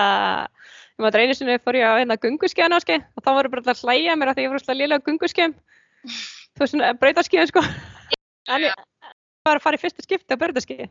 ég 0.97 1.05
maður 1.05 1.23
einu 1.23 1.35
sinni 1.37 1.59
fór 1.61 1.77
ég 1.77 1.85
á 1.85 1.99
hérna 1.99 2.17
gunguskeiðan 2.17 2.77
áski 2.77 2.95
og 2.97 3.21
þá 3.21 3.29
voru 3.37 3.51
bara 3.53 3.61
alltaf 3.61 3.83
að 3.83 3.89
hlæja 3.91 4.15
mér 4.17 4.31
að 4.31 4.37
því 4.37 4.45
ég 4.45 4.53
voru 4.53 4.61
alltaf 4.63 4.77
liðlega 4.77 5.05
gunguskeiðum 5.05 5.53
þú 6.07 6.63
veist 6.63 6.73
svona 6.73 6.93
breytarskeiðin 7.01 7.51
sko. 7.51 7.63
En 8.47 8.65
ég 8.65 8.79
var 9.45 9.59
að 9.59 9.65
fara 9.65 9.77
í 9.77 9.81
fyrsta 9.81 10.05
skipti 10.05 10.33
á 10.33 10.41
breytarskeiði 10.41 10.89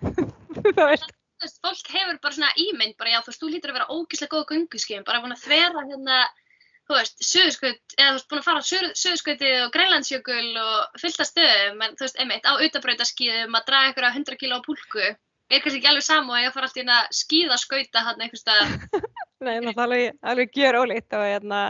þú 0.64 0.78
veist. 0.80 1.12
Fólk 1.60 1.90
hefur 1.92 2.16
bara 2.22 2.36
svona 2.36 2.54
ímynd, 2.56 2.96
bara 2.96 3.12
já, 3.12 3.18
þú 3.20 3.32
veist, 3.32 3.42
þú 3.42 3.50
lítur 3.52 3.72
að 3.72 3.76
vera 3.78 3.92
ógíslega 3.92 4.32
góð 4.32 4.46
gunguskeiðum, 4.52 5.04
bara 5.04 5.20
búin 5.20 5.34
að 5.34 5.42
þvera 5.42 5.82
hérna, 5.90 6.20
þú 6.88 6.96
veist, 6.96 7.24
söðurskaut, 7.26 7.96
eða 7.98 8.06
þú 8.06 8.16
veist, 8.16 8.28
búin 8.30 8.40
að 8.40 8.46
fara 8.46 8.62
á 8.64 8.68
söðurskautið 8.70 9.56
og 9.64 9.74
grænlandsjökul 9.74 10.62
og 10.62 11.02
fullt 11.02 11.20
af 11.20 11.28
stöðum, 11.28 11.82
en 11.84 11.98
þú 11.98 12.06
veist, 12.06 12.22
einmitt, 12.22 12.48
á 12.48 12.52
utabrautarskíðum 12.64 13.58
að 13.58 13.66
draga 13.68 13.92
ykkur 13.92 14.08
á 14.08 14.14
100 14.14 14.40
kíló 14.40 14.62
á 14.62 14.64
púlku, 14.64 15.04
er 15.04 15.60
kannski 15.60 15.82
ekki 15.82 15.90
alveg 15.90 16.06
saman 16.06 16.38
og 16.38 16.46
ég 16.46 16.54
fara 16.54 16.70
alltaf 16.70 16.80
inn 16.80 16.94
að 16.94 17.12
skíða 17.18 17.60
skauta 17.60 18.06
hann 18.06 18.24
einhvers 18.24 18.46
stað. 18.46 18.78
Nei, 19.44 19.56
það 19.70 19.82
alveg, 19.84 20.18
alveg 20.32 20.58
gjör 20.58 20.80
ólíkt 20.82 21.16
og 21.16 21.24
hérna, 21.28 21.62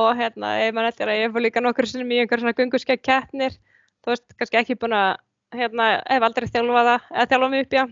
og 0.00 0.08
hérna, 0.18 0.54
ég 0.62 0.74
man 0.76 0.88
eftir 0.88 1.10
að 1.10 1.20
ég 1.22 1.34
fór 1.34 1.44
líka 1.44 1.62
nokkur 1.64 1.88
sinnum 1.88 2.12
í 2.14 2.22
einhver 2.22 2.42
svona 2.42 2.56
gunguskeið 2.56 3.02
keppnir, 3.04 3.56
þú 4.04 4.12
veist, 4.12 4.26
kannski 4.38 4.60
ekki 4.60 4.78
búin 4.80 4.96
að, 4.96 5.20
hérna, 5.54 5.90
hef 6.10 6.26
aldrei 6.28 6.48
þjálfað 6.50 6.90
það, 6.90 7.06
eða 7.14 7.28
þjálfað 7.32 7.54
mig 7.54 7.66
upp, 7.66 7.76
já. 7.78 7.84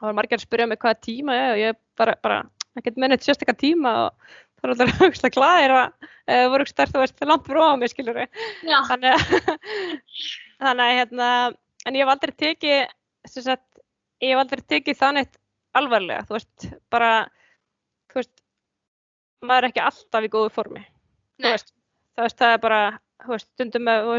Það 0.00 0.06
var 0.08 0.16
margir 0.16 0.38
að 0.38 0.44
spyrja 0.46 0.68
mig 0.68 0.80
hvaða 0.80 1.00
tíma 1.04 1.36
ég, 1.36 1.48
og 1.50 1.60
ég 1.60 1.80
bara, 2.00 2.14
bara, 2.24 2.38
ekkert 2.78 3.00
mennið 3.02 3.26
sérstakka 3.26 3.56
tíma 3.60 3.94
og 4.06 4.30
það 4.60 4.62
var 4.64 4.72
alltaf 4.74 5.00
högst 5.02 5.26
glæðir 5.34 5.74
að, 5.76 6.06
eða 6.36 6.52
voru 6.54 6.68
stærð, 6.68 6.94
þú 6.94 7.02
veist, 7.02 7.26
langt 7.28 7.50
frá 7.50 7.64
mig, 7.80 7.92
skilur 7.92 8.20
við. 8.22 8.46
Já, 8.68 8.78
Þannig 8.88 9.16
að, 9.16 9.34
þannig 10.64 10.86
að, 10.86 10.94
hérna, 11.00 11.28
en 11.84 11.98
ég 11.98 12.04
hef 12.04 12.14
aldrei 12.14 12.34
tekið, 12.44 12.96
sem 13.28 13.46
sagt, 13.48 13.84
ég 14.24 14.34
hef 14.34 14.42
aldrei 14.44 14.64
tekið 14.74 15.00
það 15.00 15.16
neitt 15.18 15.38
alvarlega, 15.76 16.24
þú 16.28 16.36
veist, 16.38 16.70
bara, 16.92 17.12
maður 19.44 19.66
er 19.66 19.70
ekki 19.70 19.84
alltaf 19.84 20.26
í 20.26 20.32
góðu 20.32 20.50
formi, 20.54 20.82
veist, 21.42 21.72
þú 22.16 22.26
veist, 22.26 22.38
það 22.40 22.56
er 22.56 22.62
bara, 22.64 22.80
veist, 23.26 23.48
stundum 23.54 23.86
með, 23.88 24.10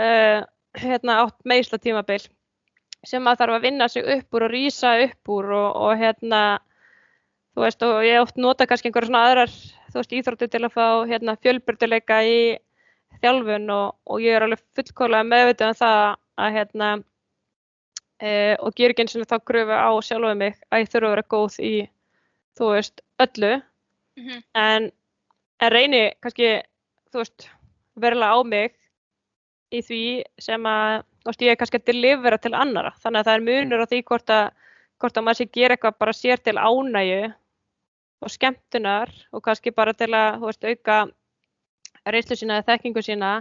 uh, 0.00 0.40
hérna, 0.82 1.18
átt 1.24 1.40
meðsla 1.48 1.78
tímabil 1.82 2.22
sem 3.06 3.22
maður 3.22 3.42
þarf 3.42 3.56
að 3.56 3.64
vinna 3.66 3.88
sig 3.90 4.10
upp 4.16 4.36
úr 4.36 4.46
og 4.46 4.52
rýsa 4.52 4.92
upp 5.04 5.32
úr 5.34 5.48
og, 5.56 5.68
og 5.86 5.94
hérna, 5.98 6.42
þú 7.52 7.64
veist, 7.66 7.86
og 7.86 8.04
ég 8.06 8.20
oft 8.22 8.38
nota 8.40 8.66
kannski 8.68 8.88
einhverja 8.88 9.10
svona 9.10 9.22
aðrar, 9.28 9.54
þú 9.90 9.98
veist, 9.98 10.14
íþróttu 10.18 10.48
til 10.50 10.62
að 10.62 10.74
fá, 10.76 10.86
hérna, 11.10 11.36
fjölbyrduleika 11.42 12.20
í 12.24 12.36
þjálfun 13.22 13.72
og, 13.74 13.96
og 14.06 14.22
ég 14.22 14.36
er 14.36 14.46
alveg 14.46 14.62
fullkólega 14.76 15.28
meðvitað 15.28 15.72
um 15.72 15.80
það 15.80 15.98
að, 16.42 16.54
hérna, 16.56 16.92
e, 18.22 18.30
og 18.62 18.78
ger 18.78 18.94
ekki 18.94 19.04
eins 19.04 19.18
og 19.18 19.28
þá 19.30 19.36
gröfu 19.50 19.82
á 19.82 19.90
sjálfa 20.06 20.38
mig 20.38 20.56
að 20.70 20.84
ég 20.84 20.92
þurfa 20.94 21.10
að 21.10 21.14
vera 21.16 21.28
góð 21.34 21.58
í, 21.58 21.74
þú 22.58 22.72
veist, 22.74 23.02
öllu, 23.22 23.52
mhm, 24.20 24.42
en, 24.58 24.90
en 25.62 25.72
reyni 25.72 26.02
kannski, 26.22 26.54
þú 27.12 27.22
veist, 27.22 27.48
verulega 28.00 28.36
á 28.36 28.40
mig 28.44 28.74
í 29.72 29.80
því 29.84 30.02
sem 30.40 30.66
að, 30.68 31.04
þú 31.22 31.32
veist, 31.32 31.46
ég 31.46 31.54
er 31.54 31.60
kannski 31.60 31.80
að 31.80 31.88
delivera 31.92 32.40
til 32.40 32.54
annara, 32.54 32.92
þannig 33.02 33.22
að 33.22 33.30
það 33.30 33.38
er 33.38 33.46
munur 33.48 33.84
á 33.84 33.90
því 33.90 34.02
hvort 34.10 34.34
að, 34.34 34.50
hvort 35.02 35.16
að 35.16 35.26
maður 35.26 35.40
sé 35.40 35.48
gera 35.56 35.76
eitthvað 35.76 35.98
bara 35.98 36.16
sér 36.16 36.42
til 36.42 36.58
ánægju 36.58 37.32
og 38.22 38.30
skemmtunar 38.30 39.10
og 39.32 39.42
kannski 39.42 39.72
bara 39.74 39.94
til 39.96 40.12
að, 40.14 40.38
þú 40.38 40.50
veist, 40.50 40.68
auka 40.68 40.98
reynslu 42.10 42.38
sína 42.38 42.60
eða 42.60 42.68
þekkingu 42.72 43.02
sína 43.04 43.32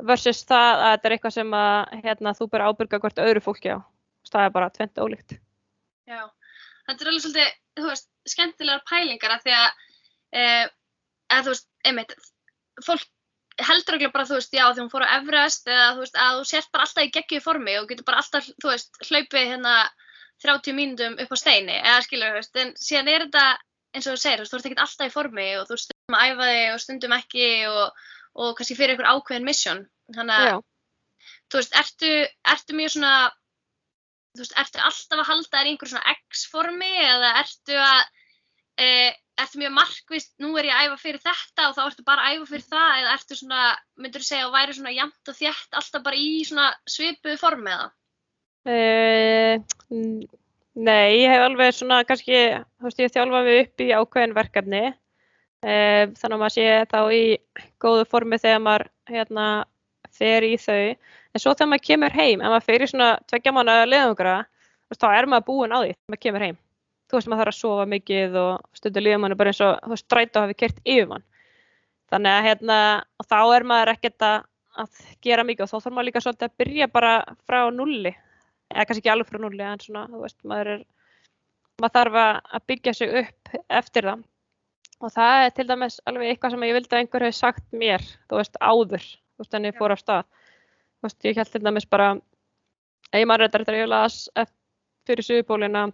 versus 0.00 0.42
það 0.48 0.82
að 0.82 0.90
þetta 0.90 1.08
er 1.08 1.14
eitthvað 1.16 1.36
sem 1.36 1.56
að, 1.56 1.94
hérna, 2.04 2.34
þú 2.36 2.48
bara 2.52 2.68
ábyrga 2.70 3.00
hvort 3.02 3.22
öðru 3.22 3.42
fólki 3.44 3.72
á. 3.76 3.78
Það 4.30 4.46
er 4.46 4.52
bara 4.54 4.70
tvent 4.70 5.00
ólíkt. 5.00 5.34
já. 6.06 6.22
Þetta 6.86 7.04
er 7.04 7.10
alveg 7.10 7.22
svolítið, 7.24 7.50
þú 7.84 7.92
veist, 7.92 8.10
skemmtilegar 8.28 8.84
pælingar 8.88 9.36
af 9.36 9.46
því 9.46 9.56
að, 9.56 9.88
uh, 10.40 10.66
að 11.36 11.46
þú 11.46 11.54
veist, 11.54 11.68
einmitt, 11.88 12.14
fólk 12.86 13.08
heldur 13.60 13.98
ekki 13.98 14.10
bara, 14.14 14.26
þú 14.28 14.38
veist, 14.38 14.54
já, 14.56 14.64
því 14.68 14.84
hún 14.84 14.92
fór 14.92 15.04
á 15.04 15.14
Everest 15.18 15.68
eða, 15.68 15.88
þú 15.96 16.04
veist, 16.04 16.20
að 16.20 16.38
þú 16.38 16.46
sért 16.50 16.70
bara 16.74 16.86
alltaf 16.86 17.06
í 17.06 17.12
geggju 17.16 17.42
formi 17.44 17.74
og 17.80 17.88
getur 17.90 18.06
bara 18.08 18.22
alltaf, 18.22 18.46
þú 18.62 18.70
veist, 18.72 19.02
hlaupið 19.08 19.50
hérna 19.54 19.74
30 20.44 20.76
mínútum 20.76 21.18
upp 21.20 21.34
á 21.34 21.36
steini, 21.36 21.76
eða 21.80 22.04
skilur, 22.06 22.32
þú 22.32 22.40
veist, 22.40 22.60
en 22.62 22.72
síðan 22.80 23.12
er 23.12 23.26
þetta, 23.26 23.44
eins 23.94 24.06
og 24.06 24.16
þú 24.16 24.22
segir, 24.22 24.40
þú 24.40 24.44
veist, 24.44 24.54
þú 24.54 24.60
ert 24.60 24.70
ekki 24.70 24.82
alltaf 24.86 25.10
í 25.10 25.14
formi 25.14 25.48
og 25.58 25.68
þú 25.68 25.80
stundum 25.82 26.16
að 26.16 26.30
æfa 26.30 26.50
þig 26.50 26.70
og 26.70 26.82
stundum 26.84 27.16
ekki 27.18 27.48
og, 27.68 28.06
og 28.40 28.54
kannski 28.58 28.78
fyrir 28.78 28.94
einhver 28.94 29.10
ákveðin 29.10 29.48
mission. 29.48 29.82
Þannig 30.16 30.46
að, 30.46 30.62
þú 31.50 31.60
veist, 31.60 31.76
ertu, 31.82 32.12
ertu 32.54 32.78
mjög 32.78 32.94
svona, 32.96 33.14
þú 34.34 34.44
veist, 34.44 34.56
ertu 34.62 34.82
alltaf 34.84 35.22
að 35.22 35.28
halda 35.30 35.50
þér 35.54 35.68
í 35.68 35.72
einhver 35.74 35.90
svona 35.90 36.14
X-formi 36.28 36.90
eða 37.04 37.30
ertu 37.40 37.78
að, 37.82 38.02
e, 38.80 38.88
ertu 39.42 39.62
mjög 39.62 39.72
markvist, 39.78 40.32
nú 40.42 40.52
er 40.60 40.68
ég 40.68 40.76
að 40.76 40.90
æfa 40.90 41.00
fyrir 41.02 41.24
þetta 41.24 41.68
og 41.68 41.76
þá 41.78 41.82
ertu 41.86 42.06
bara 42.06 42.26
að 42.26 42.36
æfa 42.36 42.50
fyrir 42.52 42.66
það 42.68 42.92
eða 43.00 43.14
ertu 43.16 43.38
svona, 43.40 43.62
myndur 43.98 44.24
þú 44.24 44.28
segja 44.28 44.46
að 44.46 44.54
væri 44.58 44.76
svona 44.78 44.94
jæmt 44.96 45.32
og 45.32 45.40
þétt 45.40 45.80
alltaf 45.80 46.06
bara 46.06 46.20
í 46.20 46.28
svona 46.46 46.68
svipuðu 46.96 47.40
formi 47.40 47.74
eða? 47.74 47.88
Uh, 48.70 49.54
nei, 50.76 51.06
ég 51.16 51.32
hef 51.32 51.44
alveg 51.46 51.74
svona 51.74 52.02
kannski, 52.06 52.40
þú 52.78 52.88
veist, 52.88 53.00
ég 53.00 53.14
þjálfa 53.14 53.44
mig 53.46 53.62
upp 53.64 53.82
í 53.82 53.92
ákveðin 53.96 54.36
verkefni 54.36 54.84
uh, 54.90 56.04
þannig 56.20 56.36
að 56.36 56.42
maður 56.44 56.56
sé 56.58 56.66
þá 56.92 57.00
í 57.16 57.24
góðu 57.82 58.06
formi 58.10 58.38
þegar 58.38 58.62
maður 58.66 58.86
hérna 59.10 59.46
fer 60.14 60.44
í 60.46 60.54
þau 60.60 60.94
en 61.34 61.42
svo 61.42 61.54
þegar 61.54 61.70
maður 61.72 61.86
kemur 61.86 62.16
heim, 62.16 62.42
ef 62.42 62.54
maður 62.54 62.84
í 62.84 62.90
svona 62.90 63.10
tveggja 63.30 63.54
mánu 63.54 63.76
leðungra, 63.88 64.34
þá 64.96 65.08
er 65.10 65.28
maður 65.30 65.46
búinn 65.48 65.74
á 65.74 65.78
því 65.80 65.92
þegar 65.92 66.12
maður 66.14 66.22
kemur 66.26 66.46
heim. 66.46 66.60
Þú 67.10 67.18
veist, 67.18 67.30
maður 67.30 67.42
þarf 67.42 67.54
að 67.54 67.58
sofa 67.58 67.86
mikið 67.90 68.38
og 68.38 68.78
stundur 68.78 69.04
líður 69.04 69.20
manni 69.24 69.38
bara 69.38 69.50
eins 69.50 69.62
og, 69.66 69.78
þú 69.90 69.98
strætó 69.98 70.44
hafi 70.44 70.56
kert 70.58 70.80
yfir 70.84 71.10
mann. 71.10 71.26
Þannig 72.10 72.36
að 72.36 72.46
hérna, 72.46 72.78
og 73.18 73.28
þá 73.30 73.38
er 73.42 73.66
maður 73.70 73.92
ekkert 73.94 74.26
að, 74.26 74.46
að 74.82 75.04
gera 75.26 75.46
mikið 75.46 75.66
og 75.66 75.70
þá 75.70 75.76
þarf 75.76 75.96
maður 75.96 76.08
líka 76.08 76.22
svolítið 76.24 76.48
að 76.48 76.56
byrja 76.62 76.90
bara 76.90 77.12
frá 77.46 77.60
nulli 77.74 78.14
eða 78.70 78.86
kannski 78.86 79.02
ekki 79.02 79.12
alveg 79.12 79.30
frá 79.30 79.40
nulli 79.42 79.66
en 79.66 79.82
svona, 79.82 80.06
þú 80.10 80.22
veist, 80.22 80.38
maður 80.46 80.72
er 80.76 80.84
maður 81.80 81.96
þarf 81.96 82.18
að 82.20 82.32
að 82.58 82.66
byggja 82.70 82.94
sig 82.96 83.14
upp 83.22 83.54
eftir 83.80 84.06
það 84.10 84.26
og 85.00 85.14
það 85.14 85.44
er 85.44 85.54
til 85.56 85.66
dæmis 85.70 85.96
alveg 86.10 86.30
eitthvað 86.30 86.54
sem 86.54 86.66
ég 86.66 86.76
vildi 86.76 86.92
að 86.92 87.02
einhver 87.02 87.24
hefði 87.24 87.38
sagt 87.38 87.66
mér, 87.82 88.04
þú 88.28 88.40
veist, 88.40 88.58
áður, 88.60 89.06
þú 89.08 89.44
veist, 89.44 89.56
en 89.56 89.68
ég 89.68 89.78
fór 89.78 89.94
af 89.94 90.02
stað. 90.02 90.26
Þú 91.00 91.08
veist, 91.08 91.24
ég 91.24 91.38
held 91.40 91.52
til 91.52 91.62
dæmis 91.64 91.88
bara, 91.88 92.10
að 93.10 93.22
ég 93.22 93.28
maður 93.28 93.46
þetta 93.46 93.62
þegar 93.64 93.78
ég 93.80 93.90
las 93.90 94.16
fyrir 95.08 95.26
Suðupólina, 95.26 95.86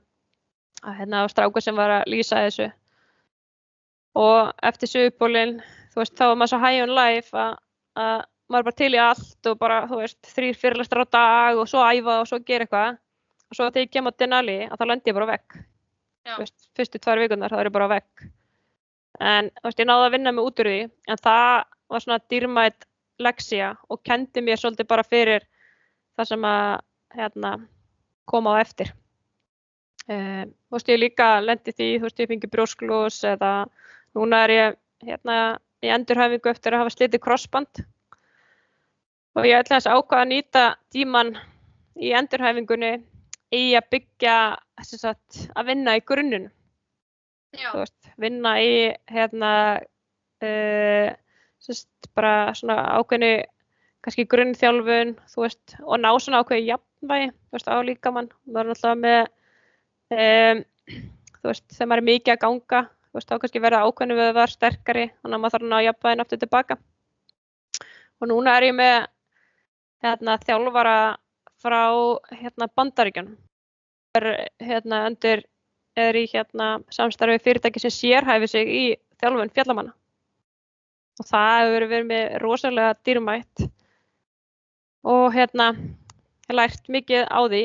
að 0.82 0.98
hérna 1.00 1.22
á 1.22 1.30
stráku 1.30 1.62
sem 1.62 1.78
var 1.78 1.94
að 2.00 2.10
lýsa 2.12 2.42
þessu. 2.44 2.68
Og 4.18 4.50
eftir 4.66 4.90
Suðupólin, 4.90 5.58
þú 5.94 6.02
veist, 6.02 6.16
þá 6.18 6.24
var 6.26 6.40
maður 6.40 6.52
svo 6.54 6.62
high 6.64 6.82
on 6.84 6.94
life 6.96 7.38
að, 7.38 7.58
að 8.02 8.16
maður 8.50 8.68
bara 8.68 8.78
til 8.82 8.92
í 8.92 9.02
allt 9.02 9.50
og 9.50 9.58
bara, 9.62 9.80
þú 9.90 10.00
veist, 10.02 10.20
þrýr 10.34 10.60
fyrirlastar 10.62 11.04
á 11.04 11.06
dag 11.18 11.60
og 11.60 11.70
svo 11.70 11.84
æfa 11.86 12.20
og 12.22 12.30
svo 12.30 12.40
gera 12.42 12.66
eitthvað. 12.66 12.98
Og 13.46 13.58
svo 13.58 13.68
þegar 13.70 13.86
ég 13.86 13.92
kem 13.94 14.10
á 14.10 14.12
Denali, 14.18 14.58
að 14.66 14.80
þá 14.80 14.88
lendi 14.90 15.12
ég 15.12 15.18
bara 15.20 15.30
vekk. 15.36 15.60
Þú 16.26 16.40
veist, 16.42 16.58
fyrstu 16.74 16.98
tvær 16.98 17.22
vikunar, 17.22 17.54
þá 17.54 17.62
er 17.62 17.70
ég 17.70 17.78
bara 17.78 17.92
vekk 17.94 18.26
en 19.22 19.48
veist, 19.64 19.80
ég 19.80 19.88
náði 19.88 20.08
að 20.08 20.14
vinna 20.16 20.32
mig 20.34 20.46
út 20.46 20.60
úr 20.62 20.70
því 20.70 20.80
en 21.12 21.20
það 21.22 21.64
var 21.92 22.04
svona 22.04 22.18
dýrmætt 22.32 22.85
leksja 23.22 23.72
og 23.90 24.02
kendi 24.04 24.42
mér 24.44 24.60
svolítið 24.60 24.88
bara 24.90 25.04
fyrir 25.06 25.46
það 26.16 26.30
sem 26.30 26.46
að 26.48 26.70
hérna, 27.16 27.52
koma 28.28 28.56
á 28.56 28.60
eftir. 28.60 28.92
Um, 30.06 30.52
þú 30.68 30.76
veist 30.76 30.90
ég 30.92 31.00
líka 31.00 31.28
lendi 31.42 31.72
því, 31.74 31.88
þú 31.98 32.06
veist 32.06 32.20
ég 32.22 32.30
fengi 32.30 32.50
brjósklús 32.50 33.22
eða 33.26 33.52
núna 34.14 34.44
er 34.46 34.54
ég 34.54 34.76
hérna 35.06 35.38
í 35.84 35.90
endurhæfingu 35.92 36.50
eftir 36.50 36.74
að 36.74 36.84
hafa 36.84 36.94
slitið 36.94 37.22
crossband 37.24 37.82
og 39.36 39.48
ég 39.48 39.58
ætla 39.58 39.80
þess 39.80 39.90
að 39.90 39.98
ákvaða 40.00 40.24
að 40.24 40.30
nýta 40.32 40.64
tíman 40.94 41.32
í 42.00 42.12
endurhæfingunni 42.16 42.92
í 43.56 43.62
að 43.78 43.90
byggja 43.92 44.36
sagt, 44.86 45.42
að 45.56 45.72
vinna 45.72 45.96
í 45.98 46.04
grunnun 46.06 46.48
veist, 47.56 48.10
vinna 48.20 48.56
í 48.62 48.72
hérna 49.10 49.52
uh, 50.44 51.08
sérst, 51.66 52.10
bara 52.16 52.54
svona 52.56 52.78
ákveðinu 52.96 53.44
kannski 54.06 54.26
grunnþjálfun 54.30 55.14
veist, 55.36 55.76
og 55.82 56.00
ná 56.02 56.10
svona 56.22 56.42
ákveði 56.42 56.68
jafnvægi, 56.70 57.30
veist, 57.54 57.70
á 57.70 57.76
líkamann. 57.82 58.30
Það 58.46 58.60
er 58.62 58.70
náttúrulega 58.70 59.00
með 59.02 59.22
um, 60.16 60.64
þú 61.40 61.50
veist, 61.50 61.66
þegar 61.74 61.90
maður 61.90 62.02
er 62.02 62.08
mikið 62.10 62.34
að 62.36 62.42
ganga 62.44 62.82
þú 62.86 63.18
veist, 63.18 63.30
þá 63.30 63.40
kannski 63.42 63.64
verða 63.64 63.82
ákveðinu 63.86 64.20
við 64.20 64.30
að 64.30 64.38
vera 64.40 64.54
sterkari, 64.54 65.08
þannig 65.22 65.38
að 65.38 65.42
maður 65.42 65.56
þarf 65.56 65.66
að 65.66 65.72
ná 65.72 65.78
jafnvægin 65.86 66.24
aftur 66.26 66.42
tilbaka 66.44 66.78
og 68.20 68.30
núna 68.30 68.56
er 68.56 68.68
ég 68.70 68.76
með 68.76 68.96
hérna 70.04 70.38
þjálfara 70.44 70.96
frá 71.62 71.82
hérna 72.36 72.68
bandaríkjan 72.76 73.34
er 74.16 74.28
hérna 74.62 75.02
er 75.96 76.18
í 76.20 76.26
hérna 76.28 76.68
samstarfi 76.92 77.40
fyrirtæki 77.44 77.80
sem 77.80 77.94
sérhæfi 77.94 78.48
sig 78.52 78.68
í 78.68 78.84
þjálfun 79.20 79.52
fjallamanna 79.56 79.94
og 81.16 81.28
það 81.28 81.58
hefur 81.62 81.88
verið 81.90 82.08
með 82.10 82.36
rosalega 82.42 82.96
dýrmætt. 83.06 83.66
Og 85.06 85.26
hérna 85.34 85.70
ég 86.46 86.56
lært 86.58 86.90
mikið 86.92 87.28
á 87.28 87.40
því. 87.46 87.64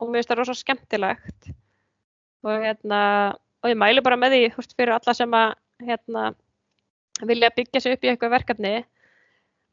Og 0.00 0.08
mér 0.10 0.22
finnst 0.22 0.32
það 0.32 0.40
rosalega 0.40 0.62
skemmtilegt. 0.62 1.50
Og 2.42 2.64
hérna 2.64 3.02
og 3.62 3.70
ég 3.70 3.78
mælu 3.78 4.02
bara 4.02 4.18
með 4.18 4.34
því 4.34 4.46
húst, 4.56 4.74
fyrir 4.74 4.96
alla 4.96 5.14
sem 5.14 5.36
að 5.38 5.52
hérna 5.86 6.32
vilja 7.22 7.52
byggja 7.54 7.82
sig 7.82 7.94
upp 7.94 8.04
í 8.04 8.10
eitthvað 8.10 8.34
verkefni 8.34 8.72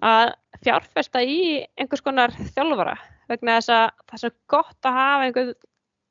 að 0.06 0.34
fjárfesta 0.64 1.24
í 1.26 1.40
einhvers 1.80 2.04
konar 2.06 2.34
þjálfara. 2.54 2.96
Vegna 3.30 3.58
þess 3.58 3.74
að 3.74 3.86
það 4.06 4.16
er 4.16 4.24
svo 4.24 4.32
gott 4.54 4.90
að 4.90 5.00
hafa 5.00 5.26
einhvern 5.28 5.56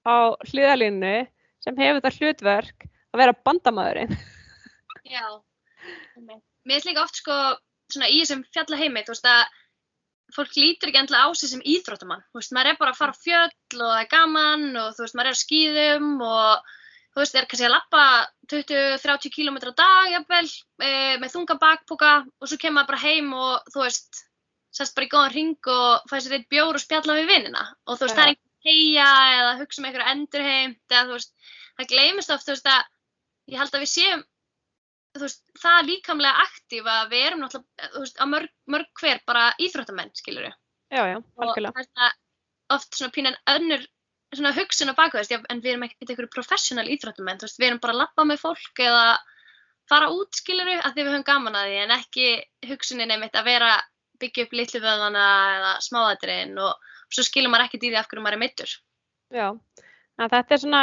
á 0.09 0.17
hliðalínu 0.51 1.15
sem 1.65 1.79
hefur 1.79 2.03
það 2.05 2.19
hlutverk 2.19 2.89
að 2.89 3.23
vera 3.23 3.39
bandamæðurinn. 3.47 4.19
Já, 5.09 5.25
mér 6.69 6.79
finnst 6.79 6.91
líka 6.91 7.05
oft 7.07 7.21
sko 7.21 7.39
svona 7.89 8.11
í 8.13 8.21
þessum 8.21 8.45
fjallaheimi, 8.53 9.05
þú 9.07 9.15
veist 9.15 9.29
að 9.29 9.45
fólk 10.37 10.57
lítur 10.61 10.91
ekki 10.91 11.01
endla 11.01 11.25
á 11.25 11.29
sig 11.33 11.53
sem 11.53 11.63
íþróttamann, 11.65 12.25
þú 12.29 12.41
veist, 12.41 12.53
maður 12.53 12.73
er 12.73 12.81
bara 12.81 12.93
að 12.93 12.99
fara 13.01 13.15
á 13.17 13.23
fjöll 13.23 13.81
og 13.81 13.93
það 13.93 14.03
er 14.03 14.11
gaman 14.13 14.67
og 14.77 14.91
þú 14.97 15.05
veist, 15.05 15.17
maður 15.17 15.31
er 15.31 15.39
á 15.39 15.43
skýðum 15.43 16.11
og 16.27 16.75
þú 17.15 17.23
veist, 17.23 17.39
er 17.39 17.49
kannski 17.49 17.69
að 17.69 17.75
lappa 17.75 18.03
20-30 18.53 19.33
km 19.35 19.57
á 19.65 19.73
dag, 19.73 20.11
jafnvel, 20.13 20.45
e, 20.85 20.91
með 21.23 21.35
þunga 21.35 21.59
bakpoka 21.63 22.13
og 22.29 22.51
svo 22.51 22.61
kemur 22.61 22.77
maður 22.83 22.91
bara 22.93 23.05
heim 23.07 23.33
og 23.33 23.73
þú 23.73 23.85
veist, 23.87 24.23
sérst 24.79 24.97
bara 24.97 25.09
í 25.09 25.13
góðan 25.15 25.35
ring 25.35 25.73
og 25.73 26.11
fæði 26.11 26.25
sér 26.27 26.37
eitt 26.39 26.51
bjór 26.53 26.77
og 26.77 26.85
spjalla 26.85 27.17
við 27.19 27.33
vinnina 27.33 27.65
og 27.89 27.97
þú 27.97 28.05
veist, 28.05 28.19
það 28.19 28.25
er 28.27 28.33
einhvern 28.35 28.69
heia 28.69 29.11
eða 29.39 29.59
hugsa 29.63 29.81
um 29.81 29.89
einhverju 29.89 30.13
endurheimt 30.13 30.93
eða 30.93 31.07
þú 31.09 31.17
veist, 31.17 31.33
það 31.79 31.93
gleymist 31.95 32.35
oft, 32.35 32.45
þú 32.45 32.57
veist, 32.57 32.69
að 32.69 33.55
ég 33.55 33.63
held 33.63 33.79
að 33.79 33.85
við 33.87 33.93
séum, 33.95 34.25
veist, 35.27 35.45
það 35.59 35.91
líkamlega 35.91 36.47
aktíf 36.47 36.89
að 36.93 37.13
við 37.13 37.27
erum 37.27 37.45
náttúrulega, 37.45 37.91
þú 37.95 38.03
veist, 38.05 38.19
á 38.19 38.25
mörg, 38.31 38.55
mörg 38.75 39.03
hver 39.03 39.23
bara 39.29 39.45
íþróttamenn, 39.65 40.15
skiljur 40.17 40.49
við. 40.49 40.57
Já, 40.95 41.03
já, 41.13 41.19
algjörlega. 41.43 41.73
Og 41.73 41.89
það 41.99 42.09
er 42.09 42.19
oft 42.79 42.99
svona 42.99 43.15
pínan 43.15 43.39
önnur 43.55 43.87
svona 44.37 44.53
hugsun 44.57 44.93
á 44.93 44.99
baku 44.99 45.19
þess, 45.19 45.45
en 45.49 45.63
við 45.65 45.73
erum 45.73 45.87
ekkert 45.87 46.13
einhverju 46.13 46.33
professional 46.33 46.89
íþróttamenn, 46.93 47.41
þú 47.41 47.49
veist, 47.49 47.61
við 47.61 47.71
erum 47.71 47.83
bara 47.85 47.95
að 47.97 48.03
lappa 48.03 48.27
með 48.29 48.43
fólk 48.43 48.83
eða 48.85 49.05
fara 49.89 50.11
út, 50.13 50.37
skiljur 50.37 50.69
við, 50.69 50.83
að 50.85 50.93
því 50.93 51.05
við 51.05 51.15
höfum 51.15 51.29
gaman 51.31 51.57
að 51.57 51.71
því, 51.71 51.79
en 51.85 51.95
ekki 51.97 52.27
hugsunin 52.69 53.15
einmitt 53.15 53.39
að 53.39 53.49
vera 53.49 53.71
byggja 54.21 54.45
upp 54.45 54.57
litlu 54.59 54.83
vöðvana 54.83 55.25
eða 55.57 55.73
smáðatriðin 55.87 56.59
og 56.61 56.91
svo 57.09 57.25
skilur 57.25 57.53
maður 57.53 57.69
ekkert 57.69 57.87
í 57.87 57.93
því 57.93 58.01
af 58.01 58.11
hverju 58.11 58.25
maður 58.25 58.37
er 58.37 58.43
mittur. 58.43 58.75
Já, 59.33 59.49
að 60.19 60.35
þetta 60.35 60.55
er 60.55 60.63
svona, 60.63 60.83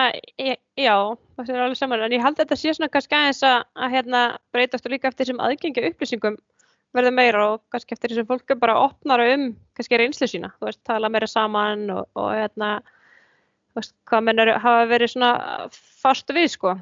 já, 0.79 0.95
það 1.35 1.53
er 1.53 1.63
alveg 1.65 1.79
saman, 1.79 2.03
en 2.05 2.15
ég 2.15 2.23
held 2.23 2.35
að 2.37 2.43
þetta 2.43 2.57
sé 2.61 2.73
svona 2.75 2.91
kannski 2.93 3.17
aðeins 3.17 3.41
að, 3.47 3.57
að 3.75 3.95
hérna, 3.95 4.21
breytast 4.55 4.87
og 4.87 4.93
líka 4.93 5.09
eftir 5.11 5.25
þessum 5.25 5.41
aðgengja 5.43 5.87
upplýsingum 5.89 6.37
verða 6.95 7.11
meira 7.11 7.45
og 7.51 7.63
kannski 7.73 7.95
eftir 7.95 8.13
þessum 8.13 8.29
fólk 8.29 8.53
er 8.53 8.59
bara 8.61 8.77
að 8.77 8.85
opna 8.89 9.17
um 9.33 9.47
kannski 9.75 9.99
reynslu 9.99 10.29
sína, 10.31 10.53
þú 10.59 10.69
veist, 10.69 10.83
tala 10.87 11.11
meira 11.11 11.27
saman 11.27 11.89
og, 11.91 12.07
og 12.15 12.29
hérna, 12.31 12.77
þú 13.73 13.81
veist, 13.81 13.95
hvað 14.07 14.27
mennur 14.29 14.53
hafa 14.63 14.87
verið 14.93 15.13
svona 15.15 15.33
fastu 15.73 16.37
við, 16.37 16.49
sko, 16.55 16.77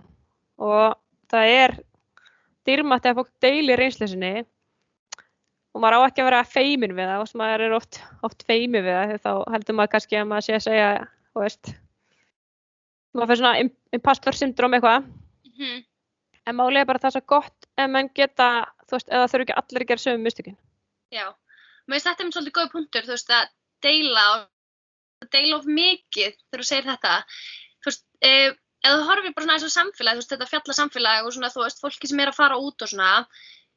og 0.62 1.00
það 1.34 1.56
er 1.58 1.78
dýrmætti 2.68 3.12
að 3.12 3.22
fólk 3.22 3.32
deili 3.44 3.78
reynslu 3.80 4.08
sinni 4.08 4.44
og 5.74 5.82
maður 5.82 6.06
á 6.06 6.08
ekki 6.08 6.22
að 6.22 6.30
vera 6.30 6.44
feimin 6.46 6.94
við 6.96 7.10
það. 7.10 7.24
Og 7.24 7.40
maður 7.42 7.66
er 7.66 7.76
oft, 7.78 8.00
oft 8.26 8.46
feimi 8.48 8.84
við 8.84 8.94
það, 8.94 9.16
þá 9.24 9.32
heldur 9.56 9.78
maður 9.80 9.94
kannski 9.96 10.20
að 10.20 10.30
maður 10.30 10.48
sé 10.48 10.58
að 10.58 10.66
segja, 10.68 10.90
þú 11.34 11.44
veist, 11.44 11.74
maður 13.14 13.32
fyrir 13.32 13.42
svona 13.42 13.98
impostor 13.98 14.38
syndrom 14.38 14.74
eitthvað 14.76 15.06
mm 15.06 15.54
-hmm. 15.58 15.84
en 16.48 16.56
málega 16.58 16.82
er 16.82 16.90
bara 16.90 17.04
það 17.04 17.16
svo 17.16 17.24
gott 17.36 17.68
ef 17.78 17.90
mann 17.90 18.10
geta, 18.16 18.48
þú 18.88 18.98
veist, 18.98 19.10
eða 19.10 19.30
þurfu 19.30 19.46
ekki 19.46 19.60
allir 19.60 19.84
að 19.84 19.90
gera 19.92 20.04
sögum 20.06 20.26
mystikinn. 20.28 20.58
Já, 21.14 21.28
mér 21.88 21.96
finnst 21.96 22.10
þetta 22.10 22.26
um 22.26 22.32
svolítið 22.32 22.58
góð 22.58 22.74
punktur, 22.74 23.06
þú 23.06 23.14
veist, 23.16 23.30
að 23.30 23.48
deila 23.86 24.26
og 24.34 25.30
deila 25.32 25.58
of 25.58 25.66
mikið 25.66 26.36
þegar 26.50 26.62
þú 26.62 26.68
segir 26.70 26.90
þetta, 26.92 27.14
þú 27.82 27.92
veist, 27.92 28.06
eh, 28.22 28.50
eða 28.84 28.98
þú 29.00 29.08
horfið 29.10 29.34
bara 29.34 29.46
svona 29.46 29.58
eins 29.58 29.68
og 29.70 29.78
samfélag, 29.78 30.14
þú 30.14 30.22
veist, 30.22 30.34
þetta 30.34 30.52
fjalla 30.52 30.74
samfélag 30.80 31.26
og 31.26 31.34
svona, 31.34 31.54
þú 31.54 31.64
veist, 31.64 31.82
fólki 31.82 32.08
sem 32.08 32.20
er 32.20 32.34
að 32.34 32.40
fara 32.42 32.58
út 32.58 32.82
og 32.82 32.90
svona, 32.90 33.28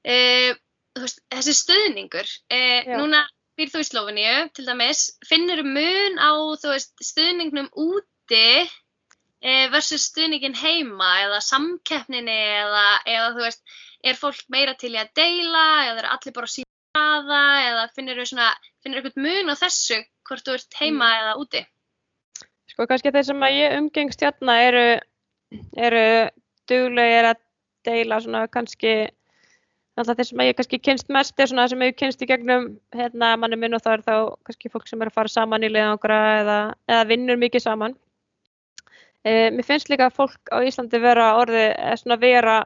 eh, 0.04 0.52
þú 0.96 1.04
veist, 1.04 1.20
þessi 1.30 1.54
stöðningur, 1.62 2.28
eh, 2.50 2.84
núna 2.96 3.28
býr 3.56 3.70
þú 3.72 3.80
í 3.80 3.88
Slófiníu, 3.88 4.52
til 4.52 4.66
dæmis, 4.66 5.16
finnur 5.24 5.62
mun 5.64 6.18
á, 6.20 6.32
þú 6.60 6.68
veist, 6.74 6.92
stöðningnum 7.00 7.70
úti 7.72 8.04
Eh, 8.26 8.66
versus 9.72 10.08
stuðningin 10.10 10.56
heima 10.58 11.10
eða 11.24 11.40
samkeppninni 11.44 12.36
eða, 12.60 12.86
eða 13.06 13.32
þú 13.36 13.44
veist, 13.44 13.62
er 14.02 14.18
fólk 14.18 14.44
meira 14.52 14.74
til 14.78 14.94
í 14.94 15.00
að 15.00 15.12
deila 15.18 15.64
eða 15.86 16.02
er 16.02 16.10
allir 16.14 16.34
bara 16.36 16.50
sína 16.50 16.66
aða 16.96 17.40
eða 17.62 17.88
finnir 17.94 18.20
þau 18.20 18.30
svona, 18.32 18.50
finnir 18.82 19.02
þau 19.02 19.10
eitthvað 19.10 19.26
mun 19.26 19.52
á 19.52 19.56
þessu 19.62 19.98
hvort 20.26 20.46
þú 20.46 20.56
ert 20.58 20.78
heima 20.80 21.08
mm. 21.08 21.18
eða 21.22 21.34
úti? 21.42 21.64
Sko 22.72 22.86
kannski 22.90 23.12
þeir 23.14 23.28
sem 23.28 23.44
að 23.46 23.56
ég 23.56 23.76
umgengst 23.80 24.24
hérna 24.24 24.56
eru, 24.66 24.86
eru 25.88 26.06
duglegir 26.68 27.30
að 27.30 27.44
deila 27.86 28.18
svona 28.22 28.46
kannski 28.50 28.96
alltaf 29.96 30.18
þeir 30.18 30.28
sem 30.28 30.42
að 30.42 30.50
ég 30.50 30.56
kannski 30.58 30.80
kynst 30.82 31.12
mest 31.14 31.38
er 31.40 31.50
svona 31.50 31.68
sem 31.70 31.84
ég 31.86 31.96
kynst 31.96 32.24
í 32.24 32.28
gegnum 32.28 32.66
hérna 32.96 33.30
manni 33.40 33.58
minn 33.60 33.76
og 33.76 33.84
það 33.84 33.98
er 33.98 34.02
þá 34.08 34.16
kannski 34.48 34.72
fólk 34.72 34.90
sem 34.90 35.00
er 35.00 35.12
að 35.12 35.16
fara 35.16 35.32
saman 35.32 35.64
í 35.64 35.70
leiðangra 35.72 36.18
eða, 36.40 36.58
eða 36.90 37.06
vinnur 37.12 37.40
mikið 37.40 37.64
saman 37.64 37.96
E, 39.26 39.50
mér 39.50 39.66
finnst 39.66 39.88
líka 39.90 40.06
að 40.06 40.18
fólk 40.20 40.52
á 40.54 40.62
Íslandi 40.62 41.00
vera 41.02 41.32
orði, 41.40 41.64
svona 41.98 42.18
vera 42.22 42.60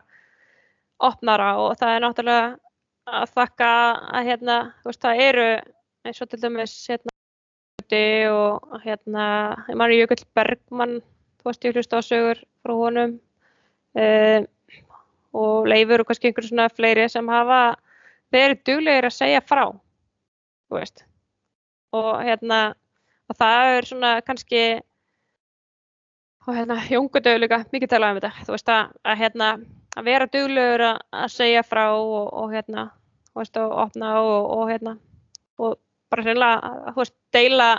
opnara 1.01 1.55
og 1.62 1.78
það 1.81 1.95
er 1.95 2.03
náttúrulega 2.05 3.20
að 3.20 3.31
þakka 3.39 3.69
að 4.19 4.27
hérna, 4.28 4.57
þú 4.82 4.91
veist, 4.91 5.01
það 5.07 5.23
eru 5.24 5.47
eins 6.05 6.20
og 6.20 6.28
til 6.28 6.41
dæmis 6.43 6.74
hérna 6.91 7.16
og 8.31 8.77
hérna, 8.85 9.24
ég 9.66 9.78
manni 9.81 9.97
Jökull 9.99 10.27
Bergmann, 10.37 11.01
þú 11.41 11.49
veist, 11.49 11.65
ég 11.65 11.74
hlusta 11.74 11.99
á 11.99 12.07
sögur 12.07 12.43
frá 12.62 12.74
honum. 12.77 13.16
E, 13.99 14.45
og 15.35 15.66
leifur 15.70 16.05
og 16.05 16.11
kannski 16.11 16.28
einhverju 16.28 16.53
svona 16.53 16.69
fleiri 16.70 17.09
sem 17.11 17.27
hafa 17.31 17.62
verið 18.35 18.62
duglegir 18.69 19.09
að 19.09 19.16
segja 19.16 19.41
frá, 19.43 19.65
þú 20.69 20.78
veist, 20.78 21.05
og 21.97 22.12
hérna, 22.27 22.61
og 23.31 23.41
það 23.41 23.73
er 23.78 23.91
svona 23.91 24.12
kannski 24.27 24.62
og 26.47 26.57
hérna 26.57 26.79
Jóngudau 26.89 27.37
líka 27.39 27.65
mikið 27.73 27.93
talað 27.93 28.15
um 28.15 28.21
þetta 28.21 28.47
þú 28.47 28.55
veist 28.57 28.73
að, 28.73 28.97
að 29.05 29.21
hérna 29.21 29.51
að 29.99 30.07
vera 30.07 30.27
duglegur 30.31 30.85
að, 30.87 30.99
að 31.23 31.31
segja 31.35 31.62
frá 31.67 31.85
og, 31.93 32.33
og 32.41 32.51
hérna, 32.55 32.89
þú 33.31 33.43
veist, 33.43 33.61
og 33.61 33.77
opna 33.85 34.11
og, 34.23 34.51
og 34.57 34.67
hérna, 34.71 34.97
og 35.61 35.79
bara 36.12 36.27
hreinlega, 36.27 36.75
þú 36.91 37.03
veist, 37.03 37.17
deila 37.35 37.71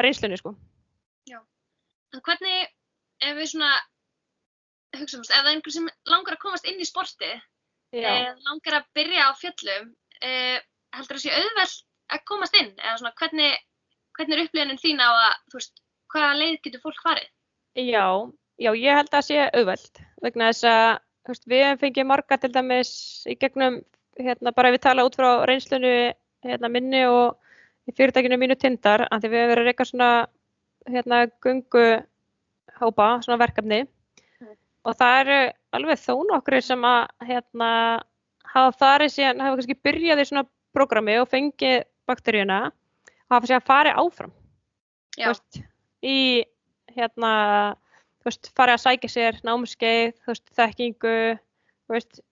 reynslunni, 0.00 0.40
sko. 0.40 0.54
En 1.28 2.22
hvernig, 2.24 2.68
ef 3.20 3.34
við 3.36 3.50
svona, 3.50 3.70
hugsaum, 4.96 5.24
ef 5.26 5.32
það 5.32 5.42
er 5.42 5.50
einhver 5.52 5.74
sem 5.74 5.88
langar 6.08 6.36
að 6.38 6.44
komast 6.44 6.68
inn 6.68 6.80
í 6.80 6.88
sportið, 6.88 7.34
Já. 7.92 8.08
eh, 8.08 8.30
langar 8.48 8.78
að 8.78 8.86
byrja 8.96 9.26
á 9.28 9.30
fjöllum, 9.40 9.90
eh, 10.24 10.56
heldur 10.96 11.18
það 11.18 11.24
sé 11.26 11.34
auðvelt 11.36 11.82
að 12.16 12.24
komast 12.30 12.56
inn? 12.56 12.70
Eða 12.80 12.94
svona, 13.02 13.12
hvernig, 13.20 13.58
hvernig 14.16 14.38
er 14.38 14.44
upplifunin 14.46 14.80
þín 14.80 15.04
á 15.04 15.08
að, 15.12 15.34
þú 15.52 15.60
veist, 15.60 15.82
hvaða 16.14 16.38
leið 16.40 16.56
getur 16.64 16.84
fólk 16.86 17.04
farið? 17.04 17.28
Já, 17.78 18.06
já, 18.58 18.72
ég 18.74 18.96
held 18.96 19.10
að 19.12 19.14
það 19.14 19.26
sé 19.28 19.42
auðvelt 19.54 20.00
vegna 20.24 20.48
þess 20.50 20.66
að 20.66 20.86
veist, 21.28 21.44
við 21.50 21.66
fengið 21.82 22.08
marga 22.08 22.38
til 22.40 22.50
dæmis 22.54 22.90
í 23.28 23.36
gegnum, 23.38 23.82
hérna, 24.18 24.52
bara 24.56 24.70
ef 24.70 24.78
við 24.78 24.84
tala 24.86 25.04
út 25.06 25.18
frá 25.18 25.28
reynslunu 25.46 25.92
hérna, 26.46 26.70
minni 26.72 27.04
og 27.06 27.36
í 27.88 27.94
fyrirtækinu 27.94 28.38
mínu 28.40 28.56
tindar, 28.58 29.06
að 29.08 29.22
því 29.22 29.30
við 29.30 29.40
hefum 29.42 29.52
verið 29.52 29.62
að 29.62 29.70
reyka 29.70 29.86
svona 29.88 30.10
hérna, 30.88 31.20
gungu 31.44 31.86
hópa, 32.80 33.08
svona 33.22 33.40
verkefni. 33.44 33.84
Mm. 34.42 34.56
og 34.86 34.98
það 34.98 35.20
eru 35.22 35.38
alveg 35.78 36.02
þó 36.02 36.12
nokkri 36.32 36.62
sem 36.64 36.84
að 36.88 37.30
hérna, 37.30 37.70
hafa 38.48 38.76
farið 38.80 39.14
síðan, 39.14 39.42
hafa 39.44 39.60
kannski 39.60 39.80
byrjað 39.86 40.22
í 40.24 40.28
svona 40.32 40.46
prógrami 40.74 41.18
og 41.22 41.30
fengið 41.30 41.82
bakteríuna 42.08 42.60
hafa 43.30 43.48
síðan 43.48 43.66
farið 43.66 43.98
áfram. 44.02 44.32
Veist, 45.18 45.60
í 46.02 46.18
hérna, 46.98 47.32
þú 48.18 48.30
veist, 48.30 48.50
farið 48.58 48.76
að 48.76 48.84
sækja 48.84 49.10
sér 49.14 49.40
námskeið, 49.46 50.14
þú 50.22 50.32
veist, 50.32 50.46
þekkingu, 50.58 51.18
þú 51.86 51.96
veist, 51.96 52.22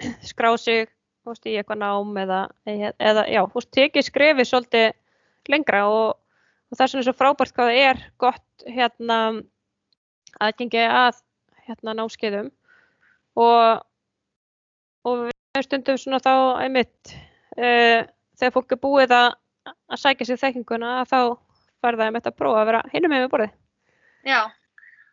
skrá 0.30 0.52
sig, 0.60 0.92
þú 1.22 1.34
veist, 1.34 1.48
í 1.48 1.56
eitthvað 1.60 1.82
nám 1.82 2.22
eða, 2.22 2.40
eða 2.66 3.26
já, 3.30 3.42
þú 3.44 3.60
veist, 3.60 3.72
tekið 3.76 4.08
skrefið 4.08 4.50
svolítið 4.50 4.88
lengra 5.52 5.84
og, 5.90 6.16
og 6.70 6.78
það 6.78 6.86
er 6.86 6.92
svona 6.94 7.06
svo 7.06 7.16
frábært 7.16 7.54
hvað 7.56 7.70
það 7.70 7.82
er 7.90 8.02
gott, 8.22 8.66
hérna, 8.66 9.20
aðgengi 10.42 10.84
að, 10.84 11.22
hérna, 11.68 11.96
námskeiðum 12.00 12.50
og, 13.40 13.84
og 15.06 15.26
við 15.26 15.66
stundum 15.66 15.98
svona 16.00 16.20
þá 16.22 16.32
einmitt, 16.64 17.14
uh, 17.56 18.02
þegar 18.36 18.54
fólk 18.56 18.74
er 18.74 18.82
búið 18.82 19.16
að, 19.16 19.28
að 19.92 20.02
sækja 20.02 20.30
sér 20.30 20.42
þekkinguna, 20.42 20.98
þá 21.08 21.36
fær 21.82 21.98
það 21.98 22.08
einmitt 22.08 22.28
að 22.28 22.38
prófa 22.40 22.62
að 22.62 22.70
vera 22.70 22.82
hinum 22.92 23.14
við 23.14 23.30
borðið. 23.32 23.54
Já. 24.26 24.40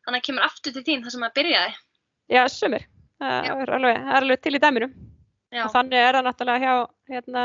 Þannig 0.03 0.19
að 0.19 0.25
kemur 0.27 0.45
aftur 0.47 0.73
til 0.75 0.83
þín 0.83 1.03
þar 1.05 1.15
sem 1.15 1.25
að 1.27 1.35
byrjaði. 1.37 1.75
Já, 2.33 2.41
sumir. 2.51 2.87
Það 3.23 3.45
Já. 3.47 3.53
er 3.63 3.71
alveg, 3.77 3.99
það 4.03 4.17
alveg 4.19 4.41
til 4.43 4.55
í 4.57 4.59
dæminu. 4.63 4.87
Já, 5.53 5.61
Og 5.67 5.71
þannig 5.75 5.99
er 6.01 6.17
það 6.17 6.25
náttúrulega 6.27 6.63
hjá 6.65 7.13
hérna, 7.13 7.43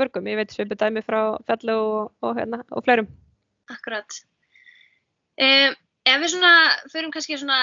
mörgum. 0.00 0.26
Ég 0.28 0.38
veit 0.40 0.52
svipu 0.52 0.76
dæmi 0.78 1.02
frá 1.06 1.20
Fjallu 1.46 1.76
og, 1.78 2.12
og, 2.22 2.34
hérna, 2.36 2.60
og 2.74 2.84
fleirum. 2.84 3.08
akkurat. 3.72 4.18
Um, 5.40 5.76
ef 6.04 6.20
við 6.20 6.32
svona, 6.34 6.52
förum 6.92 7.12
kannski 7.14 7.38
svona, 7.40 7.60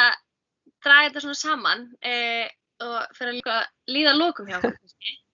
draga 0.82 1.10
þetta 1.10 1.22
svona 1.26 1.38
saman 1.38 1.84
uh, 2.02 2.48
og 2.88 3.18
fyrir 3.18 3.34
að 3.34 3.38
líka 3.38 3.58
líða 3.94 4.14
að 4.16 4.22
lokum 4.24 4.50
hjá 4.50 4.58
okkur. 4.58 4.78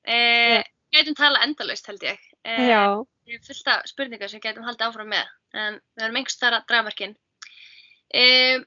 Uh, 0.06 0.60
gætum 0.96 1.16
tala 1.16 1.44
endalaust 1.46 1.88
held 1.88 2.04
ég. 2.04 2.20
Já. 2.44 2.82
Ég 3.26 3.40
hef 3.40 3.48
fullt 3.48 3.70
af 3.72 3.86
spurningar 3.90 4.30
sem 4.30 4.42
gætum 4.44 4.66
haldið 4.68 4.90
áfram 4.90 5.14
með, 5.14 5.30
en 5.56 5.80
við 5.96 6.04
erum 6.06 6.20
einhvers 6.20 6.42
þar 6.42 6.60
að 6.60 6.68
draga 6.70 6.90
mörkin. 6.90 7.16
Um, 8.14 8.66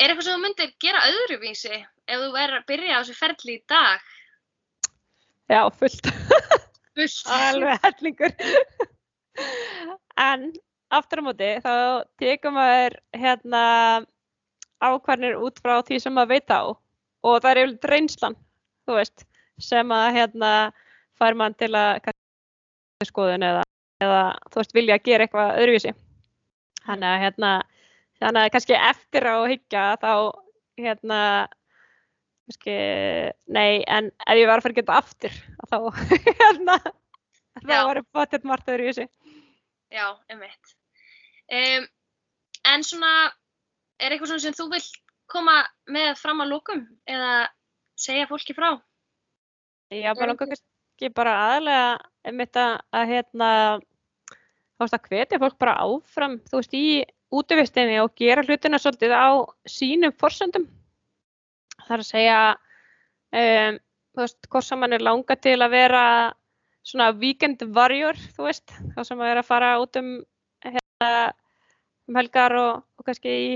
er 0.00 0.10
eitthvað 0.10 0.26
sem 0.26 0.34
þú 0.34 0.42
myndir 0.42 0.72
gera 0.82 1.04
öðruvísi 1.10 1.76
ef 1.76 2.22
þú 2.22 2.30
er 2.40 2.56
að 2.56 2.66
byrja 2.70 2.96
á 2.96 3.00
þessu 3.02 3.18
ferli 3.18 3.56
í 3.58 3.64
dag? 3.70 4.10
Já, 5.52 5.62
fullt. 5.76 6.08
Fullt. 6.96 7.22
alveg 7.32 7.84
hellingur. 7.86 8.34
en 10.20 10.50
aftur 10.92 11.22
á 11.24 11.26
móti 11.26 11.50
þá 11.64 11.74
tekum 12.20 12.58
maður 12.58 12.98
hérna 13.16 13.62
ákvarnir 14.82 15.38
út 15.40 15.60
frá 15.62 15.78
því 15.86 16.00
sem 16.02 16.12
maður 16.12 16.34
veit 16.34 16.52
á 16.52 16.62
og 17.22 17.36
það 17.40 17.50
er 17.50 17.60
yfirleitt 17.62 17.88
reynslan, 17.88 18.36
þú 18.84 18.98
veist, 18.98 19.24
sem 19.62 19.94
að 19.94 20.08
hérna 20.18 20.50
fær 21.20 21.36
mann 21.38 21.54
til 21.54 21.70
að 21.78 22.10
skoðun 23.06 23.46
eða, 23.46 23.62
eða 24.02 24.22
þú 24.50 24.60
veist, 24.60 24.74
vilja 24.76 24.98
að 24.98 25.06
gera 25.06 25.26
eitthvað 25.26 25.60
öðruvísi. 25.62 25.92
Þannig 26.82 27.08
að 27.08 27.22
hérna, 27.22 27.52
þannig 28.22 28.46
að 28.46 28.52
kannski 28.54 28.78
eftir 28.78 29.26
á 29.28 29.34
að 29.34 29.50
hyggja 29.52 29.84
þá 30.02 30.12
hérna 30.82 31.20
kannski, 32.46 32.76
nei, 33.54 33.82
en 33.86 34.10
ef 34.26 34.40
ég 34.40 34.48
var 34.50 34.60
að 34.60 34.66
fara 34.66 34.74
að 34.74 34.80
geta 34.80 34.98
aftur 34.98 35.38
þá 35.70 35.78
hérna 36.40 36.78
þá 37.62 37.74
Já. 37.74 37.82
var 37.86 38.00
ég 38.00 38.08
báttið 38.16 38.48
margt 38.48 38.70
öðruvísi. 38.72 39.06
Já, 39.92 40.06
einmitt. 40.32 40.74
Um, 41.52 41.86
en 42.72 42.84
svona, 42.86 43.12
er 44.00 44.14
eitthvað 44.14 44.32
svona 44.32 44.44
sem 44.46 44.56
þú 44.56 44.68
vilt 44.72 45.00
koma 45.32 45.58
með 45.92 46.14
fram 46.20 46.42
á 46.44 46.46
lókum 46.48 46.84
eða 47.08 47.32
segja 47.98 48.28
fólki 48.30 48.56
frá? 48.56 48.74
Já, 49.92 50.12
bara 50.16 50.32
langar 50.32 50.48
kannski 50.48 51.12
bara 51.14 51.34
aðalega 51.46 51.88
einmitt 52.28 52.56
að, 52.56 52.78
að 52.96 53.10
hérna 53.12 53.48
þá 54.32 54.84
veist 54.84 54.96
að 54.96 55.08
hvetja 55.10 55.40
fólk 55.42 55.58
bara 55.60 55.76
áfram 55.84 56.38
þú 56.48 56.60
veist 56.60 56.76
í 56.76 56.86
útivistinni 57.32 57.98
og 58.02 58.12
gera 58.18 58.44
hlutina 58.44 58.80
svolítið 58.80 59.14
á 59.16 59.30
sínum 59.68 60.14
forsöndum. 60.20 60.66
Það 61.82 61.94
er 61.96 62.04
að 62.04 62.08
segja 62.08 62.38
um, 62.52 63.80
þú 64.12 64.22
veist, 64.22 64.48
hvort 64.52 64.68
sem 64.68 64.82
mann 64.82 64.96
er 64.96 65.04
langa 65.04 65.36
til 65.40 65.58
að 65.58 65.74
vera 65.74 66.04
svona 66.86 67.12
weekend 67.16 67.62
warrior, 67.76 68.18
þú 68.36 68.48
veist, 68.48 68.74
þá 68.94 69.00
sem 69.06 69.20
að 69.20 69.30
vera 69.30 69.44
að 69.44 69.48
fara 69.48 69.72
út 69.80 69.98
um 70.00 70.10
hérna, 70.66 71.10
um 72.10 72.18
helgar 72.18 72.56
og, 72.58 72.82
og 72.98 73.06
kannski 73.06 73.32
í 73.32 73.52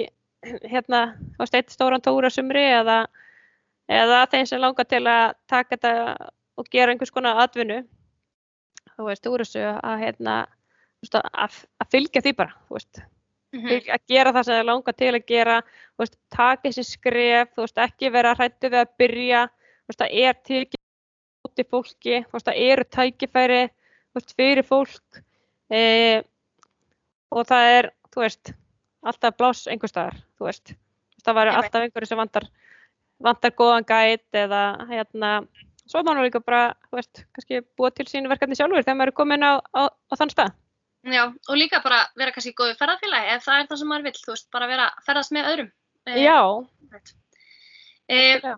hérna, 0.70 1.16
þú 1.34 1.42
veist, 1.42 1.58
eitt 1.58 1.74
stóran 1.74 2.04
tóra 2.04 2.30
sumri 2.32 2.64
eða 2.70 3.04
eða 3.86 4.24
þeim 4.30 4.46
sem 4.50 4.62
langar 4.62 4.86
til 4.90 5.04
að 5.06 5.36
taka 5.50 5.76
þetta 5.76 6.30
og 6.58 6.70
gera 6.72 6.92
einhvers 6.92 7.12
konar 7.14 7.38
atvinnu 7.44 7.82
þú 8.96 9.10
veist, 9.10 9.28
úr 9.28 9.44
þessu 9.44 9.62
að 9.66 10.00
hérna, 10.02 10.36
að, 11.20 11.60
að 11.82 11.92
fylgja 11.92 12.22
því 12.24 12.32
bara, 12.38 12.56
þú 12.66 12.78
veist, 12.78 13.02
Mm 13.56 13.68
Fylg- 13.70 13.92
að 13.94 14.02
gera 14.12 14.32
það 14.32 14.44
sem 14.44 14.58
það 14.58 14.68
langar 14.68 14.96
til 14.96 15.12
að 15.14 15.26
gera 15.26 15.56
veist, 15.98 16.18
taka 16.30 16.68
þessi 16.68 16.84
skref, 16.84 17.48
veist, 17.56 17.78
ekki 17.78 18.12
vera 18.12 18.34
hrættu 18.34 18.68
við 18.68 18.80
að 18.82 18.92
byrja 18.98 19.42
veist, 19.88 20.00
það 20.00 20.14
er 20.26 20.34
tekið 20.44 20.80
út 21.46 21.62
í 21.62 21.66
fólki, 21.70 22.24
það 22.32 22.54
eru 22.56 22.84
tækifæri 22.84 23.62
fyrir 24.36 24.64
fólk 24.64 25.20
e, 25.70 26.22
og 27.30 27.46
það 27.46 27.72
er, 27.78 27.90
alltaf 29.04 29.36
pláss 29.36 29.66
einhvers 29.68 29.92
staðar, 29.92 30.16
það 30.40 31.34
var 31.36 31.52
alltaf 31.52 31.82
einhverju 31.82 32.08
sem 32.08 32.18
vantar 32.18 32.48
vantar 33.22 33.54
góðan 33.56 33.86
gæt 33.86 34.36
eða 34.36 34.62
hérna, 34.90 35.32
svo 35.88 36.02
má 36.04 36.12
nú 36.14 36.24
líka 36.26 36.42
bara, 36.44 36.74
þú 36.90 36.98
veist, 36.98 37.24
kannski 37.32 37.62
búa 37.78 37.90
til 37.94 38.06
sínu 38.10 38.30
verkefni 38.32 38.58
sjálfur 38.58 38.84
þegar 38.84 38.98
maður 38.98 39.12
er 39.12 39.16
komin 39.20 39.46
á, 39.46 39.52
á, 39.72 39.88
á 39.88 40.14
þann 40.18 40.32
stað. 40.32 40.54
Já, 41.06 41.22
og 41.30 41.54
líka 41.58 41.78
bara 41.84 42.00
vera 42.18 42.32
kannski 42.34 42.54
góðu 42.58 42.74
ferðarfélagi 42.80 43.34
ef 43.36 43.44
það 43.44 43.60
er 43.60 43.68
það 43.70 43.78
sem 43.80 43.90
maður 43.92 44.06
vill, 44.08 44.20
þú 44.24 44.32
veist, 44.32 44.46
bara 44.54 44.70
vera 44.70 44.86
ferðast 45.06 45.34
með 45.36 45.50
öðrum. 45.52 45.68
Eh, 46.06 46.22
Já, 46.24 46.40
Eh, 48.08 48.40
Já. 48.40 48.54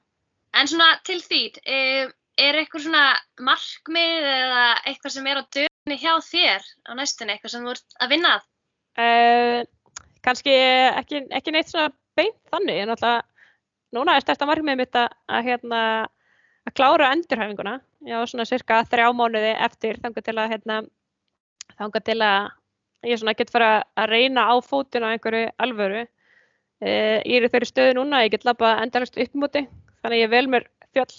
en 0.55 0.67
svona 0.69 0.89
til 1.05 1.21
því, 1.25 1.43
eh, 1.65 2.11
er 2.39 2.59
eitthvað 2.61 2.85
svona 2.85 3.05
markmið 3.41 4.27
eða 4.33 4.65
eitthvað 4.87 5.15
sem 5.15 5.27
er 5.27 5.41
á 5.41 5.43
dögunni 5.57 5.99
hjá 5.99 6.13
þér 6.25 6.63
á 6.85 6.93
næstunni, 6.95 7.33
eitthvað 7.35 7.51
sem 7.55 7.65
þú 7.65 7.71
ert 7.71 7.97
að 8.01 8.13
vinna 8.13 8.35
að? 8.37 8.43
Uh, 8.99 9.65
kannski 10.27 10.53
ekki, 10.53 11.23
ekki 11.31 11.55
neitt 11.55 11.71
svona 11.71 11.93
beint 12.19 12.39
þannig, 12.53 12.83
en 12.83 12.93
alltaf 12.95 13.25
núna 13.95 14.17
er 14.17 14.25
stærsta 14.25 14.47
markmið 14.49 14.81
mitt 14.83 14.99
að, 14.99 15.09
að, 15.29 15.45
hérna, 15.49 15.81
að 16.69 16.75
klára 16.75 17.13
endurhæfinguna. 17.15 17.81
Já, 18.07 18.19
svona 18.27 18.47
cirka 18.47 18.83
þrjá 18.85 19.09
mánuði 19.17 19.55
eftir 19.57 19.99
þangar 20.03 20.27
til 20.27 20.37
að, 20.37 20.51
hérna, 20.55 20.83
þangar 21.77 22.05
til 22.07 22.19
að 22.25 22.49
ég 23.07 23.39
get 23.39 23.51
fara 23.55 23.73
að 23.97 24.11
reyna 24.13 24.47
á 24.51 24.55
fótinn 24.65 25.07
á 25.07 25.13
einhverju 25.13 25.51
alvöru. 25.59 26.07
Uh, 26.79 27.19
ég 27.27 27.41
er 27.41 27.47
í 27.47 27.51
þeirri 27.51 27.69
stöðu 27.69 27.95
núna, 27.99 28.23
ég 28.25 28.35
get 28.35 28.47
labba 28.47 28.77
endalast 28.83 29.19
upp 29.19 29.35
í 29.35 29.41
móti, 29.43 29.65
þannig 30.03 30.19
að 30.19 30.23
ég 30.23 30.31
vel 30.31 30.47
mér 30.47 30.69
fjöll 30.95 31.11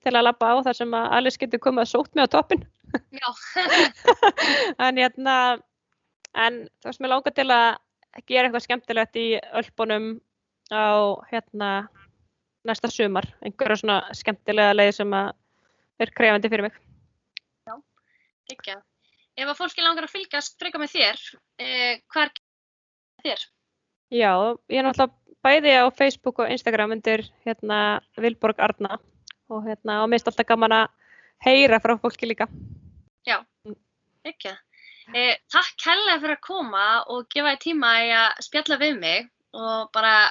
til 0.00 0.12
að 0.14 0.26
labba 0.26 0.52
á 0.54 0.56
þar 0.66 0.78
sem 0.78 0.94
að 0.96 1.08
Alice 1.18 1.40
getur 1.40 1.62
komið 1.62 1.82
að 1.82 1.90
sótt 1.90 2.14
mig 2.14 2.30
á 2.30 2.32
toppin. 2.32 2.62
Já, 3.14 3.28
en 4.86 5.00
hérna 5.02 5.36
en 6.38 6.60
þú 6.80 6.90
veist, 6.90 7.02
mér 7.02 7.12
langar 7.14 7.34
til 7.34 7.48
að 7.50 7.80
gera 8.26 8.48
eitthvað 8.48 8.66
skemmtilegt 8.66 9.18
í 9.18 9.26
Ölpunum 9.60 10.12
á 10.70 11.18
hérna 11.30 11.70
næsta 12.66 12.90
sumar, 12.92 13.26
einhverja 13.42 13.80
svona 13.82 14.00
skemmtilega 14.16 14.76
leið 14.76 14.94
sem 15.00 15.16
að 15.16 15.32
er 16.00 16.14
krefandi 16.16 16.52
fyrir 16.52 16.68
mig. 16.68 16.78
ekki. 18.50 18.80
Ef 19.40 19.48
að 19.48 19.56
fólki 19.56 19.84
langar 19.84 20.04
að 20.04 20.12
fylgjast 20.12 20.58
freka 20.60 20.80
með 20.80 20.94
þér, 20.98 21.20
eh, 21.64 22.00
hvar 22.12 22.28
kemur 22.34 23.24
þér? 23.24 23.44
Já, 24.12 24.32
ég 24.68 24.80
er 24.80 24.84
náttúrulega 24.84 25.20
bæði 25.40 25.72
á 25.80 25.84
Facebook 25.96 26.42
og 26.42 26.50
Instagram 26.52 26.92
undir 26.98 27.22
hérna 27.46 28.00
Vilborg 28.20 28.60
Arna 28.60 28.98
og 29.48 29.64
hérna 29.64 30.02
og 30.02 30.10
minnst 30.10 30.28
alltaf 30.28 30.46
gaman 30.46 30.76
að 30.82 30.90
heyra 31.46 31.80
frá 31.80 31.96
fólki 31.96 32.28
líka. 32.28 32.50
Já, 33.24 33.40
ekki. 34.28 34.52
Eh, 35.14 35.36
takk 35.50 35.88
hella 35.88 36.18
fyrir 36.20 36.36
að 36.36 36.44
koma 36.44 36.84
og 37.08 37.28
gefa 37.32 37.54
þér 37.54 37.64
tíma 37.64 37.94
í 38.04 38.12
að 38.12 38.44
spjalla 38.44 38.78
við 38.82 39.00
mig 39.00 39.30
og 39.56 39.88
bara 39.94 40.30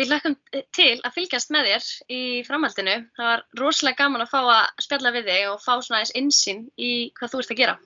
við 0.00 0.10
hlökkum 0.10 0.36
til 0.74 0.98
að 0.98 1.14
fylgjast 1.14 1.52
með 1.54 1.70
þér 1.70 1.88
í 2.10 2.22
framhaldinu. 2.48 2.96
Það 3.16 3.30
var 3.30 3.46
rosalega 3.60 4.02
gaman 4.02 4.26
að 4.26 4.34
fá 4.34 4.40
að 4.42 4.84
spjalla 4.88 5.14
við 5.14 5.30
þig 5.30 5.50
og 5.52 5.62
fá 5.62 5.72
svona 5.78 6.02
eins 6.02 6.16
insinn 6.18 6.66
í 6.76 7.12
hvað 7.20 7.36
þú 7.36 7.44
ert 7.44 7.54
að 7.54 7.62
gera. 7.62 7.78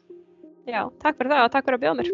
Já, 0.67 0.81
takk 0.99 1.15
fyrir 1.21 1.31
það 1.31 1.45
og 1.47 1.51
takk 1.55 1.67
fyrir 1.69 1.77
að 1.77 1.83
bjóða 1.85 1.99
mér. 2.01 2.09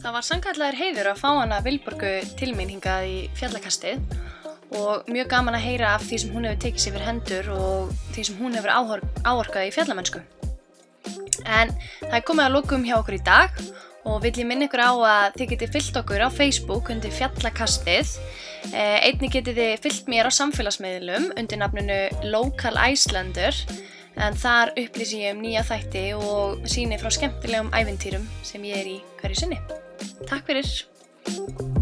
Það 0.00 0.14
var 0.16 0.24
sannkæðlegar 0.24 0.78
heiður 0.80 1.10
að 1.12 1.20
fá 1.20 1.28
hana 1.36 1.58
Vilborgu 1.66 2.12
til 2.40 2.54
mín 2.56 2.72
hingað 2.72 3.10
í 3.10 3.18
fjallakastið 3.36 4.00
og 4.80 5.10
mjög 5.12 5.28
gaman 5.34 5.58
að 5.58 5.66
heyra 5.66 5.90
af 5.98 6.06
því 6.08 6.22
sem 6.22 6.32
hún 6.32 6.48
hefur 6.48 6.62
tekið 6.64 6.84
sér 6.86 6.96
fyrir 6.96 7.08
hendur 7.10 7.50
og 7.52 7.92
því 8.14 8.24
sem 8.30 8.40
hún 8.40 8.56
hefur 8.56 8.72
áorkað 9.28 9.68
í 9.68 9.74
fjallamennsku. 9.76 10.22
En 11.44 11.74
það 12.00 12.16
er 12.16 12.24
komið 12.24 12.46
að 12.46 12.54
lókum 12.56 12.88
hjá 12.88 12.96
okkur 13.02 13.18
í 13.18 13.26
dag 13.28 13.60
og 14.08 14.16
vill 14.24 14.32
ég 14.32 14.48
minna 14.48 14.64
ykkur 14.66 14.80
á 14.80 14.92
að 14.96 15.36
þið 15.36 15.52
getið 15.52 15.76
fyllt 15.76 16.00
okkur 16.00 16.24
á 16.24 16.28
Facebook 16.32 16.88
undir 16.94 17.12
fjallakastið. 17.14 18.16
Einni 18.70 19.28
getið 19.32 19.58
þið 19.58 19.72
fyllt 19.84 20.10
mér 20.12 20.30
á 20.30 20.32
samfélagsmiðlum 20.38 21.32
undir 21.40 21.60
nafnunu 21.60 21.98
Local 22.30 22.78
Icelander 22.86 23.58
en 24.22 24.38
þar 24.38 24.74
upplýsi 24.78 25.24
ég 25.24 25.36
um 25.36 25.42
nýja 25.42 25.64
þætti 25.66 26.06
og 26.18 26.64
síni 26.70 27.00
frá 27.00 27.10
skemmtilegum 27.12 27.72
ævintýrum 27.74 28.26
sem 28.46 28.64
ég 28.70 28.82
er 28.84 28.90
í 28.94 28.98
hverju 29.20 29.44
sinni. 29.44 29.62
Takk 30.28 30.46
fyrir! 30.48 31.81